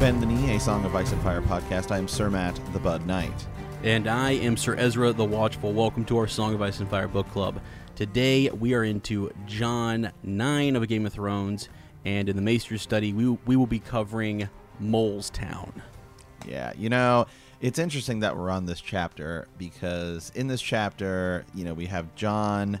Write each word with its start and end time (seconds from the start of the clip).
Bend 0.00 0.22
the 0.22 0.26
Knee, 0.26 0.56
a 0.56 0.58
Song 0.58 0.82
of 0.86 0.94
Ice 0.94 1.12
and 1.12 1.20
Fire 1.20 1.42
podcast. 1.42 1.90
I 1.90 1.98
am 1.98 2.08
Sir 2.08 2.30
Matt, 2.30 2.58
the 2.72 2.78
Bud 2.78 3.06
Knight. 3.06 3.46
And 3.82 4.08
I 4.08 4.30
am 4.30 4.56
Sir 4.56 4.74
Ezra 4.76 5.12
the 5.12 5.26
Watchful. 5.26 5.74
Welcome 5.74 6.06
to 6.06 6.16
our 6.16 6.26
Song 6.26 6.54
of 6.54 6.62
Ice 6.62 6.80
and 6.80 6.88
Fire 6.88 7.06
book 7.06 7.30
club. 7.32 7.60
Today 7.96 8.48
we 8.48 8.72
are 8.72 8.82
into 8.82 9.30
Jon 9.44 10.10
9 10.22 10.74
of 10.74 10.82
A 10.82 10.86
Game 10.86 11.04
of 11.04 11.12
Thrones, 11.12 11.68
and 12.06 12.30
in 12.30 12.36
the 12.36 12.40
Maester's 12.40 12.80
study, 12.80 13.12
we, 13.12 13.28
we 13.44 13.56
will 13.56 13.66
be 13.66 13.78
covering 13.78 14.48
Mole's 14.78 15.28
Town. 15.28 15.82
Yeah, 16.48 16.72
you 16.78 16.88
know, 16.88 17.26
it's 17.60 17.78
interesting 17.78 18.20
that 18.20 18.38
we're 18.38 18.48
on 18.48 18.64
this 18.64 18.80
chapter 18.80 19.48
because 19.58 20.32
in 20.34 20.46
this 20.46 20.62
chapter, 20.62 21.44
you 21.54 21.66
know, 21.66 21.74
we 21.74 21.84
have 21.84 22.14
Jon 22.14 22.80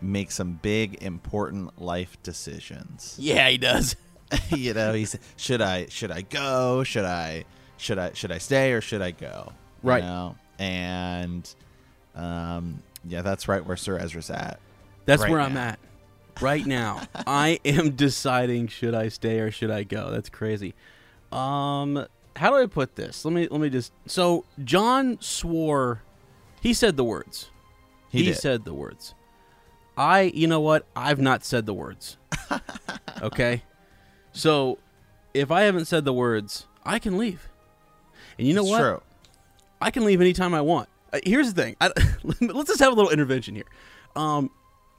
make 0.00 0.30
some 0.30 0.54
big 0.62 1.02
important 1.02 1.82
life 1.82 2.16
decisions. 2.22 3.14
Yeah, 3.20 3.46
he 3.50 3.58
does. 3.58 3.94
you 4.50 4.74
know, 4.74 4.92
he's 4.92 5.16
should 5.36 5.60
I 5.62 5.86
should 5.86 6.10
I 6.10 6.22
go? 6.22 6.82
Should 6.84 7.04
I 7.04 7.44
should 7.76 7.98
I 7.98 8.12
should 8.12 8.32
I 8.32 8.38
stay 8.38 8.72
or 8.72 8.80
should 8.80 9.02
I 9.02 9.10
go? 9.12 9.52
You 9.82 9.90
Right. 9.90 10.02
know? 10.04 10.36
And 10.58 11.48
um 12.14 12.82
yeah, 13.04 13.22
that's 13.22 13.46
right 13.48 13.64
where 13.64 13.76
Sir 13.76 13.98
Ezra's 13.98 14.30
at. 14.30 14.58
That's 15.04 15.22
Right 15.22 15.30
where 15.30 15.40
I'm 15.40 15.56
at. 15.56 15.78
Right 16.40 16.66
now. 16.66 17.02
I 17.26 17.60
am 17.64 17.90
deciding 17.92 18.68
should 18.68 18.94
I 18.94 19.08
stay 19.08 19.38
or 19.40 19.50
should 19.50 19.70
I 19.70 19.84
go. 19.84 20.10
That's 20.10 20.28
crazy. 20.28 20.74
Um 21.32 22.06
how 22.34 22.50
do 22.50 22.56
I 22.56 22.66
put 22.66 22.96
this? 22.96 23.24
Let 23.24 23.32
me 23.32 23.48
let 23.50 23.60
me 23.60 23.70
just 23.70 23.92
So 24.06 24.44
Jon 24.64 25.18
swore 25.20 26.02
he 26.60 26.74
said 26.74 26.96
the 26.96 27.04
words. 27.04 27.50
He, 28.08 28.24
he 28.24 28.32
said 28.32 28.64
the 28.64 28.74
words. 28.74 29.14
I, 29.96 30.22
you 30.34 30.46
know 30.46 30.60
what? 30.60 30.84
I've 30.94 31.20
not 31.20 31.44
said 31.44 31.64
the 31.66 31.74
words. 31.74 32.16
okay? 33.22 33.62
So, 34.36 34.78
if 35.34 35.50
I 35.50 35.62
haven't 35.62 35.86
said 35.86 36.04
the 36.04 36.12
words, 36.12 36.66
I 36.84 36.98
can 36.98 37.16
leave. 37.18 37.48
And 38.38 38.46
you 38.46 38.54
know 38.54 38.62
It's 38.62 38.70
what? 38.70 38.80
True. 38.80 39.02
I 39.80 39.90
can 39.90 40.04
leave 40.04 40.20
anytime 40.20 40.54
I 40.54 40.60
want. 40.60 40.88
Uh, 41.12 41.20
here's 41.24 41.52
the 41.52 41.62
thing. 41.62 41.76
I, 41.80 41.90
let's 42.40 42.68
just 42.68 42.80
have 42.80 42.92
a 42.92 42.94
little 42.94 43.10
intervention 43.10 43.54
here. 43.54 43.64
Um, 44.14 44.50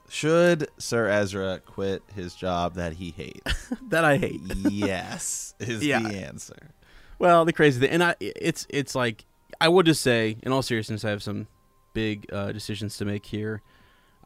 Should 0.08 0.68
Sir 0.78 1.08
Ezra 1.08 1.60
quit 1.64 2.02
his 2.14 2.34
job 2.34 2.74
that 2.74 2.94
he 2.94 3.10
hates? 3.10 3.70
that 3.90 4.04
I 4.04 4.16
hate. 4.16 4.40
yes, 4.56 5.54
is 5.58 5.84
Yeah. 5.84 6.00
the 6.00 6.16
answer. 6.16 6.70
Well, 7.18 7.44
the 7.44 7.52
crazy 7.52 7.80
thing, 7.80 7.90
and 7.90 8.02
I, 8.02 8.14
it's 8.20 8.64
it's 8.70 8.94
like 8.94 9.24
I 9.60 9.68
would 9.68 9.86
just 9.86 10.02
say, 10.02 10.36
in 10.42 10.52
all 10.52 10.62
seriousness, 10.62 11.04
I 11.04 11.10
have 11.10 11.22
some 11.22 11.48
big 11.92 12.26
uh, 12.32 12.52
decisions 12.52 12.96
to 12.98 13.04
make 13.04 13.26
here. 13.26 13.60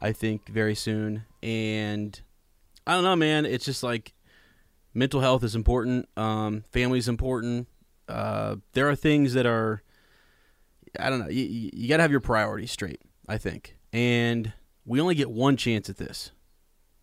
I 0.00 0.12
think 0.12 0.46
very 0.48 0.74
soon, 0.74 1.24
and 1.42 2.20
I 2.86 2.92
don't 2.94 3.04
know, 3.04 3.16
man. 3.16 3.46
It's 3.46 3.64
just 3.64 3.82
like 3.82 4.12
mental 4.94 5.20
health 5.20 5.42
is 5.44 5.54
important. 5.54 6.08
Um, 6.16 6.64
family 6.70 6.98
is 6.98 7.08
important. 7.08 7.68
Uh, 8.08 8.56
there 8.72 8.88
are 8.88 8.96
things 8.96 9.34
that 9.34 9.46
are, 9.46 9.82
I 10.98 11.10
don't 11.10 11.20
know. 11.20 11.28
You, 11.28 11.70
you, 11.72 11.88
got 11.88 11.98
to 11.98 12.02
have 12.02 12.10
your 12.10 12.20
priorities 12.20 12.70
straight. 12.70 13.00
I 13.28 13.38
think, 13.38 13.76
and 13.92 14.52
we 14.84 15.00
only 15.00 15.14
get 15.14 15.30
one 15.30 15.56
chance 15.56 15.88
at 15.88 15.96
this. 15.96 16.32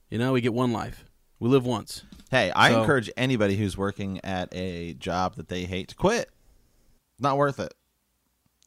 You 0.09 0.17
know, 0.17 0.33
we 0.33 0.41
get 0.41 0.53
one 0.53 0.73
life. 0.73 1.05
We 1.39 1.49
live 1.49 1.65
once. 1.65 2.03
Hey, 2.29 2.51
I 2.53 2.71
So- 2.71 2.81
encourage 2.81 3.09
anybody 3.15 3.55
who's 3.55 3.77
working 3.77 4.19
at 4.23 4.53
a 4.53 4.93
job 4.95 5.35
that 5.35 5.47
they 5.47 5.63
hate 5.63 5.87
to 5.89 5.95
quit. 5.95 6.29
Not 7.19 7.37
worth 7.37 7.59
it. 7.59 7.73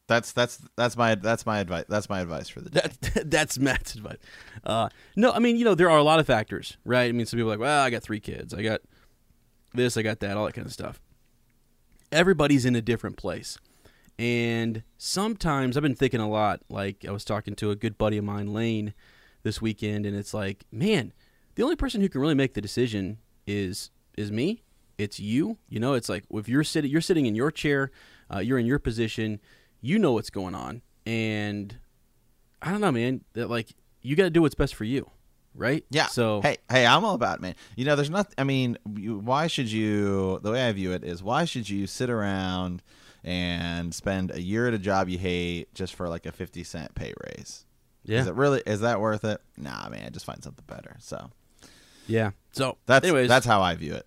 That's 0.08 0.32
that's 0.32 0.58
that's 0.76 0.96
my 0.96 1.14
that's 1.14 1.46
my 1.46 1.60
advice. 1.60 1.84
That's 1.88 2.08
my 2.08 2.20
advice 2.20 2.48
for 2.48 2.60
the 2.60 2.70
day. 2.70 2.80
That, 3.14 3.30
that's 3.30 3.58
Matt's 3.58 3.94
advice. 3.94 4.18
Uh, 4.64 4.88
no, 5.16 5.30
I 5.30 5.38
mean, 5.38 5.56
you 5.56 5.64
know, 5.64 5.74
there 5.74 5.90
are 5.90 5.98
a 5.98 6.02
lot 6.02 6.18
of 6.20 6.26
factors, 6.26 6.76
right? 6.84 7.08
I 7.08 7.12
mean, 7.12 7.24
some 7.24 7.38
people 7.38 7.50
are 7.50 7.54
like, 7.54 7.60
well, 7.60 7.82
I 7.82 7.90
got 7.90 8.02
three 8.02 8.20
kids. 8.20 8.52
I 8.52 8.62
got 8.62 8.80
this, 9.74 9.96
I 9.96 10.02
got 10.02 10.20
that, 10.20 10.36
all 10.36 10.46
that 10.46 10.54
kind 10.54 10.66
of 10.66 10.72
stuff. 10.72 11.00
Everybody's 12.10 12.64
in 12.64 12.76
a 12.76 12.82
different 12.82 13.16
place. 13.16 13.58
And 14.18 14.82
sometimes 14.98 15.76
I've 15.76 15.82
been 15.82 15.94
thinking 15.94 16.20
a 16.20 16.28
lot. 16.28 16.60
Like, 16.68 17.04
I 17.06 17.10
was 17.10 17.24
talking 17.24 17.54
to 17.56 17.70
a 17.70 17.76
good 17.76 17.96
buddy 17.96 18.18
of 18.18 18.24
mine, 18.24 18.52
Lane, 18.52 18.94
this 19.42 19.60
weekend, 19.60 20.06
and 20.06 20.16
it's 20.16 20.34
like, 20.34 20.64
man, 20.70 21.12
the 21.54 21.62
only 21.62 21.76
person 21.76 22.00
who 22.00 22.08
can 22.08 22.20
really 22.20 22.34
make 22.34 22.54
the 22.54 22.60
decision 22.60 23.18
is 23.46 23.90
is 24.16 24.30
me. 24.30 24.62
It's 24.98 25.18
you. 25.18 25.58
You 25.68 25.80
know, 25.80 25.94
it's 25.94 26.08
like 26.08 26.24
if 26.30 26.48
you're 26.48 26.64
sitting, 26.64 26.90
you're 26.90 27.00
sitting 27.00 27.26
in 27.26 27.34
your 27.34 27.50
chair, 27.50 27.90
uh, 28.32 28.38
you're 28.38 28.58
in 28.58 28.66
your 28.66 28.78
position, 28.78 29.40
you 29.80 29.98
know 29.98 30.12
what's 30.12 30.30
going 30.30 30.54
on, 30.54 30.82
and 31.06 31.76
I 32.60 32.70
don't 32.70 32.80
know, 32.80 32.92
man. 32.92 33.22
That 33.32 33.50
like 33.50 33.74
you 34.00 34.16
got 34.16 34.24
to 34.24 34.30
do 34.30 34.42
what's 34.42 34.54
best 34.54 34.74
for 34.74 34.84
you, 34.84 35.10
right? 35.54 35.84
Yeah. 35.90 36.06
So 36.06 36.40
hey, 36.42 36.58
hey, 36.70 36.86
I'm 36.86 37.04
all 37.04 37.14
about 37.14 37.38
it, 37.38 37.42
man. 37.42 37.54
You 37.76 37.84
know, 37.84 37.96
there's 37.96 38.10
not. 38.10 38.32
I 38.38 38.44
mean, 38.44 38.78
you, 38.96 39.18
why 39.18 39.46
should 39.46 39.70
you? 39.70 40.40
The 40.42 40.52
way 40.52 40.66
I 40.66 40.72
view 40.72 40.92
it 40.92 41.04
is, 41.04 41.22
why 41.22 41.44
should 41.44 41.68
you 41.68 41.86
sit 41.86 42.10
around 42.10 42.82
and 43.24 43.94
spend 43.94 44.30
a 44.32 44.40
year 44.40 44.68
at 44.68 44.74
a 44.74 44.78
job 44.78 45.08
you 45.08 45.18
hate 45.18 45.72
just 45.74 45.94
for 45.94 46.08
like 46.08 46.26
a 46.26 46.32
fifty 46.32 46.64
cent 46.64 46.94
pay 46.94 47.12
raise? 47.26 47.64
yeah, 48.04 48.20
Is 48.20 48.26
it 48.26 48.34
really? 48.34 48.62
Is 48.66 48.80
that 48.80 49.00
worth 49.00 49.24
it? 49.24 49.40
Nah, 49.56 49.88
man. 49.88 50.12
Just 50.12 50.26
find 50.26 50.42
something 50.42 50.64
better. 50.66 50.96
So 51.00 51.30
yeah. 52.06 52.30
So 52.52 52.78
that's 52.86 53.06
anyways, 53.06 53.28
that's 53.28 53.46
how 53.46 53.62
I 53.62 53.74
view 53.74 53.94
it. 53.94 54.06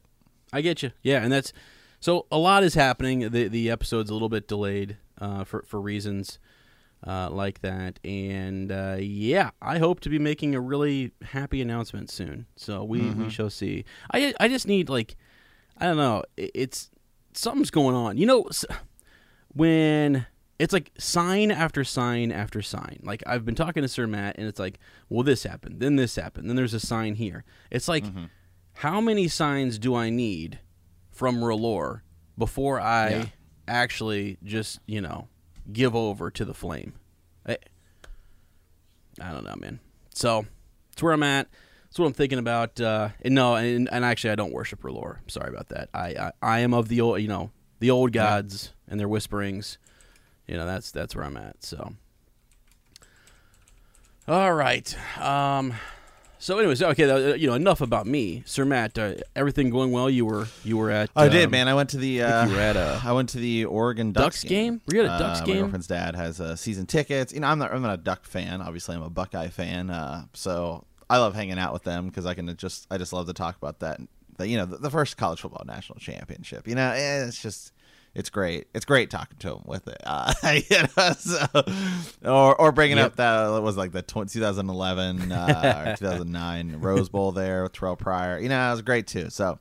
I 0.52 0.62
get 0.62 0.84
you. 0.84 0.92
Yeah, 1.02 1.24
and 1.24 1.32
that's 1.32 1.54
so 2.00 2.26
a 2.32 2.38
lot 2.38 2.64
is 2.64 2.76
happening. 2.76 3.30
The 3.30 3.48
the 3.48 3.70
episode's 3.70 4.10
a 4.10 4.14
little 4.14 4.30
bit 4.30 4.48
delayed 4.48 4.98
uh, 5.20 5.44
for 5.44 5.64
for 5.68 5.80
reasons 5.80 6.40
uh, 7.06 7.30
like 7.30 7.62
that, 7.62 8.00
and 8.04 8.72
uh, 8.72 8.98
yeah, 9.00 9.52
I 9.62 9.78
hope 9.78 10.00
to 10.02 10.10
be 10.10 10.18
making 10.20 10.56
a 10.56 10.60
really 10.62 11.12
happy 11.22 11.62
announcement 11.62 12.10
soon. 12.10 12.46
So 12.56 12.84
we 12.84 13.02
we 13.12 13.30
shall 13.30 13.50
see. 13.50 13.86
I 14.12 14.34
I 14.40 14.48
just 14.48 14.68
need 14.68 14.90
like 14.90 15.16
I 15.78 15.86
don't 15.86 15.98
know. 15.98 16.24
It's 16.38 16.90
something's 17.34 17.70
going 17.72 17.96
on. 17.96 18.18
You 18.18 18.26
know, 18.26 18.50
when 19.54 20.26
it's 20.58 20.74
like 20.74 20.92
sign 20.98 21.52
after 21.52 21.84
sign 21.84 22.32
after 22.32 22.62
sign. 22.62 23.00
Like 23.04 23.24
I've 23.28 23.46
been 23.46 23.56
talking 23.56 23.84
to 23.84 23.90
Sir 23.90 24.08
Matt, 24.08 24.36
and 24.38 24.48
it's 24.48 24.60
like, 24.60 24.80
well, 25.10 25.24
this 25.24 25.44
happened, 25.44 25.80
then 25.80 25.96
this 25.98 26.16
happened, 26.16 26.50
then 26.50 26.56
there's 26.56 26.74
a 26.74 26.80
sign 26.80 27.16
here. 27.16 27.44
It's 27.72 27.88
like, 27.88 28.06
how 28.74 29.00
many 29.02 29.28
signs 29.28 29.78
do 29.80 29.96
I 29.96 30.10
need 30.10 30.60
from 31.12 31.38
R'hllor 31.42 32.02
before 32.38 32.80
I 32.80 33.10
Yeah. 33.10 33.26
actually 33.68 34.38
just 34.44 34.80
you 34.86 35.02
know 35.02 35.28
give 35.72 35.96
over 35.96 36.30
to 36.32 36.46
the 36.46 36.54
flame? 36.54 36.94
I, 37.48 37.58
I 39.22 39.32
don't 39.32 39.44
know, 39.44 39.56
man. 39.58 39.80
So 40.14 40.46
it's 40.92 41.02
where 41.02 41.14
I'm 41.14 41.24
at. 41.24 41.48
That's 41.84 42.00
what 42.00 42.08
I'm 42.08 42.14
thinking 42.14 42.40
about. 42.40 42.80
Uh, 42.82 43.10
and 43.22 43.34
no, 43.36 43.56
and, 43.56 43.88
and 43.92 44.04
actually, 44.04 44.32
I 44.32 44.36
don't 44.36 44.52
worship 44.52 44.82
R'hllor. 44.82 45.20
Sorry 45.28 45.50
about 45.50 45.70
that. 45.70 45.90
I, 45.94 46.08
I 46.08 46.32
I 46.42 46.60
am 46.60 46.74
of 46.74 46.90
the 46.90 47.00
old, 47.02 47.22
you 47.22 47.28
know, 47.28 47.52
the 47.80 47.92
old 47.92 48.12
gods 48.12 48.74
and 48.88 49.00
their 49.00 49.08
whisperings. 49.08 49.78
You 50.48 50.58
know, 50.58 50.66
that's 50.66 50.92
that's 50.92 51.16
where 51.16 51.24
I'm 51.24 51.38
at. 51.38 51.64
So, 51.64 51.94
all 54.28 54.54
right. 54.54 54.96
Um, 55.20 55.74
so, 56.46 56.60
anyways, 56.60 56.84
okay. 56.84 57.10
uh, 57.10 57.34
You 57.34 57.48
know, 57.48 57.56
enough 57.56 57.82
about 57.82 58.06
me, 58.06 58.44
Sir 58.46 58.66
Matt. 58.66 58.98
Uh, 58.98 59.16
everything 59.36 59.72
going 59.72 59.92
well? 59.92 60.10
You 60.10 60.26
were 60.28 60.48
you 60.64 60.78
were 60.78 60.92
at? 60.92 61.10
I 61.16 61.28
did, 61.28 61.46
um, 61.46 61.52
man. 61.52 61.68
I 61.68 61.74
went 61.74 61.90
to 61.90 61.98
the. 61.98 62.22
I 62.24 62.42
Uh, 62.42 62.46
you 62.48 62.54
were 62.54 62.62
at 62.62 62.76
a 62.78 63.02
I 63.04 63.12
went 63.14 63.30
to 63.30 63.40
the 63.40 63.66
Oregon 63.66 64.12
Ducks, 64.12 64.42
Ducks 64.42 64.44
game. 64.44 64.82
Were 64.86 64.96
you 64.96 65.02
at 65.02 65.06
a 65.06 65.24
Ducks 65.24 65.40
Uh, 65.40 65.42
My 65.42 65.48
game? 65.48 65.62
girlfriend's 65.62 65.88
dad 65.88 66.16
has 66.16 66.40
uh, 66.40 66.56
season 66.56 66.86
tickets. 66.86 67.34
You 67.34 67.40
know, 67.40 67.48
I'm 67.48 67.58
not. 67.58 67.74
I'm 67.74 67.82
not 67.82 67.96
a 67.96 68.02
Duck 68.02 68.26
fan. 68.26 68.62
Obviously, 68.62 68.96
I'm 68.96 69.02
a 69.02 69.10
Buckeye 69.10 69.50
fan. 69.50 69.90
Uh, 69.90 70.26
so 70.34 70.86
I 71.10 71.18
love 71.18 71.34
hanging 71.34 71.58
out 71.58 71.74
with 71.74 71.84
them 71.84 72.06
because 72.08 72.28
I 72.28 72.36
can 72.36 72.56
just. 72.58 72.86
I 72.92 73.00
just 73.00 73.12
love 73.12 73.26
to 73.26 73.34
talk 73.34 73.58
about 73.58 73.80
that. 73.80 74.00
The, 74.38 74.48
you 74.48 74.58
know, 74.58 74.66
the, 74.66 74.78
the 74.78 74.90
first 74.92 75.18
college 75.18 75.42
football 75.42 75.64
national 75.66 75.98
championship. 76.00 76.68
You 76.68 76.76
know, 76.76 76.92
eh, 76.92 77.26
it's 77.26 77.42
just. 77.42 77.72
It's 78.16 78.30
great. 78.30 78.68
It's 78.74 78.86
great 78.86 79.10
talking 79.10 79.38
to 79.40 79.56
him 79.56 79.62
with 79.66 79.88
it. 79.90 79.98
Uh, 80.06 80.34
you 80.70 80.78
know, 80.98 81.14
so, 81.20 81.46
or 82.24 82.60
or 82.60 82.72
bringing 82.72 82.98
Yep. 82.98 83.06
up 83.08 83.16
that 83.18 83.58
it 83.58 83.62
was 83.62 83.76
like 83.76 83.92
the 83.92 84.02
tw- 84.02 84.30
2011 84.32 85.32
uh, 85.34 85.86
or 85.92 85.96
2009 85.98 86.78
Rose 86.80 87.10
Bowl 87.10 87.34
there 87.34 87.64
with 87.64 87.74
Terrell 87.74 87.98
Pryor. 87.98 88.40
You 88.40 88.48
know, 88.50 88.68
it 88.70 88.72
was 88.72 88.82
great 88.84 89.06
too. 89.08 89.30
So, 89.30 89.60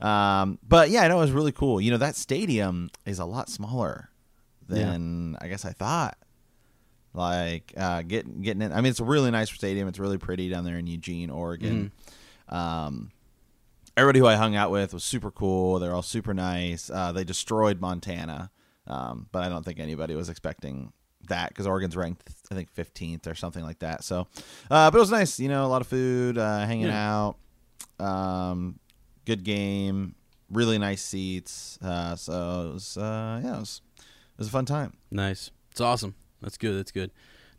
um, 0.00 0.58
but 0.66 0.88
yeah, 0.88 1.02
I 1.02 1.08
know 1.08 1.18
it 1.18 1.20
was 1.20 1.32
really 1.32 1.52
cool. 1.52 1.78
You 1.80 1.90
know, 1.90 1.98
that 1.98 2.16
stadium 2.16 2.88
is 3.04 3.18
a 3.18 3.26
lot 3.26 3.50
smaller 3.50 4.08
than 4.66 5.36
I 5.40 5.48
guess 5.48 5.64
I 5.66 5.72
thought. 5.72 6.16
Like 7.12 7.74
uh, 7.76 8.02
getting 8.02 8.40
getting 8.40 8.62
in. 8.62 8.72
I 8.72 8.76
mean, 8.80 8.90
it's 8.90 9.00
a 9.00 9.04
really 9.04 9.30
nice 9.30 9.50
stadium. 9.50 9.88
It's 9.88 9.98
really 9.98 10.16
pretty 10.16 10.48
down 10.48 10.64
there 10.64 10.78
in 10.78 10.86
Eugene, 10.86 11.28
Oregon. 11.28 11.92
Um, 12.48 13.10
everybody 13.96 14.18
who 14.18 14.26
I 14.26 14.36
hung 14.36 14.56
out 14.56 14.70
with 14.70 14.92
was 14.94 15.04
super 15.04 15.30
cool. 15.30 15.78
They're 15.78 15.94
all 15.94 16.02
super 16.02 16.32
nice. 16.34 16.90
Uh, 16.90 17.12
they 17.12 17.24
destroyed 17.24 17.80
Montana, 17.80 18.50
um, 18.86 19.26
but 19.32 19.42
I 19.42 19.48
don't 19.48 19.64
think 19.64 19.78
anybody 19.78 20.14
was 20.14 20.28
expecting 20.28 20.92
that 21.28 21.50
because 21.50 21.66
Oregon's 21.66 21.96
ranked, 21.96 22.28
I 22.50 22.54
think, 22.54 22.74
15th 22.74 23.26
or 23.26 23.34
something 23.34 23.62
like 23.62 23.78
that. 23.80 24.02
So, 24.04 24.26
uh, 24.70 24.90
but 24.90 24.96
it 24.96 25.00
was 25.00 25.10
nice. 25.10 25.38
You 25.38 25.48
know, 25.48 25.64
a 25.64 25.68
lot 25.68 25.80
of 25.80 25.86
food, 25.86 26.38
uh, 26.38 26.60
hanging 26.66 26.88
out, 26.90 27.36
um, 27.98 28.78
good 29.26 29.44
game, 29.44 30.14
really 30.50 30.78
nice 30.78 31.02
seats. 31.02 31.78
Uh, 31.82 32.16
so 32.16 32.68
it 32.70 32.72
was, 32.74 32.96
uh, 32.96 33.40
yeah, 33.44 33.56
it 33.56 33.60
was, 33.60 33.80
it 33.98 34.38
was 34.38 34.48
a 34.48 34.50
fun 34.50 34.64
time. 34.66 34.94
Nice. 35.10 35.50
It's 35.70 35.80
awesome. 35.80 36.14
That's 36.40 36.56
good. 36.56 36.78
That's 36.78 36.90
good. 36.90 37.10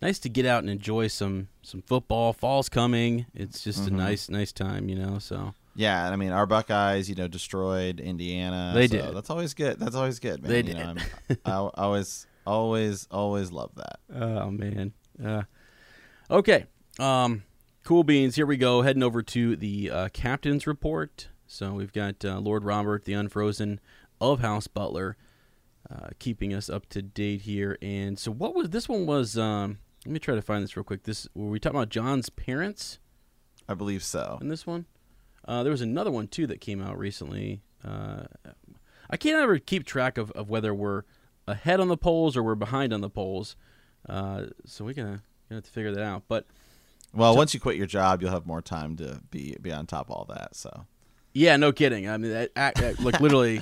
Nice 0.01 0.17
to 0.19 0.29
get 0.29 0.45
out 0.47 0.63
and 0.63 0.69
enjoy 0.69 1.07
some 1.07 1.47
some 1.61 1.83
football. 1.83 2.33
Fall's 2.33 2.69
coming. 2.69 3.27
It's 3.35 3.63
just 3.63 3.81
Mm-hmm. 3.85 3.93
a 3.95 3.97
nice 3.97 4.29
nice 4.29 4.51
time, 4.51 4.89
you 4.89 4.95
know. 4.95 5.19
So 5.19 5.53
Yeah, 5.75 6.09
I 6.09 6.15
mean 6.15 6.31
our 6.31 6.45
Buckeyes, 6.45 7.09
you 7.09 7.15
know, 7.15 7.27
destroyed 7.27 7.99
Indiana. 7.99 8.71
They 8.73 8.87
so 8.87 8.97
did. 8.97 9.15
That's 9.15 9.29
always 9.29 9.53
good. 9.53 9.79
That's 9.79 9.95
always 9.95 10.19
good, 10.19 10.41
man. 10.41 10.51
They 10.51 10.57
you 10.57 10.63
did. 10.63 10.77
Know, 10.77 10.95
I 11.45 11.51
always, 11.81 12.27
always, 12.45 13.07
always 13.09 13.51
love 13.51 13.71
that. 13.75 13.99
Oh 14.13 14.51
man. 14.51 14.93
Uh, 15.23 15.43
okay. 16.29 16.65
Um, 16.99 17.43
cool 17.83 18.03
beans. 18.03 18.35
Here 18.35 18.45
we 18.45 18.57
go. 18.57 18.81
Heading 18.81 19.03
over 19.03 19.21
to 19.21 19.55
the 19.55 19.89
uh, 19.89 20.09
captain's 20.09 20.67
report. 20.67 21.29
So 21.47 21.73
we've 21.73 21.93
got 21.93 22.23
uh, 22.23 22.39
Lord 22.39 22.63
Robert, 22.63 23.05
the 23.05 23.13
Unfrozen 23.13 23.79
of 24.21 24.39
House 24.39 24.67
Butler, 24.67 25.17
uh, 25.89 26.09
keeping 26.19 26.53
us 26.53 26.69
up 26.69 26.87
to 26.89 27.01
date 27.01 27.41
here. 27.41 27.77
And 27.81 28.17
so, 28.17 28.31
what 28.31 28.55
was 28.55 28.69
this 28.69 28.87
one? 28.87 29.05
Was 29.05 29.37
um, 29.37 29.79
let 30.05 30.13
me 30.13 30.19
try 30.19 30.35
to 30.35 30.41
find 30.41 30.63
this 30.63 30.77
real 30.77 30.83
quick. 30.83 31.03
This 31.03 31.27
were 31.33 31.49
we 31.49 31.59
talking 31.59 31.77
about 31.77 31.89
Jon's 31.89 32.29
parents 32.29 32.99
I 33.67 33.73
believe 33.73 34.03
so. 34.03 34.37
in 34.41 34.47
this 34.47 34.65
one? 34.65 34.85
Uh, 35.51 35.63
there 35.63 35.71
was 35.71 35.81
another 35.81 36.09
one 36.11 36.29
too 36.29 36.47
that 36.47 36.61
came 36.61 36.81
out 36.81 36.97
recently. 36.97 37.61
Uh, 37.83 38.23
I 39.09 39.17
can't 39.17 39.35
ever 39.35 39.59
keep 39.59 39.85
track 39.85 40.17
of, 40.17 40.31
of 40.31 40.49
whether 40.49 40.73
we're 40.73 41.03
ahead 41.45 41.81
on 41.81 41.89
the 41.89 41.97
polls 41.97 42.37
or 42.37 42.43
we're 42.43 42.55
behind 42.55 42.93
on 42.93 43.01
the 43.01 43.09
polls. 43.09 43.57
Uh, 44.07 44.45
so 44.65 44.85
we're 44.85 44.93
gonna, 44.93 45.21
gonna 45.49 45.57
have 45.57 45.65
to 45.65 45.69
figure 45.69 45.91
that 45.93 46.03
out. 46.05 46.23
But 46.29 46.45
Well, 47.13 47.35
once 47.35 47.53
you 47.53 47.59
quit 47.59 47.75
your 47.75 47.85
job, 47.85 48.21
you'll 48.21 48.31
have 48.31 48.45
more 48.45 48.61
time 48.61 48.95
to 48.95 49.19
be 49.29 49.57
be 49.61 49.73
on 49.73 49.87
top 49.87 50.09
of 50.09 50.15
all 50.15 50.25
that. 50.29 50.55
So 50.55 50.85
yeah, 51.33 51.57
no 51.57 51.73
kidding. 51.73 52.07
I 52.07 52.15
mean, 52.15 52.31
that, 52.31 53.01
like 53.01 53.19
literally, 53.19 53.61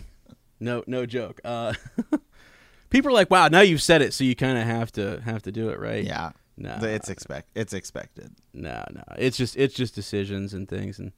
no 0.59 0.83
no 0.85 1.07
joke. 1.07 1.41
Uh, 1.43 1.73
people 2.91 3.09
are 3.09 3.15
like, 3.15 3.31
"Wow, 3.31 3.47
now 3.47 3.61
you've 3.61 3.81
said 3.81 4.03
it, 4.03 4.13
so 4.13 4.23
you 4.23 4.35
kind 4.35 4.59
of 4.59 4.65
have 4.65 4.91
to 4.91 5.21
have 5.21 5.41
to 5.41 5.51
do 5.51 5.69
it, 5.69 5.79
right?" 5.79 6.03
yeah, 6.03 6.33
No, 6.55 6.77
it's 6.83 7.09
expect 7.09 7.49
it's 7.55 7.73
expected. 7.73 8.35
no, 8.53 8.85
no. 8.93 9.03
It's 9.17 9.37
just 9.37 9.57
it's 9.57 9.73
just 9.73 9.95
decisions 9.95 10.53
and 10.53 10.69
things, 10.69 10.99
and 10.99 11.13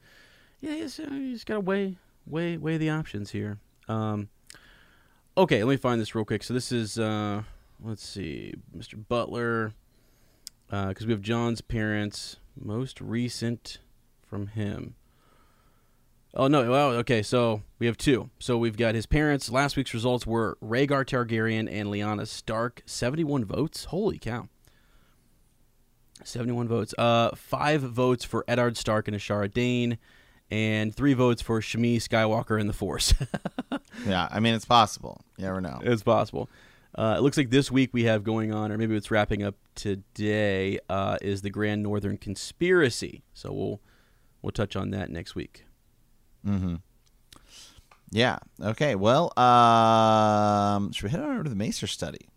yeah, 0.61 0.71
uh, 0.71 1.13
you 1.13 1.33
just 1.33 1.45
gotta 1.45 1.59
weigh 1.59 1.97
weigh 2.25 2.57
weigh 2.57 2.77
the 2.77 2.89
options 2.89 3.31
here. 3.31 3.59
Um, 3.87 4.29
okay, 5.37 5.63
let 5.63 5.71
me 5.71 5.77
find 5.77 5.99
this 5.99 6.15
real 6.15 6.25
quick. 6.25 6.43
So 6.43 6.53
this 6.53 6.71
is 6.71 6.97
uh, 6.97 7.43
let's 7.83 8.05
see, 8.05 8.53
Mr. 8.75 8.95
Butler, 9.07 9.73
because 10.69 11.05
we 11.05 11.11
have 11.11 11.21
Jon's 11.21 11.61
parents, 11.61 12.37
most 12.55 13.01
recent 13.01 13.79
from 14.25 14.47
him. 14.47 14.95
Oh 16.33 16.47
no! 16.47 16.69
Well, 16.69 16.91
okay. 16.91 17.21
So 17.21 17.63
we 17.79 17.87
have 17.87 17.97
two. 17.97 18.29
So 18.39 18.57
we've 18.57 18.77
got 18.77 18.95
his 18.95 19.05
parents. 19.05 19.49
Last 19.49 19.75
week's 19.75 19.93
results 19.93 20.25
were 20.25 20.57
Rhaegar 20.63 21.05
Targaryen 21.05 21.69
and 21.69 21.89
Lyanna 21.89 22.25
Stark. 22.25 22.83
Seventy-one 22.85 23.43
votes. 23.43 23.85
Holy 23.85 24.17
cow! 24.17 24.47
71 26.23 26.67
votes. 26.67 26.93
Uh, 26.97 27.31
five 27.35 27.81
votes 27.81 28.23
for 28.23 28.45
Eddard 28.47 28.77
Stark 28.77 29.07
and 29.07 29.17
Ashara 29.17 29.51
Dayne, 29.51 29.97
and 30.51 30.93
three 30.93 31.13
votes 31.13 31.41
for 31.41 31.59
Shmi 31.61 31.95
Skywalker 31.97 32.59
and 32.59 32.69
the 32.69 32.73
Force. 32.73 33.13
Yeah, 34.07 34.27
I 34.31 34.39
mean 34.39 34.53
it's 34.55 34.65
possible. 34.65 35.21
You 35.37 35.45
never 35.45 35.61
know. 35.61 35.79
it's 35.83 36.01
possible. 36.01 36.49
Uh, 36.95 37.15
it 37.17 37.21
looks 37.21 37.37
like 37.37 37.51
this 37.51 37.69
week 37.71 37.91
we 37.93 38.05
have 38.05 38.23
going 38.23 38.51
on, 38.53 38.71
or 38.71 38.77
maybe 38.77 38.95
it's 38.95 39.11
wrapping 39.11 39.43
up 39.43 39.55
today, 39.75 40.79
uh, 40.89 41.17
is 41.21 41.41
the 41.41 41.49
Grand 41.51 41.83
Northern 41.83 42.17
Conspiracy. 42.17 43.21
So 43.33 43.51
we'll 43.51 43.79
we'll 44.41 44.51
touch 44.51 44.75
on 44.75 44.89
that 44.91 45.09
next 45.11 45.35
week. 45.35 45.65
Mm-hmm. 46.47 46.75
Yeah. 48.11 48.39
Okay. 48.61 48.95
Well, 48.95 49.37
um, 49.37 50.91
should 50.93 51.03
we 51.03 51.09
head 51.11 51.19
on 51.21 51.31
over 51.31 51.43
to 51.43 51.49
the 51.49 51.55
Maester 51.55 51.87
study? 51.87 52.29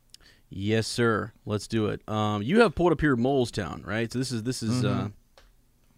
Yes, 0.50 0.86
sir. 0.86 1.32
Let's 1.46 1.66
do 1.66 1.86
it. 1.86 2.06
Um, 2.08 2.42
you 2.42 2.60
have 2.60 2.74
pulled 2.74 2.92
up 2.92 3.00
here 3.00 3.16
Mole's 3.16 3.50
Town, 3.50 3.82
right? 3.86 4.12
So 4.12 4.18
this 4.18 4.30
is 4.30 4.42
this 4.42 4.62
is 4.62 4.84
uh, 4.84 5.08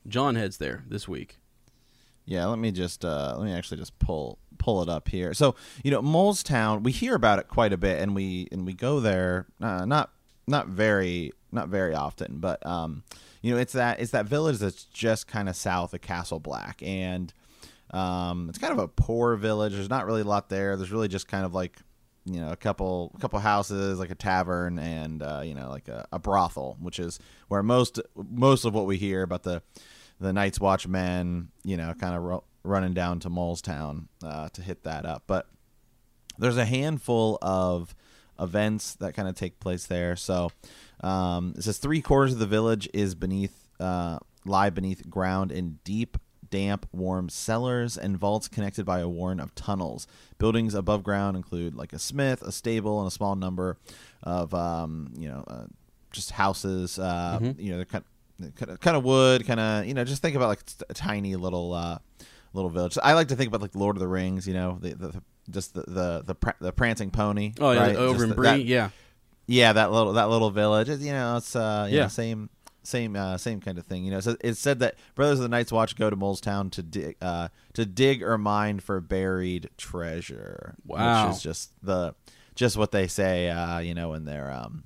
Jon 0.06 0.34
heads 0.36 0.58
there 0.58 0.84
this 0.86 1.08
week. 1.08 1.38
Yeah, 2.26 2.46
let 2.46 2.58
me 2.58 2.73
just 2.73 3.05
uh, 3.05 3.37
let 3.38 3.46
me 3.46 3.52
actually 3.52 3.78
just 3.78 3.99
pull 3.99 4.38
pull 4.58 4.82
it 4.82 4.88
up 4.88 5.08
here. 5.08 5.32
So 5.32 5.55
you 5.82 5.90
know, 5.90 6.02
Mole's 6.02 6.43
Town, 6.43 6.82
we 6.82 6.93
hear 6.93 7.14
about 7.14 7.38
it 7.38 7.49
quite 7.49 7.73
a 7.73 7.76
bit, 7.76 8.02
and 8.02 8.14
we 8.14 8.49
and 8.52 8.67
we 8.67 8.75
go 8.75 9.00
there 9.00 9.46
uh, 9.62 9.84
not 9.84 10.11
not 10.46 10.69
very 10.69 11.32
not 11.52 11.69
very 11.69 11.94
often, 11.94 12.38
but 12.38 12.64
um, 12.67 13.05
you 13.43 13.55
know, 13.55 13.61
it's 13.61 13.73
that 13.75 14.00
it's 14.00 14.11
that 14.11 14.26
village 14.26 14.58
that's 14.58 14.84
just 14.84 15.28
kind 15.28 15.49
of 15.49 15.56
south 15.56 15.94
of 15.94 16.00
Castle 16.00 16.40
Black, 16.40 16.82
and 16.82 17.32
um, 17.93 18.49
it's 18.49 18.58
kind 18.58 18.72
of 18.72 18.81
a 18.81 18.88
poor 18.88 19.37
village. 19.37 19.72
There's 19.72 19.88
not 19.88 20.05
really 20.05 20.22
a 20.22 20.25
lot 20.25 20.49
there. 20.49 20.76
There's 20.76 20.90
really 20.90 21.08
just 21.08 21.29
kind 21.29 21.44
of 21.44 21.55
like 21.55 21.79
you 22.25 22.40
know 22.40 22.50
a 22.50 22.56
couple 22.56 23.12
a 23.14 23.20
couple 23.20 23.38
houses 23.38 23.99
like 23.99 24.11
a 24.11 24.14
tavern 24.17 24.79
and 24.79 25.22
uh, 25.22 25.43
you 25.44 25.55
know 25.55 25.70
like 25.70 25.87
a, 25.87 26.06
a 26.11 26.19
brothel 26.19 26.76
which 26.81 26.99
is 26.99 27.20
where 27.46 27.62
most 27.62 28.00
most 28.17 28.64
of 28.64 28.75
what 28.75 28.84
we 28.84 28.96
hear 28.96 29.22
about 29.22 29.44
the 29.44 29.62
the 30.20 30.32
Night's 30.32 30.60
Watch 30.60 30.86
men 30.88 31.48
you 31.64 31.76
know 31.76 31.92
kind 31.94 32.14
of 32.16 32.22
ro- 32.22 32.44
running 32.64 32.94
down 32.94 33.20
to 33.20 33.30
Mole's 33.30 33.62
Town 33.62 34.08
uh, 34.24 34.48
to 34.50 34.62
hit 34.62 34.82
that 34.84 35.04
up 35.06 35.24
but 35.26 35.46
there's 36.38 36.56
a 36.56 36.64
handful 36.64 37.38
of 37.42 37.94
events 38.38 38.94
that 38.96 39.14
kind 39.14 39.28
of 39.28 39.34
take 39.34 39.58
place 39.60 39.86
there 39.86 40.16
so 40.16 40.50
um, 41.00 41.54
it 41.56 41.62
says 41.62 41.78
three 41.78 42.00
quarters 42.00 42.32
of 42.32 42.38
the 42.38 42.46
village 42.46 42.88
is 42.92 43.14
beneath 43.14 43.68
uh, 43.80 44.18
lie 44.44 44.70
beneath 44.70 45.08
ground 45.10 45.52
in 45.52 45.78
deep 45.84 46.16
damp, 46.48 46.86
warm 46.92 47.28
cellars 47.28 47.98
and 47.98 48.16
vaults 48.16 48.46
connected 48.46 48.86
by 48.86 49.00
a 49.00 49.08
warren 49.08 49.40
of 49.40 49.52
tunnels. 49.56 50.06
Buildings 50.38 50.74
above 50.74 51.02
ground 51.02 51.36
include 51.36 51.74
like 51.74 51.92
a 51.92 51.98
smith, 51.98 52.40
a 52.40 52.52
stable, 52.52 53.00
and 53.00 53.08
a 53.08 53.10
small 53.10 53.34
number 53.34 53.76
of 54.22 54.54
um, 54.54 55.12
you 55.19 55.28
know 55.28 55.42
uh, 55.48 55.64
just 56.12 56.30
houses. 56.30 56.98
Uh, 57.00 57.38
You 57.58 57.70
know, 57.72 57.76
they're 57.78 57.84
kind 57.84 58.04
kind 58.04 58.04
of, 58.04 58.15
kind 58.58 58.96
of 58.96 59.04
wood, 59.04 59.46
kind 59.46 59.60
of 59.60 59.86
you 59.86 59.94
know. 59.94 60.04
Just 60.04 60.22
think 60.22 60.36
about 60.36 60.48
like 60.48 60.60
a 60.88 60.94
tiny 60.94 61.36
little 61.36 61.72
uh, 61.72 61.98
little 62.52 62.70
village. 62.70 62.98
I 63.02 63.14
like 63.14 63.28
to 63.28 63.36
think 63.36 63.48
about 63.48 63.62
like 63.62 63.74
Lord 63.74 63.96
of 63.96 64.00
the 64.00 64.08
Rings. 64.08 64.46
You 64.46 64.54
know, 64.54 64.78
the, 64.80 64.94
the, 64.94 65.08
the 65.08 65.22
just 65.50 65.74
the 65.74 65.82
the 65.86 66.22
the, 66.26 66.34
pr- 66.34 66.50
the 66.60 66.72
prancing 66.72 67.10
pony. 67.10 67.52
Oh 67.60 67.72
yeah, 67.72 67.80
right? 67.80 67.96
over 67.96 68.18
Just 68.18 68.30
in 68.30 68.34
Bree, 68.36 68.46
that- 68.46 68.60
yeah. 68.64 68.90
yeah, 69.46 69.72
that 69.72 69.92
little 69.92 70.12
that 70.14 70.28
little 70.28 70.50
village. 70.50 70.88
You 70.88 71.12
know, 71.12 71.36
it's 71.36 71.54
uh, 71.56 71.86
you 71.88 71.96
Yeah. 71.96 72.02
know, 72.02 72.08
same 72.08 72.50
same 72.82 73.16
uh, 73.16 73.36
same 73.38 73.60
kind 73.60 73.78
of 73.78 73.86
thing. 73.86 74.05
You 74.05 74.10
know, 74.12 74.20
so 74.20 74.36
it 74.43 74.55
said 74.56 74.78
that 74.81 74.94
Brothers 75.14 75.38
of 75.38 75.43
the 75.44 75.48
Night's 75.48 75.72
Watch 75.72 75.96
go 75.96 76.08
to 76.10 76.16
Molestown 76.16 76.70
to 76.72 76.82
dig 76.82 77.16
uh, 77.22 77.48
to 77.74 77.84
dig 77.86 78.22
or 78.22 78.38
mine 78.38 78.81
for 78.81 79.00
buried 79.00 79.70
treasure. 79.76 80.74
Wow. 80.84 81.26
which 81.28 81.36
is 81.36 81.43
just 81.43 81.72
the 81.82 82.14
just 82.55 82.76
what 82.76 82.93
they 82.93 83.06
say. 83.06 83.48
Uh, 83.50 83.78
you 83.78 83.94
know, 83.94 84.10
when 84.10 84.24
they're 84.24 84.50
um 84.52 84.84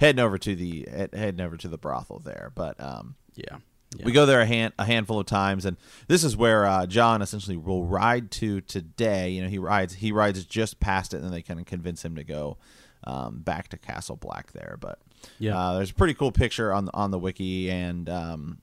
heading 0.00 0.20
over 0.20 0.38
to 0.38 0.54
the 0.54 0.88
heading 1.12 1.40
over 1.40 1.56
to 1.56 1.68
the 1.68 1.78
brothel 1.78 2.18
there, 2.20 2.50
but 2.54 2.80
um. 2.82 3.16
Yeah. 3.34 3.58
yeah. 3.96 4.04
We 4.04 4.10
go 4.10 4.26
there 4.26 4.40
a 4.40 4.46
hand 4.46 4.72
a 4.80 4.84
handful 4.84 5.20
of 5.20 5.26
times, 5.26 5.64
and 5.64 5.76
this 6.08 6.24
is 6.24 6.36
where 6.36 6.66
uh, 6.66 6.86
Jon 6.86 7.22
essentially 7.22 7.56
will 7.56 7.84
ride 7.84 8.32
to 8.32 8.60
today. 8.62 9.30
You 9.30 9.42
know, 9.42 9.48
he 9.48 9.58
rides 9.58 9.94
he 9.94 10.10
rides 10.10 10.44
just 10.44 10.80
past 10.80 11.14
it, 11.14 11.18
and 11.18 11.24
then 11.26 11.30
they 11.32 11.42
kind 11.42 11.60
of 11.60 11.66
convince 11.66 12.04
him 12.04 12.16
to 12.16 12.24
go 12.24 12.58
um, 13.04 13.38
back 13.38 13.68
to 13.68 13.76
Castle 13.78 14.16
Black 14.16 14.50
there. 14.52 14.76
But 14.80 14.98
Yeah. 15.38 15.56
uh, 15.56 15.74
there's 15.76 15.92
a 15.92 15.94
pretty 15.94 16.14
cool 16.14 16.32
picture 16.32 16.72
on 16.72 16.90
on 16.94 17.12
the 17.12 17.18
wiki, 17.18 17.70
and 17.70 18.08
um, 18.08 18.58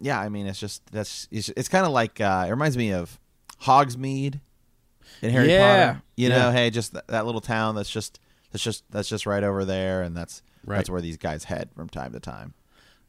yeah, 0.00 0.18
I 0.18 0.30
mean, 0.30 0.46
it's 0.46 0.58
just 0.58 0.86
that's 0.90 1.28
it's, 1.30 1.50
it's 1.50 1.68
kind 1.68 1.84
of 1.84 1.92
like 1.92 2.18
uh, 2.22 2.46
it 2.48 2.50
reminds 2.50 2.78
me 2.78 2.94
of 2.94 3.20
Hogsmeade 3.62 4.40
in 5.22 5.30
Harry 5.30 5.50
Yeah. 5.50 5.86
Potter. 5.92 6.02
You 6.16 6.28
Yeah. 6.30 6.38
know, 6.38 6.50
hey, 6.52 6.70
just 6.70 6.94
that, 6.94 7.08
that 7.08 7.26
little 7.26 7.40
town 7.42 7.74
that's 7.74 7.90
just 7.90 8.20
that's 8.52 8.64
just 8.64 8.84
that's 8.90 9.08
just 9.10 9.26
right 9.26 9.42
over 9.44 9.64
there, 9.66 10.00
and 10.02 10.16
that's 10.16 10.42
Right. 10.66 10.76
that's 10.76 10.90
where 10.90 11.00
these 11.00 11.16
guys 11.16 11.44
head 11.44 11.70
from 11.76 11.88
time 11.88 12.12
to 12.12 12.20
time. 12.20 12.54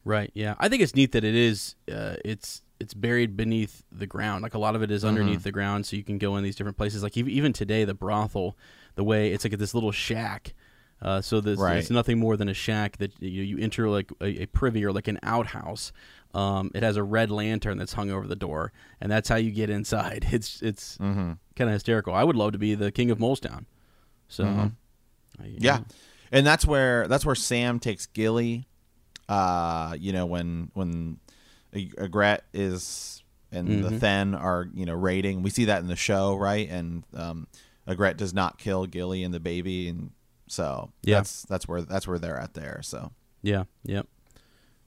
Right. 0.03 0.29
Yeah. 0.33 0.55
I 0.59 0.69
think 0.69 0.83
it's 0.83 0.95
neat 0.95 1.11
that 1.13 1.23
it 1.23 1.35
is. 1.35 1.75
Uh, 1.91 2.15
it's 2.23 2.61
it's 2.79 2.93
buried 2.93 3.35
beneath 3.37 3.83
the 3.91 4.05
ground. 4.05 4.43
Like 4.43 4.53
a 4.53 4.59
lot 4.59 4.75
of 4.75 4.83
it 4.83 4.91
is 4.91 5.01
Mm-hmm. 5.01 5.07
underneath 5.09 5.43
the 5.43 5.51
ground, 5.51 5.85
so 5.85 5.95
you 5.95 6.03
can 6.03 6.17
go 6.17 6.35
in 6.37 6.43
these 6.43 6.55
different 6.55 6.77
places. 6.77 7.01
Like 7.03 7.15
even 7.17 7.53
today, 7.53 7.85
the 7.85 7.93
brothel, 7.93 8.57
the 8.95 9.03
way 9.03 9.31
it's 9.31 9.43
like 9.45 9.57
this 9.57 9.73
little 9.73 9.91
shack. 9.91 10.53
Uh, 11.01 11.21
so 11.21 11.41
this 11.41 11.59
Right. 11.59 11.77
it's 11.77 11.89
nothing 11.89 12.19
more 12.19 12.37
than 12.37 12.47
a 12.49 12.53
shack 12.53 12.97
that 12.97 13.13
you, 13.21 13.41
you 13.43 13.57
enter 13.59 13.89
like 13.89 14.11
a, 14.21 14.43
a 14.43 14.45
privy 14.47 14.83
or 14.85 14.91
like 14.93 15.07
an 15.07 15.19
outhouse. 15.23 15.91
Um, 16.33 16.69
it 16.75 16.83
has 16.83 16.97
a 16.97 17.03
red 17.03 17.31
lantern 17.31 17.77
that's 17.77 17.93
hung 17.93 18.11
over 18.11 18.27
the 18.27 18.35
door, 18.35 18.71
and 19.01 19.09
that's 19.11 19.29
how 19.29 19.35
you 19.37 19.51
get 19.51 19.69
inside. 19.69 20.25
It's 20.31 20.61
it's 20.61 20.97
Mm-hmm. 20.97 21.31
kind 21.55 21.69
of 21.69 21.73
hysterical. 21.73 22.13
I 22.13 22.23
would 22.23 22.35
love 22.35 22.51
to 22.51 22.57
be 22.57 22.75
the 22.75 22.91
king 22.91 23.09
of 23.09 23.19
Mole's 23.19 23.39
Town. 23.39 23.65
So 24.27 24.43
Mhm. 24.43 24.71
I- 25.41 25.55
Yeah, 25.57 25.79
and 26.35 26.45
that's 26.45 26.65
where 26.65 27.07
that's 27.07 27.25
where 27.25 27.35
Sam 27.35 27.79
takes 27.79 28.05
Gilly. 28.05 28.67
Uh, 29.27 29.95
you 29.99 30.13
know 30.13 30.25
when 30.27 30.69
when 30.73 31.19
Ygritte 31.73 32.41
is 32.53 33.23
and 33.51 33.83
the 33.83 33.89
Mhm. 33.89 33.99
Then 33.99 34.35
are 34.35 34.67
you 34.73 34.85
know 34.85 34.93
raiding. 34.93 35.41
We 35.41 35.49
see 35.49 35.65
that 35.65 35.81
in 35.81 35.87
the 35.87 35.95
show, 35.95 36.35
right? 36.35 36.69
And 36.69 37.03
um, 37.15 37.47
Ygritte 37.87 38.17
does 38.17 38.33
not 38.33 38.57
kill 38.57 38.85
Gilly 38.85 39.23
and 39.23 39.33
the 39.33 39.39
baby, 39.39 39.87
and 39.87 40.11
so 40.47 40.91
Yeah. 41.03 41.15
that's 41.17 41.43
that's 41.43 41.67
where 41.67 41.81
that's 41.81 42.07
where 42.07 42.19
they're 42.19 42.39
at 42.39 42.53
there. 42.53 42.81
So 42.83 43.11
Yeah, 43.41 43.63
yep. 43.83 44.07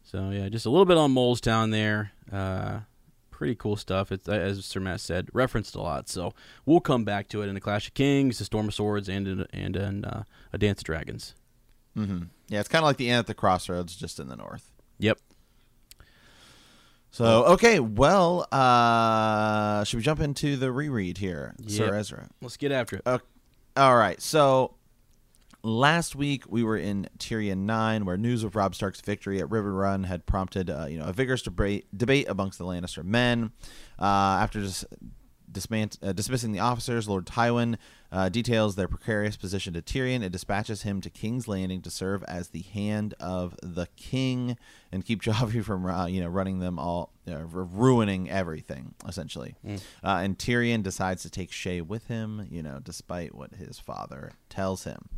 So 0.04 0.30
yeah, 0.30 0.48
just 0.48 0.66
a 0.66 0.70
little 0.70 0.84
bit 0.86 0.96
on 0.96 1.10
Mole's 1.12 1.40
Town 1.40 1.70
there. 1.70 2.12
Uh, 2.30 2.80
pretty 3.38 3.54
cool 3.54 3.76
stuff. 3.76 4.10
It's 4.10 4.28
as 4.28 4.64
Sir 4.66 4.80
Matt 4.80 5.00
said, 5.00 5.28
referenced 5.32 5.76
a 5.76 5.80
lot. 5.80 6.08
So 6.08 6.34
we'll 6.66 6.80
come 6.80 7.04
back 7.04 7.28
to 7.28 7.40
it 7.40 7.46
in 7.46 7.54
the 7.54 7.60
Clash 7.60 7.86
of 7.86 7.94
Kings, 7.94 8.38
the 8.38 8.44
Storm 8.44 8.66
of 8.66 8.74
Swords, 8.74 9.08
and 9.08 9.28
in, 9.28 9.46
and 9.52 9.76
in 9.76 10.04
uh, 10.04 10.24
a 10.52 10.58
Dance 10.58 10.80
of 10.80 10.84
Dragons. 10.84 11.36
Mm-hmm. 11.96 12.24
yeah, 12.48 12.60
it's 12.60 12.68
kind 12.68 12.82
of 12.82 12.86
like 12.86 12.96
the 12.96 13.08
inn 13.08 13.18
at 13.18 13.26
the 13.26 13.34
crossroads, 13.34 13.96
just 13.96 14.20
in 14.20 14.28
the 14.28 14.36
north. 14.36 14.70
Yep. 14.98 15.18
So 17.10 17.44
okay, 17.46 17.80
well, 17.80 18.46
uh, 18.52 19.84
should 19.84 19.96
we 19.96 20.02
jump 20.02 20.20
into 20.20 20.56
the 20.56 20.70
reread 20.70 21.18
here, 21.18 21.54
Sir 21.66 21.94
Ezra? 21.94 22.28
Let's 22.42 22.56
get 22.56 22.72
after 22.72 22.96
it. 22.96 23.20
All 23.76 23.96
right. 23.96 24.20
So 24.20 24.74
last 25.62 26.14
week 26.14 26.44
we 26.48 26.62
were 26.62 26.76
in 26.76 27.08
Tyrion 27.18 27.58
nine, 27.58 28.04
where 28.04 28.16
news 28.16 28.44
of 28.44 28.56
Robb 28.56 28.74
Stark's 28.74 29.00
victory 29.00 29.40
at 29.40 29.48
Riverrun 29.48 30.06
had 30.06 30.26
prompted 30.26 30.70
uh, 30.70 30.86
you 30.88 30.98
know 30.98 31.06
a 31.06 31.12
vigorous 31.12 31.42
debate 31.42 31.86
debate 31.96 32.28
amongst 32.28 32.58
the 32.58 32.64
Lannister 32.64 33.04
men. 33.04 33.52
Uh, 33.98 34.04
after 34.42 34.60
just 34.60 34.84
dismant- 35.50 35.98
uh, 36.02 36.12
dismissing 36.12 36.52
the 36.52 36.60
officers, 36.60 37.08
Lord 37.08 37.26
Tywin 37.26 37.76
uh, 38.10 38.28
details 38.28 38.76
their 38.76 38.88
precarious 38.88 39.36
position 39.36 39.74
to 39.74 39.82
Tyrion 39.82 40.22
and 40.22 40.30
dispatches 40.30 40.82
him 40.82 41.00
to 41.00 41.10
King's 41.10 41.46
Landing 41.48 41.82
to 41.82 41.90
serve 41.90 42.22
as 42.24 42.48
the 42.48 42.62
hand 42.62 43.14
of 43.20 43.54
the 43.62 43.86
king 43.96 44.56
and 44.92 45.04
keep 45.04 45.20
Joffrey 45.28 45.62
from 45.64 45.84
uh, 45.86 46.06
you 46.06 46.20
know 46.20 46.28
running 46.28 46.60
them 46.60 46.78
all, 46.78 47.12
uh, 47.28 47.44
ruining 47.44 48.30
everything 48.30 48.94
essentially. 49.06 49.56
Uh, 49.66 50.20
and 50.22 50.38
Tyrion 50.38 50.82
decides 50.82 51.22
to 51.22 51.30
take 51.30 51.50
Shae 51.50 51.82
with 51.82 52.06
him, 52.06 52.46
you 52.50 52.62
know, 52.62 52.78
despite 52.82 53.34
what 53.34 53.54
his 53.54 53.78
father 53.78 54.32
tells 54.48 54.84
him. 54.84 55.08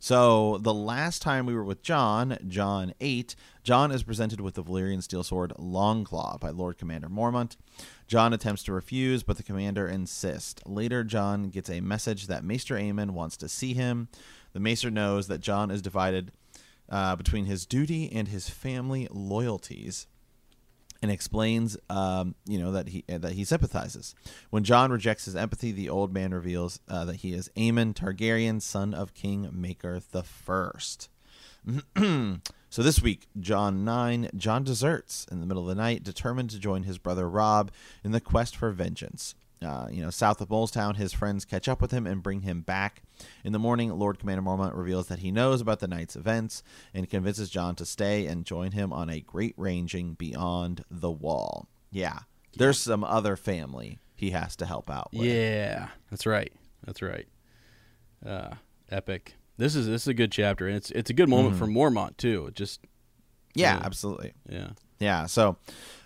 So 0.00 0.58
the 0.58 0.74
last 0.74 1.22
time 1.22 1.44
we 1.44 1.54
were 1.54 1.64
with 1.64 1.82
Jon, 1.82 2.38
Jon 2.46 2.94
8, 3.00 3.34
Jon 3.64 3.90
is 3.90 4.04
presented 4.04 4.40
with 4.40 4.54
the 4.54 4.62
Valyrian 4.62 5.02
steel 5.02 5.24
sword 5.24 5.52
Longclaw 5.58 6.38
by 6.38 6.50
Lord 6.50 6.78
Commander 6.78 7.08
Mormont. 7.08 7.56
Jon 8.06 8.32
attempts 8.32 8.62
to 8.64 8.72
refuse, 8.72 9.24
but 9.24 9.36
the 9.36 9.42
commander 9.42 9.88
insists. 9.88 10.62
Later, 10.64 11.02
Jon 11.02 11.50
gets 11.50 11.68
a 11.68 11.80
message 11.80 12.28
that 12.28 12.44
Maester 12.44 12.76
Aemon 12.76 13.10
wants 13.10 13.36
to 13.38 13.48
see 13.48 13.74
him. 13.74 14.08
The 14.52 14.60
Maester 14.60 14.90
knows 14.90 15.26
that 15.26 15.40
Jon 15.40 15.70
is 15.70 15.82
divided 15.82 16.30
uh, 16.88 17.16
between 17.16 17.46
his 17.46 17.66
duty 17.66 18.10
and 18.12 18.28
his 18.28 18.48
family 18.48 19.08
loyalties 19.10 20.06
and 21.00 21.10
explains, 21.10 21.76
um, 21.88 22.34
you 22.46 22.58
know, 22.58 22.72
that 22.72 22.88
he 22.88 23.04
uh, 23.12 23.18
that 23.18 23.32
he 23.32 23.44
sympathizes. 23.44 24.14
When 24.50 24.64
Jon 24.64 24.90
rejects 24.90 25.26
his 25.26 25.36
empathy, 25.36 25.72
the 25.72 25.88
old 25.88 26.12
man 26.12 26.34
reveals 26.34 26.80
uh, 26.88 27.04
that 27.04 27.16
he 27.16 27.32
is 27.32 27.50
Aemon 27.56 27.94
Targaryen, 27.94 28.60
son 28.60 28.94
of 28.94 29.14
King 29.14 29.50
Maekar 29.54 30.02
the 30.10 30.22
First. 30.22 31.08
so 31.96 32.82
this 32.82 33.02
week, 33.02 33.28
Jon 33.38 33.84
nine, 33.84 34.30
Jon 34.36 34.64
deserts 34.64 35.26
in 35.30 35.40
the 35.40 35.46
middle 35.46 35.62
of 35.62 35.68
the 35.68 35.80
night, 35.80 36.02
determined 36.02 36.50
to 36.50 36.58
join 36.58 36.84
his 36.84 36.98
brother 36.98 37.28
Robb 37.28 37.70
in 38.02 38.12
the 38.12 38.20
quest 38.20 38.56
for 38.56 38.70
vengeance. 38.70 39.34
Uh, 39.60 39.88
you 39.90 40.00
know, 40.02 40.10
south 40.10 40.40
of 40.40 40.48
Mole's 40.50 40.70
Town, 40.70 40.94
his 40.94 41.12
friends 41.12 41.44
catch 41.44 41.68
up 41.68 41.80
with 41.80 41.90
him 41.90 42.06
and 42.06 42.22
bring 42.22 42.42
him 42.42 42.60
back. 42.60 43.02
In 43.44 43.52
the 43.52 43.58
morning, 43.58 43.90
Lord 43.98 44.18
Commander 44.20 44.42
Mormont 44.42 44.76
reveals 44.76 45.08
that 45.08 45.18
he 45.18 45.32
knows 45.32 45.60
about 45.60 45.80
the 45.80 45.88
night's 45.88 46.14
events 46.14 46.62
and 46.94 47.10
convinces 47.10 47.50
Jon 47.50 47.74
to 47.76 47.84
stay 47.84 48.26
and 48.26 48.44
join 48.44 48.70
him 48.70 48.92
on 48.92 49.10
a 49.10 49.20
great 49.20 49.54
ranging 49.56 50.14
beyond 50.14 50.84
the 50.90 51.10
wall. 51.10 51.68
Yeah, 51.90 52.20
there's 52.56 52.78
some 52.78 53.02
other 53.02 53.34
family 53.36 53.98
he 54.14 54.30
has 54.30 54.54
to 54.56 54.66
help 54.66 54.88
out 54.90 55.08
with. 55.12 55.26
Yeah, 55.26 55.88
that's 56.10 56.24
right. 56.26 56.52
That's 56.84 57.02
right. 57.02 57.26
Uh, 58.24 58.54
epic. 58.90 59.34
This 59.56 59.74
is 59.74 59.86
this 59.88 60.02
is 60.02 60.08
a 60.08 60.14
good 60.14 60.30
chapter, 60.30 60.68
and 60.68 60.76
it's 60.76 60.90
it's 60.92 61.10
a 61.10 61.14
good 61.14 61.28
moment 61.28 61.56
for 61.56 61.66
Mormont 61.66 62.16
too. 62.16 62.50
Just 62.54 62.80
yeah, 63.54 63.76
Yeah. 63.78 63.82
absolutely. 63.84 64.34
yeah. 64.48 64.68
Yeah. 65.00 65.26
So, 65.26 65.56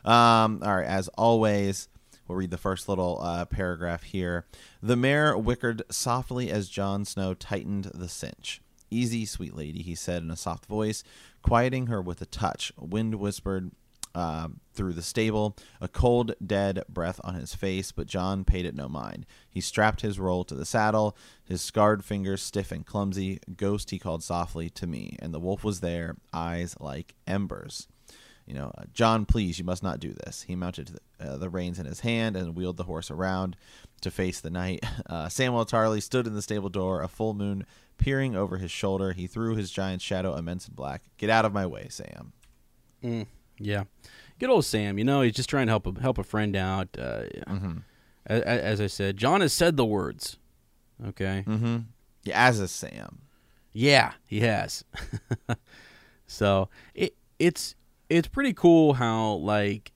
um, 0.04 0.60
all 0.62 0.76
right. 0.76 0.86
As 0.86 1.08
always, 1.08 1.88
we'll 2.32 2.38
read 2.38 2.50
the 2.50 2.56
first 2.56 2.88
little 2.88 3.18
uh, 3.20 3.44
paragraph 3.44 4.04
here. 4.04 4.46
The 4.82 4.96
mare 4.96 5.36
wickered 5.36 5.82
softly 5.90 6.50
as 6.50 6.70
Jon 6.70 7.04
Snow 7.04 7.34
tightened 7.34 7.90
the 7.92 8.08
cinch. 8.08 8.62
Easy, 8.90 9.26
sweet 9.26 9.54
lady, 9.54 9.82
he 9.82 9.94
said 9.94 10.22
in 10.22 10.30
a 10.30 10.36
soft 10.36 10.64
voice, 10.64 11.04
quieting 11.42 11.88
her 11.88 12.00
with 12.00 12.22
a 12.22 12.26
touch. 12.26 12.72
Wind 12.78 13.16
whispered 13.16 13.70
um, 14.14 14.60
through 14.72 14.94
the 14.94 15.02
stable, 15.02 15.58
a 15.78 15.88
cold, 15.88 16.34
dead 16.44 16.82
breath 16.88 17.20
on 17.22 17.34
his 17.34 17.54
face, 17.54 17.92
but 17.92 18.06
Jon 18.06 18.44
paid 18.44 18.64
it 18.64 18.74
no 18.74 18.88
mind. 18.88 19.26
He 19.50 19.60
strapped 19.60 20.00
his 20.00 20.18
roll 20.18 20.42
to 20.44 20.54
the 20.54 20.64
saddle, 20.64 21.14
his 21.44 21.60
scarred 21.60 22.02
fingers 22.02 22.42
stiff 22.42 22.72
and 22.72 22.86
clumsy. 22.86 23.40
Ghost, 23.58 23.90
he 23.90 23.98
called 23.98 24.22
softly 24.22 24.70
to 24.70 24.86
me, 24.86 25.16
and 25.20 25.34
the 25.34 25.40
wolf 25.40 25.64
was 25.64 25.80
there, 25.80 26.16
eyes 26.32 26.76
like 26.80 27.14
embers. 27.26 27.88
You 28.46 28.54
know, 28.54 28.72
uh, 28.76 28.84
Jon, 28.92 29.24
please, 29.24 29.58
you 29.58 29.64
must 29.64 29.82
not 29.82 30.00
do 30.00 30.12
this. 30.12 30.42
He 30.42 30.56
mounted 30.56 30.98
the, 31.18 31.24
uh, 31.32 31.36
the 31.36 31.48
reins 31.48 31.78
in 31.78 31.86
his 31.86 32.00
hand 32.00 32.36
and 32.36 32.56
wheeled 32.56 32.76
the 32.76 32.84
horse 32.84 33.10
around 33.10 33.56
to 34.00 34.10
face 34.10 34.40
the 34.40 34.50
night. 34.50 34.84
Uh, 35.06 35.26
Samwell 35.26 35.68
Tarly 35.68 36.02
stood 36.02 36.26
in 36.26 36.34
the 36.34 36.40
stable 36.42 36.68
door, 36.70 37.02
a 37.02 37.08
full 37.08 37.34
moon 37.34 37.66
peering 37.98 38.34
over 38.34 38.56
his 38.58 38.70
shoulder. 38.70 39.12
He 39.12 39.26
threw 39.26 39.54
his 39.56 39.70
giant 39.70 40.00
shadow, 40.00 40.34
immense 40.36 40.66
and 40.66 40.74
black. 40.76 41.02
Get 41.18 41.28
out 41.28 41.44
of 41.44 41.52
my 41.52 41.66
way, 41.66 41.86
Sam. 41.90 42.32
Mm, 43.04 43.26
yeah. 43.58 43.84
Good 44.38 44.48
old 44.50 44.64
Sam. 44.64 44.96
You 44.98 45.04
know, 45.04 45.20
he's 45.22 45.34
just 45.34 45.50
trying 45.50 45.66
to 45.66 45.72
help 45.72 45.86
a, 45.86 46.00
help 46.00 46.18
a 46.18 46.24
friend 46.24 46.56
out. 46.56 46.88
Uh, 46.98 47.24
Mm-hmm. 47.46 47.78
as, 48.26 48.42
as 48.42 48.80
I 48.80 48.86
said, 48.86 49.16
Jon 49.18 49.40
has 49.42 49.52
said 49.52 49.76
the 49.76 49.84
words. 49.84 50.38
Okay. 51.08 51.44
Mm-hmm. 51.46 51.78
Yeah, 52.24 52.46
as 52.48 52.58
a 52.60 52.68
Sam. 52.68 53.22
Yeah, 53.72 54.12
he 54.26 54.40
has. 54.40 54.84
so 56.26 56.68
it 56.94 57.16
it's 57.38 57.74
it's 58.16 58.28
pretty 58.28 58.52
cool 58.52 58.94
how 58.94 59.34
like 59.34 59.92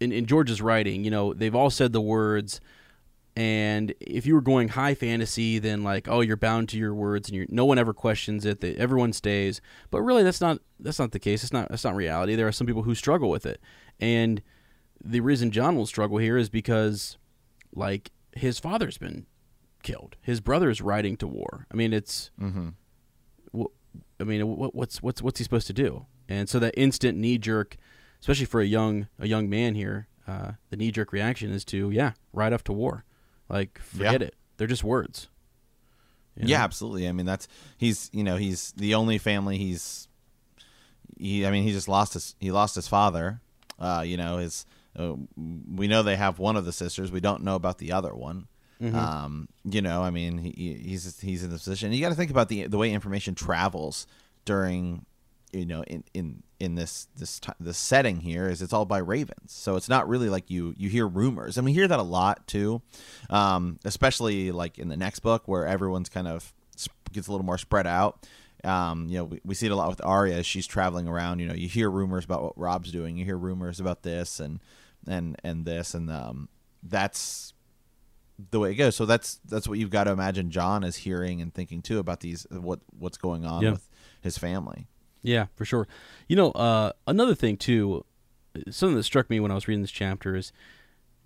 in, 0.00 0.12
in 0.12 0.26
George's 0.26 0.60
writing, 0.62 1.04
you 1.04 1.10
know, 1.10 1.32
they've 1.34 1.54
all 1.54 1.70
said 1.70 1.92
the 1.92 2.00
words 2.00 2.60
and 3.36 3.92
if 4.00 4.26
you 4.26 4.34
were 4.34 4.40
going 4.40 4.68
high 4.68 4.94
fantasy, 4.94 5.58
then 5.58 5.82
like, 5.82 6.06
oh, 6.08 6.20
you're 6.20 6.36
bound 6.36 6.68
to 6.68 6.78
your 6.78 6.94
words, 6.94 7.28
and 7.28 7.36
you're, 7.36 7.46
no 7.48 7.64
one 7.64 7.78
ever 7.78 7.92
questions 7.92 8.44
it. 8.46 8.60
That 8.60 8.76
everyone 8.76 9.12
stays, 9.12 9.60
but 9.90 10.02
really, 10.02 10.22
that's 10.22 10.40
not 10.40 10.60
that's 10.78 11.00
not 11.00 11.10
the 11.10 11.18
case. 11.18 11.42
It's 11.42 11.52
not 11.52 11.68
that's 11.68 11.82
not 11.82 11.96
reality. 11.96 12.36
There 12.36 12.46
are 12.46 12.52
some 12.52 12.66
people 12.68 12.84
who 12.84 12.94
struggle 12.94 13.28
with 13.30 13.44
it, 13.44 13.60
and 13.98 14.40
the 15.04 15.18
reason 15.18 15.50
Jon 15.50 15.74
will 15.74 15.86
struggle 15.86 16.18
here 16.18 16.36
is 16.38 16.48
because, 16.48 17.18
like, 17.74 18.12
his 18.36 18.60
father's 18.60 18.98
been 18.98 19.26
killed. 19.82 20.14
His 20.22 20.40
brother's 20.40 20.80
riding 20.80 21.16
to 21.16 21.26
war. 21.26 21.66
I 21.72 21.74
mean, 21.74 21.92
it's 21.92 22.30
Mm-hmm. 22.40 22.68
wh- 23.60 23.74
I 24.20 24.22
mean, 24.24 24.46
what, 24.46 24.76
what's 24.76 25.02
what's 25.02 25.22
what's 25.22 25.38
he 25.40 25.42
supposed 25.44 25.66
to 25.66 25.72
do? 25.72 26.06
And 26.28 26.48
so 26.48 26.58
that 26.58 26.74
instant 26.76 27.18
knee 27.18 27.38
jerk, 27.38 27.76
especially 28.20 28.46
for 28.46 28.60
a 28.60 28.66
young 28.66 29.08
a 29.18 29.26
young 29.26 29.48
man 29.48 29.74
here, 29.74 30.08
uh, 30.26 30.52
the 30.70 30.76
knee 30.76 30.90
jerk 30.90 31.12
reaction 31.12 31.50
is 31.52 31.64
to 31.66 31.90
yeah, 31.90 32.12
ride 32.32 32.52
off 32.52 32.64
to 32.64 32.72
war. 32.72 33.04
Like 33.48 33.78
forget 33.80 34.22
it. 34.22 34.34
They're 34.56 34.66
just 34.66 34.84
words. 34.84 35.28
You 36.36 36.44
know? 36.44 36.50
Yeah, 36.50 36.64
absolutely. 36.64 37.08
I 37.08 37.12
mean, 37.12 37.26
that's 37.26 37.46
he's 37.76 38.10
you 38.12 38.24
know 38.24 38.36
he's 38.36 38.72
the 38.72 38.94
only 38.94 39.18
family 39.18 39.58
he's 39.58 40.08
he. 41.18 41.46
I 41.46 41.50
mean, 41.50 41.64
he 41.64 41.72
just 41.72 41.88
lost 41.88 42.14
his 42.14 42.34
he 42.38 42.50
lost 42.50 42.74
his 42.74 42.88
father. 42.88 43.40
Uh, 43.78 44.02
you 44.06 44.16
know, 44.16 44.38
his 44.38 44.66
uh, 44.98 45.14
we 45.36 45.88
know 45.88 46.02
they 46.02 46.16
have 46.16 46.38
one 46.38 46.56
of 46.56 46.64
the 46.64 46.72
sisters. 46.72 47.12
We 47.12 47.20
don't 47.20 47.42
know 47.42 47.54
about 47.54 47.78
the 47.78 47.92
other 47.92 48.14
one. 48.14 48.48
Um, 48.92 49.48
you 49.64 49.80
know, 49.80 50.02
I 50.02 50.10
mean, 50.10 50.38
he, 50.38 50.50
he's 50.82 51.20
he's 51.20 51.42
in 51.42 51.50
this 51.50 51.64
position. 51.64 51.92
You 51.92 52.00
got 52.00 52.10
to 52.10 52.14
think 52.14 52.30
about 52.30 52.48
the 52.48 52.66
the 52.66 52.76
way 52.76 52.92
information 52.92 53.34
travels 53.34 54.06
during 54.44 55.06
you 55.54 55.64
know 55.66 55.82
in 55.84 56.04
in 56.12 56.42
in 56.60 56.74
this 56.74 57.08
this 57.16 57.40
this 57.60 57.78
setting 57.78 58.20
here 58.20 58.48
is 58.48 58.60
it's 58.62 58.72
all 58.72 58.84
by 58.84 58.98
ravens. 58.98 59.52
So 59.52 59.76
it's 59.76 59.88
not 59.88 60.08
really 60.08 60.28
like 60.28 60.50
you 60.50 60.74
you 60.76 60.88
hear 60.88 61.06
rumors. 61.06 61.56
And 61.56 61.64
we 61.64 61.72
hear 61.72 61.88
that 61.88 61.98
a 61.98 62.02
lot 62.02 62.46
too 62.46 62.82
um 63.30 63.78
especially 63.84 64.50
like 64.52 64.78
in 64.78 64.88
the 64.88 64.96
next 64.96 65.20
book 65.20 65.42
where 65.46 65.66
everyone's 65.66 66.08
kind 66.08 66.28
of 66.28 66.52
gets 67.12 67.28
a 67.28 67.30
little 67.32 67.46
more 67.46 67.58
spread 67.58 67.86
out. 67.86 68.26
Um 68.64 69.08
you 69.08 69.18
know 69.18 69.24
we, 69.24 69.40
we 69.44 69.54
see 69.54 69.66
it 69.66 69.72
a 69.72 69.76
lot 69.76 69.88
with 69.88 70.04
Arya. 70.04 70.36
As 70.36 70.46
she's 70.46 70.66
traveling 70.66 71.06
around 71.08 71.38
you 71.40 71.46
know 71.46 71.54
you 71.54 71.68
hear 71.68 71.90
rumors 71.90 72.24
about 72.24 72.42
what 72.42 72.58
Robb's 72.58 72.90
doing. 72.92 73.16
You 73.16 73.24
hear 73.24 73.38
rumors 73.38 73.78
about 73.80 74.02
this 74.02 74.40
and 74.40 74.60
and 75.06 75.36
and 75.44 75.64
this. 75.64 75.94
And 75.94 76.10
um 76.10 76.48
that's 76.82 77.52
the 78.50 78.58
way 78.58 78.72
it 78.72 78.76
goes. 78.76 78.96
So 78.96 79.06
that's 79.06 79.38
that's 79.48 79.68
what 79.68 79.78
you've 79.78 79.90
got 79.90 80.04
to 80.04 80.10
imagine 80.10 80.50
Jon 80.50 80.82
is 80.82 80.96
hearing 80.96 81.40
and 81.40 81.52
thinking 81.54 81.82
too 81.82 81.98
about 81.98 82.20
these 82.20 82.46
what 82.50 82.80
what's 82.98 83.16
going 83.18 83.44
on 83.44 83.62
Yeah. 83.62 83.70
with 83.72 83.88
his 84.22 84.38
family 84.38 84.88
Yeah, 85.24 85.46
for 85.56 85.64
sure. 85.64 85.88
You 86.28 86.36
know, 86.36 86.50
uh, 86.52 86.92
another 87.06 87.34
thing 87.34 87.56
too, 87.56 88.04
something 88.70 88.96
that 88.96 89.04
struck 89.04 89.30
me 89.30 89.40
when 89.40 89.50
I 89.50 89.54
was 89.54 89.66
reading 89.66 89.82
this 89.82 89.90
chapter 89.90 90.36
is 90.36 90.52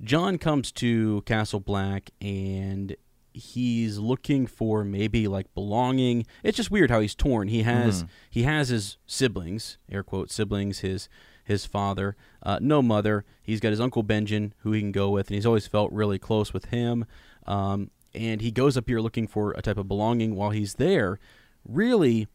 Jon 0.00 0.38
comes 0.38 0.70
to 0.72 1.22
Castle 1.22 1.60
Black 1.60 2.10
and 2.20 2.96
he's 3.32 3.98
looking 3.98 4.46
for 4.46 4.84
maybe 4.84 5.26
like 5.26 5.52
belonging. 5.52 6.24
It's 6.44 6.56
just 6.56 6.70
weird 6.70 6.90
how 6.90 7.00
he's 7.00 7.16
torn. 7.16 7.48
He 7.48 7.62
has 7.64 8.04
he 8.30 8.44
has 8.44 8.68
his 8.68 8.98
siblings, 9.06 9.78
air 9.90 10.04
quote 10.04 10.30
siblings, 10.30 10.78
his 10.78 11.08
his 11.44 11.66
father, 11.66 12.16
uh, 12.42 12.58
no 12.62 12.82
mother. 12.82 13.24
He's 13.42 13.58
got 13.58 13.70
his 13.70 13.80
uncle 13.80 14.04
Benjen, 14.04 14.52
who 14.58 14.72
he 14.72 14.80
can 14.80 14.92
go 14.92 15.10
with, 15.10 15.28
and 15.28 15.34
he's 15.34 15.46
always 15.46 15.66
felt 15.66 15.90
really 15.92 16.18
close 16.18 16.52
with 16.52 16.66
him. 16.66 17.04
Um, 17.46 17.90
and 18.14 18.40
he 18.42 18.50
goes 18.50 18.76
up 18.76 18.86
here 18.86 19.00
looking 19.00 19.26
for 19.26 19.52
a 19.52 19.62
type 19.62 19.78
of 19.78 19.88
belonging. 19.88 20.36
While 20.36 20.50
he's 20.50 20.74
there, 20.74 21.18
really, 21.66 22.28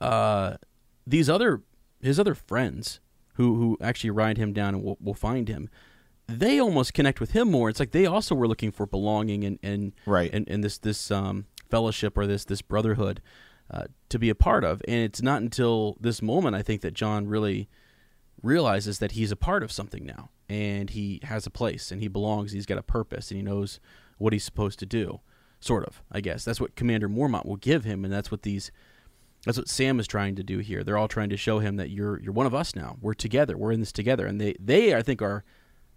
uh, 0.00 0.56
these 1.08 1.28
other 1.30 1.62
his 2.00 2.18
other 2.20 2.34
friends 2.34 3.00
who 3.34 3.54
who 3.56 3.78
actually 3.80 4.10
ride 4.10 4.36
him 4.38 4.52
down 4.52 4.74
and 4.74 4.82
will, 4.84 4.98
will 5.00 5.14
find 5.14 5.48
him 5.48 5.68
they 6.26 6.60
almost 6.60 6.92
connect 6.92 7.20
with 7.20 7.30
him 7.32 7.50
more 7.50 7.68
it's 7.70 7.80
like 7.80 7.92
they 7.92 8.06
also 8.06 8.34
were 8.34 8.48
looking 8.48 8.70
for 8.70 8.86
belonging 8.86 9.44
and 9.44 9.58
and 9.62 9.92
Right. 10.06 10.30
and, 10.32 10.48
and 10.48 10.62
this 10.62 10.78
this 10.78 11.10
um, 11.10 11.46
fellowship 11.70 12.16
or 12.18 12.26
this 12.26 12.44
this 12.44 12.62
brotherhood 12.62 13.20
uh, 13.70 13.84
to 14.08 14.18
be 14.18 14.28
a 14.30 14.34
part 14.34 14.64
of 14.64 14.82
and 14.88 15.00
it's 15.00 15.22
not 15.22 15.40
until 15.42 15.96
this 16.00 16.20
moment 16.22 16.54
i 16.56 16.62
think 16.62 16.80
that 16.82 16.94
jon 16.94 17.26
really 17.26 17.68
realizes 18.42 18.98
that 18.98 19.12
he's 19.12 19.32
a 19.32 19.36
part 19.36 19.62
of 19.62 19.72
something 19.72 20.04
now 20.06 20.30
and 20.48 20.90
he 20.90 21.20
has 21.24 21.46
a 21.46 21.50
place 21.50 21.90
and 21.90 22.00
he 22.00 22.08
belongs. 22.08 22.52
He's 22.52 22.66
got 22.66 22.78
a 22.78 22.82
purpose 22.82 23.30
and 23.30 23.36
he 23.36 23.42
knows 23.42 23.80
what 24.16 24.32
he's 24.32 24.44
supposed 24.44 24.78
to 24.78 24.86
do. 24.86 25.20
Sort 25.60 25.84
of, 25.84 26.02
I 26.12 26.20
guess. 26.20 26.44
That's 26.44 26.60
what 26.60 26.76
Commander 26.76 27.08
Mormont 27.08 27.44
will 27.44 27.56
give 27.56 27.82
him, 27.84 28.04
and 28.04 28.14
that's 28.14 28.30
what 28.30 28.42
these 28.42 28.70
that's 29.44 29.58
what 29.58 29.68
Sam 29.68 30.00
is 30.00 30.06
trying 30.06 30.34
to 30.36 30.42
do 30.42 30.58
here. 30.58 30.82
They're 30.82 30.98
all 30.98 31.08
trying 31.08 31.30
to 31.30 31.36
show 31.36 31.58
him 31.58 31.76
that 31.76 31.90
you're 31.90 32.20
you're 32.20 32.32
one 32.32 32.46
of 32.46 32.54
us 32.54 32.74
now. 32.74 32.96
We're 33.00 33.14
together. 33.14 33.56
We're 33.56 33.72
in 33.72 33.80
this 33.80 33.92
together. 33.92 34.26
And 34.26 34.40
they 34.40 34.54
they 34.58 34.94
I 34.94 35.02
think 35.02 35.22
are 35.22 35.44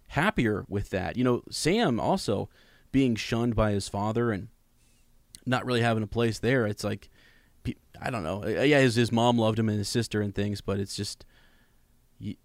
happier 0.08 0.64
with 0.68 0.90
that. 0.90 1.16
You 1.16 1.24
know, 1.24 1.42
Sam 1.50 1.98
also 1.98 2.48
being 2.92 3.16
shunned 3.16 3.56
by 3.56 3.72
his 3.72 3.88
father 3.88 4.30
and 4.30 4.48
not 5.44 5.64
really 5.66 5.80
having 5.80 6.02
a 6.02 6.08
place 6.08 6.38
there. 6.38 6.66
It's 6.66 6.84
like 6.84 7.10
I 8.00 8.10
don't 8.10 8.24
know. 8.24 8.42
Uh, 8.44 8.62
yeah, 8.62 8.80
his 8.80 8.94
his 8.94 9.12
mom 9.12 9.38
loved 9.38 9.58
him 9.58 9.68
and 9.68 9.78
his 9.78 9.88
sister 9.88 10.20
and 10.20 10.34
things, 10.34 10.60
but 10.60 10.80
it's 10.80 10.96
just 10.96 11.24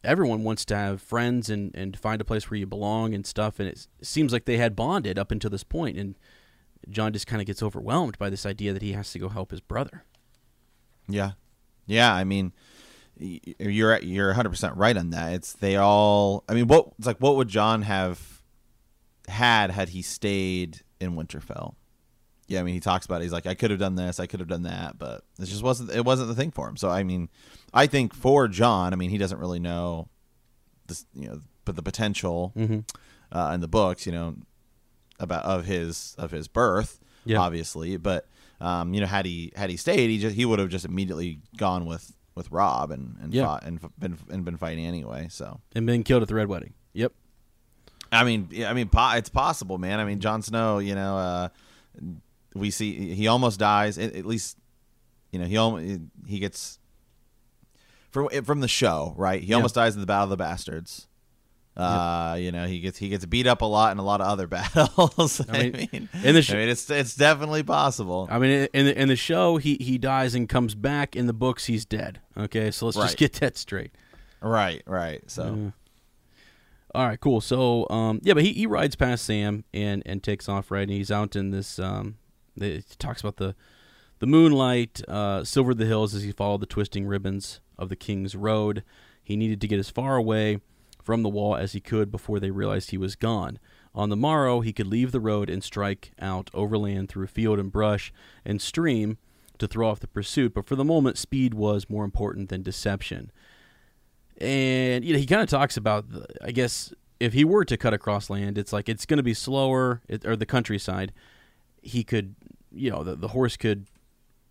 everyone 0.04 0.44
wants 0.44 0.66
to 0.66 0.76
have 0.76 1.02
friends 1.02 1.50
and 1.50 1.72
and 1.76 1.98
find 1.98 2.22
a 2.22 2.26
place 2.26 2.50
where 2.50 2.58
you 2.58 2.66
belong 2.66 3.14
and 3.14 3.26
stuff. 3.26 3.60
And 3.60 3.68
it 3.68 3.88
seems 4.02 4.34
like 4.34 4.46
they 4.46 4.58
had 4.58 4.76
bonded 4.76 5.18
up 5.18 5.32
until 5.32 5.50
this 5.50 5.64
point, 5.64 5.98
and 5.98 6.16
Jon 6.90 7.14
just 7.14 7.28
kind 7.28 7.42
of 7.42 7.48
gets 7.48 7.64
overwhelmed 7.64 8.18
by 8.18 8.30
this 8.30 8.46
idea 8.46 8.74
that 8.74 8.82
he 8.82 8.94
has 8.94 9.12
to 9.12 9.20
go 9.20 9.30
help 9.30 9.52
his 9.52 9.62
brother. 9.62 10.04
Yeah, 11.08 11.32
yeah. 11.86 12.14
I 12.14 12.24
mean, 12.24 12.54
you're 13.18 14.00
you're 14.00 14.28
100 14.28 14.50
percent 14.50 14.78
right 14.78 14.96
on 14.96 15.12
that. 15.12 15.34
It's 15.34 15.54
they 15.54 15.76
all. 15.76 16.44
I 16.48 16.54
mean, 16.54 16.68
what 16.68 16.90
it's 16.98 17.08
like. 17.08 17.18
What 17.18 17.36
would 17.38 17.48
Jon 17.48 17.84
have 17.84 18.42
had 19.28 19.72
had 19.72 19.90
he 19.90 20.02
stayed 20.02 20.82
in 21.00 21.16
Winterfell? 21.16 21.76
Yeah, 22.48 22.62
I 22.62 22.64
mean, 22.64 22.74
he 22.74 22.80
talks 22.80 23.06
about 23.06 23.22
it. 23.22 23.26
He's 23.26 23.34
like, 23.34 23.46
I 23.46 23.56
could 23.56 23.72
have 23.72 23.80
done 23.80 23.96
this, 23.96 24.22
I 24.22 24.26
could 24.26 24.40
have 24.40 24.48
done 24.48 24.64
that, 24.64 24.98
but 24.98 25.24
it 25.38 25.46
just 25.46 25.64
wasn't. 25.64 25.92
It 25.92 26.06
wasn't 26.06 26.30
the 26.30 26.36
thing 26.36 26.52
for 26.52 26.68
him. 26.70 26.78
So, 26.78 26.90
I 26.90 27.04
mean, 27.04 27.30
I 27.74 27.88
think 27.88 28.14
for 28.14 28.48
Jon, 28.48 28.94
I 28.94 28.96
mean, 28.96 29.10
he 29.10 29.18
doesn't 29.18 29.38
really 29.38 29.60
know 29.60 30.08
this, 30.88 31.06
you 31.14 31.28
know, 31.28 31.42
but 31.66 31.76
the 31.76 31.84
potential 31.84 32.54
mm-hmm. 32.56 32.80
uh, 33.38 33.52
in 33.54 33.60
the 33.60 33.68
books, 33.68 34.06
you 34.06 34.14
know, 34.14 34.36
about 35.20 35.44
of 35.44 35.66
his 35.66 36.16
of 36.18 36.32
his 36.32 36.48
birth, 36.48 37.00
yeah. 37.26 37.40
obviously. 37.40 37.98
But 37.98 38.28
um, 38.60 38.94
you 38.94 39.02
know, 39.02 39.08
had 39.08 39.26
he 39.26 39.52
had 39.56 39.70
he 39.70 39.78
stayed, 39.78 40.10
he 40.10 40.18
just 40.18 40.36
he 40.36 40.46
would 40.46 40.60
have 40.60 40.70
just 40.70 40.86
immediately 40.86 41.40
gone 41.58 41.86
with 41.86 42.14
with 42.36 42.52
Robb 42.52 42.92
and 42.92 43.18
and 43.22 43.34
yeah. 43.34 43.46
fought 43.46 43.64
and 43.64 43.80
been 44.00 44.18
and 44.30 44.46
been 44.46 44.58
fighting 44.58 44.86
anyway. 44.86 45.28
So 45.30 45.60
and 45.76 45.86
been 45.86 46.04
killed 46.04 46.22
at 46.22 46.28
the 46.28 46.36
Red 46.36 46.48
Wedding. 46.48 46.74
Yep. 46.94 47.14
I 48.12 48.24
mean, 48.24 48.50
I 48.66 48.74
mean, 48.74 48.90
it's 48.94 49.30
possible, 49.30 49.78
man. 49.78 50.00
I 50.00 50.06
mean, 50.06 50.20
Jon 50.20 50.42
Snow, 50.42 50.80
you 50.80 50.96
know, 50.96 51.18
uh, 51.18 51.50
we 52.54 52.72
see 52.72 53.14
he 53.14 53.28
almost 53.28 53.60
dies. 53.60 53.98
At, 53.98 54.26
least, 54.26 54.58
you 55.32 55.40
know, 55.40 55.46
he 55.46 55.58
almost 55.58 56.02
he 56.26 56.40
gets 56.40 56.80
from 58.12 58.30
from 58.44 58.62
the 58.62 58.68
show, 58.68 59.14
right? 59.18 59.42
He 59.42 59.54
almost 59.54 59.76
dies 59.76 59.94
in 59.96 60.02
the 60.02 60.08
Battle 60.08 60.26
of 60.26 60.30
the 60.30 60.38
Bastards. 60.38 61.08
Uh, 61.78 62.34
yep. 62.36 62.44
you 62.44 62.52
know, 62.52 62.66
he 62.66 62.80
gets 62.80 62.98
he 62.98 63.08
gets 63.08 63.24
beat 63.28 63.46
up 63.46 63.62
a 63.62 63.66
lot 63.66 63.92
in 63.92 64.00
a 64.00 64.04
lot 64.04 64.20
of 64.20 64.28
other 64.28 64.48
battles. 64.48 65.42
I 65.48 65.52
mean, 65.52 65.76
I 65.76 65.88
mean, 65.92 66.10
in 66.24 66.34
the 66.34 66.42
sh- 66.42 66.52
I 66.52 66.56
mean, 66.56 66.70
it's 66.70 66.90
it's 66.90 67.16
definitely 67.16 67.62
possible. 67.62 68.28
I 68.32 68.40
mean, 68.40 68.68
in 68.74 68.86
the, 68.88 69.00
in 69.00 69.08
the 69.08 69.16
show, 69.16 69.58
he 69.58 69.78
he 69.80 70.00
dies 70.00 70.34
and 70.34 70.50
comes 70.50 70.74
back. 70.74 71.16
In 71.16 71.28
the 71.28 71.34
books, 71.34 71.66
he's 71.66 71.86
dead. 71.86 72.20
Okay, 72.36 72.72
so 72.72 72.88
let's 72.88 72.98
right. 72.98 73.04
just 73.06 73.18
get 73.18 73.34
that 73.34 73.58
straight. 73.58 73.92
Right, 74.42 74.82
right. 74.88 75.22
So, 75.30 75.72
all 76.96 77.08
right, 77.08 77.20
cool. 77.20 77.42
So, 77.42 77.88
um, 77.90 78.22
yeah, 78.24 78.34
but 78.34 78.44
he, 78.44 78.54
he 78.54 78.66
rides 78.66 78.96
past 78.96 79.26
Sam 79.26 79.64
and 79.72 80.02
and 80.06 80.24
takes 80.24 80.50
off. 80.50 80.72
Right, 80.72 80.82
and 80.82 80.92
he's 80.92 81.12
out 81.12 81.36
in 81.36 81.52
this. 81.52 81.78
Um, 81.78 82.18
it 82.60 82.96
talks 82.98 83.22
about 83.22 83.38
the 83.38 83.56
the 84.18 84.26
moonlight 84.26 85.02
uh, 85.08 85.44
silvered 85.44 85.78
the 85.78 85.86
hills 85.86 86.16
as 86.16 86.24
he 86.24 86.32
followed 86.32 86.62
the 86.62 86.66
twisting 86.66 87.06
ribbons 87.06 87.60
of 87.78 87.90
the 87.90 87.96
King's 87.96 88.36
Road. 88.36 88.84
He 89.24 89.36
needed 89.36 89.62
to 89.62 89.68
get 89.68 89.78
as 89.78 89.92
far 89.92 90.16
away 90.16 90.62
from 91.08 91.24
the 91.24 91.30
wall 91.30 91.56
as 91.56 91.72
he 91.72 91.80
could 91.80 92.12
before 92.12 92.38
they 92.38 92.52
realized 92.52 92.92
he 92.92 92.98
was 92.98 93.16
gone. 93.16 93.60
On 93.96 94.10
the 94.10 94.18
morrow, 94.18 94.60
he 94.60 94.74
could 94.74 94.88
leave 94.88 95.14
the 95.14 95.22
road 95.22 95.50
and 95.50 95.64
strike 95.64 96.12
out 96.20 96.50
overland 96.54 97.08
through 97.08 97.28
field 97.28 97.60
and 97.60 97.72
brush 97.72 98.12
and 98.44 98.62
stream 98.62 99.18
to 99.58 99.70
throw 99.70 99.88
off 99.88 100.02
the 100.02 100.08
pursuit, 100.10 100.54
but 100.54 100.68
for 100.68 100.76
the 100.76 100.84
moment, 100.84 101.18
speed 101.18 101.54
was 101.54 101.90
more 101.90 102.04
important 102.04 102.50
than 102.50 102.62
deception. 102.62 103.32
And 104.42 105.06
you 105.06 105.14
know, 105.14 105.20
he 105.20 105.26
kind 105.26 105.42
of 105.42 105.48
talks 105.48 105.78
about, 105.78 106.04
I 106.44 106.52
guess, 106.52 106.94
if 107.22 107.32
he 107.32 107.46
were 107.46 107.64
to 107.64 107.78
cut 107.78 107.94
across 107.94 108.30
land, 108.30 108.58
it's 108.58 108.74
like 108.74 108.90
it's 108.90 109.06
going 109.06 109.16
to 109.16 109.24
be 109.24 109.34
slower, 109.34 110.02
it, 110.10 110.26
or 110.26 110.36
the 110.36 110.46
countryside. 110.46 111.14
He 111.82 112.04
could, 112.04 112.36
you 112.70 112.92
know, 112.92 113.06
the, 113.06 113.16
the 113.16 113.30
horse 113.30 113.56
could 113.56 113.88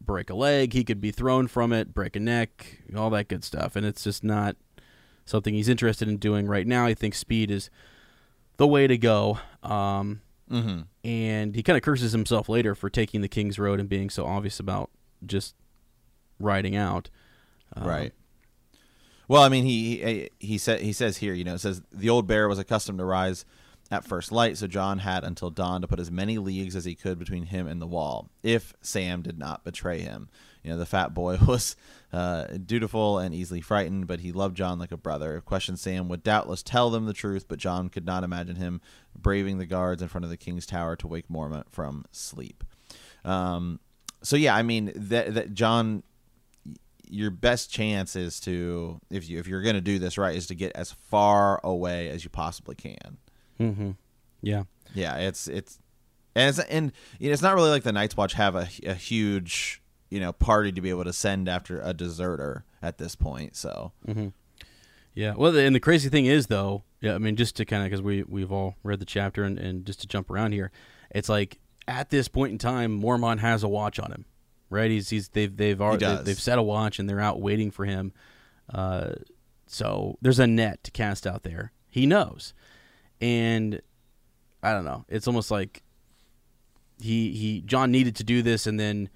break 0.01 0.31
a 0.31 0.35
leg, 0.35 0.73
he 0.73 0.85
could 0.85 1.03
be 1.03 1.11
thrown 1.11 1.49
from 1.49 1.75
it, 1.75 1.93
break 1.93 2.17
a 2.17 2.21
neck, 2.21 2.81
all 2.97 3.11
that 3.11 3.29
good 3.29 3.45
stuff, 3.45 3.77
and 3.77 3.85
it's 3.85 4.05
just 4.05 4.25
not 4.25 4.57
something 5.27 5.53
he's 5.53 5.69
interested 5.69 6.09
in 6.09 6.17
doing 6.17 6.47
right 6.47 6.67
now. 6.67 6.87
He 6.87 6.95
thinks 6.95 7.19
speed 7.19 7.51
is 7.51 7.69
the 8.57 8.67
way 8.67 8.87
to 8.87 8.97
go. 8.97 9.39
Um, 9.63 10.23
mm-hmm. 10.51 10.83
And 11.05 11.55
he 11.55 11.63
kind 11.63 11.77
of 11.77 11.83
curses 11.83 12.13
himself 12.13 12.49
later 12.49 12.75
for 12.75 12.89
taking 12.89 13.21
the 13.21 13.29
King's 13.29 13.59
Road 13.59 13.79
and 13.79 13.89
being 13.89 14.09
so 14.09 14.25
obvious 14.25 14.59
about 14.59 14.91
just 15.27 15.55
riding 16.39 16.75
out. 16.75 17.11
Um, 17.75 17.87
right. 17.87 18.13
Well, 19.29 19.43
I 19.43 19.49
mean, 19.49 19.65
he 19.65 19.97
he 19.97 20.31
he 20.39 20.59
said 20.59 20.81
he 20.81 20.93
says 20.93 21.17
here, 21.17 21.35
you 21.35 21.45
know, 21.45 21.55
it 21.55 21.61
says 21.61 21.83
the 21.93 22.09
old 22.09 22.27
bear 22.29 22.49
was 22.49 22.61
accustomed 22.61 23.01
to 23.01 23.05
rise 23.05 23.45
at 23.91 24.05
first 24.05 24.33
light, 24.33 24.57
so 24.57 24.67
Jon 24.67 24.99
had 24.99 25.25
until 25.25 25.51
dawn 25.51 25.81
to 25.81 25.89
put 25.89 26.01
as 26.01 26.11
many 26.11 26.39
leagues 26.39 26.77
as 26.77 26.85
he 26.85 26.95
could 26.95 27.19
between 27.19 27.47
him 27.47 27.67
and 27.67 27.81
the 27.81 27.87
wall, 27.87 28.31
if 28.43 28.73
Sam 28.81 29.23
did 29.23 29.39
not 29.39 29.65
betray 29.65 30.01
him. 30.01 30.29
You 30.67 30.73
know, 30.73 30.79
the 30.79 30.87
fat 30.87 31.15
boy 31.15 31.39
was 31.47 31.77
uh, 32.13 32.47
dutiful 32.65 33.19
and 33.19 33.33
easily 33.33 33.61
frightened, 33.61 34.09
but 34.09 34.19
he 34.19 34.33
loved 34.33 34.57
Jon 34.57 34.81
like 34.81 34.91
a 34.91 34.97
brother. 34.97 35.41
Question 35.41 35.77
Sam 35.77 36.09
would 36.09 36.25
doubtless 36.25 36.61
tell 36.61 36.91
them 36.91 37.07
the 37.07 37.13
truth, 37.13 37.47
but 37.47 37.61
Jon 37.61 37.89
could 37.89 38.05
not 38.05 38.25
imagine 38.25 38.57
him 38.57 38.81
braving 39.15 39.59
the 39.59 39.67
guards 39.67 40.03
in 40.03 40.09
front 40.09 40.25
of 40.25 40.31
the 40.31 40.37
king's 40.37 40.67
tower 40.67 40.97
to 40.97 41.07
wake 41.07 41.29
Mormont 41.29 41.71
from 41.71 42.05
sleep. 42.11 42.65
Um, 43.25 43.79
so 44.23 44.35
yeah, 44.35 44.57
I 44.57 44.63
mean 44.63 44.91
that 44.97 45.35
that 45.35 45.55
Jon, 45.55 46.03
your 47.09 47.31
best 47.31 47.71
chance 47.71 48.17
is 48.17 48.41
to 48.41 49.01
if 49.09 49.29
you 49.29 49.39
if 49.39 49.47
you're 49.47 49.63
going 49.63 49.77
to 49.77 49.81
do 49.81 50.01
this 50.01 50.19
right 50.19 50.35
is 50.35 50.49
to 50.49 50.57
get 50.57 50.73
as 50.75 50.91
far 50.91 51.61
away 51.63 52.09
as 52.09 52.25
you 52.25 52.31
possibly 52.31 52.75
can. 52.75 53.19
Mm-hmm. 53.61 53.91
Yeah. 54.43 54.65
Yeah. 54.95 55.17
It's 55.19 55.47
it's 55.47 55.79
and 56.35 56.49
it's 56.49 56.59
and 56.59 56.93
you 57.21 57.29
know, 57.29 57.35
it's 57.35 57.43
not 57.43 57.55
really 57.55 57.71
like 57.71 57.85
the 57.85 57.93
Night's 57.93 58.17
Watch 58.17 58.33
have 58.33 58.57
a, 58.57 58.69
a 58.85 58.95
huge 58.95 59.81
you 60.11 60.21
know 60.21 60.33
party 60.33 60.73
to 60.73 60.81
be 60.81 60.91
able 60.91 61.05
to 61.05 61.13
send 61.13 61.49
after 61.49 61.81
a 61.81 61.93
deserter 61.93 62.65
at 62.83 62.99
this 62.99 63.15
point. 63.15 63.57
So. 63.57 63.93
Mm-hmm. 64.07 64.29
Yeah. 65.15 65.33
Well, 65.35 65.57
and 65.57 65.75
the 65.75 65.81
crazy 65.81 66.11
thing 66.11 66.27
is 66.27 66.49
though, 66.49 66.85
yeah, 67.01 67.15
I 67.15 67.19
mean, 67.19 67.37
just 67.37 67.57
to 67.57 67.65
kind 67.65 67.83
of 67.83 67.89
because 67.91 68.03
we 68.03 68.23
we've 68.25 68.53
all 68.53 68.77
read 68.83 69.01
the 69.01 69.07
chapter 69.07 69.45
and, 69.45 69.59
and 69.59 69.87
just 69.87 70.03
to 70.03 70.07
jump 70.07 70.31
around 70.31 70.53
here, 70.53 70.71
it's 71.11 71.31
like 71.31 71.59
at 71.89 72.11
this 72.11 72.29
point 72.29 72.53
in 72.53 72.59
time, 72.59 73.01
Mormont 73.01 73.39
has 73.39 73.63
a 73.63 73.69
watch 73.69 73.99
on 73.99 74.13
him, 74.13 74.27
right? 74.69 74.91
He's 74.91 75.09
he's 75.09 75.31
they've 75.31 75.57
they've 75.57 75.81
already 75.81 76.05
he 76.05 76.17
they've 76.23 76.41
set 76.41 76.59
a 76.59 76.63
watch 76.63 76.99
and 76.99 77.09
they're 77.09 77.21
out 77.21 77.41
waiting 77.41 77.71
for 77.71 77.87
him. 77.87 78.13
Uh, 78.73 79.13
so 79.67 80.19
there's 80.21 80.39
a 80.39 80.47
net 80.47 80.85
to 80.85 80.91
cast 80.91 81.27
out 81.27 81.43
there. 81.45 81.73
He 81.89 82.05
knows, 82.05 82.53
and 83.21 83.81
I 84.63 84.73
don't 84.73 84.85
know. 84.85 85.07
It's 85.09 85.27
almost 85.27 85.51
like 85.51 85.83
he 87.01 87.33
he 87.33 87.63
Jon 87.63 87.91
needed 87.91 88.17
to 88.17 88.25
do 88.25 88.43
this 88.43 88.67
and 88.67 88.79
then 88.79 89.09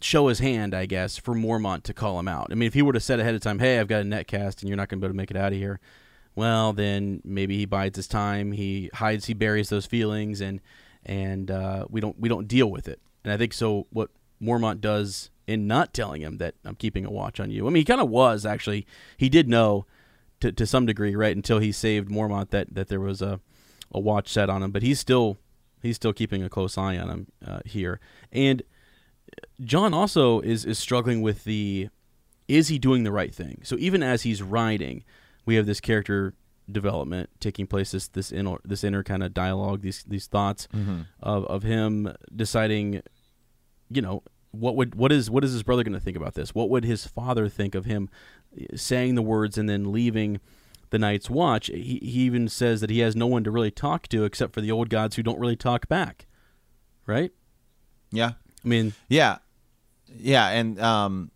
show 0.00 0.28
his 0.28 0.38
hand, 0.38 0.74
I 0.74 0.86
guess, 0.86 1.16
for 1.16 1.34
Mormont 1.34 1.82
to 1.84 1.94
call 1.94 2.18
him 2.18 2.28
out. 2.28 2.48
I 2.50 2.54
mean, 2.54 2.66
if 2.66 2.74
he 2.74 2.82
were 2.82 2.92
to 2.92 3.00
said 3.00 3.20
ahead 3.20 3.34
of 3.34 3.40
time, 3.40 3.58
"Hey, 3.58 3.78
I've 3.78 3.88
got 3.88 4.02
a 4.02 4.04
net 4.04 4.26
cast 4.26 4.62
and 4.62 4.68
you're 4.68 4.76
not 4.76 4.88
going 4.88 5.00
to 5.00 5.04
be 5.04 5.06
able 5.06 5.14
to 5.14 5.16
make 5.16 5.30
it 5.30 5.36
out 5.36 5.52
of 5.52 5.58
here," 5.58 5.80
well, 6.34 6.72
then 6.72 7.22
maybe 7.24 7.56
he 7.56 7.64
bides 7.64 7.96
his 7.96 8.08
time. 8.08 8.52
He 8.52 8.90
hides, 8.94 9.26
he 9.26 9.34
buries 9.34 9.68
those 9.68 9.86
feelings, 9.86 10.40
and 10.40 10.60
and 11.04 11.50
uh, 11.50 11.86
we 11.88 12.00
don't 12.00 12.18
we 12.20 12.28
don't 12.28 12.48
deal 12.48 12.70
with 12.70 12.88
it. 12.88 13.00
And 13.24 13.32
I 13.32 13.36
think 13.36 13.52
so. 13.52 13.86
What 13.90 14.10
Mormont 14.40 14.80
does 14.80 15.30
in 15.46 15.66
not 15.66 15.94
telling 15.94 16.22
him 16.22 16.38
that 16.38 16.54
I'm 16.64 16.74
keeping 16.74 17.04
a 17.04 17.10
watch 17.10 17.40
on 17.40 17.50
you. 17.50 17.66
I 17.66 17.70
mean, 17.70 17.80
he 17.80 17.84
kind 17.84 18.00
of 18.00 18.08
was 18.08 18.44
actually. 18.44 18.86
He 19.16 19.28
did 19.28 19.48
know 19.48 19.86
to 20.40 20.52
to 20.52 20.66
some 20.66 20.86
degree, 20.86 21.14
right? 21.14 21.34
Until 21.34 21.58
he 21.58 21.72
saved 21.72 22.10
Mormont 22.10 22.50
that 22.50 22.74
that 22.74 22.88
there 22.88 23.00
was 23.00 23.22
a 23.22 23.40
a 23.92 24.00
watch 24.00 24.28
set 24.28 24.50
on 24.50 24.62
him, 24.62 24.72
but 24.72 24.82
he's 24.82 25.00
still 25.00 25.38
he's 25.82 25.96
still 25.96 26.12
keeping 26.12 26.42
a 26.42 26.48
close 26.48 26.76
eye 26.76 26.98
on 26.98 27.08
him 27.08 27.26
uh, 27.46 27.60
here. 27.64 28.00
And 28.32 28.62
Jon 29.62 29.94
also 29.94 30.40
is 30.40 30.64
is 30.64 30.78
struggling 30.78 31.22
with 31.22 31.44
the 31.44 31.88
is 32.48 32.68
he 32.68 32.78
doing 32.78 33.04
the 33.04 33.12
right 33.12 33.34
thing? 33.34 33.60
So 33.64 33.76
even 33.78 34.02
as 34.02 34.22
he's 34.22 34.42
riding, 34.42 35.04
we 35.44 35.56
have 35.56 35.66
this 35.66 35.80
character 35.80 36.34
development 36.70 37.30
taking 37.38 37.66
place 37.66 37.92
this 37.92 38.08
this 38.08 38.32
inner 38.32 38.56
this 38.64 38.82
inner 38.82 39.04
kind 39.04 39.22
of 39.22 39.32
dialogue 39.32 39.82
these 39.82 40.02
these 40.02 40.26
thoughts 40.26 40.66
mm-hmm. 40.74 41.02
of 41.20 41.44
of 41.44 41.62
him 41.62 42.12
deciding 42.34 43.02
you 43.88 44.02
know 44.02 44.20
what 44.50 44.74
would 44.74 44.96
what 44.96 45.12
is 45.12 45.30
what 45.30 45.44
is 45.44 45.52
his 45.52 45.62
brother 45.62 45.84
going 45.84 45.92
to 45.92 46.00
think 46.00 46.16
about 46.16 46.34
this 46.34 46.56
what 46.56 46.68
would 46.68 46.84
his 46.84 47.06
father 47.06 47.48
think 47.48 47.76
of 47.76 47.84
him 47.84 48.08
saying 48.74 49.14
the 49.14 49.22
words 49.22 49.56
and 49.56 49.68
then 49.68 49.92
leaving 49.92 50.40
the 50.90 50.98
Night's 50.98 51.28
Watch, 51.28 51.66
he, 51.66 52.00
he 52.02 52.20
even 52.20 52.48
says 52.48 52.80
that 52.80 52.90
he 52.90 53.00
has 53.00 53.16
no 53.16 53.26
one 53.26 53.44
to 53.44 53.50
really 53.50 53.70
talk 53.70 54.08
to 54.08 54.24
except 54.24 54.52
for 54.54 54.60
the 54.60 54.70
old 54.70 54.88
gods 54.88 55.16
who 55.16 55.22
don't 55.22 55.38
really 55.38 55.56
talk 55.56 55.88
back. 55.88 56.26
Right? 57.06 57.32
Yeah. 58.10 58.32
I 58.66 58.68
mean, 58.68 58.92
yeah. 59.08 59.38
Yeah. 60.12 60.48
And, 60.48 60.80
um, 60.80 61.30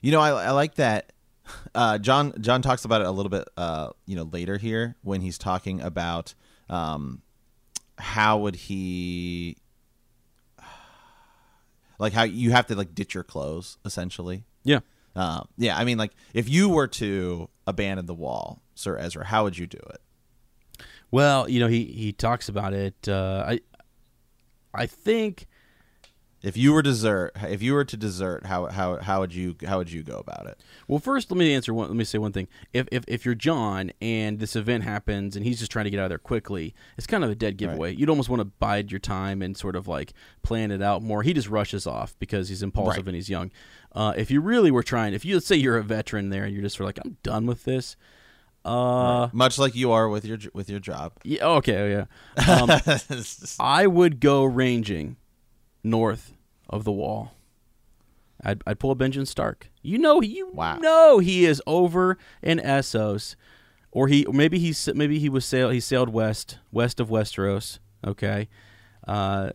you 0.00 0.12
know, 0.12 0.20
I, 0.20 0.44
I 0.44 0.50
like 0.52 0.76
that. 0.76 1.12
uh, 1.74 1.98
Jon 1.98 2.32
Jon 2.40 2.62
talks 2.62 2.84
about 2.84 3.00
it 3.00 3.06
a 3.08 3.10
little 3.10 3.30
bit, 3.30 3.48
uh, 3.56 3.90
you 4.06 4.14
know, 4.14 4.28
later 4.32 4.56
here 4.56 4.94
when 5.02 5.20
he's 5.20 5.36
talking 5.36 5.80
about 5.80 6.34
um, 6.70 7.22
how 7.98 8.38
would 8.38 8.54
he, 8.54 9.56
like, 11.98 12.12
how 12.12 12.22
you 12.22 12.52
have 12.52 12.66
to 12.68 12.76
like 12.76 12.94
ditch 12.94 13.14
your 13.14 13.24
clothes 13.24 13.78
essentially. 13.84 14.44
Yeah. 14.62 14.80
Uh, 15.16 15.42
yeah, 15.56 15.76
I 15.76 15.84
mean, 15.84 15.98
like, 15.98 16.12
if 16.32 16.48
you 16.48 16.68
were 16.68 16.86
to 16.86 17.48
abandon 17.66 18.06
the 18.06 18.14
wall, 18.14 18.62
Sir 18.76 18.96
Ezra, 18.96 19.24
how 19.24 19.42
would 19.42 19.58
you 19.58 19.66
do 19.66 19.78
it? 19.78 20.86
Well, 21.10 21.48
you 21.48 21.58
know, 21.58 21.66
he 21.66 21.86
he 21.86 22.12
talks 22.12 22.48
about 22.48 22.72
it. 22.74 23.08
Uh, 23.08 23.44
I 23.48 23.60
I 24.72 24.86
think 24.86 25.47
If 26.40 26.56
you 26.56 26.72
were 26.72 26.82
desert, 26.82 27.32
if 27.42 27.62
you 27.62 27.74
were 27.74 27.84
to 27.84 27.96
desert, 27.96 28.46
how 28.46 28.66
how 28.66 28.98
how 28.98 29.18
would 29.20 29.34
you 29.34 29.56
how 29.66 29.78
would 29.78 29.90
you 29.90 30.04
go 30.04 30.18
about 30.18 30.46
it? 30.46 30.60
Well, 30.86 31.00
first, 31.00 31.32
let 31.32 31.36
me 31.36 31.52
answer 31.52 31.74
one. 31.74 31.88
Let 31.88 31.96
me 31.96 32.04
say 32.04 32.18
one 32.18 32.30
thing. 32.32 32.46
If, 32.72 32.86
if 32.92 33.02
if 33.08 33.24
you're 33.26 33.34
Jon 33.34 33.90
and 34.00 34.38
this 34.38 34.54
event 34.54 34.84
happens 34.84 35.34
and 35.34 35.44
he's 35.44 35.58
just 35.58 35.72
trying 35.72 35.86
to 35.86 35.90
get 35.90 35.98
out 35.98 36.04
of 36.04 36.10
there 36.10 36.18
quickly, 36.18 36.74
it's 36.96 37.08
kind 37.08 37.24
of 37.24 37.30
a 37.30 37.34
dead 37.34 37.56
giveaway. 37.56 37.92
You'd 37.92 38.08
almost 38.08 38.28
want 38.28 38.38
to 38.40 38.44
bide 38.44 38.92
your 38.92 39.00
time 39.00 39.42
and 39.42 39.56
sort 39.56 39.74
of 39.74 39.88
like 39.88 40.12
plan 40.42 40.70
it 40.70 40.80
out 40.80 41.02
more. 41.02 41.24
He 41.24 41.32
just 41.32 41.48
rushes 41.48 41.88
off 41.88 42.14
because 42.20 42.48
he's 42.48 42.62
impulsive 42.62 42.98
Right. 42.98 43.06
and 43.08 43.14
he's 43.16 43.28
young. 43.28 43.50
Uh, 43.92 44.12
if 44.16 44.30
you 44.30 44.40
really 44.40 44.70
were 44.70 44.84
trying, 44.84 45.14
if 45.14 45.24
you 45.24 45.34
let's 45.34 45.46
say 45.46 45.56
you're 45.56 45.76
a 45.78 45.82
veteran 45.82 46.28
there 46.30 46.44
and 46.44 46.52
you're 46.54 46.62
just 46.62 46.76
sort 46.76 46.88
of 46.88 46.96
like, 46.96 47.04
I'm 47.04 47.16
done 47.24 47.46
with 47.46 47.64
this. 47.64 47.96
Uh, 48.64 49.28
Much 49.32 49.58
like 49.58 49.74
you 49.74 49.90
are 49.92 50.08
with 50.08 50.24
your 50.24 50.38
with 50.52 50.68
your 50.70 50.78
job. 50.80 51.12
yeah, 51.24 51.44
okay, 51.46 51.90
yeah. 51.90 52.04
Um, 52.48 52.70
I 53.58 53.86
would 53.86 54.20
go 54.20 54.44
ranging 54.44 55.16
north 55.82 56.32
of 56.68 56.84
the 56.84 56.92
wall. 56.92 57.34
I'd, 58.44 58.62
I'd 58.66 58.78
pull 58.78 58.90
a 58.90 58.94
Benjamin 58.94 59.26
Stark. 59.26 59.68
You 59.82 59.98
know, 59.98 60.20
you 60.20 60.48
Wow. 60.52 60.76
know 60.78 61.18
he 61.18 61.44
is 61.44 61.60
over 61.66 62.18
in 62.42 62.58
Essos, 62.58 63.34
or 63.90 64.06
he 64.08 64.24
or 64.26 64.32
maybe 64.32 64.58
he's 64.58 64.88
maybe 64.94 65.18
he 65.18 65.28
was 65.28 65.44
sail 65.44 65.70
he 65.70 65.80
sailed 65.80 66.08
west 66.10 66.58
west 66.70 67.00
of 67.00 67.08
Westeros. 67.08 67.78
Okay, 68.06 68.48
uh, 69.08 69.50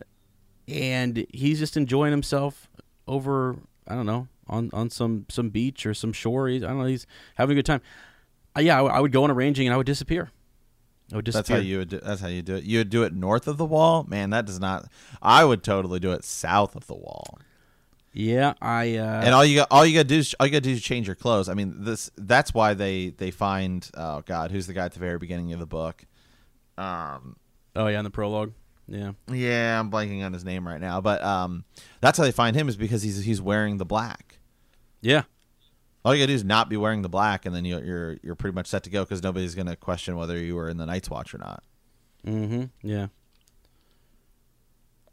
and 0.68 1.26
he's 1.32 1.58
just 1.58 1.76
enjoying 1.76 2.10
himself 2.10 2.68
over 3.08 3.56
I 3.88 3.94
don't 3.94 4.06
know 4.06 4.28
on 4.48 4.68
on 4.74 4.90
some 4.90 5.24
some 5.30 5.48
beach 5.48 5.86
or 5.86 5.94
some 5.94 6.12
shore. 6.12 6.48
He's, 6.48 6.62
I 6.62 6.68
don't 6.68 6.78
know. 6.78 6.84
He's 6.84 7.06
having 7.36 7.52
a 7.52 7.58
good 7.58 7.66
time. 7.66 7.80
Uh, 8.56 8.60
yeah, 8.60 8.74
I, 8.74 8.78
w- 8.78 8.94
I 8.96 9.00
would 9.00 9.12
go 9.12 9.24
on 9.24 9.30
a 9.30 9.34
ranging 9.34 9.66
and 9.66 9.72
I 9.74 9.76
would 9.78 9.86
disappear. 9.86 10.30
Would 11.14 11.26
That's 11.26 11.48
how 11.48 11.56
you 11.56 11.78
would. 11.78 11.90
Do, 11.90 12.00
that's 12.00 12.20
how 12.20 12.26
you 12.26 12.42
do 12.42 12.56
it. 12.56 12.64
You 12.64 12.78
would 12.78 12.90
do 12.90 13.04
it 13.04 13.14
north 13.14 13.46
of 13.46 13.56
the 13.56 13.64
wall, 13.64 14.04
man. 14.08 14.30
That 14.30 14.46
does 14.46 14.58
not. 14.58 14.86
I 15.22 15.44
would 15.44 15.62
totally 15.62 16.00
do 16.00 16.12
it 16.12 16.24
south 16.24 16.74
of 16.74 16.86
the 16.86 16.94
wall. 16.94 17.38
Yeah, 18.12 18.54
I. 18.60 18.96
Uh, 18.96 19.22
and 19.24 19.34
all 19.34 19.44
you 19.44 19.56
got, 19.56 19.68
all 19.70 19.86
you 19.86 19.94
got 19.94 20.02
to 20.02 20.08
do 20.08 20.18
is 20.18 20.34
all 20.38 20.46
you 20.46 20.52
got 20.52 20.62
to 20.62 20.68
do 20.68 20.72
is 20.72 20.82
change 20.82 21.06
your 21.06 21.16
clothes. 21.16 21.48
I 21.48 21.54
mean, 21.54 21.84
this. 21.84 22.10
That's 22.16 22.52
why 22.52 22.74
they 22.74 23.10
they 23.10 23.30
find. 23.30 23.88
Oh 23.96 24.22
God, 24.26 24.50
who's 24.50 24.66
the 24.66 24.72
guy 24.72 24.86
at 24.86 24.92
the 24.92 25.00
very 25.00 25.18
beginning 25.18 25.52
of 25.52 25.60
the 25.60 25.66
book? 25.66 26.04
Um. 26.76 27.36
oh 27.76 27.86
yeah, 27.86 27.98
in 27.98 28.04
the 28.04 28.10
prologue. 28.10 28.52
Yeah. 28.88 29.12
Yeah, 29.32 29.80
I'm 29.80 29.90
blanking 29.90 30.24
on 30.24 30.32
his 30.32 30.44
name 30.44 30.66
right 30.66 30.80
now, 30.80 31.00
but 31.00 31.22
um, 31.22 31.64
that's 32.00 32.18
how 32.18 32.24
they 32.24 32.32
find 32.32 32.54
him 32.54 32.68
is 32.68 32.76
because 32.76 33.02
he's 33.02 33.24
he's 33.24 33.40
wearing 33.40 33.78
the 33.78 33.84
black. 33.84 34.38
Yeah. 35.00 35.22
All 36.04 36.14
you 36.14 36.20
gotta 36.22 36.28
do 36.32 36.34
is 36.34 36.44
not 36.44 36.68
be 36.68 36.76
wearing 36.76 37.02
the 37.02 37.08
black, 37.08 37.46
and 37.46 37.54
then 37.54 37.64
you're 37.64 37.82
you're, 37.82 38.16
you're 38.22 38.34
pretty 38.34 38.54
much 38.54 38.66
set 38.66 38.82
to 38.84 38.90
go 38.90 39.04
because 39.04 39.22
nobody's 39.22 39.54
gonna 39.54 39.76
question 39.76 40.16
whether 40.16 40.36
you 40.38 40.54
were 40.56 40.68
in 40.68 40.76
the 40.76 40.84
Night's 40.86 41.08
Watch 41.08 41.34
or 41.34 41.38
not. 41.38 41.62
Mm-hmm. 42.26 42.64
Yeah. 42.86 43.06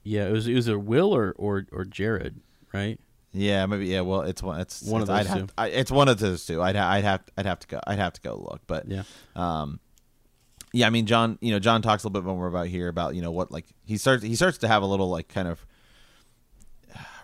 Yeah, 0.04 0.28
it 0.28 0.32
was 0.32 0.48
it 0.48 0.56
was 0.56 0.68
a 0.68 0.78
Will 0.80 1.16
or 1.16 1.34
or 1.38 1.66
or 1.72 1.86
Jared, 1.86 2.42
right? 2.74 3.00
Yeah, 3.34 3.66
maybe. 3.68 3.86
Yeah, 3.86 4.02
well, 4.02 4.22
it's 4.22 4.42
one. 4.44 4.60
It's 4.60 4.82
One 4.84 5.02
of 5.02 5.08
those 5.08 5.28
I'd 5.30 5.38
two. 5.40 5.48
I, 5.58 5.68
it's 5.68 5.92
one 5.92 6.08
of 6.10 6.18
those 6.20 6.46
two. 6.46 6.62
I'd 6.62 6.76
ha- 6.76 6.90
I'd 6.90 7.04
have 7.04 7.22
I'd 7.38 7.46
have 7.46 7.60
to 7.60 7.68
go. 7.68 7.80
I'd 7.86 8.00
have 8.00 8.14
to 8.14 8.22
go 8.22 8.36
look, 8.36 8.62
but 8.68 8.88
Yeah. 8.90 9.04
um, 9.36 9.80
yeah. 10.74 10.88
I 10.88 10.90
mean, 10.90 11.06
Jon. 11.06 11.38
You 11.40 11.52
know, 11.52 11.60
Jon 11.60 11.82
talks 11.82 12.04
a 12.04 12.08
little 12.08 12.22
bit 12.22 12.28
more 12.36 12.48
about 12.48 12.68
here 12.68 12.88
about 12.90 13.16
you 13.16 13.22
know 13.22 13.32
what 13.32 13.52
like 13.52 13.66
he 13.86 13.98
starts 13.98 14.24
he 14.24 14.36
starts 14.36 14.58
to 14.60 14.68
have 14.68 14.82
a 14.84 14.88
little 14.88 15.10
like 15.10 15.30
kind 15.30 15.48
of. 15.48 15.66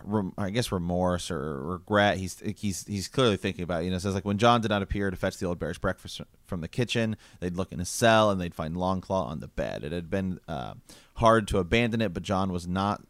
Rem, 0.04 0.32
I 0.38 0.50
guess 0.50 0.72
remorse 0.72 1.30
or 1.30 1.62
regret. 1.62 2.18
He's 2.18 2.40
he's 2.56 2.86
he's 2.86 3.08
clearly 3.08 3.36
thinking 3.36 3.62
about. 3.62 3.82
it. 3.82 3.86
You 3.86 3.90
know, 3.90 3.98
says 3.98 4.14
like 4.14 4.24
when 4.24 4.38
Jon 4.38 4.60
did 4.60 4.70
not 4.70 4.82
appear 4.82 5.10
to 5.10 5.16
fetch 5.16 5.38
the 5.38 5.46
old 5.46 5.58
bear's 5.58 5.78
breakfast 5.78 6.20
from 6.46 6.60
the 6.60 6.68
kitchen, 6.68 7.16
they'd 7.40 7.56
look 7.56 7.72
in 7.72 7.78
his 7.78 7.88
cell 7.88 8.30
and 8.30 8.40
they'd 8.40 8.54
find 8.54 8.76
Longclaw 8.76 9.26
on 9.26 9.40
the 9.40 9.48
bed. 9.48 9.84
It 9.84 9.92
had 9.92 10.10
been 10.10 10.40
uh, 10.48 10.74
hard 11.14 11.48
to 11.48 11.58
abandon 11.58 12.00
it, 12.00 12.14
but 12.14 12.22
Jon 12.22 12.52
was 12.52 12.66
not 12.66 13.02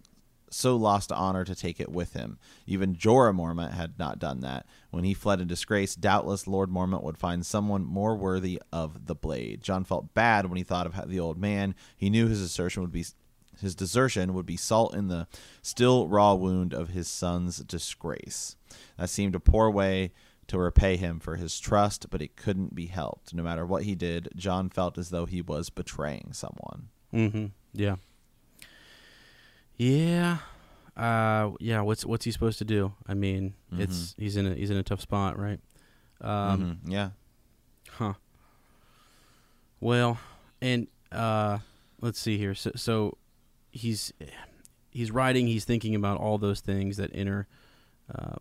so 0.51 0.77
lost 0.77 1.11
to 1.11 1.14
honor 1.14 1.44
to 1.44 1.55
take 1.55 1.81
it 1.81 1.90
with 1.90 2.14
him. 2.14 2.38
Even 2.66 2.94
Jorah 2.94 3.35
Mormont 3.35 3.72
had 3.72 3.98
not 3.98 4.18
done 4.18 4.40
that. 4.40 4.66
When 4.90 5.05
he 5.05 5.14
fled 5.14 5.40
in 5.40 5.48
disgrace, 5.48 5.94
doubtless 5.94 6.46
Lord 6.46 6.70
Mormont 6.70 7.03
would 7.03 7.18
find 7.18 7.44
someone 7.44 7.85
more 7.85 8.16
worthy 8.16 8.61
of 8.72 9.07
the 9.07 9.14
blade. 9.14 9.62
Jon 9.62 9.85
felt 9.85 10.14
bad 10.14 10.46
when 10.46 10.57
he 10.57 10.64
thought 10.64 10.87
of 10.87 11.09
the 11.09 11.20
old 11.20 11.38
man. 11.38 11.74
He 11.96 12.11
knew 12.11 12.29
his 12.29 12.40
assertion 12.40 12.83
would 12.83 12.92
be 12.92 13.05
his 13.60 13.74
desertion 13.74 14.34
would 14.34 14.46
be 14.46 14.56
salt 14.56 14.94
in 14.94 15.08
the 15.08 15.26
still 15.62 16.08
raw 16.08 16.34
wound 16.34 16.72
of 16.72 16.90
his 16.90 17.08
son's 17.08 17.58
disgrace. 17.58 18.56
That 18.96 19.10
seemed 19.10 19.34
a 19.34 19.40
poor 19.40 19.70
way 19.70 20.12
to 20.48 20.58
repay 20.58 20.96
him 20.96 21.20
for 21.20 21.36
his 21.36 21.60
trust, 21.60 22.08
but 22.10 22.22
it 22.22 22.34
couldn't 22.36 22.74
be 22.74 22.86
helped. 22.86 23.34
No 23.34 23.42
matter 23.42 23.66
what 23.66 23.82
he 23.82 23.94
did, 23.94 24.28
Jon 24.36 24.70
felt 24.70 24.96
as 24.96 25.10
though 25.10 25.26
he 25.26 25.42
was 25.42 25.68
betraying 25.70 26.30
someone. 26.32 26.88
Mm-hmm. 27.12 27.46
Yeah. 27.74 27.96
Yeah. 29.76 30.38
Uh. 30.96 31.50
Yeah. 31.60 31.82
What's 31.82 32.04
What's 32.04 32.24
he 32.24 32.30
supposed 32.32 32.58
to 32.58 32.64
do? 32.64 32.92
I 33.06 33.14
mean, 33.14 33.54
it's 33.76 34.14
he's 34.18 34.36
in 34.36 34.46
a 34.46 34.54
he's 34.54 34.70
in 34.70 34.76
a 34.76 34.82
tough 34.82 35.00
spot, 35.00 35.38
right? 35.38 35.60
Um. 36.20 36.80
Mhm, 36.84 36.90
Yeah. 36.90 37.10
Huh. 37.92 38.14
Well, 39.80 40.18
and 40.60 40.88
uh, 41.12 41.58
let's 42.00 42.18
see 42.18 42.36
here. 42.36 42.54
So, 42.54 42.72
so 42.74 43.16
he's 43.70 44.12
he's 44.90 45.11
writing. 45.11 45.46
He's 45.46 45.64
thinking 45.64 45.94
about 45.94 46.18
all 46.18 46.38
those 46.38 46.61
things 46.61 46.96
that 46.96 47.14
inner 47.14 47.46
uh, 48.14 48.37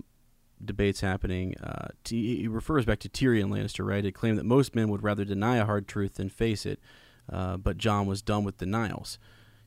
debates 0.64 1.02
happening. 1.02 1.56
Uh, 1.58 1.90
T- 2.04 2.42
he 2.42 2.48
refers 2.48 2.86
back 2.86 3.00
to 3.00 3.10
Tyrion 3.10 3.50
Lannister, 3.50 3.86
right? 3.86 4.06
It 4.06 4.14
claimed 4.14 4.38
that 4.38 4.46
most 4.46 4.76
men 4.76 4.90
would 4.90 5.04
rather 5.04 5.26
deny 5.26 5.58
a 5.58 5.66
hard 5.66 5.88
truth 5.88 6.16
than 6.16 6.30
face 6.30 6.66
it, 6.66 6.80
uh, 7.32 7.58
but 7.58 7.78
Jon 7.78 8.06
was 8.06 8.22
done 8.22 8.44
with 8.44 8.58
denials. 8.58 9.20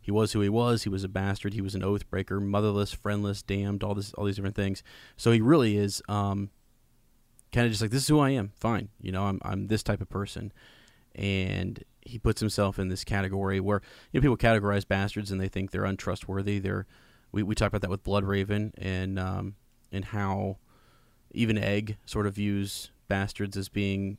He 0.02 0.10
was 0.10 0.32
who 0.32 0.40
he 0.40 0.48
was. 0.48 0.84
He 0.84 0.88
was 0.88 1.04
a 1.04 1.08
bastard. 1.08 1.52
He 1.52 1.60
was 1.60 1.74
an 1.74 1.84
oath 1.84 2.08
breaker, 2.08 2.40
motherless, 2.40 2.92
friendless, 2.92 3.42
damned. 3.42 3.84
All 3.84 3.94
this, 3.94 4.14
all 4.14 4.24
these 4.24 4.36
different 4.36 4.56
things. 4.56 4.82
So 5.16 5.30
he 5.30 5.42
really 5.42 5.76
is 5.76 6.02
um, 6.08 6.50
kind 7.52 7.66
of 7.66 7.72
just 7.72 7.82
like 7.82 7.90
this 7.90 8.02
is 8.02 8.08
who 8.08 8.18
I 8.18 8.30
am. 8.30 8.52
Fine, 8.58 8.88
you 9.00 9.12
know, 9.12 9.24
I'm 9.24 9.40
I'm 9.42 9.66
this 9.66 9.82
type 9.82 10.00
of 10.00 10.08
person, 10.08 10.52
and 11.14 11.84
he 12.02 12.18
puts 12.18 12.40
himself 12.40 12.78
in 12.78 12.88
this 12.88 13.04
category 13.04 13.60
where 13.60 13.80
you 14.12 14.20
know 14.20 14.22
people 14.22 14.36
categorize 14.36 14.86
bastards 14.86 15.30
and 15.30 15.40
they 15.40 15.48
think 15.48 15.70
they're 15.70 15.84
untrustworthy. 15.84 16.58
They're 16.58 16.86
we 17.32 17.42
we 17.42 17.54
talked 17.54 17.68
about 17.68 17.82
that 17.82 17.90
with 17.90 18.04
Bloodraven 18.04 18.72
and 18.78 19.18
um 19.18 19.54
and 19.92 20.06
how 20.06 20.58
even 21.32 21.58
Egg 21.58 21.96
sort 22.06 22.26
of 22.26 22.34
views 22.34 22.90
bastards 23.08 23.56
as 23.56 23.68
being 23.68 24.18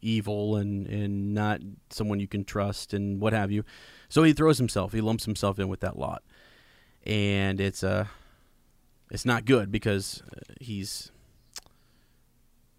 evil 0.00 0.56
and 0.56 0.86
and 0.86 1.34
not 1.34 1.60
someone 1.90 2.20
you 2.20 2.28
can 2.28 2.44
trust 2.44 2.92
and 2.92 3.20
what 3.20 3.32
have 3.32 3.50
you. 3.50 3.64
So 4.08 4.22
he 4.22 4.32
throws 4.32 4.58
himself, 4.58 4.92
he 4.92 5.00
lumps 5.00 5.24
himself 5.24 5.58
in 5.58 5.68
with 5.68 5.80
that 5.80 5.98
lot, 5.98 6.22
and 7.04 7.60
it's 7.60 7.84
uh 7.84 8.06
it's 9.10 9.24
not 9.26 9.44
good 9.44 9.70
because 9.70 10.22
uh, 10.32 10.54
he's 10.60 11.12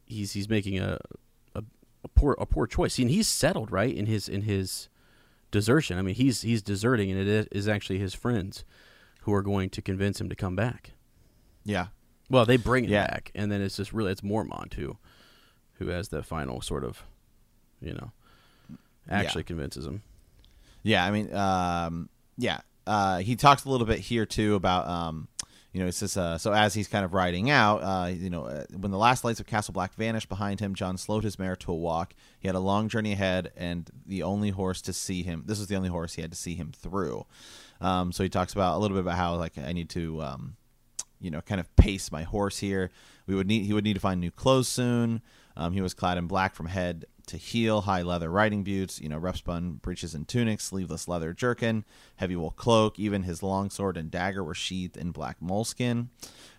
he's 0.06 0.34
he's 0.34 0.50
making 0.50 0.80
a, 0.80 0.98
a 2.04 2.08
poor 2.08 2.36
a 2.40 2.46
poor 2.46 2.68
choice. 2.68 2.98
And 3.00 3.10
he's 3.10 3.28
settled 3.28 3.72
right 3.72 3.94
in 3.96 4.06
his 4.06 4.28
in 4.30 4.42
his 4.44 4.90
desertion. 5.52 5.98
I 5.98 6.02
mean, 6.02 6.16
he's 6.16 6.42
he's 6.42 6.62
deserting, 6.62 7.12
and 7.12 7.20
it 7.28 7.48
is- 7.52 7.68
actually 7.68 8.00
his 8.00 8.14
friends 8.14 8.64
who 9.22 9.34
are 9.34 9.42
going 9.42 9.70
to 9.72 9.82
convince 9.82 10.20
him 10.20 10.30
to 10.30 10.36
come 10.36 10.56
back. 10.56 10.92
Yeah. 11.64 11.88
Well, 12.30 12.46
they 12.46 12.58
bring 12.58 12.86
it 12.86 12.90
Yeah. 12.90 13.08
back, 13.08 13.32
and 13.36 13.52
then 13.52 13.62
it's 13.62 13.78
just 13.78 13.94
really 13.94 14.12
it's 14.12 14.22
Mormont 14.22 14.74
who 14.74 14.98
who 15.76 15.88
has 15.88 16.10
the 16.10 16.24
final 16.24 16.62
sort 16.62 16.84
of 16.84 17.04
you 17.82 17.94
know 17.94 18.12
actually 19.10 19.44
convinces 19.44 19.86
him. 19.86 20.02
Yeah, 20.82 21.06
I 21.06 21.12
mean, 21.12 21.34
um, 21.34 22.10
yeah. 22.38 22.62
Uh, 22.86 23.20
he 23.20 23.36
talks 23.38 23.64
a 23.64 23.70
little 23.70 23.88
bit 23.88 24.00
here 24.00 24.26
too 24.26 24.56
about, 24.56 24.88
um, 24.88 25.30
you 25.74 25.82
know, 25.82 25.88
it 25.88 25.96
says, 25.96 26.16
uh, 26.16 26.38
so 26.38 26.54
as 26.54 26.76
he's 26.76 26.88
kind 26.88 27.04
of 27.04 27.16
riding 27.16 27.50
out, 27.50 27.78
uh, 27.78 28.08
you 28.08 28.30
know, 28.30 28.46
uh, 28.46 28.66
when 28.78 28.92
the 28.92 28.98
last 28.98 29.24
lights 29.24 29.40
of 29.40 29.48
Castle 29.48 29.74
Black 29.74 29.96
vanished 29.96 30.30
behind 30.30 30.60
him, 30.60 30.76
Jon 30.76 30.98
slowed 30.98 31.24
his 31.24 31.40
mare 31.40 31.56
to 31.58 31.72
a 31.72 31.76
walk. 31.76 32.14
He 32.40 32.48
had 32.48 32.54
a 32.54 32.60
long 32.60 32.90
journey 32.90 33.14
ahead, 33.14 33.52
and 33.58 33.90
the 34.06 34.22
only 34.22 34.52
horse 34.52 34.84
to 34.84 34.94
see 34.94 35.24
him. 35.24 35.44
This 35.48 35.58
was 35.58 35.68
the 35.68 35.76
only 35.76 35.90
horse 35.90 36.14
he 36.14 36.22
had 36.22 36.32
to 36.32 36.38
see 36.38 36.54
him 36.54 36.74
through. 36.78 37.26
Um, 37.82 38.12
so 38.12 38.22
he 38.22 38.30
talks 38.30 38.54
about 38.54 38.78
a 38.78 38.80
little 38.80 38.96
bit 38.96 39.02
about 39.02 39.18
how 39.18 39.36
like 39.36 39.58
I 39.58 39.74
need 39.74 39.90
to, 39.90 40.22
um, 40.22 40.58
you 41.20 41.32
know, 41.32 41.42
kind 41.42 41.60
of 41.60 41.76
pace 41.76 42.12
my 42.12 42.22
horse 42.22 42.60
here. 42.60 42.92
We 43.26 43.34
would 43.34 43.48
need 43.48 43.66
he 43.66 43.74
would 43.74 43.84
need 43.84 43.96
to 43.96 44.00
find 44.00 44.22
new 44.22 44.32
clothes 44.32 44.68
soon. 44.68 45.22
Um, 45.58 45.74
he 45.74 45.82
was 45.82 45.96
clad 45.96 46.20
in 46.20 46.28
black 46.28 46.54
from 46.54 46.68
head 46.68 47.06
to 47.28 47.38
heel, 47.38 47.82
high 47.82 48.02
leather 48.02 48.30
riding 48.30 48.64
boots, 48.64 49.00
you 49.00 49.08
know, 49.10 49.18
rough 49.18 49.38
spun 49.38 49.74
breeches 49.82 50.14
and 50.14 50.28
tunics, 50.28 50.66
sleeveless 50.66 51.08
leather 51.08 51.34
jerkin, 51.34 51.86
heavy 52.18 52.36
wool 52.36 52.52
cloak. 52.52 53.00
Even 53.00 53.24
his 53.24 53.42
longsword 53.42 53.98
and 53.98 54.12
dagger 54.12 54.44
were 54.44 54.54
sheathed 54.54 54.98
in 54.98 55.12
black 55.12 55.38
moleskin. 55.42 56.10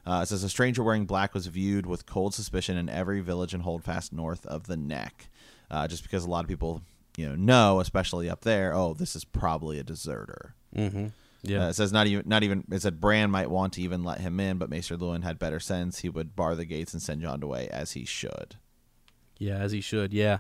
Uh, 0.07 0.21
it 0.23 0.27
says 0.27 0.43
a 0.43 0.49
stranger 0.49 0.83
wearing 0.83 1.07
black 1.07 1.35
was 1.35 1.47
viewed 1.47 1.87
with 1.87 2.07
cold 2.07 2.35
suspicion 2.35 2.77
in 2.77 2.89
every 2.89 3.21
village 3.21 3.55
and 3.55 3.63
holdfast 3.63 4.13
north 4.13 4.45
of 4.47 4.67
the 4.67 4.77
neck, 4.77 5.29
uh, 5.71 5.87
just 5.89 6.03
because 6.03 6.25
a 6.25 6.31
lot 6.31 6.45
of 6.45 6.49
people, 6.49 6.83
you 7.17 7.29
know, 7.29 7.35
know, 7.35 7.81
especially 7.81 8.29
up 8.29 8.43
there, 8.43 8.75
oh, 8.75 8.95
this 8.95 9.17
is 9.17 9.25
probably 9.25 9.79
a 9.79 9.85
deserter. 9.85 10.55
Mm-hmm. 10.75 11.09
Yeah. 11.43 11.67
Uh, 11.67 11.69
it 11.69 11.75
says 11.75 11.93
not 11.93 12.07
even 12.07 12.27
not 12.27 12.43
even 12.43 12.65
it 12.71 12.81
said 12.83 13.01
Bran 13.01 13.31
might 13.31 13.51
want 13.51 13.75
to 13.75 13.83
even 13.83 14.03
let 14.03 14.21
him 14.21 14.41
in, 14.41 14.57
but 14.57 14.71
Maester 14.71 14.97
Luwin 14.97 15.25
had 15.25 15.39
better 15.39 15.61
sense. 15.61 15.99
He 15.99 16.09
would 16.09 16.35
bar 16.35 16.55
the 16.55 16.65
gates 16.65 16.95
and 16.95 17.03
send 17.03 17.21
Jon 17.21 17.43
away 17.43 17.69
as 17.69 17.93
he 17.93 18.07
should. 18.07 18.57
Yeah, 19.39 19.57
as 19.57 19.73
he 19.73 19.81
should. 19.81 20.13
Yeah. 20.13 20.39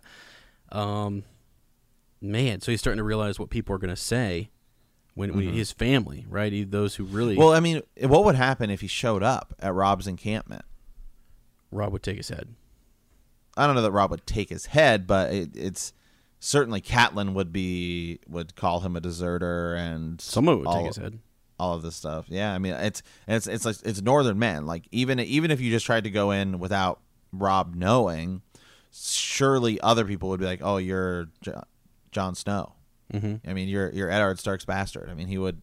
Um, 0.73 1.25
man, 2.21 2.61
so 2.61 2.71
he's 2.71 2.81
starting 2.81 2.99
to 2.99 3.05
realize 3.05 3.39
what 3.39 3.51
people 3.51 3.75
are 3.75 3.79
going 3.79 3.91
to 3.91 3.97
say 3.97 4.51
when, 5.15 5.35
when 5.37 5.53
his 5.53 5.73
family, 5.73 6.27
right? 6.29 6.53
He, 6.53 6.65
those 6.65 6.97
who 6.97 7.05
really 7.05 7.37
Well, 7.37 7.53
I 7.53 7.61
mean, 7.61 7.83
what 8.01 8.25
would 8.25 8.35
happen 8.35 8.71
if 8.71 8.81
he 8.81 8.87
showed 8.87 9.23
up 9.23 9.55
at 9.61 9.73
Robb's 9.75 10.07
encampment? 10.07 10.65
Robb 11.71 11.93
would 11.93 12.03
take 12.03 12.17
his 12.17 12.29
head. 12.29 12.55
I 13.57 13.67
don't 13.67 13.77
know 13.77 13.83
that 13.83 13.93
Robb 13.93 14.11
would 14.11 14.27
take 14.27 14.49
his 14.49 14.67
head, 14.67 15.07
but 15.07 15.33
it, 15.33 15.51
it's 15.55 15.93
certainly 16.41 16.81
Catelyn 16.81 17.35
would 17.35 17.53
be 17.53 18.19
would 18.29 18.57
call 18.57 18.81
him 18.81 18.97
a 18.97 19.01
deserter 19.01 19.75
and 19.75 20.21
Someone 20.21 20.59
would 20.59 20.67
all, 20.67 20.79
take 20.79 20.87
his 20.89 20.97
head. 20.97 21.21
all 21.59 21.75
of 21.75 21.83
this 21.83 21.95
stuff. 21.95 22.27
Yeah, 22.29 22.53
I 22.53 22.59
mean, 22.59 22.75
it's 22.75 23.03
it's 23.29 23.47
it's 23.47 23.65
like 23.65 23.77
it's 23.85 24.03
northern 24.03 24.39
men. 24.39 24.67
Like 24.67 24.89
even 24.91 25.21
even 25.21 25.51
if 25.53 25.61
you 25.61 25.71
just 25.71 25.87
tried 25.87 26.05
to 26.05 26.11
go 26.11 26.33
in 26.33 26.59
without 26.59 27.01
Robb 27.33 27.75
knowing, 27.77 28.43
surely 28.95 29.81
other 29.81 30.05
people 30.05 30.29
would 30.31 30.41
be 30.41 30.47
like, 30.47 30.61
"Oh, 30.63 30.77
you're 30.77 31.29
Jo- 31.43 31.65
Jon 32.13 32.35
Snow." 32.35 32.75
Mm-hmm. 33.13 33.49
I 33.49 33.53
mean, 33.53 33.69
you're 33.69 33.91
you're 33.93 34.11
Eddard 34.11 34.39
Stark's 34.39 34.65
bastard. 34.65 35.09
I 35.11 35.15
mean, 35.15 35.27
he 35.29 35.39
would 35.39 35.61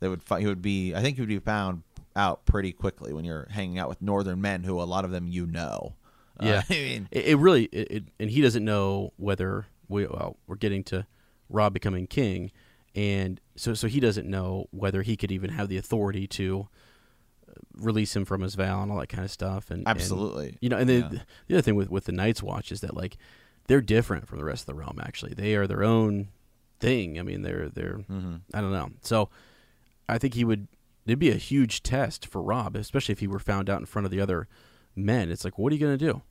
they 0.00 0.08
would 0.08 0.22
fi- 0.22 0.40
he 0.40 0.46
would 0.46 0.62
be 0.62 0.94
I 0.94 1.02
think 1.02 1.16
he 1.16 1.22
would 1.22 1.28
be 1.28 1.38
found 1.38 1.82
out 2.16 2.44
pretty 2.46 2.72
quickly 2.72 3.12
when 3.12 3.24
you're 3.24 3.48
hanging 3.50 3.78
out 3.78 3.88
with 3.88 4.00
northern 4.00 4.40
men 4.40 4.62
who 4.64 4.80
a 4.80 4.84
lot 4.84 5.04
of 5.04 5.10
them 5.10 5.26
you 5.28 5.46
know. 5.46 5.94
Uh, 6.40 6.46
Yeah. 6.46 6.62
I 6.70 6.72
mean, 6.72 7.08
It, 7.10 7.26
it 7.26 7.36
really, 7.36 7.64
it, 7.66 7.90
it, 7.90 8.04
and 8.20 8.30
he 8.30 8.40
doesn't 8.40 8.64
know 8.64 9.12
whether 9.16 9.66
we 9.88 10.06
well 10.06 10.36
we're 10.46 10.56
getting 10.56 10.82
to 10.84 11.06
Robb 11.48 11.74
becoming 11.74 12.06
king, 12.06 12.50
and 12.94 13.40
so 13.56 13.74
so 13.74 13.86
he 13.88 14.00
doesn't 14.00 14.28
know 14.28 14.66
whether 14.70 15.02
he 15.02 15.16
could 15.16 15.30
even 15.32 15.50
have 15.50 15.68
the 15.68 15.76
authority 15.76 16.26
to 16.28 16.62
uh, 16.62 16.66
release 17.76 18.14
him 18.14 18.24
from 18.24 18.40
his 18.42 18.54
vow 18.54 18.82
and 18.82 18.90
all 18.92 18.98
that 18.98 19.08
kind 19.08 19.24
of 19.24 19.30
stuff. 19.30 19.70
And 19.70 19.80
and, 19.80 19.88
absolutely. 19.88 20.58
you 20.60 20.68
know, 20.68 20.76
and 20.78 20.88
the, 20.88 20.94
Yeah. 20.94 21.08
the 21.48 21.54
other 21.56 21.62
thing 21.62 21.74
with 21.76 21.90
with 21.90 22.04
the 22.04 22.12
Night's 22.12 22.42
Watch 22.42 22.72
is 22.72 22.80
that 22.80 22.94
like 22.96 23.16
they're 23.66 23.80
different 23.80 24.28
from 24.28 24.38
the 24.38 24.44
rest 24.44 24.62
of 24.62 24.66
the 24.66 24.74
realm. 24.74 24.98
Actually, 25.02 25.34
they 25.34 25.54
are 25.54 25.66
their 25.66 25.82
own 25.82 26.28
thing. 26.80 27.18
I 27.18 27.22
mean, 27.22 27.42
they're 27.42 27.68
they're 27.68 27.98
hmm 27.98 28.36
I 28.52 28.60
don't 28.60 28.72
know. 28.72 28.90
So 29.02 29.30
I 30.08 30.18
think 30.18 30.34
he 30.34 30.44
would. 30.44 30.68
It'd 31.06 31.18
be 31.18 31.30
a 31.30 31.34
huge 31.36 31.82
test 31.82 32.26
for 32.26 32.40
Robb, 32.42 32.76
especially 32.76 33.12
if 33.12 33.18
he 33.20 33.26
were 33.26 33.38
found 33.38 33.68
out 33.68 33.78
in 33.80 33.84
front 33.86 34.06
of 34.06 34.10
the 34.10 34.20
other 34.22 34.48
men. 34.96 35.30
It's 35.30 35.44
like, 35.44 35.58
what 35.58 35.70
are 35.70 35.76
you 35.76 35.80
going 35.86 35.98
to 35.98 36.12
do? 36.12 36.22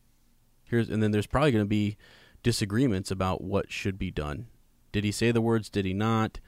Here's 0.63 0.89
and 0.89 1.01
then 1.03 1.11
there's 1.11 1.27
probably 1.27 1.51
going 1.51 1.63
to 1.65 1.69
be 1.69 1.95
disagreements 2.41 3.11
about 3.11 3.43
what 3.43 3.71
should 3.71 3.99
be 3.99 4.09
done. 4.11 4.47
Did 4.91 5.03
he 5.03 5.11
say 5.11 5.31
the 5.31 5.41
words? 5.41 5.69
Did 5.69 5.85
he 5.85 5.93
not? 5.93 6.39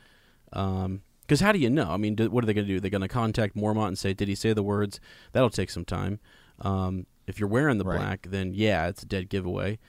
Because 1.25 1.39
how 1.39 1.51
do 1.51 1.59
you 1.59 1.69
know? 1.69 1.89
I 1.89 1.97
mean, 1.97 2.15
do, 2.15 2.29
what 2.29 2.43
are 2.43 2.47
they 2.47 2.53
going 2.53 2.67
to 2.67 2.73
do? 2.73 2.79
They're 2.79 2.91
going 2.91 3.01
to 3.01 3.07
contact 3.07 3.55
Mormont 3.55 3.87
and 3.87 3.97
say, 3.97 4.13
"Did 4.13 4.27
he 4.27 4.35
say 4.35 4.53
the 4.53 4.61
words?" 4.63 4.99
That'll 5.31 5.49
take 5.49 5.69
some 5.71 5.85
time. 5.85 6.19
Um, 6.61 7.05
if 7.27 7.39
you're 7.39 7.49
wearing 7.49 7.77
the 7.79 7.83
Right. 7.83 7.97
black, 7.97 8.27
then 8.29 8.53
yeah, 8.53 8.87
it's 8.87 9.03
a 9.03 9.05
dead 9.07 9.29
giveaway. 9.29 9.79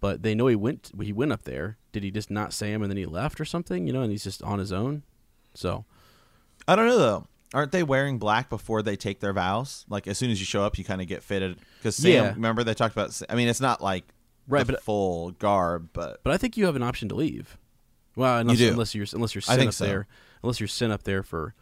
But 0.00 0.22
they 0.22 0.34
know 0.34 0.46
he 0.46 0.54
went. 0.56 0.92
He 1.00 1.12
went 1.12 1.32
up 1.32 1.42
there. 1.42 1.78
Did 1.92 2.04
he 2.04 2.10
just 2.10 2.30
not 2.30 2.52
say 2.52 2.70
him 2.72 2.82
and 2.82 2.90
then 2.90 2.96
he 2.98 3.06
left 3.06 3.40
or 3.40 3.44
something? 3.44 3.86
You 3.86 3.92
know, 3.92 4.02
and 4.02 4.10
he's 4.12 4.24
just 4.24 4.42
on 4.42 4.58
his 4.58 4.70
own. 4.72 5.02
So 5.54 5.84
I 6.68 6.76
don't 6.76 6.86
know 6.86 6.98
though. 6.98 7.26
Aren't 7.54 7.72
they 7.72 7.82
wearing 7.82 8.18
black 8.18 8.50
before 8.50 8.82
they 8.82 8.96
take 8.96 9.20
their 9.20 9.32
vows? 9.32 9.84
Like 9.88 10.06
as 10.06 10.18
soon 10.18 10.30
as 10.30 10.38
you 10.38 10.46
show 10.46 10.62
up, 10.64 10.78
you 10.78 10.84
kind 10.84 11.00
of 11.00 11.06
get 11.08 11.22
fitted. 11.22 11.58
Because 11.78 11.96
Sam, 11.96 12.12
Yeah. 12.12 12.32
remember 12.34 12.62
they 12.62 12.74
talked 12.74 12.94
about. 12.94 13.20
I 13.28 13.34
mean, 13.34 13.48
it's 13.48 13.60
not 13.60 13.80
like 13.82 14.04
Right, 14.48 14.66
the 14.66 14.74
but- 14.74 14.82
full 14.82 15.30
garb, 15.32 15.88
but 15.92 16.20
But 16.22 16.32
I 16.32 16.36
think 16.36 16.56
you 16.56 16.66
have 16.66 16.76
an 16.76 16.82
option 16.82 17.08
to 17.08 17.14
leave. 17.14 17.56
Well, 18.14 18.38
unless, 18.38 18.58
do. 18.58 18.70
unless 18.70 18.94
you're 18.94 19.06
unless 19.12 19.34
you're 19.34 19.42
sent 19.42 19.60
up 19.66 19.74
so. 19.74 19.84
there, 19.86 20.06
unless 20.46 20.60
you're 20.60 20.68
sent 20.68 20.92
up 20.92 21.02
there 21.02 21.22
for 21.22 21.54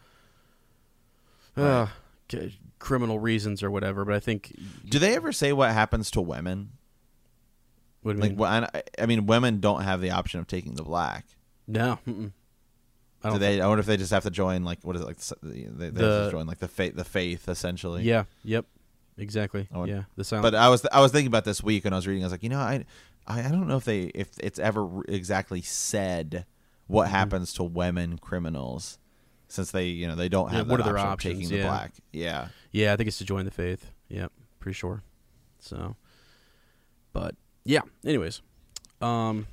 uh, 1.57 1.87
c- 2.31 2.59
criminal 2.79 3.18
reasons 3.18 3.62
or 3.62 3.70
whatever. 3.70 4.05
But 4.05 4.14
I 4.14 4.20
think 4.20 4.53
do 4.88 4.99
they 4.99 5.16
ever 5.16 5.33
say 5.33 5.53
what 5.53 5.73
happens 5.73 6.11
to 6.12 6.20
women? 6.20 6.70
what 8.03 8.12
do 8.12 8.18
you 8.18 8.23
Like, 8.23 8.62
mean? 8.62 8.68
wh- 8.68 8.77
I, 8.77 8.83
I 9.03 9.07
mean, 9.07 9.27
women 9.27 9.61
don't 9.61 9.83
have 9.83 10.01
the 10.01 10.11
option 10.11 10.38
of 10.40 10.47
taking 10.47 10.75
the 10.75 10.83
black. 10.83 11.25
no, 11.66 11.99
mm-mm. 12.07 12.33
I 13.23 13.29
Do 13.29 13.33
don't. 13.33 13.40
they? 13.40 13.61
I 13.62 13.66
wonder 13.66 13.81
if 13.81 13.87
they 13.87 13.97
just 13.97 14.11
have 14.12 14.25
to 14.25 14.31
join 14.31 14.64
like 14.64 14.81
what 14.83 14.97
is 14.97 15.03
it 15.03 15.07
like? 15.07 15.16
the- 15.18 15.37
They, 15.42 15.62
they 15.70 15.85
have 15.87 15.94
The- 15.94 16.25
to 16.27 16.31
join 16.31 16.47
like 16.47 16.59
the 16.59 16.68
faith, 16.68 16.94
the 16.97 17.05
faith 17.05 17.49
essentially. 17.49 18.03
yeah. 18.03 18.25
Yep. 18.44 18.66
Exactly. 19.16 19.68
I 19.73 19.85
yeah. 19.85 20.03
The 20.16 20.25
sound. 20.25 20.42
But 20.42 20.55
I 20.57 20.68
was 20.68 20.85
I 20.92 21.01
was 21.01 21.12
thinking 21.12 21.29
about 21.29 21.44
this 21.44 21.62
week 21.62 21.85
when 21.85 21.92
I 21.92 21.97
was 21.97 22.07
reading. 22.07 22.25
I 22.25 22.27
was 22.27 22.33
like, 22.33 22.42
you 22.42 22.49
know, 22.49 22.59
I 22.59 22.85
I, 23.27 23.40
I 23.44 23.49
don't 23.49 23.68
know 23.68 23.77
if 23.77 23.85
they 23.85 24.03
if 24.14 24.29
it's 24.40 24.59
ever 24.59 24.83
r- 24.83 25.05
exactly 25.09 25.62
said 25.62 26.44
what 26.87 27.07
Mm-hmm. 27.07 27.14
happens 27.14 27.53
to 27.55 27.64
women 27.64 28.18
criminals, 28.18 28.99
since 29.49 29.70
they 29.70 29.87
you 29.87 30.07
know 30.07 30.14
they 30.14 30.29
don't 30.29 30.51
Yeah, 30.51 30.59
have 30.59 30.70
what 30.70 30.79
that 30.79 30.87
are 30.88 30.92
their 30.94 30.99
options? 30.99 31.35
taking 31.35 31.49
the 31.49 31.57
Yeah. 31.57 31.68
black. 31.68 31.92
Yeah. 32.12 32.49
yeah, 32.73 32.92
I 32.92 32.97
think 32.97 33.09
it's 33.09 33.18
to 33.18 33.25
join 33.25 33.44
the 33.44 33.51
faith. 33.51 33.90
Yep. 34.09 34.33
Pretty 34.61 34.75
sure. 34.75 35.03
So. 35.59 35.97
But 37.12 37.37
yeah. 37.64 37.81
Anyways, 38.05 38.42
um. 39.01 39.47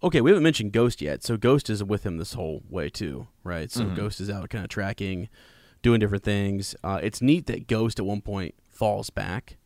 Okay, 0.00 0.20
we 0.20 0.30
haven't 0.30 0.44
mentioned 0.44 0.70
Ghost 0.72 1.02
yet. 1.02 1.24
So 1.24 1.36
Ghost 1.36 1.68
is 1.68 1.82
with 1.82 2.04
him 2.06 2.18
this 2.18 2.34
whole 2.34 2.62
way 2.70 2.88
too, 2.88 3.26
right? 3.42 3.68
So 3.68 3.84
Mhm. 3.84 3.96
Ghost 3.96 4.20
is 4.20 4.30
out 4.30 4.48
kind 4.48 4.62
of 4.62 4.70
tracking, 4.70 5.28
doing 5.82 5.98
different 5.98 6.22
things. 6.22 6.76
Uh, 6.84 7.00
it's 7.02 7.20
neat 7.20 7.46
that 7.46 7.66
Ghost 7.66 7.98
at 7.98 8.06
one 8.06 8.20
point 8.20 8.54
falls 8.68 9.10
back, 9.10 9.56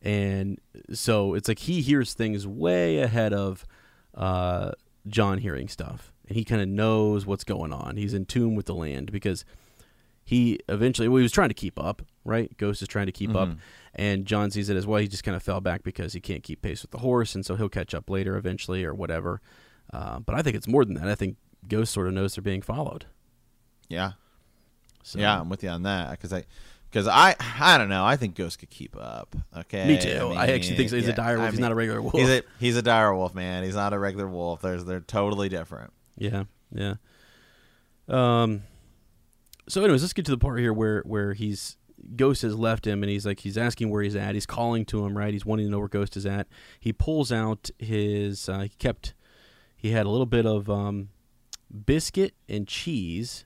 and 0.00 0.58
so 0.94 1.34
it's 1.34 1.48
like 1.48 1.58
he 1.60 1.82
hears 1.82 2.14
things 2.14 2.46
way 2.46 2.98
ahead 3.00 3.34
of 3.34 3.66
uh, 4.14 4.72
Jon 5.06 5.38
hearing 5.38 5.68
stuff, 5.68 6.12
and 6.26 6.36
he 6.36 6.44
kind 6.44 6.60
of 6.60 6.68
knows 6.68 7.24
what's 7.26 7.44
going 7.44 7.72
on. 7.72 7.96
He's 7.96 8.14
in 8.14 8.24
tune 8.26 8.54
with 8.54 8.66
the 8.66 8.74
land 8.74 9.10
because 9.12 9.44
he 10.24 10.58
eventually 10.68 11.08
well, 11.08 11.18
he 11.18 11.22
was 11.22 11.32
trying 11.32 11.48
to 11.48 11.54
keep 11.54 11.78
up, 11.78 12.02
right? 12.24 12.54
Ghost 12.58 12.82
is 12.82 12.88
trying 12.88 13.06
to 13.06 13.12
keep 13.12 13.34
up, 13.34 13.48
Mhm. 13.48 13.58
and 13.94 14.26
Jon 14.26 14.50
sees 14.50 14.68
it 14.68 14.76
as 14.76 14.86
well. 14.86 15.00
He 15.00 15.08
just 15.08 15.24
kind 15.24 15.36
of 15.36 15.42
fell 15.42 15.60
back 15.60 15.82
because 15.82 16.12
he 16.12 16.20
can't 16.20 16.42
keep 16.42 16.60
pace 16.62 16.82
with 16.82 16.90
the 16.90 16.98
horse, 16.98 17.34
and 17.34 17.46
so 17.46 17.56
he'll 17.56 17.68
catch 17.70 17.94
up 17.94 18.10
later 18.10 18.36
eventually 18.36 18.84
or 18.84 18.92
whatever. 18.94 19.40
Uh, 19.92 20.20
but 20.20 20.34
I 20.34 20.42
think 20.42 20.54
it's 20.56 20.68
more 20.68 20.84
than 20.84 20.94
that. 20.94 21.08
I 21.08 21.14
think 21.14 21.36
Ghost 21.66 21.92
sort 21.92 22.08
of 22.08 22.12
knows 22.14 22.34
they're 22.34 22.42
being 22.42 22.60
followed. 22.62 23.06
Yeah. 23.88 24.12
So, 25.02 25.18
Yeah, 25.18 25.40
I'm 25.40 25.48
with 25.48 25.62
you 25.62 25.70
on 25.70 25.82
that 25.84 26.10
because 26.10 26.32
I. 26.32 26.44
Because 26.90 27.06
I, 27.06 27.36
I 27.60 27.76
don't 27.76 27.88
know. 27.88 28.04
I 28.04 28.16
think 28.16 28.34
Ghost 28.34 28.58
could 28.58 28.70
keep 28.70 28.96
up. 28.96 29.36
Okay, 29.56 29.86
Me 29.86 29.98
too. 30.00 30.32
I, 30.34 30.46
mean, 30.46 30.54
actually 30.54 30.76
think 30.76 30.90
so. 30.90 30.96
he's 30.96 31.06
yeah, 31.06 31.12
a 31.12 31.16
dire 31.16 31.36
wolf. 31.36 31.48
I 31.48 31.50
he's 31.50 31.60
not 31.60 31.72
a 31.72 31.74
regular 31.74 32.00
wolf. 32.00 32.14
He's 32.14 32.30
a 32.30 32.42
he's 32.58 32.76
a 32.76 32.82
dire 32.82 33.14
wolf, 33.14 33.34
man. 33.34 33.62
He's 33.64 33.74
not 33.74 33.92
a 33.92 33.98
regular 33.98 34.26
wolf. 34.26 34.62
There's 34.62 34.84
they're 34.84 35.00
totally 35.00 35.48
different. 35.48 35.92
Yeah, 36.16 36.44
yeah. 36.72 36.94
Um. 38.08 38.62
So, 39.68 39.82
anyways, 39.82 40.00
let's 40.00 40.14
get 40.14 40.24
to 40.26 40.30
the 40.30 40.38
part 40.38 40.58
here 40.58 40.72
where 40.72 41.02
where 41.02 41.34
he's 41.34 41.76
Ghost 42.16 42.42
has 42.42 42.56
left 42.56 42.86
him, 42.86 43.02
and 43.02 43.10
he's 43.10 43.26
like 43.26 43.40
he's 43.40 43.58
asking 43.58 43.90
where 43.90 44.02
he's 44.02 44.16
at. 44.16 44.34
He's 44.34 44.46
calling 44.46 44.84
to 44.86 45.04
him, 45.04 45.16
right? 45.16 45.32
He's 45.32 45.44
wanting 45.44 45.66
to 45.66 45.70
know 45.72 45.78
where 45.78 45.88
Ghost 45.88 46.16
is 46.16 46.26
at. 46.26 46.46
He 46.80 46.92
pulls 46.92 47.30
out 47.32 47.70
his. 47.78 48.48
Uh, 48.48 48.60
he 48.60 48.68
kept. 48.70 49.14
He 49.76 49.90
had 49.90 50.06
a 50.06 50.08
little 50.08 50.26
bit 50.26 50.46
of 50.46 50.68
um, 50.68 51.10
biscuit 51.84 52.34
and 52.48 52.66
cheese, 52.66 53.44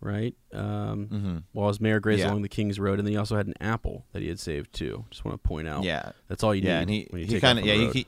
right? 0.00 0.34
Um, 0.52 1.06
Mm-hmm. 1.06 1.36
while 1.52 1.68
his 1.68 1.80
mare 1.80 2.00
grazed 2.00 2.20
Yeah. 2.20 2.28
along 2.30 2.42
the 2.42 2.48
King's 2.48 2.78
Road, 2.78 2.98
and 2.98 3.06
then 3.06 3.12
he 3.12 3.18
also 3.18 3.36
had 3.36 3.46
an 3.46 3.54
apple 3.60 4.04
that 4.12 4.22
he 4.22 4.28
had 4.28 4.38
saved 4.40 4.72
too. 4.72 5.04
Just 5.10 5.24
want 5.24 5.40
to 5.42 5.48
point 5.48 5.68
out. 5.68 5.84
Yeah, 5.84 6.12
that's 6.28 6.42
all 6.42 6.54
you 6.54 6.62
yeah, 6.62 6.84
need. 6.84 7.08
and 7.12 7.18
he 7.20 7.26
he 7.26 7.40
kind 7.40 7.58
of 7.58 7.64
yeah 7.64 7.74
he, 7.74 7.86
he 7.90 8.06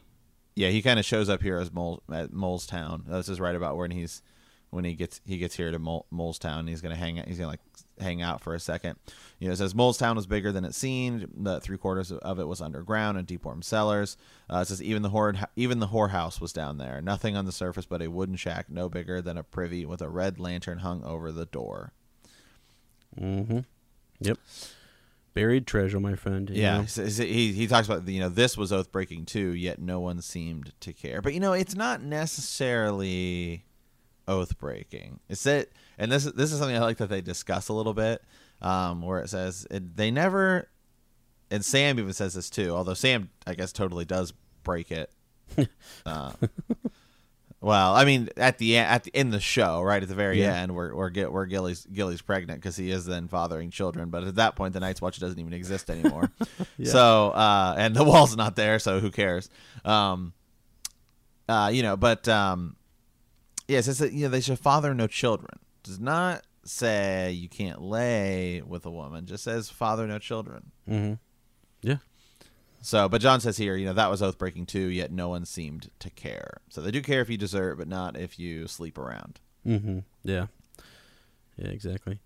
yeah 0.55 0.69
he 0.71 0.83
kind 0.83 0.99
of 0.99 1.05
shows 1.05 1.29
up 1.29 1.43
here 1.43 1.59
as 1.59 1.73
Mole 1.73 2.03
at 2.13 2.33
Mole's 2.33 2.67
Town. 2.67 3.05
This 3.07 3.29
is 3.29 3.41
right 3.41 3.55
about 3.57 3.77
when 3.77 3.91
he's 3.91 4.23
when 4.71 4.85
he 4.85 4.95
gets 4.95 5.21
he 5.25 5.39
gets 5.39 5.55
here 5.57 5.71
to 5.71 5.79
Mole, 5.79 6.07
Mole's 6.11 6.39
Town. 6.39 6.67
He's 6.67 6.81
gonna 6.81 6.97
hang 6.97 7.19
out. 7.19 7.27
He's 7.27 7.39
gonna 7.39 7.49
like 7.51 7.61
hang 8.01 8.23
out 8.23 8.43
for 8.43 8.55
a 8.55 8.61
second. 8.61 8.97
You 9.39 9.49
know, 9.49 9.53
it 9.53 9.57
says 9.57 9.75
Mole's 9.75 9.99
Town 9.99 10.17
was 10.17 10.27
bigger 10.27 10.53
than 10.53 10.65
it 10.65 10.75
seemed. 10.75 11.29
The 11.37 11.61
three 11.61 11.79
quarters 11.79 12.11
of 12.13 12.39
it 12.39 12.47
was 12.47 12.61
underground 12.61 13.19
and 13.19 13.27
deep 13.27 13.45
warm 13.45 13.63
cellars. 13.63 14.17
Uh, 14.51 14.59
it 14.59 14.69
says 14.69 14.83
even 14.83 15.03
the 15.03 15.11
horde 15.11 15.47
even 15.57 15.81
the 15.81 15.89
whorehouse 15.89 16.41
was 16.41 16.53
down 16.53 16.79
there. 16.79 17.01
Nothing 17.01 17.37
on 17.37 17.45
the 17.45 17.53
surface 17.53 17.87
but 17.87 18.03
a 18.03 18.09
wooden 18.09 18.37
shack, 18.37 18.67
no 18.69 18.89
bigger 18.89 19.21
than 19.21 19.39
a 19.39 19.43
privy 19.43 19.85
with 19.85 20.03
a 20.03 20.09
red 20.09 20.39
lantern 20.39 20.79
hung 20.79 21.05
over 21.05 21.33
the 21.33 21.47
door. 21.47 21.93
Mm-hmm. 23.19 23.61
Yep. 24.21 24.39
Buried 25.35 25.67
treasure, 25.67 26.01
my 26.01 26.17
friend. 26.17 26.51
Yeah, 26.51 26.87
so 26.87 27.05
he 27.05 27.53
he 27.53 27.67
talks 27.69 27.89
about 27.89 28.09
you 28.09 28.19
know 28.19 28.29
this 28.29 28.57
was 28.57 28.73
oath 28.73 28.91
breaking 28.91 29.27
too, 29.27 29.55
yet 29.55 29.81
no 29.81 30.01
one 30.01 30.21
seemed 30.21 30.73
to 30.81 30.93
care. 30.93 31.23
But 31.23 31.33
you 31.33 31.39
know 31.39 31.53
it's 31.53 31.77
not 31.77 32.03
necessarily 32.03 33.65
oath 34.27 34.59
breaking. 34.59 35.21
It's 35.29 35.45
that, 35.45 35.69
and 35.99 36.11
this 36.11 36.25
this 36.25 36.53
is 36.53 36.59
something 36.59 36.77
I 36.77 36.81
like 36.81 36.97
that 36.99 37.09
they 37.11 37.21
discuss 37.21 37.69
a 37.69 37.73
little 37.75 37.95
bit, 37.95 38.23
um, 38.63 39.03
where 39.03 39.21
it 39.21 39.29
says 39.29 39.67
it, 39.71 39.97
they 39.97 40.11
never, 40.11 40.69
and 41.51 41.65
Sam 41.65 41.99
even 41.99 42.13
says 42.13 42.35
this 42.35 42.49
too. 42.49 42.71
Although 42.75 42.95
Sam 42.95 43.31
I 43.47 43.55
guess 43.55 43.73
totally 43.73 44.05
does 44.05 44.33
break 44.63 44.91
it 44.91 45.11
uh, 46.07 46.33
well, 47.61 47.95
I 47.97 48.05
mean, 48.05 48.29
at 48.37 48.59
the 48.59 48.77
at 48.79 49.03
the 49.05 49.11
in 49.19 49.31
the 49.31 49.41
show, 49.41 49.83
right 49.83 50.01
at 50.01 50.09
the 50.09 50.15
very 50.15 50.41
Yeah. 50.41 50.55
end, 50.55 50.75
where 50.77 50.95
where, 50.95 51.11
where 51.11 51.47
Gilly's 51.47 51.85
Gilly's 51.87 52.23
pregnant 52.23 52.61
because 52.61 52.77
he 52.77 52.91
is 52.93 53.05
then 53.05 53.27
fathering 53.27 53.71
children. 53.71 54.11
But 54.11 54.23
at 54.25 54.37
that 54.37 54.55
point, 54.55 54.75
the 54.75 54.81
Night's 54.81 55.03
Watch 55.03 55.19
doesn't 55.19 55.39
even 55.39 55.53
exist 55.53 55.91
anymore. 55.91 56.31
Yeah. 56.77 56.93
So, 56.93 57.31
uh, 57.31 57.75
and 57.77 57.97
the 57.97 58.05
wall's 58.05 58.37
not 58.37 58.55
there, 58.55 58.79
so 58.79 59.01
who 59.01 59.11
cares? 59.11 59.51
Um, 59.85 60.33
uh, 61.49 61.71
you 61.73 61.83
know, 61.83 61.97
but 61.97 62.29
um, 62.29 62.77
yeah, 63.67 63.79
it 63.79 63.83
says 63.83 63.99
that 63.99 64.13
you 64.13 64.25
know 64.27 64.29
they 64.29 64.41
should 64.41 64.61
father 64.61 64.95
no 64.95 65.09
children. 65.09 65.59
Does 65.83 66.01
not 66.01 66.43
say 66.65 67.31
you 67.33 67.49
can't 67.49 67.81
lay 67.81 68.61
with 68.63 68.85
a 68.87 68.91
woman. 68.91 69.27
Just 69.27 69.45
says 69.45 69.71
father 69.71 70.07
no 70.07 70.19
children. 70.19 70.71
Mm-hmm. 70.89 71.15
Yeah. 71.83 71.97
So, 72.81 73.09
but 73.09 73.21
Jon 73.21 73.41
says 73.41 73.57
here, 73.57 73.75
you 73.77 73.87
know, 73.87 73.93
that 73.95 74.11
was 74.11 74.23
oath 74.23 74.39
breaking 74.39 74.67
too, 74.67 74.87
yet 74.89 75.11
no 75.11 75.29
one 75.31 75.45
seemed 75.45 75.91
to 75.99 76.11
care. 76.11 76.61
So 76.69 76.81
they 76.81 76.91
do 76.91 77.01
care 77.03 77.21
if 77.21 77.29
you 77.31 77.37
desert, 77.37 77.77
but 77.77 77.89
not 77.89 78.17
if 78.17 78.39
you 78.39 78.69
sleep 78.69 78.99
around. 78.99 79.41
Mm-hmm. 79.67 80.01
Yeah. 80.25 80.47
Yeah, 81.57 81.69
exactly. 81.69 82.21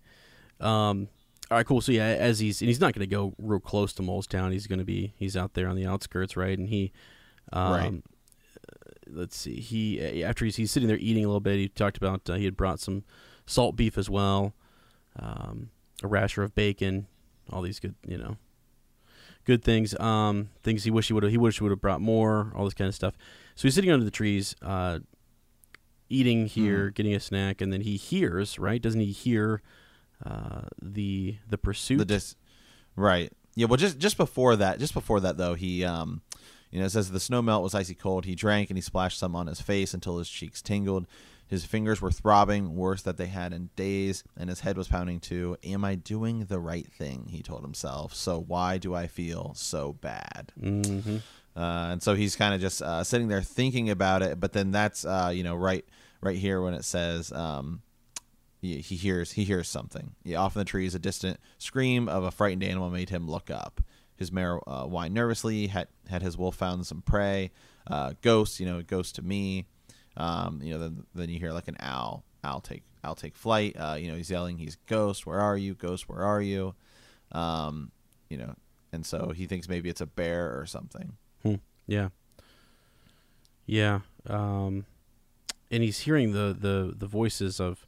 Um, 0.59 1.07
all 1.49 1.57
right, 1.57 1.65
cool. 1.65 1.81
So 1.81 1.91
yeah, 1.91 2.05
as 2.05 2.39
he's 2.39 2.61
and 2.61 2.67
he's 2.67 2.79
not 2.79 2.93
going 2.93 3.07
to 3.07 3.15
go 3.15 3.33
real 3.39 3.59
close 3.59 3.93
to 3.93 4.01
Mole's 4.03 4.27
Town. 4.27 4.51
He's 4.51 4.67
going 4.67 4.79
to 4.79 4.85
be 4.85 5.13
he's 5.17 5.35
out 5.35 5.53
there 5.55 5.67
on 5.67 5.75
the 5.75 5.85
outskirts, 5.85 6.37
right? 6.37 6.57
And 6.57 6.67
he, 6.69 6.91
um, 7.51 7.71
Right. 7.71 7.93
uh, 7.93 8.91
Let's 9.07 9.35
see. 9.37 9.59
He 9.59 10.23
after 10.23 10.45
he's, 10.45 10.55
he's 10.55 10.71
sitting 10.71 10.87
there 10.87 10.97
eating 10.97 11.23
a 11.25 11.27
little 11.27 11.39
bit. 11.41 11.57
He 11.57 11.67
talked 11.67 11.97
about 11.97 12.29
uh, 12.29 12.35
he 12.35 12.45
had 12.45 12.55
brought 12.55 12.79
some 12.79 13.03
salt 13.45 13.75
beef 13.75 13.97
as 13.97 14.09
well, 14.09 14.53
um, 15.19 15.69
a 16.01 16.07
rasher 16.07 16.43
of 16.43 16.55
bacon, 16.55 17.07
all 17.51 17.61
these 17.61 17.79
good 17.79 17.95
you 18.07 18.17
know, 18.17 18.37
good 19.45 19.63
things. 19.63 19.97
Um, 19.99 20.49
things 20.63 20.83
he 20.83 20.91
wish 20.91 21.07
he 21.07 21.13
would 21.13 21.23
have 21.23 21.31
he 21.31 21.37
wish 21.37 21.57
he 21.57 21.63
would 21.63 21.71
have 21.71 21.81
brought 21.81 22.01
more. 22.01 22.51
All 22.55 22.65
this 22.65 22.73
kind 22.73 22.87
of 22.87 22.95
stuff. 22.95 23.15
So 23.55 23.63
he's 23.63 23.75
sitting 23.75 23.91
under 23.91 24.05
the 24.05 24.11
trees, 24.11 24.55
uh, 24.61 24.99
eating 26.09 26.47
here, 26.47 26.89
getting 26.89 27.13
a 27.13 27.19
snack, 27.19 27.61
and 27.61 27.71
then 27.71 27.81
he 27.81 27.97
hears 27.97 28.57
right. 28.57 28.81
Doesn't 28.81 29.01
he 29.01 29.11
hear 29.11 29.61
uh, 30.25 30.63
the 30.81 31.37
the 31.49 31.57
pursuit? 31.57 31.97
The 31.97 32.05
dis- 32.05 32.35
right. 32.95 33.31
Yeah. 33.55 33.67
Well, 33.67 33.77
just 33.77 33.99
just 33.99 34.17
before 34.17 34.55
that, 34.55 34.79
just 34.79 34.93
before 34.93 35.19
that 35.19 35.37
though, 35.37 35.53
he 35.53 35.83
um, 35.83 36.21
you 36.71 36.79
know, 36.79 36.85
it 36.85 36.89
says 36.89 37.11
the 37.11 37.19
snow 37.19 37.43
melt 37.43 37.61
was 37.61 37.75
icy 37.75 37.93
cold. 37.93 38.25
He 38.25 38.33
drank 38.33 38.71
and 38.71 38.77
he 38.77 38.81
splashed 38.81 39.19
some 39.19 39.35
on 39.35 39.45
his 39.45 39.61
face 39.61 39.93
until 39.93 40.17
his 40.17 40.27
cheeks 40.27 40.59
tingled. 40.59 41.05
His 41.47 41.65
fingers 41.65 42.01
were 42.01 42.11
throbbing 42.11 42.75
worse 42.75 43.03
than 43.03 43.15
they 43.15 43.27
had 43.27 43.53
in 43.53 43.69
days, 43.75 44.23
and 44.37 44.49
his 44.49 44.61
head 44.61 44.77
was 44.77 44.87
pounding 44.87 45.19
too. 45.19 45.57
Am 45.63 45.85
I 45.85 45.95
doing 45.95 46.45
the 46.45 46.59
right 46.59 46.91
thing? 46.91 47.27
He 47.29 47.43
told 47.43 47.61
himself. 47.61 48.13
So 48.15 48.39
why 48.39 48.77
do 48.77 48.95
I 48.95 49.07
feel 49.07 49.53
so 49.55 49.93
bad? 49.93 50.51
mm-hmm. 50.59 51.17
uh, 51.55 51.91
and 51.91 52.01
so 52.01 52.15
he's 52.15 52.35
kind 52.35 52.55
of 52.55 52.61
just 52.61 52.81
uh, 52.81 53.03
sitting 53.03 53.27
there 53.27 53.41
thinking 53.41 53.89
about 53.89 54.21
it. 54.21 54.39
But 54.39 54.53
then 54.53 54.71
that's 54.71 55.05
uh, 55.05 55.31
you 55.33 55.43
know 55.43 55.55
right 55.55 55.85
right 56.21 56.37
here 56.37 56.61
when 56.61 56.73
it 56.73 56.85
says 56.85 57.31
um, 57.31 57.81
he, 58.61 58.79
he 58.79 58.95
hears 58.95 59.33
he 59.33 59.43
hears 59.43 59.67
something. 59.67 60.15
Yeah, 60.23 60.37
off 60.37 60.55
in 60.55 60.59
the 60.59 60.65
trees, 60.65 60.95
a 60.95 60.99
distant 60.99 61.39
scream 61.57 62.07
of 62.07 62.23
a 62.23 62.31
frightened 62.31 62.63
animal 62.63 62.89
made 62.89 63.09
him 63.09 63.29
look 63.29 63.51
up. 63.51 63.81
His 64.15 64.31
mare 64.31 64.57
uh, 64.67 64.85
whined 64.85 65.13
nervously. 65.13 65.67
Had 65.67 65.89
had 66.09 66.21
his 66.21 66.37
wolf 66.37 66.55
found 66.55 66.87
some 66.87 67.01
prey? 67.01 67.51
Uh, 67.85 68.13
ghost, 68.21 68.61
you 68.61 68.65
know, 68.65 68.81
ghost 68.81 69.15
to 69.15 69.21
me. 69.21 69.65
Um, 70.17 70.59
you 70.61 70.73
know, 70.73 70.79
then 70.79 71.03
then 71.15 71.29
you 71.29 71.39
hear 71.39 71.51
like 71.51 71.67
an 71.67 71.77
owl. 71.79 72.23
Owl 72.43 72.59
take 72.61 72.83
owl 73.03 73.15
take 73.15 73.35
flight. 73.35 73.75
Uh, 73.77 73.95
you 73.99 74.09
know, 74.09 74.15
he's 74.17 74.29
yelling. 74.29 74.57
He's 74.57 74.77
ghost. 74.87 75.25
Where 75.25 75.39
are 75.39 75.57
you? 75.57 75.73
Ghost. 75.75 76.07
Where 76.09 76.23
are 76.23 76.41
you? 76.41 76.75
Um, 77.31 77.91
you 78.29 78.37
know, 78.37 78.55
and 78.91 79.05
so 79.05 79.31
he 79.35 79.45
thinks 79.47 79.67
maybe 79.69 79.89
it's 79.89 80.01
a 80.01 80.05
bear 80.05 80.57
or 80.59 80.65
something. 80.65 81.13
Hmm. 81.41 81.55
Yeah. 81.87 82.09
Yeah. 83.65 83.99
Um, 84.27 84.85
and 85.71 85.81
he's 85.83 85.99
hearing 86.01 86.33
the, 86.33 86.55
the, 86.57 86.93
the 86.95 87.07
voices 87.07 87.59
of 87.59 87.85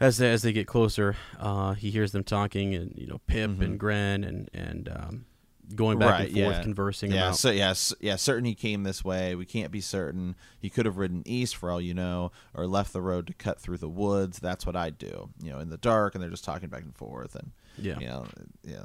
as 0.00 0.18
they, 0.18 0.30
as 0.32 0.42
they 0.42 0.52
get 0.52 0.66
closer. 0.66 1.16
Uh, 1.38 1.74
he 1.74 1.90
hears 1.90 2.12
them 2.12 2.24
talking, 2.24 2.74
and 2.74 2.92
you 2.96 3.06
know 3.06 3.20
Pyp 3.28 3.56
Mhm. 3.56 3.60
and 3.62 3.78
Grenn 3.78 4.24
and 4.24 4.50
and 4.52 4.88
um, 4.88 5.24
going 5.74 5.98
back 5.98 6.10
Right, 6.10 6.28
and 6.28 6.38
forth, 6.38 6.56
yeah. 6.56 6.62
conversing 6.62 7.10
Yeah, 7.12 7.26
about. 7.28 7.38
so 7.38 7.50
yeah, 7.50 7.70
s- 7.70 7.94
yeah, 8.00 8.16
certain 8.16 8.44
he 8.44 8.54
came 8.54 8.82
this 8.82 9.04
way. 9.04 9.34
We 9.34 9.46
can't 9.46 9.70
be 9.70 9.80
certain. 9.80 10.34
He 10.60 10.70
could 10.70 10.86
have 10.86 10.96
ridden 10.98 11.22
east 11.26 11.56
for 11.56 11.70
all 11.70 11.80
you 11.80 11.94
know, 11.94 12.32
or 12.54 12.66
left 12.66 12.92
the 12.92 13.00
road 13.02 13.26
to 13.28 13.32
cut 13.34 13.60
through 13.60 13.78
the 13.78 13.88
woods. 13.88 14.38
That's 14.38 14.66
what 14.66 14.76
I'd 14.76 14.98
do. 14.98 15.30
You 15.42 15.52
know, 15.52 15.58
in 15.60 15.70
the 15.70 15.76
dark, 15.78 16.14
and 16.14 16.22
they're 16.22 16.30
just 16.30 16.44
talking 16.44 16.68
back 16.68 16.82
and 16.82 16.94
forth, 16.96 17.34
and 17.34 17.52
yeah. 17.78 17.98
you 17.98 18.06
know, 18.06 18.26
yeah, 18.62 18.84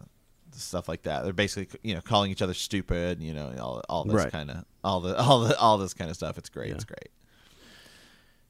stuff 0.52 0.88
like 0.88 1.04
that. 1.04 1.24
They're 1.24 1.34
basically 1.34 1.80
you 1.84 1.96
know 1.96 2.02
calling 2.02 2.32
each 2.32 2.42
other 2.42 2.54
stupid. 2.54 3.22
You 3.22 3.34
know, 3.34 3.54
all 3.60 3.82
all 3.90 4.04
this 4.06 4.16
Right. 4.16 4.32
kind 4.32 4.50
of 4.52 4.66
all 4.84 5.00
the 5.02 5.18
all 5.22 5.42
the 5.42 5.58
all 5.60 5.78
this 5.78 5.94
kind 5.94 6.10
of 6.10 6.16
stuff. 6.16 6.38
It's 6.38 6.50
great. 6.50 6.70
Yeah. 6.70 6.76
It's 6.76 6.86
great. 6.86 7.10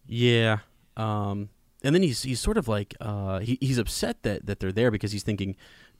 Yeah. 0.05 0.57
Um, 0.97 1.49
and 1.83 1.95
then 1.95 2.01
he's 2.03 2.23
he's 2.23 2.39
sort 2.39 2.57
of 2.57 2.67
like 2.67 2.95
uh, 2.99 3.39
he, 3.39 3.57
he's 3.61 3.77
upset 3.77 4.23
that, 4.23 4.45
that 4.45 4.59
they're 4.59 4.71
there 4.71 4.91
because 4.91 5.11
he's 5.11 5.23
thinking, 5.23 5.55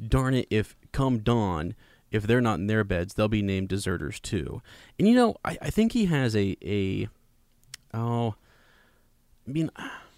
darn 0.05 0.33
it, 0.33 0.47
if 0.49 0.75
come 0.91 1.19
dawn, 1.19 1.75
if 2.11 2.23
they're 2.23 2.41
not 2.41 2.59
in 2.59 2.67
their 2.67 2.83
beds, 2.83 3.13
they'll 3.13 3.27
be 3.27 3.41
named 3.41 3.69
deserters 3.69 4.19
too. 4.19 4.61
And 4.97 5.07
you 5.07 5.15
know, 5.15 5.35
I, 5.45 5.57
I 5.61 5.69
think 5.69 5.91
he 5.93 6.05
has 6.05 6.35
a 6.35 6.55
a 6.63 7.07
oh, 7.93 8.35
I 9.47 9.51
mean, 9.51 9.69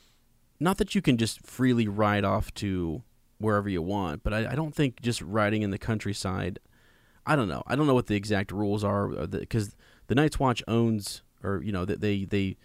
not 0.60 0.78
that 0.78 0.96
you 0.96 1.02
can 1.02 1.18
just 1.18 1.46
freely 1.46 1.88
ride 1.88 2.24
off 2.24 2.54
to 2.56 3.02
wherever 3.40 3.68
you 3.70 3.82
want, 3.82 4.24
but 4.24 4.34
I, 4.34 4.52
I 4.52 4.56
don't 4.56 4.76
think 4.76 5.02
just 5.02 5.22
riding 5.22 5.62
in 5.64 5.72
the 5.72 5.78
countryside. 5.80 6.60
I 7.26 7.36
don't 7.36 7.48
know. 7.48 7.64
I 7.68 7.76
don't 7.76 7.88
know 7.88 7.94
what 7.94 8.08
the 8.08 8.16
exact 8.16 8.52
rules 8.52 8.84
are 8.84 9.08
because 9.28 9.76
the 10.08 10.16
Night's 10.16 10.40
Watch 10.40 10.64
owns 10.68 11.22
or 11.44 11.62
you 11.64 11.72
know 11.72 11.86
that 11.86 12.02
they 12.02 12.26
they 12.26 12.58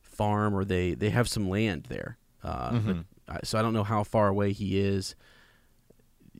farm 0.00 0.54
or 0.54 0.64
they 0.64 0.94
they 0.94 1.10
have 1.10 1.28
some 1.28 1.48
land 1.48 1.86
there. 1.88 2.18
Uh, 2.44 2.72
but, 2.72 2.82
Mhm. 2.96 3.04
uh, 3.28 3.38
so 3.44 3.58
I 3.58 3.62
don't 3.62 3.72
know 3.72 3.84
how 3.84 4.02
far 4.04 4.28
away 4.28 4.52
he 4.52 4.78
is 4.78 5.14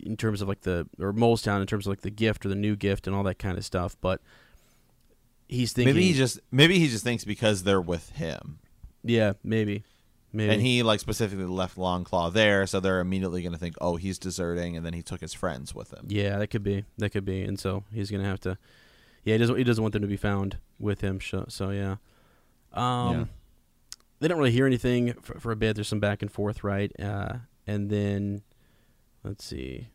in 0.02 0.16
terms 0.16 0.42
of 0.42 0.48
like 0.48 0.62
the 0.62 0.86
or 0.98 1.12
Mole's 1.12 1.42
Town 1.42 1.60
in 1.60 1.66
terms 1.66 1.86
of 1.86 1.90
like 1.90 2.00
the 2.02 2.10
gift 2.10 2.44
or 2.46 2.48
the 2.48 2.54
new 2.54 2.76
gift 2.76 3.06
and 3.06 3.14
all 3.14 3.22
that 3.24 3.38
kind 3.38 3.56
of 3.58 3.64
stuff. 3.64 3.96
But 4.00 4.20
he's 5.48 5.72
thinking 5.72 5.94
maybe 5.94 6.06
he 6.06 6.12
just 6.14 6.40
maybe 6.50 6.78
he 6.78 6.88
just 6.88 7.04
thinks 7.04 7.24
because 7.24 7.62
they're 7.62 7.80
with 7.80 8.10
him, 8.10 8.58
yeah 9.02 9.34
maybe. 9.42 9.84
Maybe. 10.34 10.50
And 10.54 10.62
he 10.62 10.82
like 10.82 10.98
specifically 10.98 11.44
left 11.44 11.76
Longclaw 11.76 12.32
there, 12.32 12.66
so 12.66 12.80
they're 12.80 13.00
immediately 13.00 13.42
going 13.42 13.52
to 13.52 13.58
think, 13.58 13.74
oh, 13.82 13.96
he's 13.96 14.18
deserting, 14.18 14.78
and 14.78 14.86
then 14.86 14.94
he 14.94 15.02
took 15.02 15.20
his 15.20 15.34
friends 15.34 15.74
with 15.74 15.92
him. 15.92 16.06
yeah 16.08 16.38
that 16.38 16.46
could 16.46 16.62
be. 16.62 16.84
That 16.96 17.10
could 17.10 17.26
be. 17.26 17.42
And 17.42 17.60
so 17.60 17.84
he's 17.92 18.10
gonna 18.10 18.24
have 18.24 18.40
to 18.40 18.56
yeah 19.24 19.34
he 19.34 19.38
doesn't 19.38 19.56
he 19.58 19.64
doesn't 19.64 19.82
want 19.82 19.92
them 19.92 20.02
to 20.02 20.08
be 20.08 20.16
found 20.16 20.56
with 20.78 21.00
him 21.02 21.20
so, 21.20 21.44
so 21.48 21.68
yeah. 21.70 21.96
Um 22.72 23.12
Yeah. 23.18 23.24
they 24.20 24.28
don't 24.28 24.38
really 24.38 24.52
hear 24.52 24.66
anything 24.66 25.12
for, 25.20 25.38
for 25.38 25.52
a 25.52 25.56
bit. 25.56 25.74
There's 25.74 25.88
some 25.88 26.00
back 26.00 26.22
and 26.22 26.32
forth 26.32 26.64
right? 26.64 26.90
Uh 26.98 27.34
and 27.66 27.90
then 27.90 28.40
let's 29.24 29.44
see. 29.44 29.88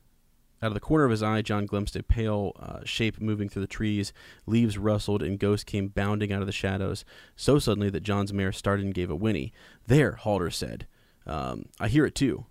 Out 0.62 0.70
of 0.70 0.74
the 0.74 0.80
corner 0.80 1.06
of 1.06 1.12
his 1.12 1.22
eye 1.22 1.42
jon 1.44 1.66
glimpsed 1.68 1.96
a 1.96 2.02
pale 2.02 2.54
uh, 2.60 2.80
shape 2.84 3.22
moving 3.22 3.48
through 3.48 3.62
the 3.62 3.68
trees. 3.68 4.12
Leaves 4.48 4.78
rustled 4.78 5.22
and 5.22 5.38
ghost 5.38 5.66
came 5.68 5.88
bounding 5.90 6.32
out 6.34 6.42
of 6.42 6.48
the 6.48 6.52
shadows 6.52 7.06
so 7.36 7.60
suddenly 7.60 7.90
that 7.92 8.02
jon's 8.04 8.34
mare 8.34 8.52
started 8.52 8.84
and 8.86 8.94
gave 8.96 9.12
a 9.12 9.16
whinny. 9.16 9.54
There 9.86 10.14
halter 10.14 10.50
said. 10.50 10.88
Um, 11.28 11.66
i 11.80 11.88
hear 11.88 12.06
it 12.06 12.16
too. 12.16 12.46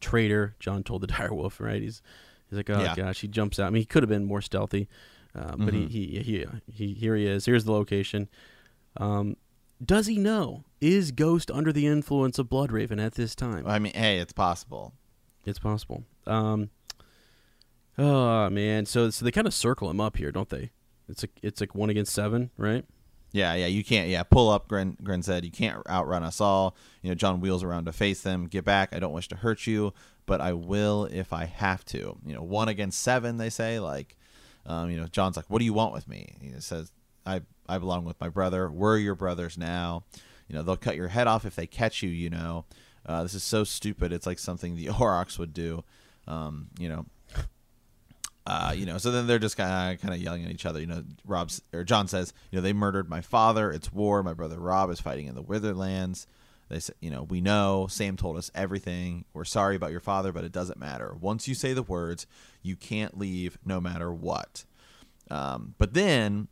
Traitor 0.00 0.54
jon 0.60 0.82
told 0.84 1.00
the 1.02 1.06
direwolf 1.14 1.58
right? 1.60 1.82
He's 1.82 2.02
he's 2.48 2.56
like 2.56 2.70
oh 2.70 2.80
Yeah. 2.80 2.94
gosh 2.94 3.20
he 3.20 3.28
jumps 3.28 3.58
out. 3.58 3.66
I 3.66 3.70
mean 3.70 3.82
he 3.82 3.86
could 3.86 4.02
have 4.02 4.10
been 4.10 4.24
more 4.26 4.42
stealthy 4.42 4.88
uh, 5.34 5.56
but 5.56 5.74
Mhm. 5.74 5.88
he, 5.90 6.06
he 6.06 6.22
he 6.22 6.46
he 6.72 6.94
here 6.94 7.16
he 7.16 7.26
is. 7.26 7.46
Here's 7.46 7.64
the 7.64 7.72
location. 7.72 8.28
Um, 8.96 9.36
does 9.84 10.06
he 10.06 10.18
know? 10.18 10.62
Is 10.80 11.10
ghost 11.10 11.50
under 11.50 11.72
the 11.72 11.88
influence 11.88 12.38
of 12.38 12.48
bloodraven 12.48 13.04
at 13.04 13.14
this 13.14 13.34
time? 13.34 13.66
I 13.66 13.80
mean, 13.80 13.92
hey, 13.94 14.18
it's 14.18 14.32
possible. 14.32 14.92
It's 15.46 15.58
possible 15.58 16.04
um 16.26 16.70
oh 17.98 18.48
man 18.50 18.86
so 18.86 19.10
so 19.10 19.24
they 19.24 19.30
kind 19.30 19.46
of 19.46 19.54
circle 19.54 19.90
him 19.90 20.00
up 20.00 20.16
here 20.16 20.32
don't 20.32 20.48
they 20.48 20.70
it's 21.08 21.22
like 21.22 21.38
it's 21.42 21.60
like 21.60 21.74
one 21.74 21.90
against 21.90 22.12
seven 22.14 22.50
right 22.56 22.84
Yeah, 23.32 23.54
yeah, 23.54 23.66
you 23.66 23.82
can't. 23.82 24.08
Yeah, 24.08 24.22
pull 24.22 24.48
up. 24.48 24.68
Grenn, 24.68 24.96
Grenn 25.02 25.24
said, 25.24 25.44
"You 25.44 25.50
can't 25.50 25.84
outrun 25.88 26.22
us 26.22 26.40
all." 26.40 26.76
You 27.02 27.10
know, 27.10 27.16
Jon 27.16 27.40
wheels 27.40 27.64
around 27.64 27.86
to 27.86 27.92
face 27.92 28.22
them. 28.22 28.46
Get 28.46 28.64
back. 28.64 28.94
I 28.94 29.00
don't 29.00 29.12
wish 29.12 29.26
to 29.26 29.34
hurt 29.36 29.66
you, 29.66 29.92
but 30.24 30.40
I 30.40 30.52
will 30.52 31.06
if 31.06 31.32
I 31.32 31.46
have 31.46 31.84
to. 31.86 32.16
You 32.24 32.34
know, 32.34 32.44
one 32.44 32.68
against 32.68 33.02
seven. 33.02 33.36
They 33.38 33.50
say 33.50 33.80
like, 33.80 34.16
um, 34.66 34.88
you 34.88 34.96
know, 35.00 35.08
Jon's 35.08 35.36
like, 35.36 35.50
"What 35.50 35.58
do 35.58 35.64
you 35.64 35.72
want 35.74 35.92
with 35.92 36.06
me?" 36.06 36.36
He 36.40 36.52
says, 36.60 36.92
"I 37.26 37.42
I 37.68 37.78
belong 37.78 38.04
with 38.04 38.20
my 38.20 38.28
brother. 38.28 38.70
We're 38.70 38.98
your 38.98 39.16
brothers 39.16 39.58
now. 39.58 40.04
You 40.46 40.54
know, 40.54 40.62
they'll 40.62 40.76
cut 40.76 40.94
your 40.94 41.08
head 41.08 41.26
off 41.26 41.44
if 41.44 41.56
they 41.56 41.66
catch 41.66 42.04
you. 42.04 42.10
You 42.10 42.30
know, 42.30 42.66
uh, 43.06 43.22
this 43.22 43.34
is 43.34 43.42
so 43.42 43.64
stupid. 43.64 44.12
It's 44.12 44.26
like 44.26 44.38
something 44.38 44.76
the 44.76 44.86
Aurochs 45.00 45.38
would 45.38 45.52
do. 45.52 45.84
Um, 46.26 46.68
you 46.78 46.88
know, 46.88 47.06
uh, 48.46 48.74
you 48.76 48.84
know, 48.84 48.98
so 48.98 49.10
then 49.10 49.26
they're 49.26 49.38
just 49.38 49.56
kind 49.56 49.94
of 49.94 50.00
kind 50.00 50.14
of 50.14 50.20
yelling 50.20 50.44
at 50.44 50.50
each 50.50 50.66
other. 50.66 50.80
You 50.80 50.86
know, 50.86 51.04
Robb's 51.26 51.62
or 51.72 51.84
Jon 51.84 52.08
says, 52.08 52.32
you 52.50 52.58
know, 52.58 52.62
they 52.62 52.72
murdered 52.72 53.08
my 53.08 53.20
father. 53.20 53.70
It's 53.70 53.92
war. 53.92 54.22
My 54.22 54.34
brother 54.34 54.58
Robb 54.58 54.90
is 54.90 55.00
fighting 55.00 55.26
in 55.26 55.34
the 55.34 55.42
Riverlands. 55.42 56.26
They 56.68 56.78
say, 56.78 56.94
you 57.00 57.10
know, 57.10 57.22
we 57.22 57.40
know. 57.40 57.86
Sam 57.88 58.16
told 58.16 58.36
us 58.36 58.50
everything. 58.54 59.24
We're 59.32 59.44
sorry 59.44 59.76
about 59.76 59.90
your 59.90 60.00
father, 60.00 60.32
but 60.32 60.44
it 60.44 60.52
doesn't 60.52 60.78
matter. 60.78 61.14
Once 61.18 61.46
you 61.46 61.54
say 61.54 61.72
the 61.72 61.82
words, 61.82 62.26
you 62.62 62.76
can't 62.76 63.18
leave, 63.18 63.58
no 63.64 63.80
matter 63.80 64.12
what. 64.12 64.64
Um, 65.30 65.74
but 65.78 65.94
then 65.94 66.48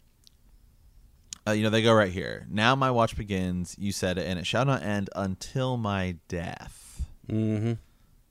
uh, 1.47 1.53
you 1.53 1.63
know, 1.63 1.71
they 1.71 1.83
go 1.83 1.93
right 1.93 2.13
here. 2.13 2.47
Now 2.51 2.75
my 2.75 2.91
watch 2.91 3.17
begins. 3.17 3.75
You 3.79 3.93
said 3.93 4.19
it, 4.19 4.27
and 4.27 4.39
it 4.39 4.47
shall 4.47 4.65
not 4.65 4.83
end 4.83 5.11
until 5.17 5.77
my 5.77 6.17
death. 6.29 7.05
Mm-hmm. 7.29 7.73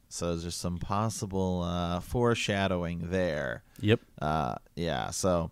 So 0.09 0.35
there's 0.35 0.55
some 0.55 0.77
possible 0.77 1.61
uh, 1.63 1.99
foreshadowing 2.01 3.09
there. 3.11 3.63
Yep. 3.79 3.99
Uh, 4.21 4.55
yeah. 4.75 5.09
So 5.11 5.51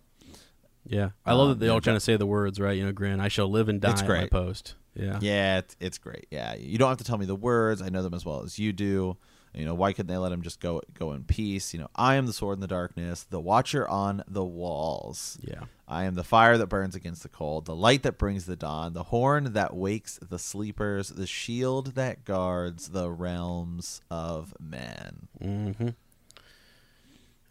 Yeah. 0.86 1.10
I 1.24 1.32
love 1.32 1.44
Um, 1.44 1.48
that 1.50 1.60
they 1.64 1.68
all 1.68 1.80
kind 1.80 1.96
of 1.96 2.02
say 2.02 2.16
the 2.16 2.26
words, 2.26 2.60
right? 2.60 2.76
You 2.76 2.84
know, 2.84 2.92
Grenn, 2.92 3.20
I 3.20 3.28
shall 3.28 3.48
live 3.50 3.68
and 3.68 3.80
die 3.80 3.90
It's 3.92 4.02
at 4.02 4.08
my 4.08 4.18
great. 4.18 4.30
post. 4.30 4.74
Yeah. 4.94 5.18
yeah, 5.22 5.58
it's, 5.58 5.76
it's 5.80 5.98
great. 5.98 6.26
Yeah, 6.30 6.56
you 6.56 6.76
don't 6.76 6.88
have 6.88 6.98
to 6.98 7.04
tell 7.04 7.16
me 7.16 7.24
the 7.24 7.36
words. 7.36 7.80
I 7.80 7.88
know 7.90 8.02
them 8.02 8.12
as 8.12 8.26
well 8.26 8.42
as 8.42 8.58
you 8.58 8.72
do. 8.72 9.16
You 9.54 9.64
know, 9.64 9.74
why 9.74 9.92
couldn't 9.92 10.12
they 10.12 10.16
let 10.16 10.30
him 10.30 10.42
just 10.42 10.60
go 10.60 10.80
go 10.94 11.12
in 11.12 11.24
peace? 11.24 11.74
You 11.74 11.80
know, 11.80 11.88
I 11.96 12.14
am 12.14 12.26
the 12.26 12.32
sword 12.32 12.58
in 12.58 12.60
the 12.60 12.68
darkness, 12.68 13.24
the 13.24 13.40
watcher 13.40 13.88
on 13.88 14.22
the 14.28 14.44
walls. 14.44 15.38
Yeah. 15.42 15.64
I 15.88 16.04
am 16.04 16.14
the 16.14 16.22
fire 16.22 16.56
that 16.56 16.68
burns 16.68 16.94
against 16.94 17.24
the 17.24 17.28
cold, 17.28 17.64
the 17.64 17.74
light 17.74 18.04
that 18.04 18.16
brings 18.16 18.46
the 18.46 18.54
dawn, 18.54 18.92
the 18.92 19.04
horn 19.04 19.52
that 19.54 19.74
wakes 19.74 20.20
the 20.22 20.38
sleepers, 20.38 21.08
the 21.08 21.26
shield 21.26 21.96
that 21.96 22.24
guards 22.24 22.90
the 22.90 23.10
realms 23.10 24.00
of 24.08 24.54
men. 24.60 25.28
Mm-hmm. 25.42 25.88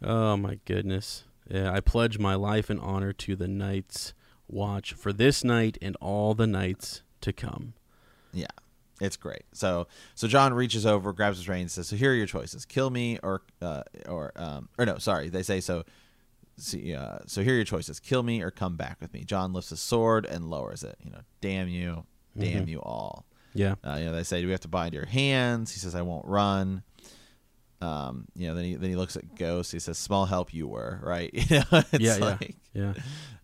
Oh 0.01 0.37
my 0.37 0.59
goodness. 0.63 1.25
Yeah, 1.49 1.71
I 1.73 1.81
pledge 1.81 2.17
my 2.17 2.35
life 2.35 2.69
and 2.69 2.79
honor 2.79 3.11
to 3.11 3.35
the 3.35 3.47
Night's 3.47 4.13
Watch 4.47 4.93
for 4.93 5.11
this 5.11 5.43
night 5.43 5.77
and 5.81 5.97
all 5.99 6.33
the 6.33 6.47
nights 6.47 7.01
to 7.21 7.33
come. 7.33 7.73
Yeah, 8.31 8.47
it's 8.99 9.15
great. 9.15 9.43
So 9.53 9.87
so 10.15 10.27
Jon 10.27 10.53
reaches 10.53 10.85
over, 10.85 11.13
grabs 11.13 11.37
his 11.37 11.47
reins, 11.49 11.73
says, 11.73 11.87
"So 11.87 11.95
here 11.95 12.11
are 12.11 12.15
your 12.15 12.27
choices: 12.27 12.65
kill 12.65 12.89
me 12.89 13.19
or 13.23 13.41
uh, 13.61 13.83
or 14.07 14.31
um 14.35 14.69
or 14.77 14.85
no, 14.85 14.97
sorry, 14.97 15.29
they 15.29 15.43
say 15.43 15.61
so." 15.61 15.83
See, 16.57 16.93
uh, 16.93 17.19
so 17.25 17.41
here 17.41 17.53
are 17.53 17.55
your 17.57 17.65
choices: 17.65 17.99
kill 17.99 18.21
me 18.23 18.41
or 18.41 18.51
come 18.51 18.75
back 18.75 18.97
with 18.99 19.13
me. 19.13 19.23
Jon 19.23 19.53
lifts 19.53 19.69
his 19.69 19.79
sword 19.79 20.25
and 20.25 20.49
lowers 20.49 20.83
it. 20.83 20.97
You 21.01 21.11
know, 21.11 21.21
damn 21.41 21.69
you, 21.69 22.05
damn 22.37 22.67
you 22.67 22.79
all. 22.81 23.25
Yeah. 23.53 23.75
Uh, 23.83 23.95
you 23.99 24.05
know, 24.05 24.13
they 24.13 24.23
say, 24.23 24.41
"Do 24.41 24.47
we 24.47 24.51
have 24.51 24.59
to 24.61 24.67
bind 24.67 24.93
your 24.93 25.05
hands?" 25.05 25.71
He 25.71 25.79
says, 25.79 25.95
"I 25.95 26.01
won't 26.01 26.25
run." 26.25 26.83
Um, 27.81 28.25
you 28.35 28.47
know, 28.47 28.55
then 28.55 28.65
he 28.65 28.75
then 28.75 28.89
he 28.89 28.95
looks 28.95 29.15
at 29.15 29.35
Ghost. 29.35 29.71
He 29.71 29.79
says, 29.79 29.97
"Small 29.97 30.25
help 30.25 30.53
you 30.53 30.67
were, 30.67 30.99
right?" 31.01 31.31
You 31.49 31.59
know, 31.71 31.83
it's 31.93 31.99
yeah, 31.99 32.15
like, 32.17 32.55
yeah. 32.73 32.93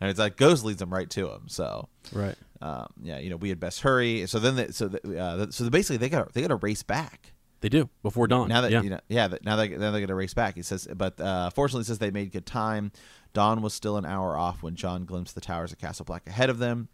and 0.02 0.10
it's 0.10 0.20
like 0.20 0.36
Ghost 0.36 0.66
leads 0.66 0.82
him 0.82 0.94
right 0.94 1.10
to 1.12 1.32
him. 1.32 1.44
So, 1.48 1.88
Right. 2.12 2.36
Um, 2.66 2.88
yeah, 3.04 3.20
you 3.20 3.30
know, 3.30 3.36
we 3.36 3.50
had 3.50 3.60
best 3.60 3.82
hurry. 3.82 4.26
So 4.26 4.40
then, 4.40 4.56
they, 4.56 4.68
so 4.70 4.88
the, 4.88 5.20
uh, 5.20 5.52
so 5.52 5.70
basically, 5.70 5.98
they 5.98 6.10
got 6.10 6.34
they 6.34 6.42
got 6.42 6.48
to 6.48 6.56
race 6.56 6.82
back 6.82 7.34
They 7.62 7.70
do 7.70 7.90
before 8.02 8.26
dawn. 8.26 8.50
now 8.50 8.62
that 8.62 8.72
yeah. 8.72 8.82
you 8.82 8.90
know, 8.90 9.00
yeah, 9.08 9.28
that, 9.28 9.46
now 9.46 9.56
they 9.56 9.70
now 9.70 9.92
they're 9.92 10.02
gonna 10.02 10.16
race 10.16 10.34
back. 10.34 10.56
He 10.56 10.64
says, 10.64 10.88
but 10.96 11.22
uh, 11.22 11.52
fortunately, 11.52 11.84
he 11.84 11.88
says 11.88 12.00
they 12.00 12.10
made 12.10 12.32
good 12.32 12.48
time. 12.48 12.92
Dawn 13.34 13.62
was 13.62 13.76
still 13.76 13.98
an 13.98 14.06
hour 14.06 14.36
off 14.36 14.64
when 14.64 14.76
Jon 14.76 15.06
glimpsed 15.06 15.36
the 15.36 15.42
towers 15.42 15.72
of 15.72 15.78
Castle 15.78 16.06
Black 16.06 16.28
ahead 16.28 16.50
of 16.50 16.58
them. 16.58 16.90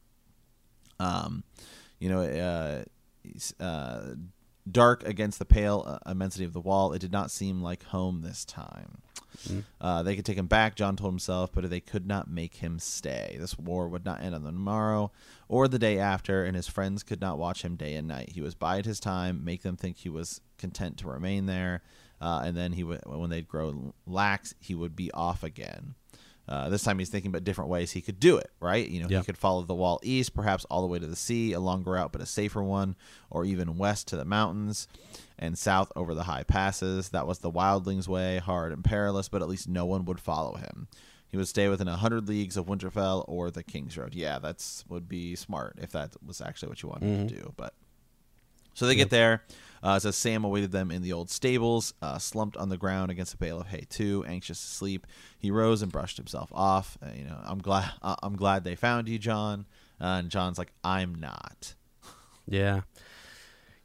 Um, 1.00 1.46
you 2.00 2.10
know, 2.10 2.22
uh, 2.22 3.64
uh, 3.64 4.16
dark 4.70 5.08
against 5.08 5.40
the 5.40 5.46
pale 5.46 5.86
uh, 5.88 6.12
immensity 6.12 6.44
of 6.44 6.52
the 6.52 6.60
wall. 6.60 6.92
It 6.92 7.00
did 7.00 7.14
not 7.14 7.32
seem 7.32 7.62
like 7.62 7.84
home 7.86 8.24
this 8.24 8.44
time. 8.44 9.04
Mhm. 9.48 9.64
Uh, 9.80 10.04
they 10.04 10.16
could 10.16 10.26
take 10.26 10.38
him 10.38 10.48
back, 10.48 10.76
Jon 10.76 10.96
told 10.96 11.12
himself, 11.14 11.52
but 11.54 11.70
they 11.70 11.80
could 11.80 12.06
not 12.06 12.30
make 12.30 12.56
him 12.56 12.80
stay. 12.80 13.38
This 13.40 13.58
war 13.58 13.88
would 13.90 14.06
not 14.06 14.22
end 14.22 14.36
on 14.36 14.44
the 14.44 14.52
morrow 14.52 15.12
or 15.48 15.68
the 15.68 15.80
day 15.80 15.98
after, 16.00 16.44
and 16.46 16.56
his 16.56 16.68
friends 16.68 17.04
could 17.04 17.22
not 17.22 17.38
watch 17.38 17.64
him 17.64 17.76
day 17.76 17.96
and 17.96 18.08
night. 18.08 18.32
He 18.34 18.42
was 18.42 18.56
bide 18.56 18.86
his 18.86 19.00
time, 19.00 19.44
make 19.44 19.62
them 19.64 19.78
think 19.78 19.98
he 19.98 20.10
was 20.10 20.42
content 20.58 20.98
to 20.98 21.08
remain 21.08 21.46
there, 21.46 21.82
uh, 22.20 22.42
and 22.46 22.56
then 22.56 22.74
he 22.74 22.84
would, 22.84 23.02
when 23.06 23.30
they'd 23.30 23.48
grow 23.48 23.94
lax, 24.06 24.54
he 24.60 24.76
would 24.76 24.96
be 24.96 25.12
off 25.12 25.44
again. 25.44 25.96
Uh, 26.48 26.68
this 26.70 26.84
time 26.84 27.00
he's 27.00 27.08
thinking 27.10 27.30
about 27.30 27.44
different 27.46 27.70
ways 27.70 27.92
he 27.92 28.02
could 28.02 28.20
do 28.20 28.36
it, 28.36 28.52
right? 28.60 28.90
You 28.90 29.02
know, 29.02 29.08
Yeah. 29.10 29.20
he 29.20 29.24
could 29.26 29.38
follow 29.38 29.62
the 29.64 29.76
wall 29.76 30.00
east, 30.04 30.34
perhaps 30.34 30.66
all 30.66 30.82
the 30.82 30.88
way 30.88 31.00
to 31.00 31.08
the 31.08 31.16
sea, 31.16 31.54
a 31.54 31.60
longer 31.62 31.92
route 31.92 32.12
but 32.12 32.20
a 32.22 32.26
safer 32.26 32.62
one, 32.62 32.96
or 33.30 33.46
even 33.46 33.78
west 33.78 34.08
to 34.10 34.18
the 34.18 34.26
mountains 34.26 34.88
and 35.42 35.58
south 35.58 35.92
over 35.96 36.14
the 36.14 36.24
high 36.24 36.44
passes. 36.44 37.10
That 37.10 37.28
was 37.28 37.40
the 37.40 37.52
wildling's 37.52 38.08
way, 38.08 38.38
hard 38.38 38.72
and 38.72 38.84
perilous, 38.84 39.28
but 39.28 39.42
at 39.42 39.50
least 39.50 39.68
no 39.68 39.86
one 39.86 40.06
would 40.06 40.20
follow 40.22 40.54
him. 40.56 40.88
He 41.28 41.38
would 41.38 41.48
stay 41.48 41.68
within 41.68 41.88
a 41.88 41.96
hundred 41.98 42.28
leagues 42.30 42.56
of 42.58 42.68
Winterfell 42.68 43.26
or 43.28 43.52
the 43.52 43.64
King's 43.64 43.98
Road. 43.98 44.14
Yeah, 44.14 44.40
that's 44.40 44.86
would 44.88 45.10
be 45.10 45.36
smart 45.36 45.78
if 45.82 45.92
that 45.92 46.12
was 46.26 46.42
actually 46.42 46.70
what 46.70 46.84
you 46.84 46.90
wanted 46.90 47.28
to 47.30 47.36
do. 47.36 47.54
But 47.58 47.74
so 48.74 48.86
they 48.86 48.94
Yep. 48.94 48.98
get 49.06 49.10
there. 49.10 49.44
Uh, 49.84 49.98
says 49.98 50.16
Sam 50.16 50.44
awaited 50.44 50.72
them 50.72 50.92
in 50.92 51.02
the 51.02 51.12
old 51.14 51.32
stables, 51.32 51.94
uh, 52.04 52.20
slumped 52.20 52.56
on 52.56 52.70
the 52.70 52.78
ground 52.78 53.10
against 53.10 53.34
a 53.34 53.38
bale 53.38 53.60
of 53.60 53.68
hay 53.68 53.86
too, 53.90 54.24
anxious 54.28 54.60
to 54.62 54.68
sleep. 54.68 55.08
He 55.40 55.50
rose 55.50 55.82
and 55.82 55.92
brushed 55.92 56.18
himself 56.18 56.52
off. 56.54 57.00
Uh, 57.02 57.08
you 57.18 57.24
know, 57.24 57.40
I'm 57.44 57.58
glad. 57.60 57.92
Uh, 58.04 58.16
I'm 58.22 58.36
glad 58.36 58.64
they 58.64 58.76
found 58.76 59.10
you, 59.10 59.18
Jon. 59.18 59.66
Uh, 60.00 60.20
and 60.20 60.30
Jon's 60.30 60.60
like, 60.60 60.72
I'm 60.84 61.16
not. 61.16 61.74
Yeah. 62.48 62.82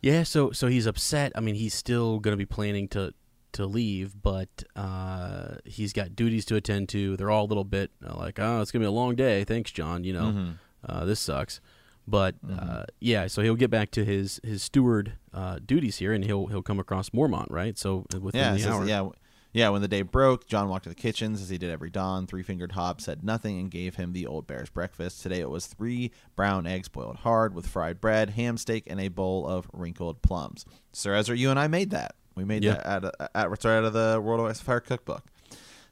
Yeah, 0.06 0.22
so 0.22 0.52
so 0.52 0.68
he's 0.68 0.86
upset. 0.86 1.32
I 1.34 1.40
mean, 1.40 1.54
he's 1.56 1.74
still 1.74 2.18
going 2.20 2.32
to 2.32 2.36
be 2.36 2.46
planning 2.46 2.86
to 2.88 3.12
to 3.52 3.66
leave, 3.66 4.20
but 4.22 4.48
uh, 4.76 5.56
he's 5.64 5.92
got 5.92 6.14
duties 6.14 6.44
to 6.46 6.56
attend 6.56 6.88
to. 6.90 7.16
They're 7.16 7.30
all 7.30 7.44
a 7.44 7.50
little 7.52 7.64
bit 7.64 7.90
uh, 8.06 8.14
like, 8.16 8.38
"Oh, 8.38 8.60
it's 8.60 8.70
going 8.70 8.82
to 8.82 8.84
be 8.84 8.88
a 8.88 8.98
long 9.02 9.16
day. 9.16 9.44
Thanks, 9.44 9.70
Jon, 9.72 10.04
you 10.04 10.12
know. 10.12 10.28
Mhm. 10.32 10.54
Uh, 10.88 11.04
this 11.06 11.18
sucks." 11.20 11.60
But 12.08 12.36
uh, 12.48 12.84
yeah, 13.00 13.26
so 13.26 13.42
he'll 13.42 13.56
get 13.56 13.70
back 13.70 13.90
to 13.92 14.04
his 14.04 14.38
his 14.44 14.62
steward 14.62 15.14
uh, 15.34 15.58
duties 15.64 15.96
here 15.96 16.12
and 16.12 16.24
he'll 16.24 16.46
he'll 16.46 16.62
come 16.62 16.78
across 16.78 17.10
Mormont, 17.10 17.50
right? 17.50 17.76
So 17.76 18.04
uh, 18.14 18.20
within 18.20 18.40
Yeah, 18.40 18.54
the 18.56 18.70
hour. 18.72 18.86
yeah, 18.86 19.08
yeah. 19.52 19.68
When 19.68 19.82
the 19.82 19.88
day 19.88 20.02
broke, 20.02 20.46
Jon 20.46 20.68
walked 20.68 20.84
to 20.84 20.88
the 20.88 20.94
kitchens 20.94 21.40
as 21.40 21.48
he 21.48 21.58
did 21.58 21.70
every 21.70 21.90
dawn. 21.90 22.26
Three 22.26 22.42
fingered 22.42 22.72
Hob 22.72 23.00
said 23.00 23.24
nothing 23.24 23.58
and 23.58 23.70
gave 23.70 23.96
him 23.96 24.12
the 24.12 24.26
old 24.26 24.46
bear's 24.46 24.70
breakfast. 24.70 25.22
Today 25.22 25.40
it 25.40 25.50
was 25.50 25.66
three 25.66 26.12
brown 26.34 26.66
eggs 26.66 26.88
boiled 26.88 27.16
hard 27.16 27.54
with 27.54 27.66
fried 27.66 28.00
bread, 28.00 28.30
ham 28.30 28.56
steak, 28.56 28.84
and 28.86 29.00
a 29.00 29.08
bowl 29.08 29.46
of 29.46 29.68
wrinkled 29.72 30.22
plums. 30.22 30.64
Sir 30.92 31.14
Ezra, 31.14 31.36
you 31.36 31.50
and 31.50 31.58
I 31.58 31.68
made 31.68 31.90
that. 31.90 32.14
We 32.34 32.44
made 32.44 32.62
that 32.64 32.86
out 32.86 33.04
of, 33.04 33.28
at, 33.34 33.48
right 33.48 33.66
out 33.66 33.84
of 33.84 33.92
the 33.94 34.20
World 34.22 34.40
of 34.40 34.46
Ice 34.46 34.60
Fire 34.60 34.80
cookbook. 34.80 35.24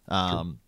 Um, 0.09 0.59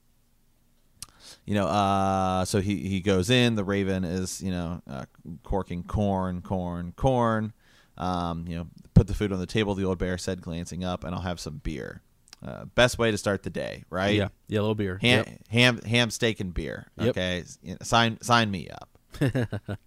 you 1.44 1.54
know, 1.54 1.66
uh, 1.66 2.44
so 2.44 2.60
he, 2.60 2.88
he 2.88 3.00
goes 3.00 3.30
in. 3.30 3.54
The 3.54 3.64
raven 3.64 4.04
is, 4.04 4.42
you 4.42 4.50
know, 4.50 4.82
uh, 4.90 5.04
corking 5.44 5.84
corn, 5.84 6.40
corn, 6.40 6.92
corn. 6.96 7.52
Um, 7.98 8.46
you 8.48 8.56
know, 8.56 8.66
put 8.94 9.06
the 9.06 9.14
food 9.14 9.32
on 9.32 9.38
the 9.38 9.46
table. 9.46 9.74
The 9.74 9.84
old 9.84 9.98
bear 9.98 10.18
said, 10.18 10.42
glancing 10.42 10.84
up, 10.84 11.04
and 11.04 11.14
I'll 11.14 11.22
have 11.22 11.40
some 11.40 11.58
beer. 11.58 12.02
Uh, 12.46 12.64
best 12.76 12.96
way 12.98 13.10
to 13.10 13.18
start 13.18 13.42
the 13.42 13.50
day, 13.50 13.82
right? 13.90 14.14
Yeah, 14.14 14.28
little 14.48 14.74
beer. 14.76 14.98
Ham, 15.02 15.24
Yep. 15.26 15.48
ham, 15.48 15.78
ham, 15.82 16.10
steak, 16.10 16.38
and 16.38 16.54
beer. 16.54 16.86
Yep. 16.98 17.08
Okay, 17.08 17.42
sign, 17.82 18.20
sign 18.20 18.50
me 18.50 18.68
up. 18.68 18.88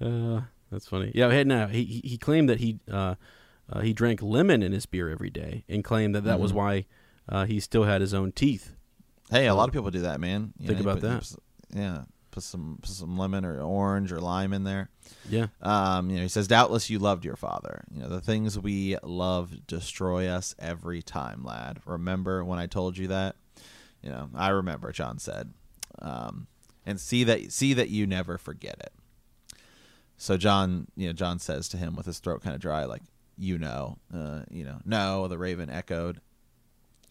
Uh, 0.00 0.42
that's 0.70 0.86
funny. 0.86 1.10
Yeah, 1.14 1.30
hey, 1.30 1.42
no, 1.44 1.66
he 1.66 2.00
he 2.04 2.16
claimed 2.18 2.48
that 2.48 2.60
he 2.60 2.78
uh, 2.90 3.16
uh, 3.72 3.80
he 3.80 3.92
drank 3.92 4.22
lemon 4.22 4.62
in 4.62 4.70
his 4.72 4.86
beer 4.86 5.08
every 5.08 5.30
day, 5.30 5.64
and 5.68 5.82
claimed 5.82 6.14
that 6.14 6.22
that 6.24 6.38
was 6.38 6.52
Mhm. 6.52 6.56
why 6.56 6.86
uh, 7.28 7.44
he 7.46 7.58
still 7.58 7.82
had 7.84 8.00
his 8.00 8.14
own 8.14 8.30
teeth. 8.32 8.74
Hey, 9.30 9.46
a 9.48 9.54
lot 9.54 9.68
of 9.68 9.72
people 9.74 9.90
do 9.90 10.00
that, 10.02 10.20
man. 10.20 10.52
You 10.58 10.68
Think 10.68 10.78
know, 10.84 10.90
about 10.92 11.00
put- 11.00 11.20
that. 11.20 11.36
yeah, 11.74 12.04
put 12.38 12.44
some 12.44 12.78
put 12.80 12.90
some 12.90 13.18
lemon 13.18 13.44
or 13.44 13.60
orange 13.60 14.12
or 14.12 14.20
lime 14.20 14.52
in 14.52 14.62
there. 14.64 14.88
Yeah, 15.28 15.48
Um, 15.60 16.08
you 16.10 16.16
know, 16.16 16.22
he 16.22 16.28
says, 16.28 16.46
"Doubtless 16.46 16.88
you 16.88 16.98
loved 16.98 17.24
your 17.24 17.36
father. 17.36 17.84
You 17.92 18.02
know, 18.02 18.08
the 18.08 18.20
things 18.20 18.58
we 18.58 18.96
love 19.02 19.66
destroy 19.66 20.28
us 20.28 20.54
every 20.58 21.02
time, 21.02 21.42
lad. 21.44 21.80
Remember 21.84 22.44
when 22.44 22.58
I 22.58 22.66
told 22.66 22.96
you 22.96 23.08
that? 23.08 23.36
You 24.02 24.10
know, 24.10 24.30
I 24.34 24.50
remember." 24.50 24.92
Jon 24.92 25.18
said, 25.18 25.52
um, 26.00 26.46
"And 26.86 27.00
see 27.00 27.24
that 27.24 27.52
see 27.52 27.74
that 27.74 27.90
you 27.90 28.06
never 28.06 28.38
forget 28.38 28.76
it." 28.78 28.92
So 30.16 30.36
Jon, 30.36 30.86
you 30.96 31.08
know, 31.08 31.12
Jon 31.12 31.38
says 31.38 31.68
to 31.70 31.76
him 31.76 31.96
with 31.96 32.06
his 32.06 32.18
throat 32.20 32.42
kind 32.42 32.54
of 32.54 32.60
dry, 32.60 32.84
like, 32.84 33.02
"You 33.36 33.58
know, 33.58 33.98
uh, 34.14 34.42
you 34.50 34.64
know, 34.64 34.80
no." 34.84 35.26
The 35.26 35.38
Raven 35.38 35.70
echoed. 35.70 36.20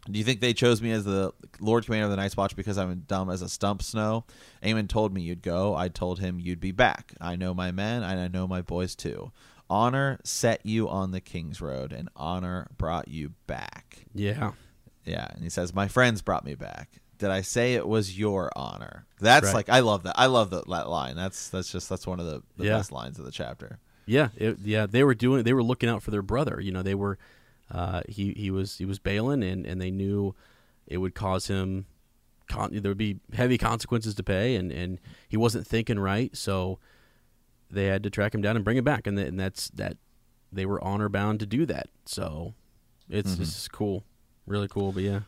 Do 0.09 0.17
you 0.19 0.25
think 0.25 0.39
they 0.39 0.53
chose 0.53 0.81
me 0.81 0.91
as 0.91 1.03
the 1.05 1.33
Lord 1.59 1.85
Commander 1.85 2.05
of 2.05 2.11
the 2.11 2.17
Night's 2.17 2.37
Watch 2.37 2.55
because 2.55 2.77
I'm 2.77 3.03
dumb 3.07 3.29
as 3.29 3.41
a 3.41 3.49
stump 3.49 3.81
snow? 3.83 4.25
Aemon 4.63 4.87
told 4.87 5.13
me 5.13 5.21
you'd 5.21 5.41
go. 5.41 5.75
I 5.75 5.89
told 5.89 6.19
him 6.19 6.39
you'd 6.39 6.59
be 6.59 6.71
back. 6.71 7.13
I 7.19 7.35
know 7.35 7.53
my 7.53 7.71
men, 7.71 8.03
and 8.03 8.19
I 8.19 8.27
know 8.27 8.47
my 8.47 8.61
boys 8.61 8.95
too. 8.95 9.31
Honor 9.69 10.19
set 10.23 10.65
you 10.65 10.87
on 10.87 11.11
the 11.11 11.19
King's 11.19 11.59
Road, 11.59 11.91
and 11.91 12.07
honor 12.15 12.67
brought 12.77 13.07
you 13.09 13.33
back. 13.47 14.05
yeah, 14.13 14.51
Yeah, 15.03 15.27
and 15.33 15.43
he 15.43 15.49
says, 15.49 15.73
"My 15.75 15.87
friends 15.89 16.21
brought 16.21 16.45
me 16.45 16.55
back." 16.55 17.01
Did 17.17 17.31
I 17.31 17.41
say 17.41 17.73
it 17.73 17.87
was 17.87 18.17
your 18.17 18.51
honor? 18.55 19.07
That's 19.19 19.47
Right. 19.47 19.55
like 19.55 19.69
I 19.69 19.79
love 19.79 20.03
that. 20.03 20.13
I 20.17 20.27
love 20.27 20.51
that, 20.51 20.67
that 20.69 20.89
line. 20.89 21.15
That's 21.15 21.49
that's 21.49 21.71
just 21.71 21.89
that's 21.89 22.05
one 22.07 22.19
of 22.19 22.25
the, 22.27 22.43
the 22.55 22.65
Yeah. 22.65 22.77
best 22.77 22.91
lines 22.91 23.19
of 23.19 23.25
the 23.25 23.31
chapter. 23.31 23.79
yeah, 24.05 24.29
it, 24.37 24.59
yeah. 24.63 24.85
They 24.85 25.03
were 25.03 25.15
doing. 25.15 25.43
They 25.43 25.53
were 25.53 25.63
looking 25.63 25.89
out 25.89 26.01
for 26.03 26.11
their 26.11 26.21
brother. 26.21 26.61
You 26.61 26.71
know, 26.71 26.81
they 26.83 26.95
were. 26.95 27.17
Uh, 27.71 28.01
he 28.07 28.33
he 28.33 28.49
was 28.51 28.77
he 28.77 28.85
was 28.85 28.99
Balin, 28.99 29.43
and 29.43 29.65
and 29.65 29.81
they 29.81 29.91
knew 29.91 30.33
it 30.85 30.97
would 30.97 31.15
cause 31.15 31.47
him. 31.47 31.85
Con- 32.47 32.69
there 32.71 32.89
would 32.91 32.97
be 32.97 33.19
heavy 33.33 33.57
consequences 33.57 34.15
to 34.15 34.23
pay, 34.23 34.55
and 34.55 34.71
and 34.71 34.99
he 35.27 35.35
wasn't 35.37 35.67
thinking 35.67 35.99
right, 35.99 36.35
so 36.35 36.79
they 37.69 37.85
had 37.87 38.03
to 38.03 38.09
track 38.09 38.33
him 38.33 38.41
down 38.41 38.55
and 38.55 38.63
bring 38.63 38.77
him 38.77 38.85
back, 38.85 39.05
and, 39.05 39.17
th- 39.17 39.27
and 39.27 39.39
that's 39.39 39.69
that. 39.71 39.97
They 40.49 40.65
were 40.65 40.81
honor 40.81 41.09
bound 41.09 41.41
to 41.41 41.45
do 41.45 41.65
that, 41.65 41.89
so 42.05 42.53
it's 43.09 43.35
Mhm. 43.35 43.41
it's 43.41 43.67
cool, 43.67 44.05
really 44.45 44.69
cool. 44.69 44.93
But 44.93 45.03
yeah, 45.03 45.19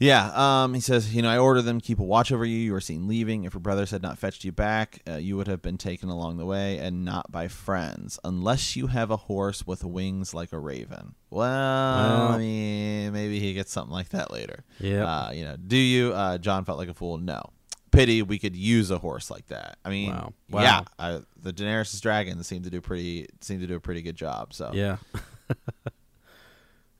Yeah, 0.00 0.30
um, 0.64 0.74
he 0.74 0.80
says, 0.80 1.14
you 1.14 1.22
know, 1.22 1.28
I 1.30 1.38
order 1.38 1.62
them 1.62 1.80
keep 1.80 1.98
a 1.98 2.02
watch 2.02 2.32
over 2.32 2.44
you. 2.44 2.56
You 2.56 2.74
are 2.74 2.80
seen 2.80 3.06
leaving. 3.06 3.44
If 3.44 3.54
your 3.54 3.60
brothers 3.60 3.90
had 3.90 4.02
not 4.02 4.18
fetched 4.18 4.44
you 4.44 4.52
back, 4.52 5.00
uh, 5.08 5.16
you 5.16 5.36
would 5.36 5.46
have 5.48 5.62
been 5.62 5.78
taken 5.78 6.08
along 6.08 6.36
the 6.36 6.46
way, 6.46 6.78
and 6.78 7.04
not 7.04 7.30
by 7.30 7.48
friends, 7.48 8.18
unless 8.24 8.76
you 8.76 8.88
have 8.88 9.10
a 9.10 9.16
horse 9.16 9.66
with 9.66 9.84
wings 9.84 10.34
like 10.34 10.52
a 10.52 10.58
raven. 10.58 11.14
Well, 11.30 11.48
Well. 11.48 12.32
I 12.32 12.38
mean, 12.38 13.12
maybe 13.12 13.38
he 13.40 13.54
gets 13.54 13.72
something 13.72 13.92
like 13.92 14.08
that 14.10 14.30
later. 14.30 14.64
Yeah. 14.80 15.04
Uh, 15.04 15.30
you 15.32 15.44
know, 15.44 15.56
do 15.56 15.76
you? 15.76 16.12
Uh, 16.12 16.38
Jon 16.38 16.64
felt 16.64 16.78
like 16.78 16.88
a 16.88 16.94
fool. 16.94 17.18
No. 17.18 17.50
Pity 17.92 18.22
we 18.22 18.40
could 18.40 18.56
use 18.56 18.90
a 18.90 18.98
horse 18.98 19.30
like 19.30 19.46
that. 19.46 19.78
I 19.84 19.88
mean, 19.90 20.10
Wow. 20.10 20.32
yeah, 20.50 20.80
I, 20.98 21.20
the 21.40 21.52
Daenerys' 21.52 22.00
dragons 22.00 22.44
seem 22.48 22.64
to 22.64 22.70
do 22.70 22.80
pretty 22.80 23.28
seem 23.40 23.60
to 23.60 23.68
do 23.68 23.76
a 23.76 23.80
pretty 23.80 24.02
good 24.02 24.16
job. 24.16 24.52
So 24.52 24.72
Yeah. 24.74 24.96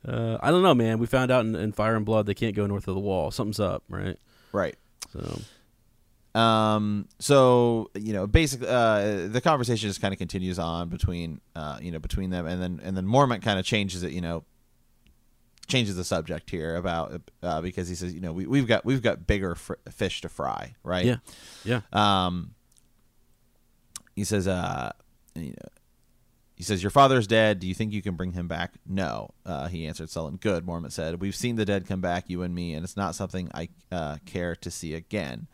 uh, 0.06 0.38
I 0.42 0.50
don't 0.50 0.62
know, 0.62 0.74
man. 0.74 0.98
We 0.98 1.06
found 1.06 1.30
out 1.30 1.44
in, 1.44 1.54
in 1.54 1.72
Fire 1.72 1.96
and 1.96 2.04
Blood 2.04 2.26
they 2.26 2.34
can't 2.34 2.54
go 2.54 2.66
north 2.66 2.88
of 2.88 2.94
the 2.94 3.00
wall. 3.00 3.30
Something's 3.30 3.60
up, 3.60 3.82
right? 3.88 4.18
right. 4.52 4.76
So 5.12 5.40
Um. 6.38 7.08
So 7.20 7.90
you 7.94 8.12
know, 8.12 8.26
basically, 8.26 8.68
uh, 8.68 9.28
the 9.28 9.40
conversation 9.42 9.88
just 9.88 10.00
kind 10.00 10.12
of 10.12 10.18
continues 10.18 10.58
on 10.58 10.88
between, 10.88 11.40
uh, 11.54 11.78
you 11.80 11.90
know, 11.92 11.98
between 12.00 12.30
them, 12.30 12.46
and 12.46 12.60
then 12.60 12.80
and 12.82 12.96
then 12.96 13.06
Mormont 13.06 13.42
kind 13.42 13.58
of 13.58 13.64
changes 13.64 14.02
it. 14.02 14.12
You 14.12 14.20
know, 14.20 14.44
changes 15.68 15.96
the 15.96 16.04
subject 16.04 16.50
here 16.50 16.76
about 16.76 17.22
uh, 17.42 17.60
because 17.60 17.88
he 17.88 17.94
says, 17.94 18.12
you 18.12 18.20
know, 18.20 18.32
we 18.32 18.46
we've 18.46 18.66
got 18.66 18.84
we've 18.84 19.02
got 19.02 19.26
bigger 19.26 19.54
fr- 19.54 19.74
fish 19.90 20.20
to 20.22 20.28
fry, 20.28 20.74
right? 20.82 21.04
yeah, 21.06 21.16
yeah, 21.64 21.80
Um. 21.92 22.54
He 24.16 24.24
says, 24.24 24.46
uh, 24.46 24.92
you 25.34 25.50
know. 25.50 25.68
He 26.54 26.62
says, 26.62 26.82
Your 26.82 26.90
father's 26.90 27.26
dead. 27.26 27.58
Do 27.58 27.66
you 27.66 27.74
think 27.74 27.92
you 27.92 28.02
can 28.02 28.14
bring 28.14 28.32
him 28.32 28.48
back? 28.48 28.74
No. 28.86 29.30
Uh, 29.44 29.68
he 29.68 29.86
answered 29.86 30.10
sullen. 30.10 30.36
Good, 30.36 30.64
Mormont 30.64 30.92
said. 30.92 31.20
We've 31.20 31.34
seen 31.34 31.56
the 31.56 31.64
dead 31.64 31.86
come 31.86 32.00
back, 32.00 32.24
you 32.28 32.42
and 32.42 32.54
me, 32.54 32.74
and 32.74 32.84
it's 32.84 32.96
not 32.96 33.14
something 33.14 33.50
I 33.54 33.68
uh, 33.90 34.18
care 34.24 34.54
to 34.56 34.70
see 34.70 34.94
again. 34.94 35.48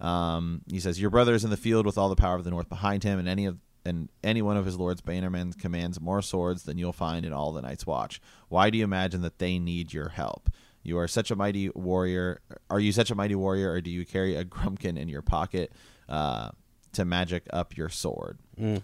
Um, 0.00 0.62
he 0.70 0.80
says, 0.80 1.00
Your 1.00 1.10
brother 1.10 1.34
is 1.34 1.44
in 1.44 1.50
the 1.50 1.56
field 1.56 1.84
with 1.84 1.98
all 1.98 2.08
the 2.08 2.16
power 2.16 2.36
of 2.36 2.44
the 2.44 2.50
north 2.50 2.68
behind 2.68 3.04
him, 3.04 3.18
and 3.18 3.28
any 3.28 3.46
of 3.46 3.58
and 3.84 4.08
any 4.22 4.42
one 4.42 4.56
of 4.56 4.66
his 4.66 4.76
lord's 4.76 5.00
bannermen 5.00 5.58
commands 5.58 6.00
more 6.00 6.20
swords 6.20 6.64
than 6.64 6.76
you'll 6.76 6.92
find 6.92 7.24
in 7.24 7.32
all 7.32 7.52
the 7.52 7.62
night's 7.62 7.86
watch. 7.86 8.20
Why 8.48 8.68
do 8.68 8.76
you 8.76 8.84
imagine 8.84 9.22
that 9.22 9.38
they 9.38 9.58
need 9.58 9.94
your 9.94 10.10
help? 10.10 10.50
You 10.82 10.98
are 10.98 11.08
such 11.08 11.30
a 11.30 11.36
mighty 11.36 11.70
warrior. 11.70 12.40
Are 12.70 12.80
you 12.80 12.92
such 12.92 13.10
a 13.10 13.14
mighty 13.14 13.34
warrior, 13.34 13.72
or 13.72 13.80
do 13.80 13.90
you 13.90 14.04
carry 14.04 14.36
a 14.36 14.44
grumpkin 14.46 14.98
in 14.98 15.08
your 15.08 15.22
pocket 15.22 15.72
uh, 16.08 16.50
to 16.92 17.04
magic 17.04 17.44
up 17.50 17.76
your 17.76 17.88
sword? 17.88 18.38
Mm. 18.60 18.82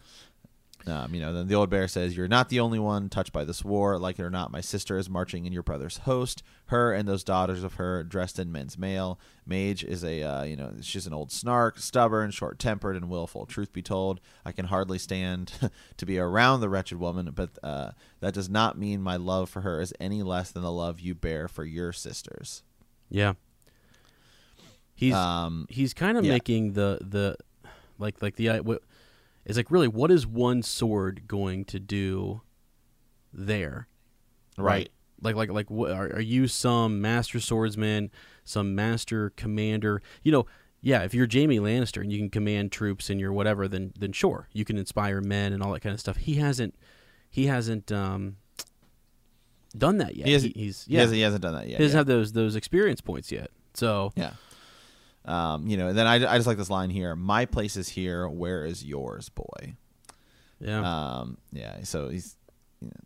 Um, 0.86 1.14
you 1.14 1.20
know, 1.20 1.32
then 1.32 1.48
the 1.48 1.54
old 1.54 1.70
bear 1.70 1.88
says, 1.88 2.16
"You're 2.16 2.28
not 2.28 2.50
the 2.50 2.60
only 2.60 2.78
one 2.78 3.08
touched 3.08 3.32
by 3.32 3.44
this 3.44 3.64
war. 3.64 3.98
Like 3.98 4.18
it 4.18 4.22
or 4.22 4.30
not, 4.30 4.52
my 4.52 4.60
sister 4.60 4.98
is 4.98 5.08
marching 5.08 5.46
in 5.46 5.52
your 5.52 5.62
brother's 5.62 5.98
host. 5.98 6.42
Her 6.66 6.92
and 6.92 7.08
those 7.08 7.24
daughters 7.24 7.64
of 7.64 7.74
her, 7.74 8.04
dressed 8.04 8.38
in 8.38 8.52
men's 8.52 8.76
mail. 8.76 9.18
Maege 9.48 9.82
is 9.82 10.04
a, 10.04 10.22
uh, 10.22 10.42
you 10.44 10.56
know, 10.56 10.72
she's 10.82 11.06
an 11.06 11.14
old 11.14 11.32
snark, 11.32 11.78
stubborn, 11.78 12.30
short-tempered, 12.30 12.96
and 12.96 13.08
willful. 13.08 13.46
Truth 13.46 13.72
be 13.72 13.82
told, 13.82 14.20
I 14.44 14.52
can 14.52 14.66
hardly 14.66 14.98
stand 14.98 15.52
to 15.96 16.06
be 16.06 16.18
around 16.18 16.60
the 16.60 16.68
wretched 16.68 16.98
woman. 16.98 17.30
But 17.34 17.50
uh, 17.62 17.92
that 18.20 18.34
does 18.34 18.50
not 18.50 18.78
mean 18.78 19.00
my 19.00 19.16
love 19.16 19.48
for 19.48 19.62
her 19.62 19.80
is 19.80 19.94
any 19.98 20.22
less 20.22 20.50
than 20.50 20.62
the 20.62 20.72
love 20.72 21.00
you 21.00 21.14
bear 21.14 21.48
for 21.48 21.64
your 21.64 21.92
sisters." 21.92 22.62
yeah. 23.10 23.34
He's 24.94 25.14
Um, 25.14 25.66
he's 25.68 25.92
kind 25.92 26.16
of 26.16 26.24
yeah. 26.24 26.32
making 26.32 26.74
the 26.74 26.98
the 27.00 27.36
like 27.98 28.22
like 28.22 28.36
the 28.36 28.60
what 28.60 28.82
it's 29.46 29.56
like 29.56 29.70
really 29.70 29.88
what 29.88 30.10
is 30.10 30.26
one 30.26 30.62
sword 30.62 31.22
going 31.26 31.64
to 31.64 31.78
do 31.80 32.40
there 33.32 33.88
right. 34.56 34.90
like 35.22 35.34
like 35.36 35.50
like 35.50 35.70
what 35.70 35.90
are, 35.90 36.06
are 36.14 36.20
you 36.20 36.46
some 36.46 37.00
master 37.00 37.40
swordsman 37.40 38.10
some 38.44 38.74
master 38.74 39.30
commander 39.30 40.00
you 40.22 40.30
know 40.32 40.46
yeah 40.80 41.02
if 41.02 41.12
you're 41.14 41.26
jamie 41.26 41.58
lannister 41.58 42.00
and 42.02 42.12
you 42.12 42.18
can 42.18 42.30
command 42.30 42.70
troops 42.70 43.10
and 43.10 43.18
you're 43.20 43.32
whatever 43.32 43.66
then 43.68 43.92
then 43.98 44.12
sure 44.12 44.48
you 44.52 44.64
can 44.64 44.78
inspire 44.78 45.20
men 45.20 45.52
and 45.52 45.62
all 45.62 45.72
that 45.72 45.80
kind 45.80 45.94
of 45.94 46.00
stuff 46.00 46.16
he 46.16 46.34
hasn't 46.34 46.74
he 47.30 47.46
hasn't 47.46 47.90
um 47.90 48.36
done 49.76 49.98
that 49.98 50.14
yet 50.16 50.26
He 50.26 50.32
hasn't- 50.32 50.56
he's 50.56 50.84
He, 50.84 50.94
hasn't, 50.96 51.16
he 51.16 51.22
hasn't 51.22 51.42
done 51.42 51.54
that 51.54 51.68
yet. 51.68 51.78
he 51.78 51.84
doesn't 51.84 51.96
yeah. 51.96 52.00
have 52.00 52.06
those 52.06 52.32
those 52.32 52.54
experience 52.54 53.00
points 53.00 53.32
yet 53.32 53.50
so 53.74 54.12
Yeah. 54.14 54.34
Um, 55.24 55.66
you 55.66 55.76
know, 55.76 55.88
and 55.88 55.96
then 55.98 56.06
I, 56.06 56.14
I 56.16 56.36
just 56.36 56.46
like 56.46 56.58
this 56.58 56.70
line 56.70 56.90
here. 56.90 57.16
My 57.16 57.46
place 57.46 57.76
is 57.76 57.88
here. 57.88 58.28
Where 58.28 58.64
is 58.64 58.84
yours, 58.84 59.28
boy? 59.30 59.74
yeah 60.60 60.80
Um, 61.18 61.38
yeah. 61.52 61.82
So 61.84 62.08
he's. 62.08 62.36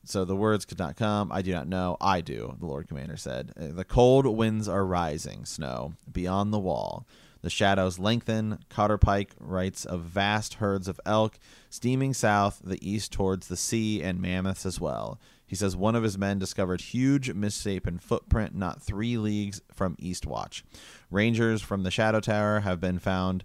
So 0.05 0.25
the 0.25 0.35
words 0.35 0.65
could 0.65 0.79
not 0.81 0.97
come. 0.97 1.31
I 1.31 1.41
do 1.41 1.53
not 1.53 1.69
know. 1.69 1.97
I 2.01 2.21
do. 2.21 2.57
The 2.59 2.67
Lord 2.67 2.89
Commander 2.89 3.17
said. 3.17 3.53
Uh, 3.57 3.69
The 3.69 3.85
cold 3.85 4.27
winds 4.27 4.67
are 4.69 4.85
rising. 4.85 5.45
Snow 5.45 5.93
beyond 6.11 6.53
the 6.53 6.59
wall. 6.59 7.07
The 7.43 7.51
shadows 7.51 8.01
lengthen. 8.01 8.59
Cotter 8.69 8.99
Pike 8.99 9.35
writes 9.39 9.85
of 9.85 10.01
vast 10.01 10.55
herds 10.55 10.89
of 10.89 10.99
elk 11.07 11.39
steaming 11.71 12.13
south, 12.13 12.61
the 12.65 12.81
east 12.89 13.13
towards 13.13 13.47
the 13.47 13.57
sea, 13.57 14.03
and 14.03 14.21
mammoths 14.21 14.67
as 14.67 14.81
well. 14.81 15.21
He 15.49 15.57
says 15.57 15.75
one 15.75 15.97
of 15.97 16.03
his 16.03 16.19
men 16.19 16.39
discovered 16.39 16.81
huge 16.83 17.33
misshapen 17.33 17.99
footprint 17.99 18.55
not 18.55 18.83
three 18.83 19.17
leagues 19.17 19.63
from 19.73 19.97
Eastwatch. 19.97 20.63
Rangers 21.11 21.63
from 21.63 21.83
the 21.83 21.91
Shadow 21.91 22.21
Tower 22.21 22.61
have 22.61 22.81
been 22.81 22.99
found 22.99 23.45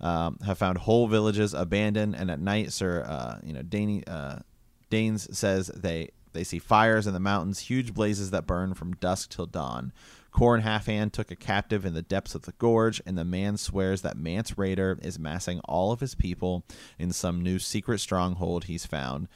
um, 0.00 0.38
have 0.44 0.58
found 0.58 0.78
whole 0.78 1.06
villages 1.06 1.54
abandoned, 1.54 2.16
and 2.16 2.30
at 2.30 2.40
night, 2.40 2.72
Sir, 2.72 3.04
uh, 3.06 3.38
you 3.44 3.52
know, 3.52 3.62
Danny, 3.62 4.04
uh, 4.06 4.40
Danes 4.90 5.36
says 5.36 5.68
they 5.68 6.10
they 6.32 6.44
see 6.44 6.58
fires 6.58 7.06
in 7.06 7.14
the 7.14 7.20
mountains, 7.20 7.60
huge 7.60 7.94
blazes 7.94 8.30
that 8.32 8.46
burn 8.46 8.74
from 8.74 8.96
dusk 8.96 9.30
till 9.30 9.46
dawn. 9.46 9.92
Qhorin 10.34 10.62
Halfhand 10.62 11.12
took 11.12 11.30
a 11.30 11.36
captive 11.36 11.86
in 11.86 11.94
the 11.94 12.02
depths 12.02 12.34
of 12.34 12.42
the 12.42 12.52
gorge, 12.58 13.00
and 13.06 13.16
the 13.16 13.24
man 13.24 13.56
swears 13.56 14.02
that 14.02 14.16
Mance 14.16 14.52
Rayder 14.52 15.02
is 15.04 15.16
massing 15.16 15.60
all 15.60 15.92
of 15.92 16.00
his 16.00 16.16
people 16.16 16.64
in 16.98 17.12
some 17.12 17.40
new 17.40 17.60
secret 17.60 18.00
stronghold 18.00 18.64
he's 18.64 18.84
found. 18.84 19.28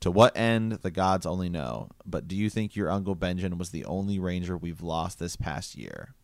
To 0.00 0.10
what 0.10 0.36
end, 0.36 0.72
the 0.82 0.90
gods 0.90 1.26
only 1.26 1.48
know. 1.48 1.88
But 2.04 2.28
do 2.28 2.36
you 2.36 2.50
think 2.50 2.76
your 2.76 2.90
Uncle 2.90 3.16
Benjen 3.16 3.58
was 3.58 3.70
the 3.70 3.84
only 3.86 4.18
ranger 4.18 4.56
we've 4.56 4.82
lost 4.82 5.18
this 5.18 5.36
past 5.36 5.74
year? 5.74 6.14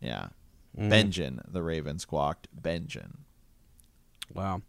Yeah. 0.00 0.28
Mm. 0.76 0.90
Benjen, 0.90 1.40
the 1.52 1.62
raven 1.62 1.98
squawked. 1.98 2.48
Benjen. 2.60 3.18
Wow. 4.32 4.62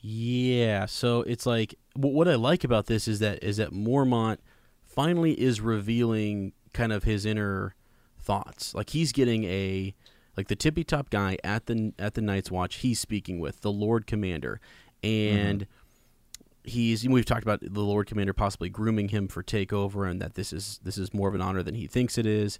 Yeah, 0.00 0.86
so 0.86 1.22
it's 1.22 1.46
like 1.46 1.74
what 1.96 2.28
I 2.28 2.34
like 2.34 2.62
about 2.62 2.86
this 2.86 3.08
is 3.08 3.20
that 3.20 3.42
is 3.42 3.56
that 3.56 3.72
Mormont 3.72 4.36
finally 4.84 5.32
is 5.32 5.60
revealing 5.60 6.52
kind 6.74 6.92
of 6.92 7.04
his 7.04 7.24
inner 7.24 7.74
thoughts. 8.20 8.74
Like 8.74 8.90
he's 8.90 9.12
getting 9.12 9.44
a 9.44 9.94
like 10.36 10.48
the 10.48 10.56
tippy 10.56 10.84
top 10.84 11.08
guy 11.08 11.38
at 11.42 11.66
the 11.66 11.94
at 11.98 12.14
the 12.14 12.20
Night's 12.20 12.50
Watch. 12.50 12.76
He's 12.76 13.00
speaking 13.00 13.40
with 13.40 13.62
the 13.62 13.72
Lord 13.72 14.06
Commander, 14.06 14.60
and 15.02 15.66
he's 16.64 17.06
we've 17.06 17.24
talked 17.24 17.42
about 17.42 17.60
the 17.60 17.80
Lord 17.80 18.06
Commander 18.06 18.32
possibly 18.32 18.68
grooming 18.68 19.10
him 19.10 19.28
for 19.28 19.42
takeover, 19.42 20.10
and 20.10 20.20
that 20.20 20.34
this 20.34 20.52
is 20.52 20.80
this 20.82 20.98
is 20.98 21.14
more 21.14 21.28
of 21.28 21.34
an 21.34 21.40
honor 21.40 21.62
than 21.62 21.74
he 21.74 21.86
thinks 21.86 22.18
it 22.18 22.26
is, 22.26 22.58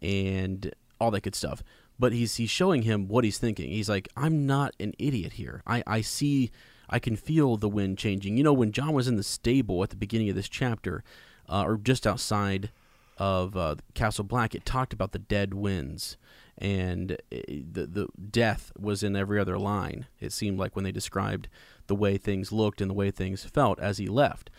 and 0.00 0.74
all 1.00 1.10
that 1.10 1.22
good 1.22 1.34
stuff. 1.34 1.62
But 1.98 2.12
he's 2.12 2.36
he's 2.36 2.50
showing 2.50 2.82
him 2.82 3.06
what 3.06 3.24
he's 3.24 3.38
thinking. 3.38 3.70
He's 3.70 3.88
like, 3.88 4.08
I'm 4.16 4.46
not 4.46 4.74
an 4.80 4.94
idiot 4.98 5.34
here. 5.34 5.62
I 5.66 5.82
I 5.86 6.00
see. 6.00 6.50
I 6.88 6.98
can 6.98 7.16
feel 7.16 7.56
the 7.56 7.68
wind 7.68 7.96
changing. 7.96 8.36
You 8.36 8.44
know, 8.44 8.52
when 8.52 8.72
Jon 8.72 8.92
was 8.92 9.08
in 9.08 9.16
the 9.16 9.22
stable 9.22 9.82
at 9.82 9.90
the 9.90 9.96
beginning 9.96 10.28
of 10.28 10.36
this 10.36 10.48
chapter, 10.48 11.02
uh, 11.48 11.64
or 11.64 11.76
just 11.78 12.06
outside 12.06 12.70
of 13.16 13.56
uh, 13.56 13.76
Castle 13.94 14.24
Black, 14.24 14.54
it 14.54 14.66
talked 14.66 14.92
about 14.92 15.12
the 15.12 15.18
dead 15.18 15.54
winds, 15.54 16.16
and 16.58 17.16
the 17.30 17.86
the 17.86 18.08
death 18.30 18.72
was 18.78 19.02
in 19.02 19.16
every 19.16 19.38
other 19.38 19.58
line. 19.58 20.06
It 20.20 20.32
seemed 20.32 20.58
like 20.58 20.74
when 20.74 20.84
they 20.84 20.92
described 20.92 21.48
the 21.86 21.94
way 21.94 22.16
things 22.18 22.52
looked 22.52 22.80
and 22.80 22.90
the 22.90 22.94
way 22.94 23.10
things 23.10 23.44
felt 23.44 23.78
as 23.80 23.98
he 23.98 24.06
left. 24.08 24.50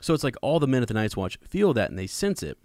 So 0.00 0.14
it's 0.14 0.24
like 0.24 0.36
all 0.42 0.60
the 0.60 0.66
men 0.68 0.82
at 0.82 0.88
the 0.88 0.94
Night's 0.94 1.16
Watch 1.16 1.38
feel 1.42 1.72
that 1.74 1.90
and 1.90 1.98
they 1.98 2.06
sense 2.06 2.42
it. 2.42 2.58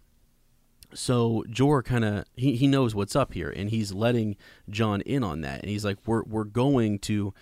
So 0.94 1.44
Jeor 1.50 1.84
kind 1.84 2.06
of 2.06 2.26
he, 2.36 2.56
he 2.56 2.68
knows 2.68 2.94
what's 2.94 3.16
up 3.16 3.34
here 3.34 3.50
and 3.50 3.70
he's 3.72 3.92
letting 3.92 4.36
Jon 4.70 5.02
in 5.02 5.24
on 5.24 5.42
that 5.42 5.62
and 5.62 5.70
he's 5.70 5.84
like 5.84 5.98
we're 6.06 6.24
we're 6.24 6.44
going 6.44 7.00
to 7.00 7.34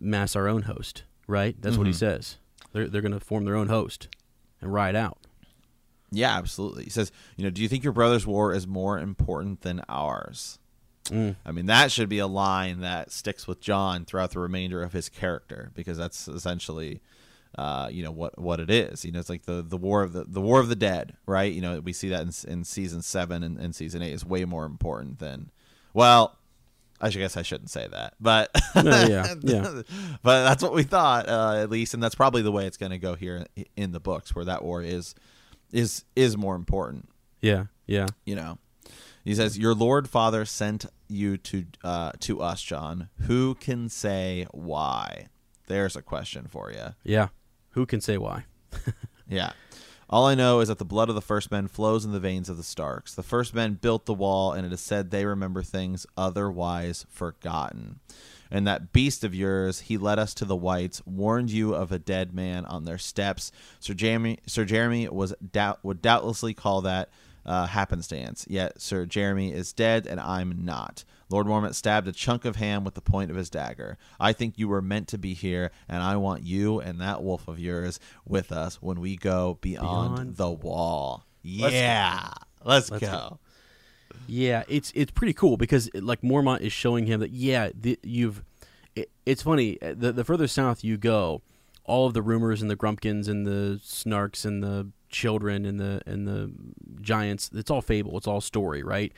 mass 0.00 0.34
our 0.34 0.48
own 0.48 0.62
host, 0.62 1.04
right? 1.28 1.54
That's 1.60 1.76
what 1.76 1.86
he 1.86 1.92
Mhm. 1.92 1.96
says. 1.96 2.38
They're 2.72 2.88
they're 2.88 3.02
going 3.02 3.12
to 3.12 3.20
form 3.20 3.44
their 3.44 3.54
own 3.54 3.68
host 3.68 4.08
and 4.60 4.72
ride 4.72 4.96
out. 4.96 5.18
Yeah, 6.10 6.36
absolutely. 6.36 6.84
He 6.84 6.90
says, 6.90 7.10
you 7.36 7.44
know, 7.44 7.50
do 7.50 7.62
you 7.62 7.68
think 7.68 7.82
your 7.84 7.92
brother's 7.92 8.26
war 8.26 8.52
is 8.52 8.66
more 8.66 8.98
important 8.98 9.60
than 9.62 9.82
ours? 9.88 10.58
Mm. 11.06 11.36
I 11.44 11.52
mean, 11.52 11.66
that 11.66 11.92
should 11.92 12.08
be 12.08 12.18
a 12.18 12.26
line 12.26 12.80
that 12.80 13.12
sticks 13.12 13.46
with 13.46 13.60
Jon 13.60 14.04
throughout 14.04 14.30
the 14.30 14.40
remainder 14.40 14.82
of 14.82 14.92
his 14.92 15.08
character 15.08 15.70
because 15.74 15.98
that's 15.98 16.28
essentially, 16.28 17.00
uh, 17.58 17.88
you 17.92 18.02
know, 18.02 18.10
what 18.10 18.38
what 18.38 18.58
it 18.60 18.70
is. 18.70 19.04
You 19.04 19.12
know, 19.12 19.20
it's 19.20 19.28
like 19.28 19.44
the, 19.44 19.62
the 19.62 19.76
war 19.76 20.02
of 20.02 20.12
the 20.12 20.24
the 20.24 20.40
war 20.40 20.60
of 20.60 20.68
the 20.68 20.76
dead, 20.76 21.16
right? 21.26 21.52
You 21.52 21.60
know, 21.60 21.80
we 21.80 21.92
see 21.92 22.08
that 22.08 22.22
in, 22.22 22.50
in 22.50 22.64
season 22.64 23.02
seven 23.02 23.42
and, 23.42 23.58
and 23.58 23.74
season 23.74 24.02
eight 24.02 24.12
is 24.12 24.24
way 24.24 24.44
more 24.44 24.64
important 24.64 25.18
than, 25.18 25.50
well, 25.92 26.38
I 27.00 27.10
should 27.10 27.18
guess 27.18 27.36
I 27.36 27.42
shouldn't 27.42 27.70
say 27.70 27.86
that, 27.86 28.14
but 28.18 28.50
No, 28.74 28.82
yeah, 29.06 29.34
yeah. 29.42 29.82
but 30.22 30.44
that's 30.44 30.62
what 30.62 30.72
we 30.72 30.84
thought 30.84 31.28
uh, 31.28 31.56
at 31.58 31.68
least, 31.68 31.92
and 31.92 32.02
that's 32.02 32.14
probably 32.14 32.40
the 32.40 32.52
way 32.52 32.66
it's 32.66 32.76
going 32.78 32.92
to 32.92 32.98
go 32.98 33.14
here 33.14 33.46
in 33.76 33.92
the 33.92 34.00
books, 34.00 34.34
where 34.34 34.44
that 34.46 34.64
war 34.64 34.82
is 34.82 35.14
is 35.70 36.04
is 36.16 36.36
more 36.36 36.54
important 36.54 37.08
Yeah, 37.42 37.64
yeah. 37.86 38.06
you 38.24 38.36
know 38.36 38.58
He 39.24 39.34
says, 39.34 39.58
"Your 39.58 39.74
Lord 39.74 40.08
Father 40.08 40.44
sent 40.44 40.86
you 41.08 41.36
to 41.38 41.64
uh, 41.82 42.12
to 42.20 42.42
us, 42.42 42.62
Jon. 42.62 43.08
Who 43.22 43.54
can 43.54 43.88
say 43.88 44.46
why?" 44.52 45.28
There's 45.66 45.96
a 45.96 46.02
question 46.02 46.46
for 46.46 46.70
you. 46.70 46.94
Yeah. 47.02 47.28
Who 47.70 47.86
can 47.86 48.00
say 48.00 48.18
why? 48.18 48.44
Yeah. 49.26 49.52
All 50.10 50.26
I 50.26 50.34
know 50.34 50.60
is 50.60 50.68
that 50.68 50.78
the 50.78 50.84
blood 50.84 51.08
of 51.08 51.14
the 51.14 51.22
first 51.22 51.50
men 51.50 51.66
flows 51.66 52.04
in 52.04 52.12
the 52.12 52.20
veins 52.20 52.48
of 52.48 52.56
the 52.56 52.62
Starks. 52.62 53.14
The 53.14 53.22
first 53.22 53.54
men 53.54 53.74
built 53.74 54.04
the 54.04 54.12
wall, 54.14 54.52
and 54.52 54.66
it 54.66 54.72
is 54.72 54.80
said 54.80 55.10
they 55.10 55.24
remember 55.24 55.62
things 55.62 56.06
otherwise 56.16 57.06
forgotten. 57.08 58.00
And 58.50 58.66
that 58.66 58.92
beast 58.92 59.24
of 59.24 59.34
yours, 59.34 59.80
he 59.80 59.96
led 59.96 60.18
us 60.18 60.34
to 60.34 60.44
the 60.44 60.54
whites, 60.54 61.02
warned 61.06 61.50
you 61.50 61.74
of 61.74 61.90
a 61.90 61.98
dead 61.98 62.34
man 62.34 62.66
on 62.66 62.84
their 62.84 62.98
steps. 62.98 63.50
Sir 63.80 63.94
Jaremy, 63.94 64.38
Sir 64.46 64.66
Jaremy 64.66 65.08
was 65.08 65.34
doubt, 65.50 65.80
would 65.82 66.02
doubtlessly 66.02 66.52
call 66.52 66.82
that 66.82 67.08
uh, 67.46 67.66
happenstance. 67.66 68.46
Yet 68.48 68.80
Sir 68.80 69.06
Jaremy 69.06 69.52
is 69.52 69.72
dead, 69.72 70.06
and 70.06 70.18
I'm 70.20 70.64
not. 70.64 71.04
Lord 71.30 71.46
Mormont 71.46 71.74
stabbed 71.74 72.06
a 72.08 72.12
chunk 72.12 72.44
of 72.44 72.56
ham 72.56 72.84
with 72.84 72.94
the 72.94 73.00
point 73.00 73.30
of 73.30 73.36
his 73.36 73.50
dagger. 73.50 73.96
I 74.20 74.32
think 74.32 74.54
you 74.58 74.68
were 74.68 74.82
meant 74.82 75.08
to 75.08 75.18
be 75.18 75.34
here, 75.34 75.70
and 75.88 76.02
I 76.02 76.16
want 76.16 76.42
you 76.44 76.80
and 76.80 77.00
that 77.00 77.22
wolf 77.22 77.48
of 77.48 77.58
yours 77.58 77.98
with 78.26 78.52
us 78.52 78.76
when 78.82 79.00
we 79.00 79.16
go 79.16 79.58
beyond, 79.60 80.14
Beyond 80.16 80.36
the 80.36 80.50
wall. 80.50 81.26
Let's- 81.44 81.74
Yeah, 81.74 82.30
let's, 82.64 82.90
Let's 82.90 83.04
go. 83.04 83.10
go. 83.10 83.38
Yeah, 84.26 84.62
it's 84.68 84.92
it's 84.94 85.10
pretty 85.10 85.32
cool 85.32 85.56
because 85.56 85.90
like 85.94 86.20
Mormont 86.22 86.60
is 86.60 86.72
showing 86.72 87.06
him 87.06 87.20
that 87.20 87.30
yeah, 87.32 87.70
the, 87.78 87.98
you've. 88.02 88.44
It, 88.94 89.10
it's 89.26 89.42
funny. 89.42 89.80
uh, 89.82 89.94
The 89.96 90.12
the 90.12 90.24
further 90.24 90.46
south 90.46 90.84
you 90.84 90.96
go, 90.96 91.42
all 91.84 92.06
of 92.06 92.14
the 92.14 92.22
rumors 92.22 92.62
and 92.62 92.70
the 92.70 92.76
grumpkins 92.76 93.26
and 93.28 93.44
the 93.46 93.80
snarks 93.82 94.44
and 94.44 94.62
the 94.62 94.88
children 95.14 95.64
and 95.64 95.80
the 95.80 96.02
and 96.06 96.26
the 96.28 96.50
giants. 97.00 97.50
It's 97.54 97.70
all 97.70 97.80
fable. 97.82 98.16
It's 98.18 98.26
all 98.26 98.40
story, 98.40 98.82
right? 98.82 99.12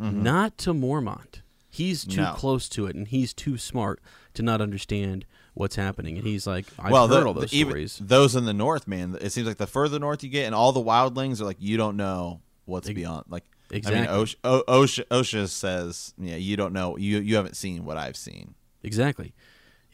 Mm-hmm. 0.00 0.22
Not 0.22 0.58
to 0.58 0.72
Mormont. 0.74 1.42
He's 1.70 2.04
too 2.04 2.22
No. 2.22 2.32
close 2.34 2.68
to 2.70 2.86
it, 2.86 2.94
and 2.96 3.06
he's 3.08 3.32
too 3.34 3.58
smart 3.58 4.00
to 4.34 4.42
not 4.42 4.60
understand 4.60 5.24
what's 5.54 5.76
happening. 5.76 6.16
And 6.18 6.26
he's 6.26 6.46
like, 6.46 6.66
I've 6.78 6.90
well, 6.92 7.06
heard 7.08 7.22
the- 7.22 7.26
all 7.26 7.34
those 7.34 7.50
the- 7.50 7.58
even 7.58 7.70
stories. 7.70 7.98
those 8.00 8.34
in 8.36 8.44
the 8.44 8.52
north, 8.52 8.86
man. 8.88 9.16
It 9.20 9.30
seems 9.30 9.46
like 9.46 9.56
the 9.58 9.66
further 9.66 9.98
north 9.98 10.22
you 10.24 10.30
get, 10.30 10.46
and 10.46 10.54
all 10.54 10.72
the 10.72 10.80
wildlings 10.82 11.40
are 11.40 11.44
like, 11.44 11.56
you 11.60 11.76
don't 11.76 11.96
know 11.96 12.40
what's 12.64 12.88
beyond. 12.90 13.26
Like, 13.28 13.44
Exactly. 13.70 14.06
I 14.08 14.16
mean, 14.18 14.26
Osha, 14.68 15.04
Osha 15.08 15.48
says, 15.48 16.14
yeah, 16.18 16.36
you 16.36 16.56
don't 16.56 16.72
know. 16.72 16.96
You 16.96 17.18
you 17.18 17.34
haven't 17.36 17.56
seen 17.56 17.84
what 17.84 17.96
I've 17.96 18.16
seen. 18.16 18.54
Exactly. 18.82 19.32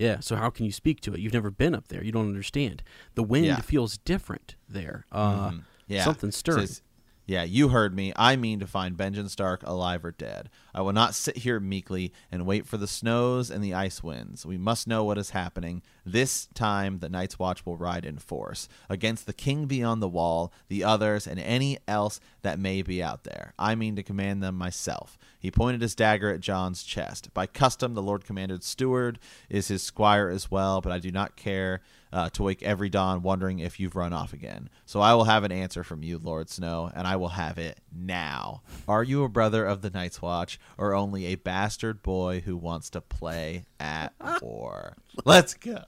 Yeah. 0.00 0.20
So 0.20 0.34
how 0.36 0.48
can 0.50 0.64
you 0.66 0.72
speak 0.72 1.00
to 1.02 1.12
it? 1.14 1.20
You've 1.20 1.34
never 1.34 1.50
been 1.50 1.74
up 1.74 1.88
there. 1.88 2.02
You 2.02 2.10
don't 2.10 2.26
understand. 2.28 2.82
The 3.14 3.22
wind 3.22 3.44
Yeah. 3.46 3.60
feels 3.60 3.98
different 3.98 4.56
there. 4.68 5.04
Uh, 5.12 5.50
Mhm. 5.50 5.62
Yeah, 5.86 6.04
Something 6.04 6.30
stirring. 6.32 6.66
Says, 6.66 6.82
yeah, 7.26 7.42
you 7.44 7.68
heard 7.68 7.94
me. 7.94 8.12
I 8.16 8.34
mean 8.36 8.58
to 8.60 8.66
find 8.66 8.96
Benjen 8.96 9.28
Stark 9.28 9.62
alive 9.64 10.04
or 10.04 10.10
dead. 10.12 10.48
I 10.74 10.80
will 10.80 10.92
not 10.92 11.14
sit 11.14 11.38
here 11.38 11.60
meekly 11.60 12.12
and 12.32 12.46
wait 12.46 12.66
for 12.66 12.76
the 12.76 12.86
snows 12.88 13.50
and 13.50 13.62
the 13.62 13.74
ice 13.74 14.02
winds. 14.02 14.46
We 14.46 14.56
must 14.56 14.88
know 14.88 15.04
what 15.04 15.18
is 15.18 15.30
happening. 15.30 15.82
This 16.06 16.48
time 16.54 17.00
the 17.00 17.08
Night's 17.08 17.38
Watch 17.38 17.66
will 17.66 17.76
ride 17.76 18.04
in 18.04 18.18
force 18.18 18.68
against 18.88 19.26
the 19.26 19.32
king 19.32 19.66
beyond 19.66 20.00
the 20.02 20.08
wall, 20.08 20.52
the 20.68 20.82
others, 20.82 21.26
and 21.26 21.38
any 21.38 21.76
else 21.86 22.20
that 22.42 22.58
may 22.58 22.82
be 22.82 23.02
out 23.02 23.24
there. 23.24 23.54
I 23.58 23.74
mean 23.74 23.96
to 23.96 24.02
command 24.02 24.42
them 24.42 24.56
myself. 24.56 25.18
He 25.38 25.50
pointed 25.50 25.80
his 25.80 25.94
dagger 25.94 26.30
at 26.32 26.40
Jon's 26.40 26.82
chest. 26.82 27.32
By 27.32 27.46
custom, 27.46 27.94
the 27.94 28.02
Lord 28.02 28.24
Commander's 28.24 28.64
steward 28.66 29.18
is 29.48 29.68
his 29.68 29.82
squire 29.82 30.28
as 30.28 30.50
well, 30.50 30.80
but 30.80 30.92
I 30.92 30.98
do 30.98 31.10
not 31.10 31.36
care 31.36 31.80
uh, 32.12 32.28
to 32.30 32.42
wake 32.42 32.62
every 32.62 32.88
dawn 32.90 33.22
wondering 33.22 33.60
if 33.60 33.78
you've 33.78 33.94
run 33.96 34.12
off 34.12 34.32
again. 34.32 34.68
So 34.84 35.00
I 35.00 35.14
will 35.14 35.24
have 35.24 35.44
an 35.44 35.52
answer 35.52 35.84
from 35.84 36.02
you, 36.02 36.18
Lord 36.18 36.50
Snow, 36.50 36.90
and 36.94 37.06
I 37.06 37.16
will 37.16 37.28
have 37.28 37.56
it 37.56 37.78
now. 37.94 38.62
Are 38.88 39.04
you 39.04 39.22
a 39.22 39.28
brother 39.28 39.64
of 39.64 39.80
the 39.80 39.90
Night's 39.90 40.20
Watch, 40.20 40.58
or 40.76 40.92
only 40.94 41.26
a 41.26 41.36
bastard 41.36 42.02
boy 42.02 42.40
who 42.44 42.56
wants 42.56 42.90
to 42.90 43.00
play 43.00 43.64
at 43.78 44.12
war? 44.42 44.96
Let's 45.24 45.54
go. 45.54 45.84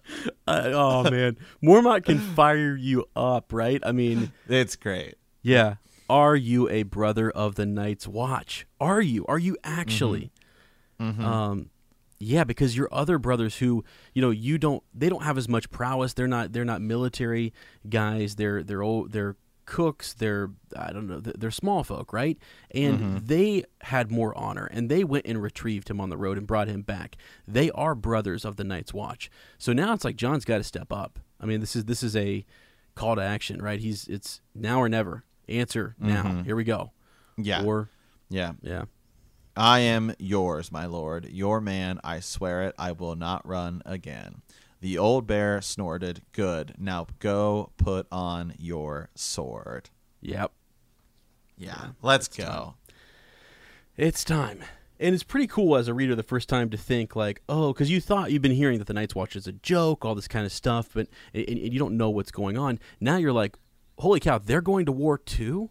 Uh, 0.46 0.62
oh 0.72 1.10
man, 1.10 1.36
Mormont 1.62 2.04
can 2.04 2.18
fire 2.20 2.76
you 2.76 3.06
up, 3.16 3.52
right? 3.52 3.82
I 3.84 3.92
mean, 3.92 4.32
It's 4.48 4.76
great. 4.76 5.16
yeah. 5.42 5.74
Are 6.12 6.36
you 6.36 6.68
a 6.68 6.82
brother 6.82 7.30
of 7.30 7.54
the 7.54 7.64
Night's 7.64 8.06
Watch? 8.06 8.66
Are 8.78 9.00
you? 9.00 9.24
Are 9.26 9.38
you 9.38 9.56
actually? 9.64 10.30
Mm-hmm. 11.00 11.24
Um, 11.24 11.70
yeah, 12.18 12.44
because 12.44 12.76
your 12.76 12.88
other 12.92 13.18
brothers 13.18 13.56
who 13.56 13.82
you 14.14 14.20
know 14.22 14.30
you 14.30 14.58
don't 14.58 14.82
they 14.94 15.08
don't 15.08 15.22
have 15.22 15.38
as 15.38 15.48
much 15.48 15.70
prowess. 15.70 16.12
They're 16.12 16.28
not 16.28 16.52
they're 16.52 16.64
not 16.66 16.82
military 16.82 17.52
guys. 17.88 18.36
They're 18.36 18.62
they're 18.62 18.82
old, 18.82 19.12
they're 19.12 19.36
cooks. 19.64 20.12
They're 20.12 20.50
I 20.76 20.92
don't 20.92 21.06
know 21.08 21.18
they're 21.18 21.34
they're 21.38 21.50
small 21.50 21.82
folk, 21.82 22.12
right? 22.12 22.36
And 22.72 22.98
Mm-hmm. 22.98 23.26
they 23.26 23.64
had 23.80 24.10
more 24.12 24.36
honor, 24.36 24.66
and 24.66 24.88
they 24.90 25.02
went 25.04 25.26
and 25.26 25.42
retrieved 25.42 25.88
him 25.90 26.00
on 26.00 26.10
the 26.10 26.16
road 26.18 26.36
and 26.38 26.46
brought 26.46 26.68
him 26.68 26.82
back. 26.82 27.16
They 27.48 27.70
are 27.72 27.94
brothers 27.94 28.44
of 28.44 28.56
the 28.56 28.64
Night's 28.64 28.92
Watch. 28.94 29.30
So 29.58 29.72
now 29.72 29.92
it's 29.94 30.04
like 30.04 30.16
Jon's 30.16 30.44
got 30.44 30.58
to 30.58 30.64
step 30.64 30.92
up. 30.92 31.18
I 31.40 31.46
mean, 31.46 31.60
this 31.60 31.74
is 31.74 31.86
this 31.86 32.02
is 32.02 32.14
a 32.14 32.44
call 32.94 33.16
to 33.16 33.22
action, 33.22 33.62
right? 33.62 33.80
He's 33.80 34.06
it's 34.08 34.40
now 34.54 34.78
or 34.80 34.88
never. 34.88 35.24
Answer 35.48 35.94
now. 35.98 36.42
Here 36.44 36.56
we 36.56 36.64
go. 36.64 36.92
Mm-hmm. 37.38 37.42
Yeah. 37.42 37.64
Or 37.64 37.88
yeah. 38.28 38.52
yeah. 38.62 38.84
I 39.56 39.80
am 39.80 40.14
yours, 40.18 40.72
my 40.72 40.86
lord, 40.86 41.28
your 41.30 41.60
man, 41.60 42.00
I 42.02 42.20
swear 42.20 42.62
it, 42.62 42.74
I 42.78 42.92
will 42.92 43.16
not 43.16 43.46
run 43.46 43.82
again. 43.84 44.40
The 44.80 44.96
old 44.96 45.26
bear 45.26 45.60
snorted, 45.60 46.22
Good. 46.32 46.74
Now 46.78 47.06
go 47.18 47.70
put 47.76 48.06
on 48.10 48.54
your 48.58 49.10
sword. 49.14 49.90
Yep. 50.22 50.52
Yeah. 51.58 51.88
Let's 52.00 52.28
go. 52.28 52.74
It's 53.96 54.24
time. 54.24 54.64
And 54.98 55.14
it's 55.14 55.24
pretty 55.24 55.46
cool 55.46 55.76
as 55.76 55.86
a 55.86 55.94
reader 55.94 56.14
the 56.14 56.22
first 56.22 56.48
time 56.48 56.70
to 56.70 56.76
think 56.76 57.14
like, 57.14 57.42
oh, 57.48 57.72
because 57.72 57.90
you 57.90 58.00
thought 58.00 58.32
you've 58.32 58.42
been 58.42 58.52
hearing 58.52 58.78
that 58.78 58.86
the 58.86 58.94
Night's 58.94 59.14
Watch 59.14 59.36
is 59.36 59.46
a 59.46 59.52
joke, 59.52 60.04
all 60.04 60.14
this 60.14 60.28
kind 60.28 60.46
of 60.46 60.52
stuff, 60.52 60.90
but 60.94 61.08
and, 61.34 61.46
and 61.46 61.72
you 61.72 61.78
don't 61.78 61.96
know 61.96 62.08
what's 62.08 62.30
going 62.30 62.56
on. 62.56 62.78
Now 63.00 63.16
you're 63.18 63.32
like, 63.32 63.56
holy 64.02 64.20
cow, 64.20 64.38
they're 64.38 64.60
going 64.60 64.86
to 64.86 64.92
war 64.92 65.16
too. 65.18 65.70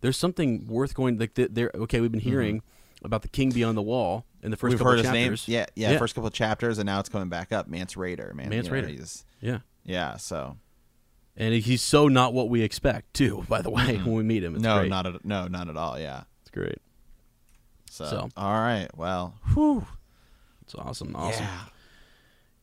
There's 0.00 0.16
something 0.16 0.66
worth 0.66 0.94
going. 0.94 1.18
Like 1.18 1.34
they- 1.34 1.46
they're 1.48 1.70
okay. 1.74 2.00
We've 2.00 2.12
been 2.12 2.20
hearing 2.20 2.62
about 3.02 3.22
the 3.22 3.28
King 3.28 3.50
Beyond 3.50 3.76
the 3.76 3.82
Wall 3.82 4.24
in 4.42 4.50
the 4.50 4.56
1st 4.56 4.60
Mm-hmm. 4.60 4.68
We've 4.68 4.78
couple 4.78 4.90
heard 4.92 4.98
of 5.00 5.04
his 5.06 5.12
name. 5.12 5.24
chapters. 5.32 5.48
Yeah, 5.48 5.66
yeah, 5.74 5.90
Yeah. 5.92 5.98
First 5.98 6.14
couple 6.14 6.28
of 6.28 6.32
chapters, 6.34 6.78
and 6.78 6.86
now 6.86 7.00
it's 7.00 7.08
coming 7.08 7.28
back 7.28 7.52
up. 7.52 7.68
Mance 7.68 7.94
Rayder, 7.94 8.34
man. 8.34 8.48
Mance 8.50 8.66
you 8.66 8.72
know, 8.72 8.78
Rayder. 8.82 8.88
He's, 8.88 9.24
yeah. 9.40 9.58
yeah. 9.84 10.16
So 10.16 10.56
And 11.36 11.54
he's 11.54 11.82
so 11.82 12.08
not 12.08 12.32
what 12.34 12.48
we 12.48 12.62
expect 12.62 13.12
too. 13.14 13.44
By 13.48 13.60
the 13.62 13.70
way, 13.70 13.96
when 13.96 14.14
we 14.14 14.22
meet 14.22 14.44
him, 14.44 14.54
it's 14.54 14.62
no, 14.62 14.78
great. 14.78 14.90
not 14.90 15.06
at, 15.06 15.24
no, 15.24 15.48
not 15.48 15.68
at 15.68 15.76
all. 15.76 15.98
Yeah. 15.98 16.24
It's 16.42 16.50
great. 16.50 16.78
So, 17.90 18.04
So. 18.06 18.28
all 18.36 18.52
right. 18.60 18.88
Well, 18.96 19.34
whew. 19.54 19.86
It's 20.62 20.74
awesome. 20.74 21.14
Awesome. 21.16 21.44
Yeah. 21.44 21.60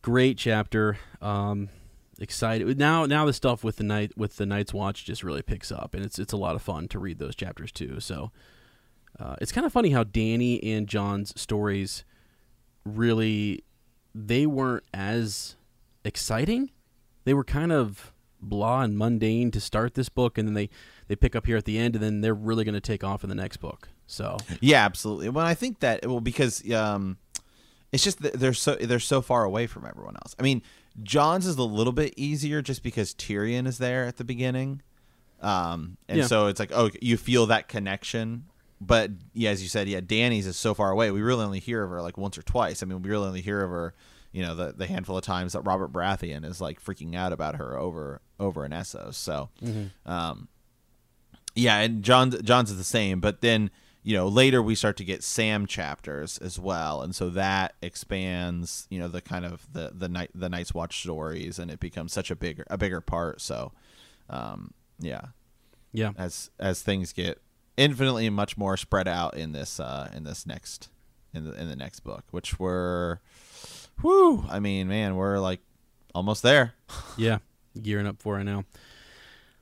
great 0.01 0.37
chapter 0.37 0.97
um 1.21 1.69
excited 2.21 2.77
now 2.77 3.05
now 3.05 3.25
the 3.25 3.33
stuff 3.33 3.63
with 3.63 3.77
the 3.77 3.83
night 3.83 4.11
with 4.15 4.37
the 4.37 4.45
night's 4.45 4.73
watch 4.73 5.03
just 5.03 5.23
really 5.23 5.41
picks 5.41 5.71
up 5.71 5.93
and 5.93 6.05
it's 6.05 6.19
it's 6.19 6.33
a 6.33 6.37
lot 6.37 6.55
of 6.55 6.61
fun 6.61 6.87
to 6.87 6.99
read 6.99 7.19
those 7.19 7.35
chapters 7.35 7.71
too 7.71 7.99
so 7.99 8.31
uh, 9.19 9.35
it's 9.41 9.51
kind 9.51 9.65
of 9.65 9.73
funny 9.73 9.89
how 9.89 10.03
danny 10.03 10.61
and 10.63 10.87
jon's 10.87 11.39
stories 11.39 12.05
really 12.85 13.63
they 14.13 14.45
weren't 14.45 14.83
as 14.93 15.55
exciting 16.05 16.69
they 17.25 17.33
were 17.33 17.43
kind 17.43 17.71
of 17.71 18.13
blah 18.39 18.81
and 18.81 18.97
mundane 18.97 19.51
to 19.51 19.59
start 19.59 19.95
this 19.95 20.09
book 20.09 20.37
and 20.37 20.47
then 20.47 20.53
they 20.53 20.69
they 21.07 21.15
pick 21.15 21.35
up 21.35 21.45
here 21.45 21.57
at 21.57 21.65
the 21.65 21.77
end 21.77 21.95
and 21.95 22.03
then 22.03 22.21
they're 22.21 22.33
really 22.33 22.63
going 22.63 22.73
to 22.73 22.79
take 22.79 23.03
off 23.03 23.23
in 23.23 23.29
the 23.29 23.35
next 23.35 23.57
book 23.57 23.89
so 24.11 24.35
Yeah, 24.59 24.83
absolutely. 24.83 25.29
Well, 25.29 25.45
I 25.45 25.53
think 25.53 25.79
that 25.79 26.05
well 26.05 26.19
because 26.19 26.69
um, 26.71 27.17
it's 27.93 28.03
just 28.03 28.19
they're 28.21 28.53
so 28.53 28.75
they're 28.75 28.99
so 28.99 29.21
far 29.21 29.45
away 29.45 29.67
from 29.67 29.85
everyone 29.85 30.15
else. 30.15 30.35
I 30.37 30.43
mean, 30.43 30.61
Jon's 31.03 31.45
is 31.47 31.57
a 31.57 31.63
little 31.63 31.93
bit 31.93 32.13
easier 32.17 32.61
just 32.61 32.83
because 32.83 33.13
Tyrion 33.13 33.67
is 33.67 33.77
there 33.77 34.05
at 34.05 34.17
the 34.17 34.23
beginning, 34.23 34.81
um, 35.41 35.97
and 36.07 36.19
Yeah. 36.19 36.27
so 36.27 36.47
it's 36.47 36.59
like 36.59 36.71
oh 36.73 36.89
you 37.01 37.17
feel 37.17 37.45
that 37.47 37.67
connection. 37.67 38.45
But 38.83 39.11
yeah, 39.33 39.51
as 39.51 39.61
you 39.61 39.69
said, 39.69 39.87
yeah, 39.87 39.99
Danny's 40.01 40.47
is 40.47 40.57
so 40.57 40.73
far 40.73 40.89
away. 40.89 41.11
We 41.11 41.21
really 41.21 41.45
only 41.45 41.59
hear 41.59 41.83
of 41.83 41.91
her 41.91 42.01
like 42.01 42.17
once 42.17 42.37
or 42.37 42.41
twice. 42.41 42.81
I 42.81 42.87
mean, 42.87 43.01
we 43.03 43.09
really 43.09 43.27
only 43.27 43.41
hear 43.41 43.61
of 43.63 43.69
her, 43.69 43.93
you 44.31 44.41
know, 44.41 44.55
the 44.55 44.73
the 44.73 44.87
handful 44.87 45.15
of 45.17 45.23
times 45.23 45.53
that 45.53 45.61
Robert 45.61 45.91
Baratheon 45.93 46.43
is 46.45 46.59
like 46.59 46.83
freaking 46.83 47.15
out 47.15 47.31
about 47.31 47.55
her 47.57 47.77
over 47.77 48.21
over 48.39 48.65
in 48.65 48.71
Essos. 48.71 49.13
So, 49.13 49.49
um, 50.05 50.47
yeah, 51.55 51.77
and 51.79 52.01
Jon 52.03 52.31
Jon's 52.43 52.71
is 52.71 52.77
the 52.77 52.83
same, 52.83 53.19
but 53.19 53.41
then 53.41 53.69
you 54.03 54.15
know 54.15 54.27
later 54.27 54.61
we 54.61 54.75
start 54.75 54.97
to 54.97 55.03
get 55.03 55.23
Sam 55.23 55.65
chapters 55.65 56.37
as 56.39 56.59
well, 56.59 57.01
and 57.01 57.15
so 57.15 57.29
that 57.29 57.75
expands 57.81 58.87
you 58.89 58.99
know 58.99 59.07
the 59.07 59.21
kind 59.21 59.45
of 59.45 59.71
the 59.71 59.91
the 59.93 60.09
night 60.09 60.31
the 60.33 60.49
Night's 60.49 60.73
Watch 60.73 60.99
stories, 61.01 61.59
and 61.59 61.69
it 61.69 61.79
becomes 61.79 62.13
such 62.13 62.31
a 62.31 62.35
bigger 62.35 62.65
a 62.67 62.77
bigger 62.77 63.01
part. 63.01 63.41
So, 63.41 63.71
um, 64.29 64.73
yeah, 64.99 65.27
yeah 65.91 66.11
as 66.17 66.49
as 66.59 66.81
things 66.81 67.13
get 67.13 67.39
infinitely 67.77 68.29
much 68.29 68.57
more 68.57 68.77
spread 68.77 69.07
out 69.07 69.35
in 69.35 69.53
this 69.53 69.79
uh 69.79 70.09
in 70.13 70.23
this 70.23 70.45
next 70.45 70.89
in 71.33 71.45
the 71.45 71.53
in 71.59 71.69
the 71.69 71.75
next 71.75 72.01
book, 72.01 72.25
which 72.31 72.59
we're, 72.59 73.19
whew, 74.01 74.45
I 74.49 74.59
mean, 74.59 74.87
man, 74.87 75.15
we're 75.15 75.39
like 75.39 75.61
almost 76.13 76.43
there. 76.43 76.73
Yeah, 77.17 77.39
gearing 77.81 78.07
up 78.07 78.21
for 78.21 78.39
it 78.39 78.43
now. 78.43 78.65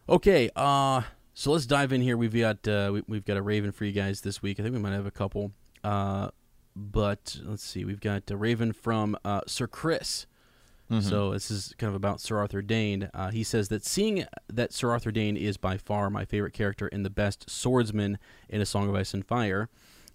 Okay, 0.08 0.50
uh 0.56 1.04
So 1.40 1.54
let's 1.54 1.66
dive 1.66 1.94
in 1.94 2.02
here. 2.02 2.18
We've 2.18 2.38
got 2.38 2.68
uh, 2.68 2.90
we, 2.92 3.04
we've 3.08 3.24
got 3.24 3.38
a 3.38 3.42
Raven 3.42 3.72
for 3.72 3.86
you 3.86 3.94
guys 3.94 4.20
this 4.20 4.42
week. 4.42 4.60
I 4.60 4.64
think 4.64 4.76
we 4.76 4.82
might 4.82 4.92
have 4.92 5.06
a 5.06 5.12
couple. 5.12 5.54
Uh, 5.86 6.32
but 6.76 7.40
let's 7.46 7.64
see. 7.64 7.86
We've 7.86 8.02
got 8.02 8.30
a 8.30 8.36
Raven 8.36 8.74
from 8.74 9.16
uh, 9.24 9.40
Sir 9.48 9.66
Chris. 9.66 10.28
Mm-hmm. 10.92 11.00
So 11.00 11.32
this 11.32 11.50
is 11.50 11.74
kind 11.78 11.88
of 11.88 11.96
about 11.96 12.20
Sir 12.20 12.38
Arthur 12.40 12.62
Dayne. 12.62 13.10
Uh, 13.14 13.32
he 13.32 13.46
says 13.46 13.70
that 13.70 13.86
seeing 13.86 14.26
that 14.52 14.74
Sir 14.74 14.92
Arthur 14.92 15.12
Dayne 15.12 15.38
is 15.38 15.56
by 15.56 15.78
far 15.78 16.10
my 16.10 16.26
favorite 16.26 16.52
character 16.52 16.88
and 16.88 17.06
the 17.06 17.10
best 17.10 17.50
swordsman 17.50 18.18
in 18.50 18.60
A 18.60 18.66
Song 18.66 18.90
of 18.90 18.96
Ice 18.96 19.14
and 19.14 19.26
Fire. 19.26 19.70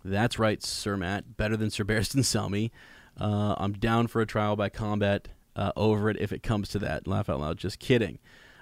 That's 0.05 0.39
right, 0.39 0.63
Sir 0.63 0.99
Matt. 0.99 1.39
Better 1.39 1.57
than 1.57 1.71
Sir 1.71 1.85
Barristan 1.85 2.21
Selmy. 2.21 2.71
Uh, 3.19 3.55
I'm 3.57 3.73
down 3.73 4.09
for 4.09 4.21
a 4.21 4.27
trial 4.27 4.57
by 4.57 4.69
combat 4.69 5.29
uh, 5.57 5.73
over 5.75 6.11
it 6.11 6.19
if 6.21 6.35
it 6.35 6.43
comes 6.43 6.69
to 6.69 6.79
that. 6.81 7.07
Laugh 7.07 7.31
out 7.31 7.41
loud. 7.41 7.57
Just 7.57 7.79
kidding. 7.79 8.19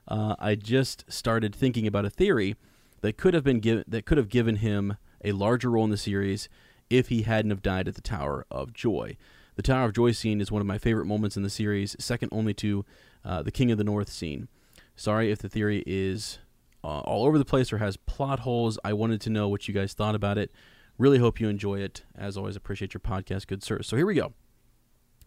Uh, 0.08 0.34
I 0.38 0.54
just 0.54 1.04
started 1.08 1.54
thinking 1.54 1.86
about 1.86 2.04
a 2.04 2.10
theory 2.10 2.56
that 3.00 3.16
could 3.16 3.34
have 3.34 3.44
been 3.44 3.60
given 3.60 3.84
that 3.86 4.06
could 4.06 4.18
have 4.18 4.28
given 4.28 4.56
him 4.56 4.96
a 5.24 5.32
larger 5.32 5.70
role 5.70 5.84
in 5.84 5.90
the 5.90 5.96
series 5.96 6.48
if 6.90 7.08
he 7.08 7.22
hadn't 7.22 7.50
have 7.50 7.62
died 7.62 7.88
at 7.88 7.94
the 7.94 8.00
Tower 8.00 8.44
of 8.50 8.72
Joy. 8.72 9.16
The 9.54 9.62
Tower 9.62 9.86
of 9.86 9.92
Joy 9.92 10.12
scene 10.12 10.40
is 10.40 10.50
one 10.50 10.60
of 10.60 10.66
my 10.66 10.78
favorite 10.78 11.06
moments 11.06 11.36
in 11.36 11.42
the 11.42 11.50
series, 11.50 11.94
second 11.98 12.30
only 12.32 12.54
to 12.54 12.84
uh, 13.24 13.42
the 13.42 13.50
King 13.50 13.70
of 13.70 13.78
the 13.78 13.84
North 13.84 14.08
scene. 14.08 14.48
Sorry 14.96 15.30
if 15.30 15.38
the 15.38 15.48
theory 15.48 15.82
is 15.86 16.38
uh, 16.84 17.00
all 17.00 17.24
over 17.26 17.38
the 17.38 17.44
place 17.44 17.72
or 17.72 17.78
has 17.78 17.96
plot 17.96 18.40
holes. 18.40 18.78
I 18.84 18.92
wanted 18.92 19.20
to 19.22 19.30
know 19.30 19.48
what 19.48 19.68
you 19.68 19.74
guys 19.74 19.92
thought 19.92 20.14
about 20.14 20.38
it. 20.38 20.52
Really 20.98 21.18
hope 21.18 21.40
you 21.40 21.48
enjoy 21.48 21.80
it. 21.80 22.02
As 22.16 22.36
always, 22.36 22.56
appreciate 22.56 22.94
your 22.94 23.00
podcast, 23.00 23.46
good 23.46 23.62
sir. 23.62 23.82
So 23.82 23.96
here 23.96 24.06
we 24.06 24.14
go. 24.14 24.32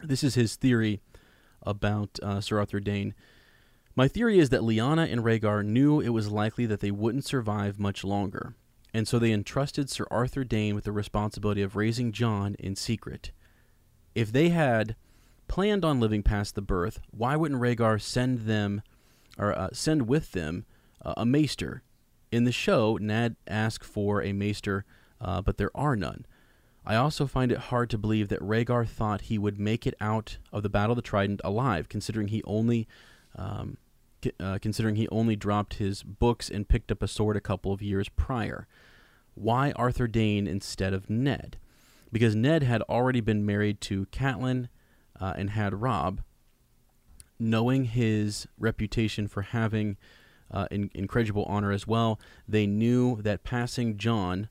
This 0.02 0.22
is 0.22 0.34
his 0.34 0.56
theory 0.56 1.00
about 1.62 2.18
uh, 2.22 2.40
Sir 2.40 2.58
Arthur 2.58 2.80
Dayne. 2.80 3.14
My 3.98 4.08
theory 4.08 4.38
is 4.38 4.50
that 4.50 4.60
Lyanna 4.60 5.10
and 5.10 5.22
Rhaegar 5.22 5.64
knew 5.64 6.00
it 6.00 6.10
was 6.10 6.30
likely 6.30 6.66
that 6.66 6.80
they 6.80 6.90
wouldn't 6.90 7.24
survive 7.24 7.78
much 7.78 8.04
longer, 8.04 8.54
and 8.92 9.08
so 9.08 9.18
they 9.18 9.32
entrusted 9.32 9.88
Sir 9.88 10.06
Arthur 10.10 10.44
Dayne 10.44 10.74
with 10.74 10.84
the 10.84 10.92
responsibility 10.92 11.62
of 11.62 11.76
raising 11.76 12.12
Jon 12.12 12.56
in 12.58 12.76
secret. 12.76 13.30
If 14.14 14.30
they 14.30 14.50
had 14.50 14.96
planned 15.48 15.82
on 15.82 15.98
living 15.98 16.22
past 16.22 16.54
the 16.54 16.60
birth, 16.60 17.00
why 17.10 17.36
wouldn't 17.36 17.58
Rhaegar 17.58 17.98
send 17.98 18.40
them, 18.40 18.82
or 19.38 19.58
uh, 19.58 19.68
send 19.72 20.06
with 20.06 20.32
them, 20.32 20.66
uh, 21.02 21.14
a 21.16 21.24
maester? 21.24 21.82
In 22.30 22.44
the 22.44 22.52
show, 22.52 22.98
Ned 22.98 23.36
asked 23.46 23.84
for 23.84 24.22
a 24.22 24.34
maester, 24.34 24.84
uh, 25.22 25.40
but 25.40 25.56
there 25.56 25.74
are 25.74 25.96
none. 25.96 26.26
I 26.84 26.96
also 26.96 27.26
find 27.26 27.50
it 27.50 27.58
hard 27.58 27.88
to 27.90 27.98
believe 27.98 28.28
that 28.28 28.40
Rhaegar 28.40 28.86
thought 28.86 29.22
he 29.22 29.38
would 29.38 29.58
make 29.58 29.86
it 29.86 29.94
out 30.02 30.36
of 30.52 30.62
the 30.62 30.68
Battle 30.68 30.92
of 30.92 30.96
the 30.96 31.02
Trident 31.02 31.40
alive, 31.42 31.88
considering 31.88 32.28
he 32.28 32.42
only 32.44 32.86
um, 33.36 33.78
uh, 34.40 34.58
considering 34.60 34.96
he 34.96 35.08
only 35.08 35.36
dropped 35.36 35.74
his 35.74 36.02
books 36.02 36.50
and 36.50 36.68
picked 36.68 36.90
up 36.90 37.02
a 37.02 37.08
sword 37.08 37.36
a 37.36 37.40
couple 37.40 37.72
of 37.72 37.82
years 37.82 38.08
prior. 38.08 38.66
Why 39.34 39.72
Arthur 39.72 40.06
Dayne 40.06 40.46
instead 40.46 40.92
of 40.92 41.10
Ned? 41.10 41.58
Because 42.12 42.34
Ned 42.34 42.62
had 42.62 42.82
already 42.82 43.20
been 43.20 43.44
married 43.44 43.80
to 43.82 44.06
Catelyn 44.06 44.68
uh, 45.20 45.34
and 45.36 45.50
had 45.50 45.82
Robb. 45.82 46.22
Knowing 47.38 47.84
his 47.84 48.46
reputation 48.58 49.28
for 49.28 49.42
having 49.42 49.96
uh, 50.50 50.66
in- 50.70 50.90
incredible 50.94 51.44
honor 51.44 51.70
as 51.70 51.86
well, 51.86 52.18
they 52.48 52.66
knew 52.66 53.20
that 53.20 53.44
passing 53.44 53.98
Jon 53.98 54.48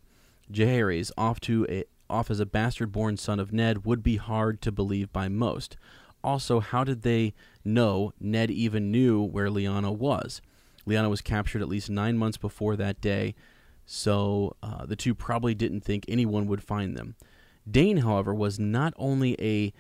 Jaehaerys 0.51 1.11
off 1.18 1.39
to 1.41 1.66
a, 1.68 1.86
off 2.09 2.30
as 2.30 2.39
a 2.39 2.45
bastard-born 2.45 3.18
son 3.18 3.39
of 3.39 3.51
Ned 3.51 3.86
would 3.86 4.03
be 4.03 4.18
hard 4.18 4.61
to 4.61 4.72
believe 4.72 5.11
by 5.11 5.28
most. 5.28 5.78
Also, 6.26 6.59
how 6.59 6.84
did 6.84 7.03
they 7.03 7.36
know 7.63 8.11
Ned 8.19 8.49
even 8.49 8.89
knew 8.89 9.21
where 9.21 9.47
Lyanna 9.47 9.95
was? 9.95 10.41
Lyanna 10.88 11.07
was 11.07 11.21
captured 11.21 11.61
at 11.61 11.69
least 11.69 11.88
nine 11.88 12.17
months 12.17 12.38
before 12.38 12.76
that 12.76 12.99
day, 12.99 13.36
so 13.86 14.55
uh, 14.63 14.88
the 14.88 14.95
two 14.95 15.13
probably 15.13 15.53
didn't 15.53 15.82
think 15.82 16.03
anyone 16.07 16.47
would 16.47 16.63
find 16.63 16.97
them. 16.97 17.15
Dayne, 17.69 17.97
however, 17.97 18.34
was 18.34 18.57
not 18.57 18.93
only 18.97 19.39
a 19.39 19.71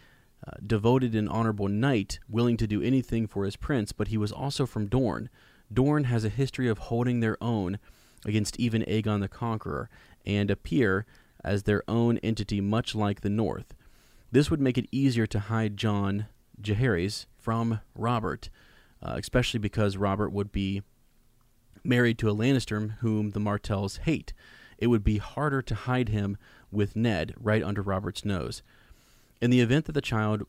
uh, 0.45 0.51
devoted 0.65 1.15
and 1.15 1.27
honorable 1.27 1.67
knight, 1.67 2.19
willing 2.29 2.57
to 2.57 2.67
do 2.67 2.79
anything 2.79 3.25
for 3.25 3.43
his 3.45 3.55
prince, 3.55 3.91
but 3.91 4.09
he 4.09 4.17
was 4.17 4.31
also 4.31 4.67
from 4.67 4.85
Dorne. 4.85 5.29
Dorne 5.73 6.03
has 6.03 6.23
a 6.23 6.29
history 6.29 6.69
of 6.69 6.77
holding 6.77 7.21
their 7.21 7.37
own 7.41 7.79
against 8.23 8.59
even 8.59 8.83
Aegon 8.83 9.19
the 9.19 9.27
Conqueror, 9.27 9.89
and 10.27 10.51
appear 10.51 11.07
as 11.43 11.63
their 11.63 11.83
own 11.87 12.19
entity, 12.19 12.61
much 12.61 12.93
like 12.93 13.21
the 13.21 13.29
North. 13.29 13.73
This 14.31 14.51
would 14.51 14.59
make 14.59 14.77
it 14.77 14.89
easier 14.91 15.25
to 15.27 15.39
hide 15.39 15.77
Jon 15.77 16.27
Jaehaerys 16.61 17.25
from 17.37 17.79
Robert, 17.95 18.49
uh, 19.01 19.15
especially 19.17 19.59
because 19.59 19.97
Robert 19.97 20.29
would 20.31 20.51
be 20.51 20.81
married 21.83 22.17
to 22.19 22.29
a 22.29 22.35
Lannister 22.35 22.97
whom 22.99 23.31
the 23.31 23.39
Martells 23.39 23.97
hate. 23.97 24.33
It 24.77 24.87
would 24.87 25.03
be 25.03 25.17
harder 25.17 25.61
to 25.61 25.75
hide 25.75 26.09
him 26.09 26.37
with 26.71 26.95
Ned 26.95 27.33
right 27.39 27.63
under 27.63 27.81
Robert's 27.81 28.25
nose. 28.25 28.61
In 29.41 29.49
the 29.51 29.61
event 29.61 29.85
that 29.85 29.93
the 29.93 30.01
child 30.01 30.43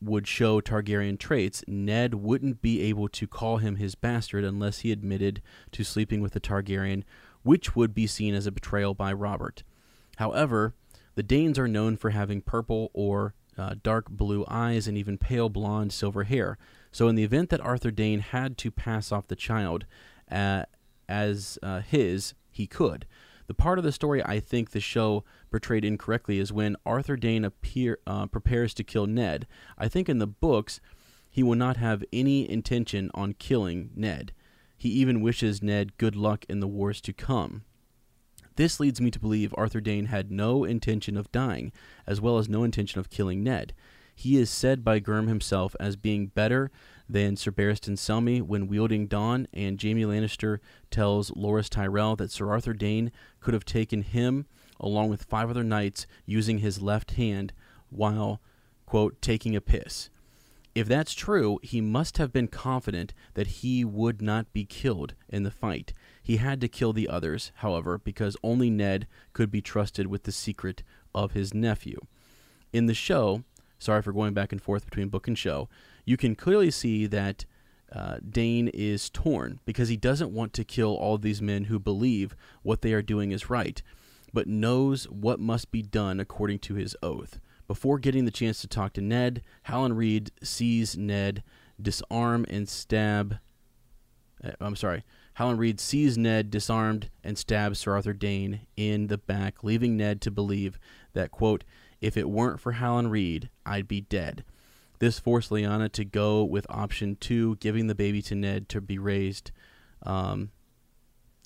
would 0.00 0.26
show 0.26 0.60
Targaryen 0.60 1.18
traits, 1.18 1.64
Ned 1.66 2.14
wouldn't 2.14 2.60
be 2.60 2.82
able 2.82 3.08
to 3.08 3.26
call 3.26 3.58
him 3.58 3.76
his 3.76 3.94
bastard 3.94 4.44
unless 4.44 4.80
he 4.80 4.92
admitted 4.92 5.40
to 5.70 5.84
sleeping 5.84 6.20
with 6.20 6.34
a 6.34 6.40
Targaryen, 6.40 7.04
which 7.42 7.76
would 7.76 7.94
be 7.94 8.06
seen 8.06 8.34
as 8.34 8.46
a 8.46 8.52
betrayal 8.52 8.94
by 8.94 9.12
Robert. 9.12 9.62
However, 10.16 10.74
the 11.14 11.22
Daynes 11.22 11.58
are 11.58 11.68
known 11.68 11.96
for 11.96 12.10
having 12.10 12.40
purple 12.40 12.90
or 12.92 13.34
uh, 13.58 13.74
dark 13.82 14.08
blue 14.08 14.44
eyes 14.48 14.86
and 14.88 14.96
even 14.96 15.18
pale 15.18 15.48
blonde 15.48 15.92
silver 15.92 16.24
hair. 16.24 16.58
So, 16.90 17.08
in 17.08 17.14
the 17.14 17.24
event 17.24 17.50
that 17.50 17.60
Arthur 17.60 17.90
Dayne 17.90 18.20
had 18.20 18.58
to 18.58 18.70
pass 18.70 19.12
off 19.12 19.28
the 19.28 19.36
child 19.36 19.86
uh, 20.30 20.64
as 21.08 21.58
uh, 21.62 21.80
his, 21.80 22.34
he 22.50 22.66
could. 22.66 23.06
The 23.46 23.54
part 23.54 23.78
of 23.78 23.84
the 23.84 23.92
story 23.92 24.24
I 24.24 24.40
think 24.40 24.70
the 24.70 24.80
show 24.80 25.24
portrayed 25.50 25.84
incorrectly 25.84 26.38
is 26.38 26.52
when 26.52 26.76
Arthur 26.86 27.16
Dayne 27.16 27.44
appear, 27.44 27.98
uh, 28.06 28.26
prepares 28.26 28.72
to 28.74 28.84
kill 28.84 29.06
Ned. 29.06 29.46
I 29.76 29.88
think 29.88 30.08
in 30.08 30.18
the 30.18 30.26
books, 30.26 30.80
he 31.28 31.42
will 31.42 31.56
not 31.56 31.76
have 31.76 32.04
any 32.12 32.48
intention 32.48 33.10
on 33.14 33.34
killing 33.34 33.90
Ned. 33.94 34.32
He 34.76 34.88
even 34.90 35.20
wishes 35.20 35.62
Ned 35.62 35.96
good 35.96 36.16
luck 36.16 36.44
in 36.48 36.60
the 36.60 36.68
wars 36.68 37.00
to 37.02 37.12
come. 37.12 37.64
This 38.56 38.78
leads 38.78 39.00
me 39.00 39.10
to 39.10 39.20
believe 39.20 39.54
Arthur 39.56 39.80
Dayne 39.80 40.06
had 40.06 40.30
no 40.30 40.64
intention 40.64 41.16
of 41.16 41.32
dying, 41.32 41.72
as 42.06 42.20
well 42.20 42.38
as 42.38 42.48
no 42.48 42.64
intention 42.64 43.00
of 43.00 43.10
killing 43.10 43.42
Ned. 43.42 43.72
He 44.14 44.36
is 44.36 44.50
said 44.50 44.84
by 44.84 45.00
Gurm 45.00 45.28
himself 45.28 45.74
as 45.80 45.96
being 45.96 46.26
better 46.26 46.70
than 47.08 47.36
Sir 47.36 47.50
Barristan 47.50 47.96
Selmy 47.96 48.42
when 48.42 48.68
wielding 48.68 49.06
Dawn, 49.06 49.46
and 49.52 49.80
Jaime 49.80 50.04
Lannister 50.04 50.58
tells 50.90 51.30
Loras 51.30 51.68
Tyrell 51.68 52.16
that 52.16 52.30
Sir 52.30 52.50
Arthur 52.50 52.74
Dayne 52.74 53.10
could 53.40 53.54
have 53.54 53.64
taken 53.64 54.02
him 54.02 54.46
along 54.78 55.08
with 55.08 55.24
five 55.24 55.48
other 55.48 55.64
knights 55.64 56.06
using 56.26 56.58
his 56.58 56.82
left 56.82 57.12
hand 57.12 57.52
while, 57.88 58.40
quote, 58.84 59.20
taking 59.22 59.56
a 59.56 59.60
piss. 59.60 60.10
If 60.74 60.88
that's 60.88 61.14
true, 61.14 61.58
he 61.62 61.80
must 61.80 62.18
have 62.18 62.32
been 62.32 62.48
confident 62.48 63.12
that 63.34 63.46
he 63.46 63.84
would 63.84 64.22
not 64.22 64.52
be 64.52 64.64
killed 64.64 65.14
in 65.28 65.42
the 65.42 65.50
fight. 65.50 65.92
He 66.22 66.36
had 66.36 66.60
to 66.60 66.68
kill 66.68 66.92
the 66.92 67.08
others, 67.08 67.50
however, 67.56 67.98
because 67.98 68.36
only 68.42 68.70
Ned 68.70 69.06
could 69.32 69.50
be 69.50 69.60
trusted 69.60 70.06
with 70.06 70.22
the 70.22 70.32
secret 70.32 70.82
of 71.14 71.32
his 71.32 71.52
nephew. 71.52 71.98
In 72.72 72.86
the 72.86 72.94
show, 72.94 73.42
sorry 73.78 74.02
for 74.02 74.12
going 74.12 74.32
back 74.32 74.52
and 74.52 74.62
forth 74.62 74.84
between 74.84 75.08
book 75.08 75.26
and 75.26 75.36
show, 75.36 75.68
you 76.04 76.16
can 76.16 76.34
clearly 76.34 76.70
see 76.70 77.06
that 77.06 77.44
uh, 77.92 78.18
Dayne 78.26 78.68
is 78.68 79.10
torn 79.10 79.60
because 79.64 79.88
he 79.88 79.96
doesn't 79.96 80.32
want 80.32 80.52
to 80.54 80.64
kill 80.64 80.94
all 80.94 81.18
these 81.18 81.42
men 81.42 81.64
who 81.64 81.78
believe 81.78 82.34
what 82.62 82.82
they 82.82 82.92
are 82.92 83.02
doing 83.02 83.32
is 83.32 83.50
right, 83.50 83.82
but 84.32 84.46
knows 84.46 85.04
what 85.04 85.40
must 85.40 85.70
be 85.70 85.82
done 85.82 86.18
according 86.20 86.60
to 86.60 86.74
his 86.74 86.96
oath. 87.02 87.38
Before 87.66 87.98
getting 87.98 88.24
the 88.24 88.30
chance 88.30 88.60
to 88.60 88.68
talk 88.68 88.92
to 88.94 89.00
Ned, 89.00 89.42
Howland 89.64 89.98
Reed 89.98 90.30
sees 90.42 90.96
Ned 90.96 91.42
disarm 91.80 92.46
and 92.48 92.68
stab. 92.68 93.38
Uh, 94.42 94.52
I'm 94.60 94.76
sorry. 94.76 95.04
Howland 95.34 95.58
Reed 95.58 95.80
sees 95.80 96.18
Ned 96.18 96.50
disarmed 96.50 97.08
and 97.24 97.38
stabs 97.38 97.78
Sir 97.78 97.92
Arthur 97.94 98.12
Dayne 98.12 98.66
in 98.76 99.06
the 99.06 99.18
back, 99.18 99.64
leaving 99.64 99.96
Ned 99.96 100.20
to 100.22 100.30
believe 100.30 100.78
that, 101.14 101.30
quote, 101.30 101.64
if 102.00 102.16
it 102.16 102.28
weren't 102.28 102.60
for 102.60 102.72
Howland 102.72 103.10
Reed, 103.10 103.48
I'd 103.64 103.88
be 103.88 104.00
dead. 104.02 104.44
This 104.98 105.18
forced 105.18 105.50
Lyanna 105.50 105.90
to 105.92 106.04
go 106.04 106.44
with 106.44 106.66
option 106.68 107.16
two, 107.16 107.56
giving 107.56 107.86
the 107.86 107.94
baby 107.94 108.20
to 108.22 108.34
Ned 108.34 108.68
to 108.70 108.80
be 108.80 108.98
raised 108.98 109.50
um, 110.04 110.50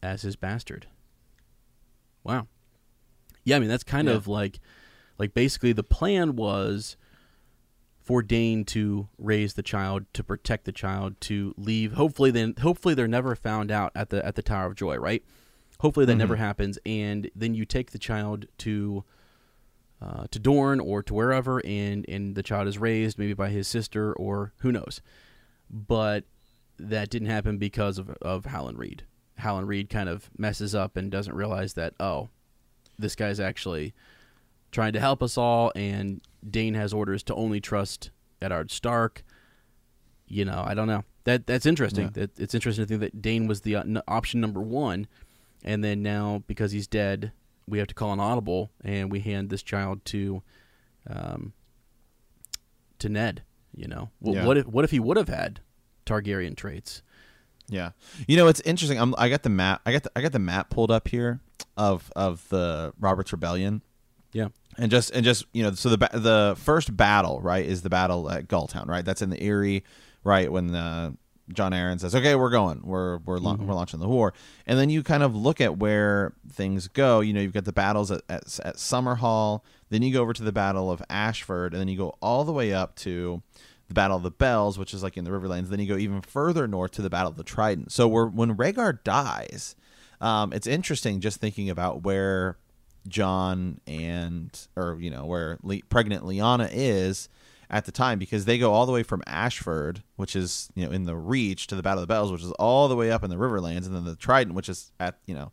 as 0.02 0.22
his 0.22 0.36
bastard. 0.36 0.86
Wow. 2.24 2.48
Yeah, 3.44 3.56
I 3.56 3.58
mean 3.60 3.68
that's 3.68 3.84
kind 3.84 4.08
Yeah. 4.08 4.14
of 4.14 4.26
like, 4.26 4.58
like 5.18 5.32
basically 5.32 5.72
the 5.72 5.84
plan 5.84 6.36
was 6.36 6.96
for 8.06 8.22
Dayne 8.22 8.64
to 8.64 9.08
raise 9.18 9.54
the 9.54 9.64
child, 9.64 10.06
to 10.14 10.22
protect 10.22 10.64
the 10.64 10.70
child, 10.70 11.20
to 11.22 11.52
leave. 11.58 11.94
Hopefully, 11.94 12.30
then 12.30 12.54
hopefully 12.62 12.94
they're 12.94 13.08
never 13.08 13.34
found 13.34 13.72
out 13.72 13.90
at 13.96 14.10
the 14.10 14.24
at 14.24 14.36
the 14.36 14.42
Tower 14.42 14.66
of 14.66 14.76
Joy, 14.76 14.96
right? 14.96 15.24
Hopefully 15.80 16.06
that 16.06 16.14
never 16.14 16.36
happens, 16.36 16.78
and 16.86 17.28
then 17.34 17.54
you 17.54 17.64
take 17.64 17.90
the 17.90 17.98
child 17.98 18.46
to 18.58 19.04
uh, 20.00 20.26
to 20.30 20.38
Dorne 20.38 20.78
or 20.78 21.02
to 21.02 21.12
wherever, 21.12 21.60
and 21.66 22.08
and 22.08 22.36
the 22.36 22.44
child 22.44 22.68
is 22.68 22.78
raised 22.78 23.18
maybe 23.18 23.34
by 23.34 23.48
his 23.48 23.66
sister 23.66 24.12
or 24.12 24.52
who 24.58 24.70
knows. 24.70 25.02
But 25.68 26.24
that 26.78 27.10
didn't 27.10 27.28
happen 27.28 27.58
because 27.58 27.98
of 27.98 28.10
of 28.22 28.46
Howland 28.46 28.78
Reed. 28.78 29.02
Howland 29.38 29.66
Reed 29.66 29.90
kind 29.90 30.08
of 30.08 30.30
messes 30.38 30.76
up 30.76 30.96
and 30.96 31.10
doesn't 31.10 31.34
realize 31.34 31.74
that 31.74 31.94
oh, 31.98 32.28
this 32.96 33.16
guy's 33.16 33.40
actually 33.40 33.94
trying 34.76 34.92
to 34.92 35.00
help 35.00 35.22
us 35.22 35.38
all, 35.38 35.72
and 35.74 36.20
Dayne 36.48 36.74
has 36.74 36.92
orders 36.92 37.22
to 37.24 37.34
only 37.34 37.60
trust 37.60 38.10
Eddard 38.42 38.70
Stark. 38.70 39.24
You 40.28 40.44
know, 40.44 40.62
I 40.66 40.74
don't 40.74 40.86
know. 40.86 41.02
That 41.24 41.46
that's 41.46 41.64
interesting. 41.64 42.04
Yeah. 42.04 42.10
That 42.26 42.38
it's 42.38 42.54
interesting 42.54 42.84
to 42.84 42.88
think 42.88 43.00
that 43.00 43.22
Dayne 43.22 43.46
was 43.46 43.62
the 43.62 43.76
uh, 43.76 43.80
n- 43.80 44.02
option 44.06 44.40
number 44.40 44.60
one, 44.60 45.06
and 45.64 45.82
then 45.82 46.02
now 46.02 46.42
because 46.46 46.72
he's 46.72 46.86
dead, 46.86 47.32
we 47.66 47.78
have 47.78 47.86
to 47.88 47.94
call 47.94 48.12
an 48.12 48.20
audible, 48.20 48.70
and 48.84 49.10
we 49.10 49.20
hand 49.20 49.48
this 49.48 49.62
child 49.62 50.04
to, 50.06 50.42
um, 51.08 51.54
to 52.98 53.08
Ned. 53.08 53.42
You 53.74 53.88
know, 53.88 54.10
Wh- 54.22 54.34
Yeah. 54.34 54.44
what 54.46 54.58
if 54.58 54.66
what 54.66 54.84
if 54.84 54.90
he 54.90 55.00
would 55.00 55.16
have 55.16 55.28
had 55.28 55.60
Targaryen 56.04 56.54
traits? 56.56 57.02
Yeah, 57.68 57.90
you 58.28 58.36
know 58.36 58.46
it's 58.46 58.60
interesting. 58.60 58.98
I'm, 59.00 59.14
I 59.18 59.28
got 59.30 59.42
the 59.42 59.48
map. 59.50 59.80
I 59.86 59.92
got 59.92 60.02
the, 60.04 60.10
I 60.14 60.20
got 60.20 60.32
the 60.32 60.38
map 60.38 60.70
pulled 60.70 60.90
up 60.90 61.08
here 61.08 61.40
of 61.76 62.12
of 62.14 62.48
the 62.50 62.92
Robert's 63.00 63.32
Rebellion, 63.32 63.82
Yeah. 64.32 64.48
And 64.78 64.90
just 64.90 65.10
and 65.10 65.24
just 65.24 65.46
you 65.52 65.62
know, 65.62 65.72
so 65.72 65.88
the 65.88 65.96
the 66.12 66.56
first 66.58 66.96
battle 66.96 67.40
right 67.40 67.64
is 67.64 67.82
the 67.82 67.90
battle 67.90 68.30
at 68.30 68.48
Gulltown, 68.48 68.86
right? 68.88 69.04
That's 69.04 69.22
in 69.22 69.30
the 69.30 69.42
Eyrie, 69.42 69.84
right? 70.22 70.52
When 70.52 70.68
the 70.68 71.16
Jon 71.52 71.72
Arryn 71.72 72.00
says, 72.00 72.14
"Okay, 72.14 72.34
we're 72.34 72.50
going. 72.50 72.82
We're 72.82 73.18
we're 73.18 73.38
la- 73.38 73.54
we're 73.54 73.74
launching 73.74 74.00
the 74.00 74.08
war," 74.08 74.34
and 74.66 74.78
then 74.78 74.90
you 74.90 75.02
kind 75.02 75.22
of 75.22 75.34
look 75.34 75.60
at 75.60 75.78
where 75.78 76.34
things 76.52 76.88
go. 76.88 77.20
You 77.20 77.32
know, 77.32 77.40
you've 77.40 77.52
got 77.52 77.64
the 77.64 77.72
battles 77.72 78.10
at 78.10 78.22
at, 78.28 78.58
at 78.64 78.76
Summerhall, 78.76 79.62
then 79.88 80.02
you 80.02 80.12
go 80.12 80.22
over 80.22 80.32
to 80.32 80.42
the 80.42 80.52
Battle 80.52 80.90
of 80.90 81.02
Ashford, 81.08 81.72
and 81.72 81.80
then 81.80 81.88
you 81.88 81.96
go 81.96 82.16
all 82.20 82.44
the 82.44 82.52
way 82.52 82.72
up 82.72 82.96
to 82.96 83.42
the 83.88 83.94
Battle 83.94 84.16
of 84.16 84.22
the 84.22 84.30
Bells, 84.30 84.78
which 84.78 84.92
is 84.92 85.02
like 85.02 85.16
in 85.16 85.24
the 85.24 85.30
Riverlands. 85.30 85.68
Then 85.68 85.78
you 85.78 85.86
go 85.86 85.96
even 85.96 86.20
further 86.20 86.66
north 86.66 86.92
to 86.92 87.02
the 87.02 87.10
Battle 87.10 87.30
of 87.30 87.36
the 87.36 87.44
Trident. 87.44 87.92
So 87.92 88.08
we're, 88.08 88.26
when 88.26 88.56
Rhaegar 88.56 89.04
dies, 89.04 89.76
um, 90.20 90.52
it's 90.52 90.66
interesting 90.66 91.20
just 91.20 91.40
thinking 91.40 91.70
about 91.70 92.02
where 92.02 92.56
Jon 93.06 93.80
and 93.86 94.50
or 94.76 94.96
you 95.00 95.10
know 95.10 95.24
where 95.24 95.58
Le- 95.62 95.82
pregnant 95.88 96.24
Lyanna 96.24 96.68
is 96.72 97.28
at 97.68 97.84
the 97.84 97.92
time 97.92 98.18
because 98.18 98.44
they 98.44 98.58
go 98.58 98.72
all 98.72 98.86
the 98.86 98.92
way 98.92 99.02
from 99.02 99.22
Ashford, 99.26 100.02
which 100.16 100.36
is 100.36 100.68
you 100.74 100.86
know 100.86 100.92
in 100.92 101.04
the 101.04 101.16
Reach, 101.16 101.66
to 101.68 101.74
the 101.74 101.82
Battle 101.82 102.02
of 102.02 102.08
the 102.08 102.12
Bells, 102.12 102.30
which 102.30 102.42
is 102.42 102.52
all 102.52 102.88
the 102.88 102.96
way 102.96 103.10
up 103.10 103.24
in 103.24 103.30
the 103.30 103.36
Riverlands, 103.36 103.86
and 103.86 103.94
then 103.94 104.04
the 104.04 104.16
Trident, 104.16 104.54
which 104.54 104.68
is 104.68 104.92
at 105.00 105.18
you 105.26 105.34
know, 105.34 105.52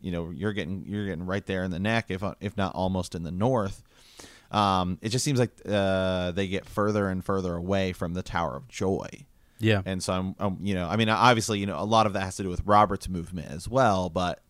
you 0.00 0.10
know 0.12 0.30
you're 0.30 0.52
getting 0.52 0.84
you're 0.86 1.06
getting 1.06 1.26
right 1.26 1.44
there 1.46 1.64
in 1.64 1.70
the 1.70 1.78
neck, 1.78 2.06
if 2.08 2.22
if 2.40 2.56
not 2.56 2.74
almost 2.74 3.14
in 3.14 3.22
the 3.22 3.32
north. 3.32 3.82
Um, 4.50 4.98
it 5.02 5.08
just 5.08 5.24
seems 5.24 5.38
like 5.38 5.50
uh, 5.68 6.30
they 6.30 6.46
get 6.46 6.66
further 6.66 7.08
and 7.08 7.24
further 7.24 7.56
away 7.56 7.92
from 7.92 8.14
the 8.14 8.22
Tower 8.22 8.56
of 8.56 8.68
Joy. 8.68 9.08
Yeah, 9.58 9.80
And 9.86 10.02
so 10.02 10.12
I'm, 10.12 10.34
I'm, 10.38 10.58
you 10.60 10.74
know, 10.74 10.86
I 10.86 10.96
mean, 10.96 11.08
obviously, 11.08 11.58
you 11.58 11.66
know, 11.66 11.80
a 11.80 11.84
lot 11.84 12.06
of 12.06 12.12
that 12.12 12.20
has 12.20 12.36
to 12.36 12.42
do 12.42 12.50
with 12.50 12.60
Robert's 12.66 13.08
movement 13.08 13.50
as 13.50 13.66
well, 13.66 14.10
but 14.10 14.42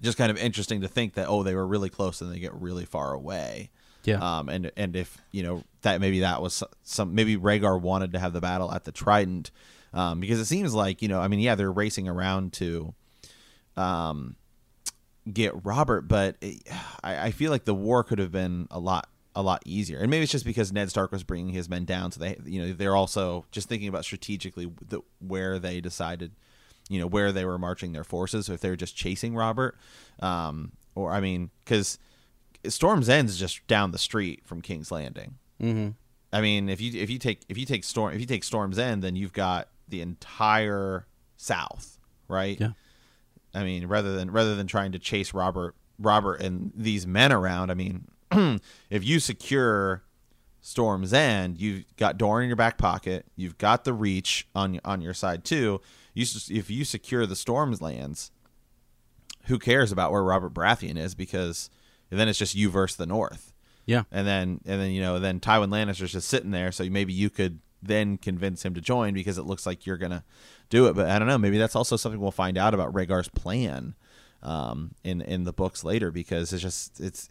just 0.00 0.18
kind 0.18 0.30
of 0.30 0.36
interesting 0.36 0.80
to 0.82 0.88
think 0.88 1.14
that 1.14 1.28
oh, 1.28 1.42
they 1.42 1.54
were 1.54 1.66
really 1.66 1.90
close 1.90 2.20
and 2.20 2.32
they 2.32 2.38
get 2.38 2.54
really 2.54 2.84
far 2.84 3.12
away. 3.12 3.70
yeah, 4.04 4.18
Um, 4.38 4.48
and 4.48 4.70
and 4.76 4.96
if 4.96 5.18
you 5.30 5.42
know 5.42 5.64
that 5.82 6.00
maybe 6.00 6.20
that 6.20 6.42
was 6.42 6.62
some 6.82 7.14
maybe 7.14 7.36
Rhaegar 7.36 7.80
wanted 7.80 8.12
to 8.12 8.18
have 8.18 8.32
the 8.32 8.40
battle 8.40 8.72
at 8.72 8.84
the 8.84 8.92
Trident, 8.92 9.50
um, 9.92 10.20
because 10.20 10.40
it 10.40 10.46
seems 10.46 10.74
like 10.74 11.02
you 11.02 11.08
know, 11.08 11.20
I 11.20 11.28
mean, 11.28 11.40
yeah, 11.40 11.54
they're 11.54 11.72
racing 11.72 12.08
around 12.08 12.52
to, 12.54 12.94
um, 13.76 14.36
get 15.32 15.64
Robert, 15.64 16.02
but 16.02 16.36
it, 16.40 16.62
I, 17.02 17.26
I 17.26 17.30
feel 17.30 17.50
like 17.50 17.64
the 17.64 17.74
war 17.74 18.04
could 18.04 18.18
have 18.18 18.32
been 18.32 18.68
a 18.70 18.78
lot 18.78 19.08
a 19.36 19.42
lot 19.42 19.62
easier. 19.64 19.98
And 19.98 20.10
maybe 20.10 20.22
it's 20.22 20.32
just 20.32 20.44
because 20.44 20.72
Ned 20.72 20.90
Stark 20.90 21.10
was 21.10 21.24
bringing 21.24 21.52
his 21.52 21.68
men 21.68 21.84
down, 21.84 22.12
so 22.12 22.20
they 22.20 22.38
you 22.44 22.60
know 22.60 22.72
they're 22.72 22.96
also 22.96 23.46
just 23.50 23.68
thinking 23.68 23.88
about 23.88 24.04
strategically 24.04 24.70
the, 24.86 25.00
where 25.18 25.58
they 25.58 25.80
decided, 25.80 26.32
you 26.88 27.00
know, 27.00 27.06
where 27.06 27.32
they 27.32 27.44
were 27.44 27.58
marching 27.58 27.92
their 27.92 28.04
forces. 28.04 28.48
or 28.48 28.54
If 28.54 28.60
they 28.60 28.70
were 28.70 28.76
just 28.76 28.96
chasing 28.96 29.34
Robert, 29.34 29.76
um, 30.20 30.72
or 30.94 31.12
I 31.12 31.20
mean, 31.20 31.50
because 31.64 31.98
Storm's 32.68 33.08
End 33.08 33.28
is 33.28 33.38
just 33.38 33.66
down 33.66 33.90
the 33.90 33.98
street 33.98 34.42
from 34.44 34.60
King's 34.60 34.90
Landing. 34.90 35.36
mm-hmm. 35.60 35.90
I 36.32 36.40
mean, 36.40 36.68
if 36.68 36.80
you 36.80 37.00
if 37.00 37.10
you 37.10 37.18
take 37.20 37.42
if 37.48 37.56
you 37.56 37.64
take 37.64 37.84
Storm 37.84 38.12
if 38.12 38.20
you 38.20 38.26
take 38.26 38.42
Storm's 38.42 38.78
End, 38.78 39.02
then 39.02 39.14
you've 39.14 39.32
got 39.32 39.68
the 39.88 40.00
entire 40.00 41.06
South, 41.36 41.98
right? 42.26 42.60
Yeah. 42.60 42.70
I 43.54 43.62
mean, 43.62 43.86
rather 43.86 44.16
than 44.16 44.32
rather 44.32 44.56
than 44.56 44.66
trying 44.66 44.92
to 44.92 44.98
chase 44.98 45.32
Robert 45.32 45.76
Robert 45.96 46.40
and 46.40 46.72
these 46.74 47.06
men 47.06 47.32
around, 47.32 47.70
I 47.70 47.74
mean, 47.74 48.08
if 48.90 49.04
you 49.04 49.20
secure 49.20 50.02
Storm's 50.60 51.12
End, 51.12 51.60
you've 51.60 51.84
got 51.96 52.18
Dorne 52.18 52.42
in 52.42 52.48
your 52.48 52.56
back 52.56 52.78
pocket. 52.78 53.26
You've 53.36 53.56
got 53.58 53.84
the 53.84 53.92
Reach 53.92 54.48
on 54.56 54.80
on 54.84 55.00
your 55.00 55.14
side 55.14 55.44
too. 55.44 55.80
You 56.14 56.24
if 56.50 56.70
you 56.70 56.84
secure 56.84 57.26
the 57.26 57.36
Storm's 57.36 57.82
lands, 57.82 58.30
who 59.46 59.58
cares 59.58 59.92
about 59.92 60.12
where 60.12 60.22
Robert 60.22 60.54
Baratheon 60.54 60.96
is? 60.96 61.14
Because 61.14 61.68
then 62.08 62.28
it's 62.28 62.38
just 62.38 62.54
you 62.54 62.70
versus 62.70 62.96
the 62.96 63.06
North 63.06 63.52
yeah, 63.86 64.04
and 64.10 64.26
then 64.26 64.60
and 64.64 64.80
then 64.80 64.90
you 64.90 65.02
know 65.02 65.18
then 65.18 65.40
Tywin 65.40 65.70
Lannister's 65.70 66.12
just 66.12 66.28
sitting 66.28 66.50
there, 66.50 66.72
so 66.72 66.84
maybe 66.84 67.12
you 67.12 67.28
could 67.28 67.60
then 67.82 68.16
convince 68.16 68.64
him 68.64 68.72
to 68.74 68.80
join 68.80 69.12
because 69.12 69.36
it 69.36 69.42
looks 69.42 69.66
like 69.66 69.84
you're 69.84 69.98
gonna 69.98 70.24
do 70.70 70.86
it. 70.86 70.94
But 70.94 71.10
I 71.10 71.18
don't 71.18 71.28
know, 71.28 71.38
maybe 71.38 71.58
that's 71.58 71.76
also 71.76 71.96
something 71.96 72.20
we'll 72.20 72.30
find 72.30 72.56
out 72.56 72.72
about 72.72 72.94
Rhaegar's 72.94 73.28
plan 73.28 73.94
um, 74.42 74.92
in 75.04 75.20
in 75.20 75.44
the 75.44 75.52
books 75.52 75.84
later 75.84 76.10
because 76.10 76.52
it's 76.52 76.62
just 76.62 76.98
it's 76.98 77.28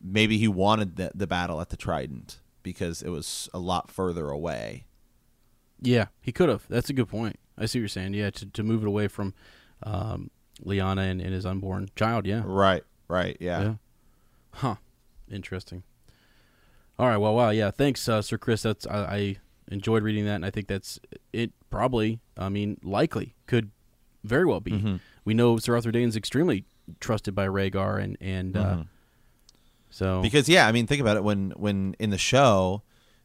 maybe 0.00 0.38
he 0.38 0.48
wanted 0.48 0.96
the, 0.96 1.10
the 1.14 1.26
battle 1.26 1.60
at 1.60 1.68
the 1.68 1.76
Trident 1.76 2.38
because 2.62 3.02
it 3.02 3.10
was 3.10 3.50
a 3.52 3.58
lot 3.58 3.90
further 3.90 4.30
away. 4.30 4.86
Yeah. 5.82 6.06
He 6.20 6.32
could 6.32 6.48
have. 6.48 6.64
That's 6.68 6.88
a 6.88 6.92
good 6.92 7.08
point. 7.08 7.36
I 7.58 7.66
see 7.66 7.78
what 7.78 7.82
you're 7.82 7.88
saying. 7.88 8.14
Yeah, 8.14 8.30
to 8.30 8.46
to 8.46 8.62
move 8.62 8.82
it 8.82 8.88
away 8.88 9.08
from 9.08 9.34
um, 9.82 10.30
Lyanna 10.64 11.10
and, 11.10 11.20
and 11.20 11.32
his 11.34 11.44
unborn 11.44 11.88
child. 11.96 12.26
Yeah, 12.26 12.42
Right, 12.46 12.82
right, 13.08 13.36
yeah. 13.40 13.62
Yeah. 13.62 13.74
Huh. 14.54 14.74
Interesting. 15.30 15.82
All 16.98 17.08
right. 17.08 17.16
Well, 17.18 17.34
wow. 17.34 17.50
Yeah. 17.50 17.70
Thanks, 17.70 18.08
uh, 18.08 18.22
Sir 18.22 18.38
Chris. 18.38 18.62
That's 18.62 18.86
I, 18.86 18.98
I 18.98 19.36
enjoyed 19.68 20.02
reading 20.02 20.24
that, 20.26 20.36
and 20.36 20.46
I 20.46 20.50
think 20.50 20.66
that's 20.68 20.98
it. 21.32 21.52
Probably. 21.70 22.20
I 22.38 22.48
mean, 22.48 22.78
likely 22.82 23.34
could 23.46 23.70
very 24.24 24.44
well 24.46 24.60
be. 24.60 24.72
Mhm. 24.72 25.00
We 25.24 25.34
know 25.34 25.56
Sir 25.58 25.74
Arthur 25.74 25.90
Dayne's 25.92 26.16
extremely 26.16 26.64
trusted 27.00 27.34
by 27.34 27.46
Rhaegar, 27.46 28.02
and 28.02 28.16
and 28.20 28.56
uh, 28.56 28.64
Mhm. 28.76 28.86
so 29.90 30.20
Because 30.22 30.48
yeah, 30.48 30.66
I 30.66 30.72
mean, 30.72 30.86
think 30.86 31.00
about 31.00 31.16
it 31.16 31.24
when 31.24 31.50
when 31.56 31.96
in 31.98 32.10
the 32.10 32.18
show, 32.18 32.82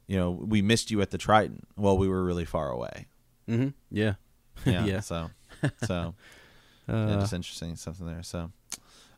you 0.07 0.17
know, 0.17 0.31
we 0.31 0.61
missed 0.61 0.89
you 0.91 1.01
at 1.01 1.11
the 1.11 1.17
Trident. 1.17 1.67
Well, 1.75 1.97
we 1.97 2.07
were 2.07 2.23
really 2.23 2.45
far 2.45 2.69
away. 2.69 3.07
hmm 3.47 3.69
yeah, 3.91 4.13
Yeah. 4.65 4.85
Yeah. 4.85 4.99
So, 5.01 5.29
so 5.85 6.15
yeah, 6.87 6.95
uh, 6.95 7.19
just 7.19 7.33
interesting 7.33 7.75
something 7.75 8.05
there. 8.07 8.23
So, 8.23 8.51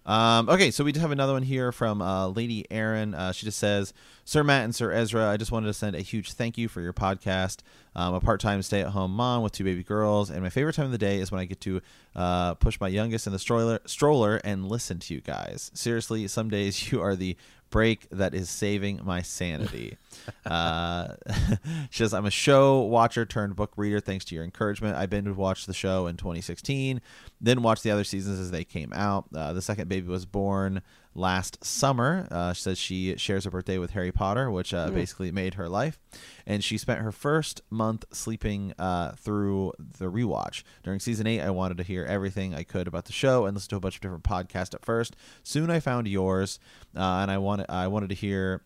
um, 0.05 0.49
okay, 0.49 0.71
so 0.71 0.83
we 0.83 0.91
do 0.91 0.99
have 1.01 1.11
another 1.11 1.33
one 1.33 1.43
here 1.43 1.71
from 1.71 2.01
uh, 2.01 2.29
Lady 2.29 2.65
Aaron. 2.71 3.13
Uh, 3.13 3.31
she 3.31 3.45
just 3.45 3.59
says, 3.59 3.93
"Sir 4.25 4.43
Matt 4.43 4.63
and 4.63 4.73
Sir 4.73 4.91
Ezra, 4.91 5.29
I 5.29 5.37
just 5.37 5.51
wanted 5.51 5.67
to 5.67 5.73
send 5.73 5.95
a 5.95 6.01
huge 6.01 6.31
thank 6.33 6.57
you 6.57 6.67
for 6.67 6.81
your 6.81 6.93
podcast. 6.93 7.57
I'm 7.95 8.13
a 8.13 8.19
part-time 8.19 8.61
stay-at-home 8.61 9.11
mom 9.11 9.43
with 9.43 9.51
two 9.51 9.63
baby 9.63 9.83
girls, 9.83 10.29
and 10.31 10.41
my 10.41 10.49
favorite 10.49 10.73
time 10.73 10.85
of 10.85 10.91
the 10.91 10.97
day 10.97 11.19
is 11.19 11.31
when 11.31 11.41
I 11.41 11.45
get 11.45 11.59
to 11.61 11.81
uh, 12.15 12.53
push 12.55 12.79
my 12.79 12.87
youngest 12.87 13.27
in 13.27 13.33
the 13.33 13.39
stroller, 13.39 13.79
stroller 13.85 14.37
and 14.37 14.67
listen 14.69 14.99
to 14.99 15.13
you 15.13 15.21
guys. 15.21 15.69
Seriously, 15.73 16.27
some 16.27 16.49
days 16.49 16.91
you 16.91 17.01
are 17.01 17.15
the." 17.15 17.37
Break 17.69 18.07
that 18.09 18.33
is 18.33 18.49
saving 18.49 19.01
my 19.03 19.21
sanity. 19.21 19.97
uh, 20.45 21.15
she 21.89 22.03
says, 22.03 22.13
I'm 22.13 22.25
a 22.25 22.31
show 22.31 22.79
watcher 22.79 23.25
turned 23.25 23.55
book 23.55 23.73
reader 23.75 23.99
thanks 23.99 24.25
to 24.25 24.35
your 24.35 24.43
encouragement. 24.43 24.95
I 24.95 25.05
binge 25.05 25.29
watched 25.35 25.67
the 25.67 25.73
show 25.73 26.07
in 26.07 26.17
2016, 26.17 27.01
then 27.41 27.61
watched 27.61 27.83
the 27.83 27.91
other 27.91 28.03
seasons 28.03 28.39
as 28.39 28.51
they 28.51 28.63
came 28.63 28.91
out. 28.93 29.25
Uh, 29.35 29.53
the 29.53 29.61
second 29.61 29.87
baby 29.87 30.07
was 30.07 30.25
born 30.25 30.81
last 31.19 31.63
summer. 31.63 32.27
Uh, 32.31 32.53
she 32.53 32.61
says 32.61 32.77
she 32.77 33.15
shares 33.17 33.45
a 33.45 33.51
birthday 33.51 33.77
with 33.77 33.91
Harry 33.91 34.11
Potter, 34.11 34.49
which 34.49 34.73
uh, 34.73 34.89
basically 34.89 35.31
made 35.31 35.55
her 35.55 35.69
life. 35.69 35.99
And 36.47 36.63
she 36.63 36.77
spent 36.77 37.01
her 37.01 37.11
first 37.11 37.61
month 37.69 38.05
sleeping 38.11 38.73
uh, 38.79 39.11
through 39.11 39.73
the 39.77 40.05
rewatch. 40.05 40.63
During 40.83 40.99
season 40.99 41.27
eight, 41.27 41.41
I 41.41 41.49
wanted 41.51 41.77
to 41.77 41.83
hear 41.83 42.05
everything 42.05 42.55
I 42.55 42.63
could 42.63 42.87
about 42.87 43.05
the 43.05 43.11
show 43.11 43.45
and 43.45 43.55
listen 43.55 43.69
to 43.69 43.75
a 43.75 43.79
bunch 43.79 43.95
of 43.95 44.01
different 44.01 44.23
podcasts 44.23 44.73
at 44.73 44.85
first. 44.85 45.15
Soon 45.43 45.69
I 45.69 45.79
found 45.79 46.07
yours, 46.07 46.59
uh, 46.95 47.19
and 47.21 47.29
I 47.29 47.37
wanted 47.37 47.67
I 47.69 47.87
wanted 47.87 48.09
to 48.09 48.15
hear 48.15 48.63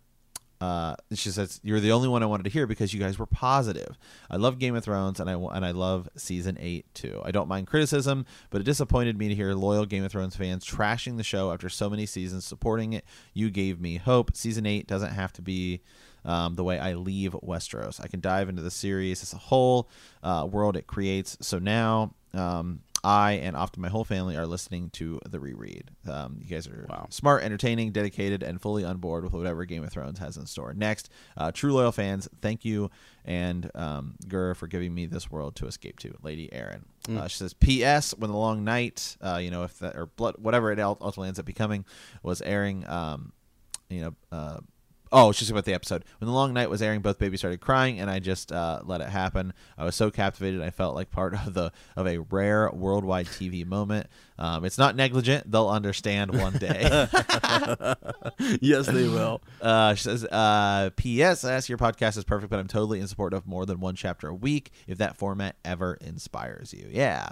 uh, 0.63 0.95
she 1.13 1.29
says 1.29 1.59
you're 1.61 1.81
the 1.81 1.91
only 1.91 2.07
one 2.07 2.23
I 2.23 2.25
wanted 2.25 2.43
to 2.43 2.49
hear 2.49 2.65
because 2.65 2.93
you 2.93 2.99
guys 2.99 3.19
were 3.19 3.25
positive. 3.25 3.97
I 4.29 4.37
love 4.37 4.59
Game 4.59 4.75
of 4.75 4.83
Thrones 4.85 5.19
and 5.19 5.29
I 5.29 5.33
and 5.33 5.65
I 5.65 5.71
love 5.71 6.07
season 6.15 6.57
eight 6.57 6.85
too. 6.93 7.21
I 7.25 7.31
don't 7.31 7.49
mind 7.49 7.67
criticism, 7.67 8.25
but 8.49 8.61
it 8.61 8.63
disappointed 8.63 9.17
me 9.17 9.27
to 9.27 9.35
hear 9.35 9.53
loyal 9.55 9.85
Game 9.85 10.05
of 10.05 10.11
Thrones 10.13 10.37
fans 10.37 10.65
trashing 10.65 11.17
the 11.17 11.23
show 11.23 11.51
after 11.51 11.67
so 11.67 11.89
many 11.89 12.05
seasons 12.05 12.45
supporting 12.45 12.93
it. 12.93 13.03
You 13.33 13.49
gave 13.49 13.81
me 13.81 13.97
hope. 13.97 14.37
Season 14.37 14.65
eight 14.65 14.87
doesn't 14.87 15.11
have 15.11 15.33
to 15.33 15.41
be. 15.41 15.81
Um, 16.25 16.55
the 16.55 16.63
way 16.63 16.79
I 16.79 16.93
leave 16.93 17.33
Westeros, 17.33 17.99
I 18.01 18.07
can 18.07 18.21
dive 18.21 18.47
into 18.47 18.61
the 18.61 18.71
series 18.71 19.21
as 19.21 19.33
a 19.33 19.37
whole 19.37 19.89
uh, 20.23 20.47
world 20.49 20.77
it 20.77 20.87
creates. 20.87 21.37
So 21.41 21.59
now 21.59 22.13
um, 22.33 22.79
I 23.03 23.33
and 23.33 23.55
often 23.57 23.81
my 23.81 23.89
whole 23.89 24.05
family 24.05 24.37
are 24.37 24.45
listening 24.47 24.89
to 24.91 25.19
the 25.29 25.39
reread. 25.39 25.91
Um, 26.09 26.37
you 26.41 26.47
guys 26.47 26.67
are 26.67 26.85
Wow. 26.89 27.07
smart, 27.09 27.43
entertaining, 27.43 27.91
dedicated, 27.91 28.43
and 28.43 28.61
fully 28.61 28.85
on 28.85 28.97
board 28.97 29.23
with 29.25 29.33
whatever 29.33 29.65
Game 29.65 29.83
of 29.83 29.91
Thrones 29.91 30.19
has 30.19 30.37
in 30.37 30.45
store. 30.45 30.73
Next, 30.73 31.09
uh, 31.35 31.51
true 31.51 31.73
loyal 31.73 31.91
fans, 31.91 32.29
thank 32.41 32.63
you 32.63 32.89
and 33.25 33.69
um, 33.75 34.15
Gur 34.27 34.53
for 34.53 34.67
giving 34.67 34.93
me 34.93 35.05
this 35.05 35.29
world 35.31 35.55
to 35.57 35.67
escape 35.67 35.99
to. 35.99 36.15
Lady 36.23 36.51
Aaron. 36.53 36.85
Uh, 37.09 37.27
she 37.27 37.37
says, 37.37 37.53
P.S. 37.53 38.13
When 38.17 38.31
the 38.31 38.37
long 38.37 38.63
night, 38.63 39.17
uh, 39.21 39.39
you 39.41 39.51
know, 39.51 39.63
if 39.63 39.79
that 39.79 39.95
or 39.97 40.05
blood, 40.05 40.35
whatever 40.37 40.71
it 40.71 40.79
ultimately 40.79 41.27
ends 41.27 41.39
up 41.39 41.45
becoming, 41.45 41.83
was 42.21 42.41
airing. 42.41 42.87
Um, 42.87 43.33
you 43.89 44.01
know, 44.01 44.13
uh, 44.31 44.59
oh, 45.13 45.29
it's 45.29 45.39
just 45.39 45.51
about 45.51 45.65
the 45.65 45.73
episode. 45.73 46.03
When 46.17 46.27
the 46.27 46.33
long 46.33 46.53
night 46.53 46.69
was 46.69 46.81
airing, 46.81 47.01
both 47.01 47.19
babies 47.19 47.39
started 47.39 47.61
crying, 47.61 47.99
and 47.99 48.09
I 48.09 48.19
just 48.19 48.51
uh, 48.51 48.81
let 48.83 48.99
it 48.99 49.07
happen. 49.07 49.53
I 49.77 49.85
was 49.85 49.95
so 49.95 50.11
captivated, 50.11 50.61
I 50.61 50.71
felt 50.71 50.95
like 50.95 51.11
part 51.11 51.33
of 51.35 51.53
the 51.53 51.71
of 51.95 52.07
a 52.07 52.17
rare 52.17 52.69
worldwide 52.73 53.27
TV 53.27 53.65
moment. 53.65 54.07
Um, 54.37 54.65
it's 54.65 54.77
not 54.77 54.95
negligent; 54.95 55.49
they'll 55.49 55.69
understand 55.69 56.37
one 56.37 56.53
day. 56.53 56.81
yes, 58.59 58.87
they 58.87 59.07
will. 59.07 59.41
Uh, 59.61 59.95
she 59.95 60.03
says, 60.03 60.25
uh, 60.25 60.89
P.S. 60.97 61.45
I 61.45 61.53
ask 61.53 61.69
your 61.69 61.77
podcast 61.77 62.17
is 62.17 62.25
perfect, 62.25 62.49
but 62.49 62.59
I'm 62.59 62.67
totally 62.67 62.99
in 62.99 63.07
support 63.07 63.33
of 63.33 63.47
more 63.47 63.65
than 63.65 63.79
one 63.79 63.95
chapter 63.95 64.27
a 64.27 64.33
week 64.33 64.71
if 64.87 64.97
that 64.97 65.15
format 65.15 65.55
ever 65.63 65.93
inspires 66.01 66.73
you. 66.73 66.87
Yeah. 66.91 67.29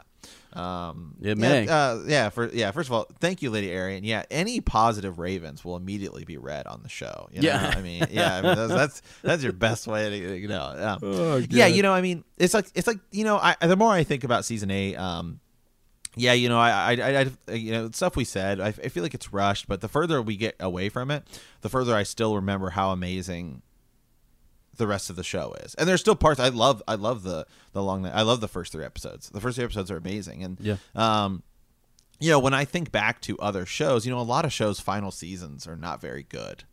Um, 0.53 1.15
It 1.21 1.29
yeah, 1.29 1.33
may. 1.35 1.67
Uh, 1.67 1.99
yeah. 2.05 2.29
For 2.29 2.49
yeah. 2.49 2.71
First 2.71 2.89
of 2.89 2.93
all, 2.93 3.07
thank 3.19 3.41
you, 3.41 3.49
Lady 3.49 3.71
Arian. 3.71 4.03
Yeah. 4.03 4.23
Any 4.29 4.59
positive 4.61 5.17
Ravens 5.19 5.63
will 5.63 5.77
immediately 5.77 6.25
be 6.25 6.37
read 6.37 6.67
on 6.67 6.83
the 6.83 6.89
show. 6.89 7.29
You 7.31 7.41
know? 7.41 7.47
Yeah. 7.47 7.73
I 7.75 7.81
mean, 7.81 8.05
yeah. 8.11 8.35
I 8.35 8.41
mean, 8.41 8.55
that's, 8.55 8.73
that's 8.73 9.01
that's 9.21 9.43
your 9.43 9.53
best 9.53 9.87
way 9.87 10.09
to 10.09 10.37
you 10.37 10.47
know. 10.47 10.63
Um, 10.63 10.99
Oh, 11.03 11.37
yeah. 11.49 11.67
You 11.67 11.83
know, 11.83 11.93
I 11.93 12.01
mean, 12.01 12.23
it's 12.37 12.53
like 12.53 12.67
it's 12.75 12.87
like 12.87 12.99
you 13.11 13.23
know, 13.23 13.37
I, 13.37 13.55
the 13.61 13.75
more 13.77 13.91
I 13.91 14.03
think 14.03 14.23
about 14.23 14.43
season 14.45 14.71
eight, 14.71 14.95
um, 14.95 15.39
yeah, 16.15 16.33
you 16.33 16.49
know, 16.49 16.59
I, 16.59 16.69
I, 16.69 16.91
I, 16.91 17.31
I 17.47 17.51
you 17.53 17.71
know, 17.71 17.89
stuff 17.91 18.17
we 18.17 18.25
said, 18.25 18.59
I, 18.59 18.67
I 18.67 18.89
feel 18.89 19.03
like 19.03 19.13
it's 19.13 19.31
rushed, 19.31 19.67
but 19.69 19.79
the 19.79 19.87
further 19.87 20.21
we 20.21 20.35
get 20.35 20.55
away 20.59 20.89
from 20.89 21.09
it, 21.09 21.23
the 21.61 21.69
further 21.69 21.95
I 21.95 22.03
still 22.03 22.35
remember 22.35 22.71
how 22.71 22.91
amazing 22.91 23.61
the 24.81 24.87
rest 24.87 25.09
of 25.09 25.15
the 25.15 25.23
show 25.23 25.53
is. 25.63 25.75
And 25.75 25.87
there's 25.87 26.01
still 26.01 26.15
parts 26.15 26.39
I 26.39 26.49
love. 26.49 26.81
I 26.87 26.95
love 26.95 27.23
the 27.23 27.45
the 27.71 27.81
long. 27.81 28.05
I 28.05 28.23
love 28.23 28.41
the 28.41 28.47
first 28.49 28.71
three 28.73 28.83
episodes. 28.83 29.29
The 29.29 29.39
first 29.39 29.55
three 29.55 29.63
episodes 29.63 29.89
are 29.91 29.97
amazing, 29.97 30.43
and 30.43 30.57
Yeah. 30.59 30.75
um, 30.95 31.43
you 32.19 32.29
know, 32.29 32.39
when 32.39 32.53
I 32.53 32.65
think 32.65 32.91
back 32.91 33.21
to 33.21 33.37
other 33.39 33.65
shows, 33.65 34.05
you 34.05 34.11
know, 34.11 34.19
a 34.19 34.23
lot 34.35 34.43
of 34.45 34.51
shows' 34.53 34.79
final 34.79 35.11
seasons 35.11 35.65
are 35.67 35.75
not 35.77 36.01
very 36.01 36.23
good. 36.23 36.63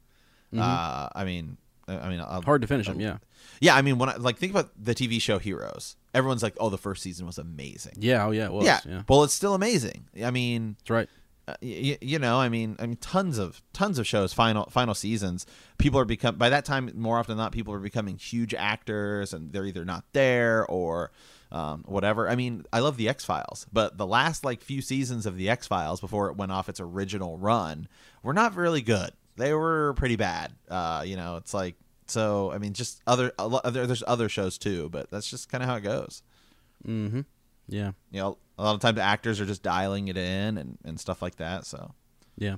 Uh, 0.56 1.08
I 1.14 1.24
mean, 1.24 1.58
I 1.86 2.08
mean, 2.08 2.20
I'll, 2.20 2.26
Mm-hmm. 2.40 2.44
Hard 2.44 2.62
to 2.62 2.66
finish 2.68 2.86
them. 2.86 3.00
Yeah. 3.00 3.18
yeah, 3.60 3.74
I 3.76 3.82
mean, 3.82 3.98
when 3.98 4.08
I 4.08 4.16
like 4.16 4.36
think 4.38 4.52
about 4.52 4.70
the 4.82 4.94
TV 4.94 5.20
show 5.20 5.38
Heroes, 5.38 5.96
everyone's 6.14 6.42
like, 6.42 6.54
"Oh, 6.60 6.68
the 6.70 6.78
first 6.78 7.02
season 7.02 7.26
was 7.26 7.38
amazing." 7.38 7.94
Yeah. 7.98 8.26
Oh, 8.26 8.30
yeah. 8.30 8.46
It 8.46 8.52
was. 8.52 8.64
yeah, 8.66 8.80
Yeah. 8.86 9.02
well, 9.08 9.24
it's 9.24 9.32
still 9.34 9.54
amazing. 9.54 10.06
I 10.24 10.30
mean, 10.30 10.76
That's 10.80 10.90
right. 10.90 11.08
Uh, 11.48 11.54
y- 11.62 11.98
you 12.00 12.18
know, 12.18 12.38
I 12.38 12.48
mean, 12.48 12.76
I 12.78 12.86
mean, 12.86 12.96
tons 12.96 13.38
of 13.38 13.62
tons 13.72 13.98
of 13.98 14.06
shows, 14.06 14.32
final 14.32 14.66
final 14.70 14.94
seasons. 14.94 15.46
People 15.78 15.98
are 16.00 16.04
become 16.04 16.36
by 16.36 16.48
that 16.50 16.64
time 16.64 16.90
more 16.94 17.18
often 17.18 17.36
than 17.36 17.42
not, 17.44 17.52
people 17.52 17.72
are 17.74 17.78
becoming 17.80 18.16
huge 18.18 18.54
actors, 18.54 19.32
and 19.32 19.52
they're 19.52 19.64
either 19.66 19.84
not 19.84 20.04
there 20.12 20.66
or 20.66 21.10
um, 21.50 21.84
whatever. 21.86 22.28
I 22.28 22.34
mean, 22.36 22.64
I 22.72 22.80
love 22.80 22.96
the 22.96 23.08
X 23.08 23.24
Files, 23.24 23.66
but 23.72 23.96
the 23.96 24.06
last 24.06 24.44
like 24.44 24.60
few 24.60 24.82
seasons 24.82 25.26
of 25.26 25.36
the 25.36 25.48
X 25.48 25.66
Files 25.66 26.00
before 26.00 26.28
it 26.28 26.36
went 26.36 26.52
off 26.52 26.68
its 26.68 26.80
original 26.80 27.38
run 27.38 27.88
were 28.22 28.34
not 28.34 28.54
really 28.56 28.82
good. 28.82 29.10
They 29.36 29.54
were 29.54 29.94
pretty 29.94 30.16
bad. 30.16 30.52
Uh, 30.68 31.04
you 31.06 31.16
know, 31.16 31.36
it's 31.36 31.54
like 31.54 31.76
so. 32.06 32.50
I 32.52 32.58
mean, 32.58 32.72
just 32.74 33.00
other 33.06 33.32
a 33.38 33.46
lo- 33.46 33.60
other 33.64 33.86
there's 33.86 34.02
other 34.06 34.28
shows 34.28 34.58
too, 34.58 34.88
but 34.90 35.10
that's 35.10 35.30
just 35.30 35.48
kind 35.48 35.62
of 35.62 35.68
how 35.70 35.76
it 35.76 35.82
goes. 35.82 36.22
Mm-hmm. 36.86 37.20
Yeah. 37.68 37.92
You 38.10 38.20
know, 38.20 38.38
a 38.58 38.64
lot 38.64 38.74
of 38.74 38.80
times 38.80 38.98
actors 38.98 39.40
are 39.40 39.46
just 39.46 39.62
dialing 39.62 40.08
it 40.08 40.16
in 40.16 40.58
and, 40.58 40.78
and 40.84 40.98
stuff 40.98 41.22
like 41.22 41.36
that. 41.36 41.64
So. 41.64 41.94
Yeah. 42.36 42.56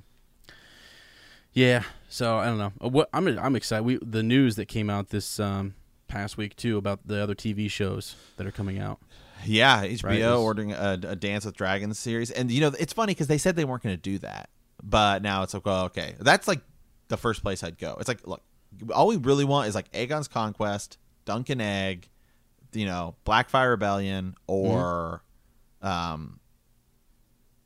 Yeah. 1.52 1.82
So 2.08 2.36
I 2.36 2.46
don't 2.46 2.58
know. 2.58 2.72
What 2.78 3.08
I'm 3.12 3.26
I'm 3.38 3.56
excited. 3.56 3.84
We 3.84 3.98
the 4.02 4.22
news 4.22 4.56
that 4.56 4.66
came 4.66 4.88
out 4.90 5.10
this 5.10 5.38
um, 5.40 5.74
past 6.08 6.36
week 6.36 6.56
too 6.56 6.76
about 6.76 7.06
the 7.06 7.22
other 7.22 7.34
TV 7.34 7.70
shows 7.70 8.16
that 8.36 8.46
are 8.46 8.52
coming 8.52 8.78
out. 8.78 9.00
Yeah, 9.46 9.84
HBO 9.84 10.04
Right, 10.04 10.22
ordering 10.22 10.72
a, 10.72 10.98
a 11.02 11.16
Dance 11.16 11.46
with 11.46 11.56
Dragons 11.56 11.98
series, 11.98 12.30
and 12.30 12.50
you 12.50 12.60
know 12.60 12.72
it's 12.78 12.92
funny 12.92 13.12
because 13.12 13.26
they 13.26 13.38
said 13.38 13.56
they 13.56 13.64
weren't 13.64 13.82
going 13.82 13.96
to 13.96 14.00
do 14.00 14.18
that, 14.18 14.50
but 14.82 15.22
now 15.22 15.42
it's 15.42 15.54
like, 15.54 15.64
well, 15.64 15.86
okay, 15.86 16.14
that's 16.20 16.46
like 16.46 16.60
the 17.08 17.16
first 17.16 17.42
place 17.42 17.64
I'd 17.64 17.78
go. 17.78 17.96
It's 17.98 18.08
like, 18.08 18.26
look, 18.26 18.42
all 18.94 19.06
we 19.06 19.16
really 19.16 19.46
want 19.46 19.68
is 19.68 19.74
like 19.74 19.90
Aegon's 19.92 20.28
Conquest, 20.28 20.98
Dunk 21.24 21.48
and 21.48 21.62
Egg, 21.62 22.10
you 22.74 22.84
know, 22.84 23.16
Blackfyre 23.24 23.70
Rebellion, 23.70 24.34
or 24.46 25.22
um, 25.82 26.40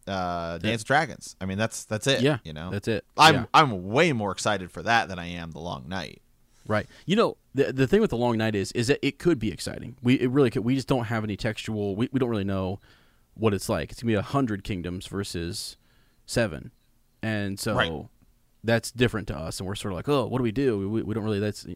uh, 0.06 0.58
Dance 0.58 0.84
Dragons. 0.84 1.36
I 1.40 1.46
mean, 1.46 1.58
that's 1.58 1.84
that's 1.84 2.06
it. 2.06 2.20
Yeah. 2.20 2.38
you 2.44 2.52
know, 2.52 2.70
That's 2.70 2.88
it. 2.88 3.04
I'm 3.16 3.34
Yeah. 3.34 3.44
I'm 3.54 3.84
way 3.88 4.12
more 4.12 4.32
excited 4.32 4.70
for 4.70 4.82
that 4.82 5.08
than 5.08 5.18
I 5.18 5.26
am 5.26 5.52
the 5.52 5.60
Long 5.60 5.88
Night. 5.88 6.20
Right. 6.66 6.86
You 7.06 7.16
know, 7.16 7.36
the 7.54 7.72
the 7.72 7.86
thing 7.86 8.00
with 8.00 8.10
the 8.10 8.16
long 8.16 8.38
night 8.38 8.54
is 8.54 8.72
is 8.72 8.86
that 8.88 8.98
it 9.06 9.18
could 9.18 9.38
be 9.38 9.50
exciting. 9.52 9.96
We 10.02 10.14
it 10.20 10.30
really 10.30 10.50
could. 10.50 10.64
We 10.64 10.74
just 10.74 10.88
don't 10.88 11.04
have 11.04 11.22
any 11.24 11.36
textual. 11.36 11.94
We, 11.96 12.08
we 12.12 12.18
don't 12.18 12.30
really 12.30 12.44
know 12.44 12.80
what 13.34 13.52
it's 13.52 13.68
like. 13.68 13.92
It's 13.92 14.02
gonna 14.02 14.10
be 14.12 14.14
a 14.14 14.22
hundred 14.22 14.64
kingdoms 14.64 15.06
versus 15.06 15.76
seven, 16.24 16.70
and 17.22 17.60
so 17.60 17.74
Right. 17.74 17.92
that's 18.62 18.90
different 18.90 19.28
to 19.28 19.36
us. 19.36 19.60
And 19.60 19.66
we're 19.66 19.74
sort 19.74 19.92
of 19.92 19.96
like, 19.96 20.08
oh, 20.08 20.26
what 20.26 20.38
do 20.38 20.42
we 20.42 20.52
do? 20.52 20.88
We, 20.88 21.02
we 21.02 21.14
don't 21.14 21.24
really. 21.24 21.40
That's. 21.40 21.66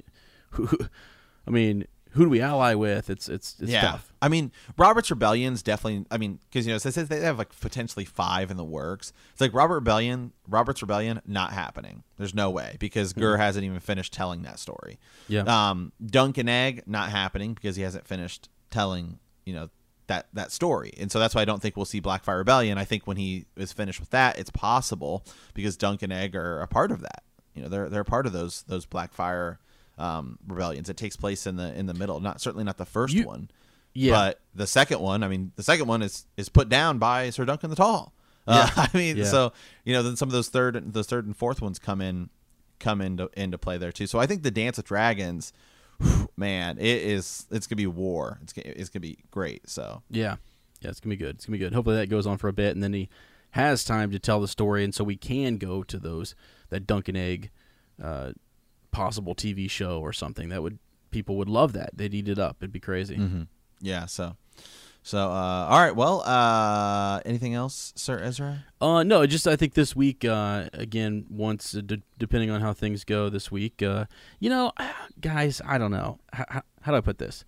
I 1.46 1.50
mean, 1.50 1.84
who 2.10 2.24
do 2.24 2.30
we 2.30 2.40
ally 2.40 2.74
with? 2.74 3.10
It's 3.10 3.28
it's 3.28 3.56
it's 3.60 3.70
yeah. 3.70 3.82
tough. 3.82 4.12
I 4.20 4.28
mean, 4.28 4.52
Robert's 4.76 5.10
Rebellion's 5.10 5.62
definitely. 5.62 6.06
I 6.10 6.18
mean, 6.18 6.40
because 6.48 6.66
you 6.66 6.72
know, 6.72 6.76
it 6.76 6.80
says 6.80 6.94
they 6.94 7.20
have 7.20 7.38
like 7.38 7.58
potentially 7.60 8.04
five 8.04 8.50
in 8.50 8.56
the 8.56 8.64
works. 8.64 9.12
It's 9.32 9.40
like 9.40 9.54
Robert 9.54 9.76
Rebellion, 9.76 10.32
Robert's 10.48 10.82
Rebellion, 10.82 11.20
not 11.26 11.52
happening. 11.52 12.02
There's 12.16 12.34
no 12.34 12.50
way 12.50 12.76
because 12.78 13.12
Gur 13.12 13.36
hasn't 13.36 13.64
even 13.64 13.80
finished 13.80 14.12
telling 14.12 14.42
that 14.42 14.58
story. 14.58 14.98
Yeah. 15.28 15.42
Um, 15.42 15.92
Dunk 16.04 16.38
and 16.38 16.48
Egg, 16.48 16.82
not 16.86 17.10
happening 17.10 17.54
because 17.54 17.76
he 17.76 17.82
hasn't 17.82 18.06
finished 18.06 18.48
telling. 18.70 19.18
You 19.44 19.54
know 19.54 19.70
that 20.08 20.26
that 20.34 20.52
story, 20.52 20.92
and 20.98 21.10
so 21.10 21.18
that's 21.18 21.34
why 21.34 21.42
I 21.42 21.44
don't 21.44 21.62
think 21.62 21.76
we'll 21.76 21.86
see 21.86 22.00
Blackfyre 22.00 22.38
Rebellion. 22.38 22.78
I 22.78 22.84
think 22.84 23.06
when 23.06 23.16
he 23.16 23.46
is 23.56 23.72
finished 23.72 24.00
with 24.00 24.10
that, 24.10 24.38
it's 24.38 24.50
possible 24.50 25.24
because 25.54 25.76
Dunk 25.76 26.02
and 26.02 26.12
Egg 26.12 26.36
are 26.36 26.60
a 26.60 26.66
part 26.66 26.90
of 26.90 27.00
that. 27.00 27.22
You 27.54 27.62
know, 27.62 27.68
they're 27.68 27.88
they're 27.88 28.02
a 28.02 28.04
part 28.06 28.26
of 28.26 28.32
those 28.32 28.62
those 28.68 28.86
Blackfyre 28.86 29.58
um, 29.98 30.38
rebellions. 30.46 30.88
It 30.88 30.96
takes 30.96 31.16
place 31.16 31.46
in 31.46 31.56
the 31.56 31.76
in 31.78 31.86
the 31.86 31.94
middle, 31.94 32.20
not 32.20 32.40
certainly 32.40 32.64
not 32.64 32.76
the 32.78 32.86
first 32.86 33.14
You- 33.14 33.26
one. 33.26 33.50
Yeah. 33.94 34.12
But 34.12 34.40
the 34.54 34.66
second 34.66 35.00
one, 35.00 35.22
I 35.24 35.28
mean, 35.28 35.50
the 35.56 35.62
second 35.62 35.86
one 35.88 36.02
is 36.02 36.26
is 36.36 36.48
put 36.48 36.68
down 36.68 36.98
by 36.98 37.30
Sir 37.30 37.44
Duncan 37.44 37.70
the 37.70 37.76
Tall. 37.76 38.12
Uh, 38.46 38.68
I 38.76 38.88
mean, 38.96 39.16
Yeah. 39.16 39.24
so 39.24 39.52
you 39.84 39.92
know, 39.92 40.02
then 40.02 40.14
some 40.16 40.28
of 40.28 40.32
those 40.32 40.48
third, 40.48 40.92
those 40.92 41.06
third 41.06 41.26
and 41.26 41.36
fourth 41.36 41.60
ones 41.60 41.78
come 41.78 42.00
in, 42.00 42.30
come 42.78 43.00
into 43.00 43.28
into 43.36 43.58
play 43.58 43.76
there 43.76 43.90
too. 43.92 44.06
So 44.06 44.18
I 44.20 44.26
think 44.26 44.42
the 44.42 44.50
Dance 44.52 44.78
of 44.78 44.84
Dragons, 44.84 45.52
whew, 46.00 46.28
man, 46.36 46.78
it 46.78 46.84
is 47.02 47.46
it's 47.50 47.66
gonna 47.66 47.76
be 47.78 47.86
war. 47.88 48.38
It's 48.42 48.52
gonna, 48.52 48.68
it's 48.76 48.88
gonna 48.88 49.00
be 49.00 49.18
great. 49.32 49.68
So 49.68 50.02
Yeah, 50.10 50.36
yeah, 50.80 50.90
it's 50.90 51.00
gonna 51.00 51.14
be 51.14 51.16
good. 51.16 51.36
It's 51.36 51.46
gonna 51.46 51.54
be 51.58 51.64
good. 51.64 51.72
Hopefully 51.74 51.96
that 51.96 52.08
goes 52.08 52.26
on 52.26 52.38
for 52.38 52.46
a 52.48 52.52
bit, 52.52 52.74
and 52.76 52.82
then 52.82 52.92
he 52.92 53.08
has 53.52 53.82
time 53.82 54.10
to 54.12 54.18
tell 54.20 54.40
the 54.40 54.48
story, 54.48 54.84
and 54.84 54.94
so 54.94 55.02
we 55.02 55.16
can 55.16 55.56
go 55.56 55.82
to 55.82 55.98
those 55.98 56.34
that 56.68 56.86
Dunk 56.86 57.08
and 57.08 57.16
Egg 57.16 57.50
uh, 58.02 58.32
possible 58.90 59.34
TV 59.34 59.70
show 59.70 60.00
or 60.00 60.12
something 60.12 60.48
that 60.48 60.62
would 60.62 60.78
people 61.10 61.36
would 61.36 61.48
love 61.48 61.72
that. 61.72 61.90
They'd 61.94 62.14
eat 62.14 62.28
it 62.28 62.38
up. 62.38 62.56
It'd 62.60 62.72
be 62.72 62.80
crazy. 62.80 63.16
yeah, 63.80 64.06
so 64.06 64.36
so 65.02 65.18
uh, 65.30 65.66
all 65.70 65.80
right. 65.80 65.94
Well, 65.96 66.22
uh, 66.22 67.20
anything 67.24 67.54
else, 67.54 67.92
Sir 67.96 68.18
Ezra? 68.22 68.64
Uh, 68.80 69.02
no, 69.04 69.24
just 69.26 69.46
I 69.46 69.56
think 69.56 69.74
this 69.74 69.96
week 69.96 70.24
uh, 70.24 70.68
again. 70.72 71.24
Once 71.30 71.74
uh, 71.74 71.80
d- 71.80 72.02
depending 72.18 72.50
on 72.50 72.60
how 72.60 72.72
things 72.72 73.04
go 73.04 73.28
this 73.28 73.50
week, 73.50 73.82
uh, 73.82 74.04
you 74.40 74.50
know, 74.50 74.72
guys, 75.20 75.62
I 75.64 75.78
don't 75.78 75.90
know 75.92 76.18
how, 76.32 76.44
how, 76.48 76.62
how 76.82 76.92
do 76.92 76.98
I 76.98 77.00
put 77.00 77.18
this. 77.18 77.44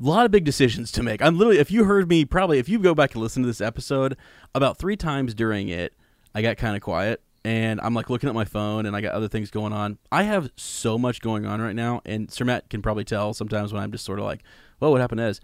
A 0.00 0.04
lot 0.06 0.24
of 0.24 0.30
big 0.30 0.44
decisions 0.44 0.92
to 0.92 1.02
make. 1.02 1.20
I'm 1.20 1.36
literally, 1.36 1.58
if 1.58 1.70
you 1.72 1.84
heard 1.84 2.08
me, 2.08 2.24
probably 2.24 2.58
if 2.58 2.68
you 2.68 2.78
go 2.78 2.94
back 2.94 3.14
and 3.14 3.22
listen 3.22 3.42
to 3.42 3.48
this 3.48 3.60
episode, 3.60 4.16
about 4.54 4.78
three 4.78 4.96
times 4.96 5.34
during 5.34 5.68
it, 5.68 5.92
I 6.34 6.42
got 6.42 6.56
kind 6.56 6.76
of 6.76 6.82
quiet 6.82 7.20
and 7.48 7.80
I'm 7.80 7.94
like 7.94 8.10
looking 8.10 8.28
at 8.28 8.34
my 8.34 8.44
phone 8.44 8.84
and 8.84 8.94
I 8.94 9.00
got 9.00 9.14
other 9.14 9.28
things 9.28 9.50
going 9.50 9.72
on. 9.72 9.96
I 10.12 10.24
have 10.24 10.50
so 10.56 10.98
much 10.98 11.22
going 11.22 11.46
on 11.46 11.60
right 11.62 11.74
now, 11.74 12.02
and 12.04 12.30
Sir 12.30 12.44
Matt 12.44 12.68
can 12.68 12.82
probably 12.82 13.04
tell 13.04 13.32
sometimes 13.32 13.72
when 13.72 13.82
I'm 13.82 13.90
just 13.90 14.04
sort 14.04 14.18
of 14.18 14.26
like, 14.26 14.42
"Whoa, 14.80 14.90
what 14.90 15.00
happened?" 15.00 15.20
As 15.22 15.40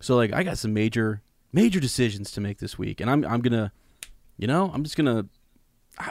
so, 0.00 0.14
like, 0.16 0.32
I 0.32 0.42
got 0.44 0.58
some 0.58 0.72
major, 0.72 1.20
major 1.52 1.80
decisions 1.80 2.30
to 2.32 2.40
make 2.40 2.58
this 2.58 2.78
week, 2.78 3.00
and 3.00 3.08
I'm, 3.10 3.24
I'm 3.24 3.40
gonna, 3.40 3.72
you 4.36 4.46
know, 4.46 4.70
I'm 4.74 4.82
just 4.84 4.96
gonna, 4.96 5.26
I, 5.98 6.10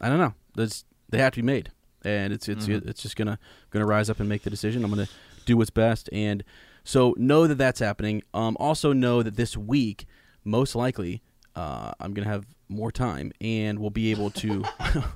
I 0.00 0.08
don't 0.08 0.18
know, 0.18 0.34
That's, 0.54 0.84
they 1.10 1.18
have 1.18 1.32
to 1.34 1.42
be 1.42 1.46
made, 1.46 1.70
and 2.04 2.32
it's, 2.32 2.48
it's, 2.48 2.66
Mm-hmm. 2.66 2.88
it's 2.88 3.02
just 3.02 3.16
gonna, 3.16 3.38
gonna 3.70 3.86
rise 3.86 4.08
up 4.10 4.20
and 4.20 4.28
make 4.28 4.42
the 4.42 4.50
decision. 4.50 4.84
I'm 4.84 4.90
gonna 4.90 5.08
do 5.44 5.56
what's 5.56 5.70
best, 5.70 6.08
and 6.12 6.44
so 6.84 7.14
know 7.18 7.46
that 7.46 7.58
that's 7.58 7.80
happening. 7.80 8.22
Um, 8.32 8.56
also 8.60 8.92
know 8.92 9.22
that 9.22 9.36
this 9.36 9.56
week, 9.56 10.06
most 10.44 10.74
likely, 10.74 11.22
uh, 11.54 11.92
I'm 12.00 12.14
gonna 12.14 12.28
have 12.28 12.46
more 12.68 12.90
time, 12.90 13.32
and 13.40 13.78
we'll 13.78 13.90
be 13.90 14.10
able 14.10 14.30
to. 14.30 14.64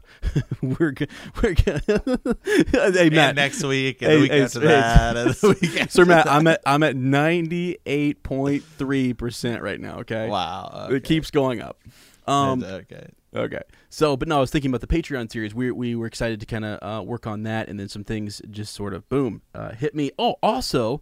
we're 0.63 0.91
go- 0.93 1.07
we're 1.43 1.55
gonna. 1.55 1.81
hey 2.73 3.11
Matt, 3.11 3.31
And 3.31 3.37
next 3.37 3.63
week 3.65 4.03
and 4.03 4.11
Hey, 4.11 4.17
the 4.17 4.23
week 4.23 4.33
hey, 4.33 4.43
after 4.43 4.61
hey, 4.61 4.67
that. 4.67 5.17
and 5.17 5.31
the 5.35 5.49
week 5.61 5.77
after 5.81 5.91
Sir 5.91 6.05
Matt, 6.05 6.27
that. 6.27 6.33
I'm 6.33 6.47
at 6.47 6.61
I'm 6.67 6.83
at 6.83 6.97
ninety 6.97 7.79
eight 7.87 8.23
point 8.23 8.63
three 8.65 9.13
percent 9.15 9.63
right 9.63 9.81
now. 9.81 10.01
Okay, 10.01 10.29
Wow. 10.29 10.89
it 10.91 11.05
keeps 11.05 11.31
going 11.31 11.61
up. 11.61 11.81
Um, 12.27 12.63
okay. 12.65 13.09
Okay. 13.35 13.63
So, 13.91 14.17
but 14.17 14.29
no, 14.29 14.39
I 14.39 14.41
was 14.41 14.51
thinking 14.51 14.71
about 14.71 14.81
the 14.81 14.87
Patreon 14.87 15.31
series. 15.31 15.55
We 15.55 15.71
we 15.71 15.95
were 15.95 16.07
excited 16.07 16.41
to 16.41 16.47
kind 16.47 16.65
of 16.65 16.79
uh, 16.83 17.03
work 17.03 17.27
on 17.27 17.45
that, 17.45 17.69
and 17.69 17.79
then 17.79 17.89
some 17.89 18.03
things 18.05 18.41
just 18.51 18.75
sort 18.75 18.95
of 18.95 19.09
boom 19.09 19.43
uh, 19.55 19.73
hit 19.73 19.95
me. 19.95 20.11
Oh, 20.19 20.37
also, 20.43 21.01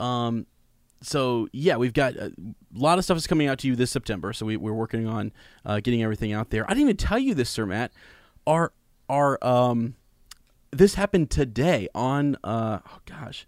um, 0.00 0.46
so 1.02 1.48
yeah, 1.52 1.76
we've 1.76 1.92
got 1.92 2.14
a 2.16 2.32
lot 2.72 2.98
of 2.98 3.04
stuff 3.04 3.16
is 3.18 3.26
coming 3.26 3.48
out 3.48 3.58
to 3.58 3.68
you 3.68 3.76
this 3.76 3.90
September. 3.90 4.32
So 4.32 4.46
we, 4.46 4.56
we're 4.56 4.72
working 4.72 5.06
on 5.06 5.32
uh, 5.66 5.80
getting 5.80 6.02
everything 6.02 6.32
out 6.32 6.50
there. 6.50 6.64
I 6.64 6.68
didn't 6.68 6.82
even 6.82 6.96
tell 6.96 7.18
you 7.18 7.34
this, 7.34 7.50
Sir 7.50 7.66
Matt. 7.66 7.92
Our 8.46 8.72
our 9.08 9.38
um, 9.44 9.94
this 10.70 10.94
happened 10.94 11.30
today 11.30 11.88
on 11.94 12.36
uh 12.44 12.78
oh 12.88 12.98
gosh, 13.06 13.46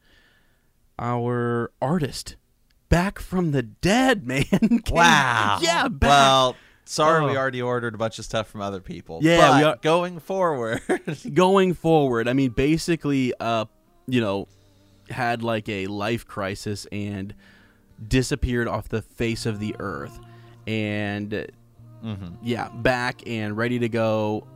our 0.98 1.70
artist 1.82 2.36
back 2.88 3.18
from 3.18 3.52
the 3.52 3.62
dead, 3.62 4.26
man. 4.26 4.44
Wow. 4.90 5.58
Yeah. 5.62 5.88
Back. 5.88 6.08
Well, 6.08 6.56
sorry, 6.84 7.24
we 7.26 7.32
Oh. 7.32 7.36
already 7.36 7.62
ordered 7.62 7.94
a 7.94 7.98
bunch 7.98 8.18
of 8.18 8.24
stuff 8.24 8.48
from 8.48 8.60
other 8.60 8.80
people. 8.80 9.20
Yeah, 9.22 9.48
but 9.50 9.58
we 9.58 9.64
are- 9.64 9.76
going 9.82 10.18
forward. 10.20 10.80
going 11.34 11.74
forward, 11.74 12.28
I 12.28 12.32
mean, 12.32 12.50
basically, 12.50 13.32
uh, 13.40 13.64
you 14.06 14.20
know, 14.20 14.48
had 15.10 15.42
like 15.42 15.68
a 15.68 15.86
life 15.86 16.26
crisis 16.26 16.86
and 16.92 17.34
disappeared 18.08 18.68
off 18.68 18.88
the 18.88 19.02
face 19.02 19.46
of 19.46 19.60
the 19.60 19.74
earth, 19.78 20.18
and 20.66 21.32
uh, 21.32 21.44
Mhm. 22.04 22.36
yeah, 22.42 22.68
back 22.68 23.22
and 23.26 23.56
ready 23.56 23.78
to 23.78 23.88
go. 23.88 24.46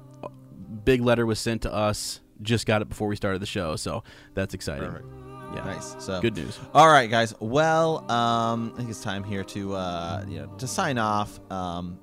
Big 0.85 1.01
letter 1.01 1.25
was 1.25 1.39
sent 1.39 1.63
to 1.63 1.73
us. 1.73 2.21
Just 2.43 2.67
got 2.67 2.83
it 2.83 2.89
before 2.89 3.09
we 3.09 3.17
started 3.17 3.41
the 3.41 3.47
show, 3.47 3.75
so 3.77 4.03
that's 4.35 4.55
exciting. 4.55 4.89
Perfect. 4.91 5.07
Yeah, 5.55 5.65
Nice. 5.65 5.97
So 5.99 6.21
good 6.21 6.37
news. 6.37 6.59
All 6.75 6.89
right, 6.89 7.09
guys. 7.11 7.33
Well, 7.41 8.05
um, 8.11 8.73
I 8.75 8.77
think 8.77 8.91
it's 8.91 9.01
time 9.03 9.25
here 9.25 9.43
to 9.45 9.75
uh, 9.75 10.25
you 10.29 10.41
know 10.41 10.47
to 10.59 10.67
sign 10.67 10.99
off. 10.99 11.41
Um, 11.51 11.99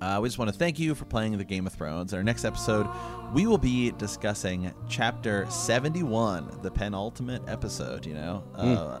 uh, 0.00 0.18
we 0.20 0.28
just 0.28 0.38
want 0.38 0.50
to 0.52 0.56
thank 0.58 0.78
you 0.78 0.94
for 0.94 1.04
playing 1.04 1.36
the 1.38 1.44
Game 1.44 1.66
of 1.66 1.72
Thrones. 1.72 2.12
In 2.12 2.18
Our 2.18 2.22
next 2.22 2.44
episode, 2.44 2.86
we 3.32 3.46
will 3.46 3.58
be 3.58 3.92
discussing 3.92 4.72
Chapter 4.88 5.46
Seventy-one, 5.50 6.58
the 6.62 6.70
penultimate 6.70 7.42
episode. 7.48 8.06
You 8.06 8.14
know, 8.14 8.44
uh, 8.54 8.98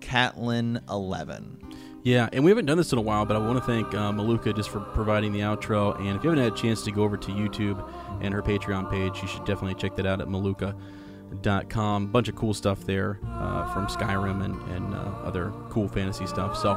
Catelyn 0.00 0.88
Eleven. 0.90 1.58
Yeah, 2.04 2.28
and 2.32 2.42
we 2.42 2.50
haven't 2.50 2.66
done 2.66 2.76
this 2.76 2.90
in 2.92 2.98
a 2.98 3.02
while, 3.02 3.24
but 3.24 3.36
I 3.36 3.38
want 3.38 3.58
to 3.60 3.64
thank 3.64 3.94
uh, 3.94 4.10
Malukah 4.10 4.56
just 4.56 4.70
for 4.70 4.80
providing 4.80 5.32
the 5.32 5.40
outro. 5.40 5.96
And 6.00 6.16
if 6.16 6.24
you 6.24 6.30
haven't 6.30 6.42
had 6.42 6.52
a 6.52 6.56
chance 6.56 6.82
to 6.82 6.90
go 6.90 7.04
over 7.04 7.16
to 7.16 7.30
YouTube 7.30 7.88
and 8.20 8.34
her 8.34 8.42
Patreon 8.42 8.90
page, 8.90 9.22
you 9.22 9.28
should 9.28 9.44
definitely 9.44 9.74
check 9.74 9.94
that 9.94 10.04
out 10.06 10.20
at 10.20 10.26
malukah.com. 10.26 12.06
Bunch 12.08 12.28
of 12.28 12.34
cool 12.34 12.54
stuff 12.54 12.84
there 12.86 13.20
uh, 13.28 13.72
from 13.72 13.86
Skyrim 13.86 14.44
and, 14.44 14.60
and 14.72 14.92
uh, 14.94 14.98
other 15.22 15.52
cool 15.68 15.86
fantasy 15.86 16.26
stuff. 16.26 16.56
So 16.56 16.74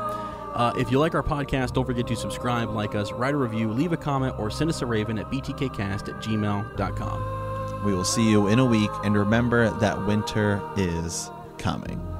uh, 0.55 0.73
if 0.77 0.89
you 0.89 0.99
like 0.99 1.13
our 1.13 1.23
podcast, 1.23 1.73
don't 1.73 1.85
forget 1.85 2.07
to 2.07 2.15
subscribe, 2.15 2.69
like 2.69 2.95
us, 2.95 3.11
write 3.11 3.33
a 3.33 3.37
review, 3.37 3.71
leave 3.71 3.91
a 3.91 3.97
comment, 3.97 4.37
or 4.39 4.49
send 4.49 4.69
us 4.69 4.81
a 4.81 4.85
raven 4.85 5.19
at 5.19 5.29
btkcast 5.29 6.07
at 6.07 6.23
gmail.com. 6.23 7.83
We 7.85 7.93
will 7.93 8.05
see 8.05 8.29
you 8.29 8.47
in 8.47 8.59
a 8.59 8.65
week, 8.65 8.91
and 9.03 9.15
remember 9.15 9.69
that 9.79 10.05
winter 10.05 10.61
is 10.77 11.29
coming. 11.57 12.14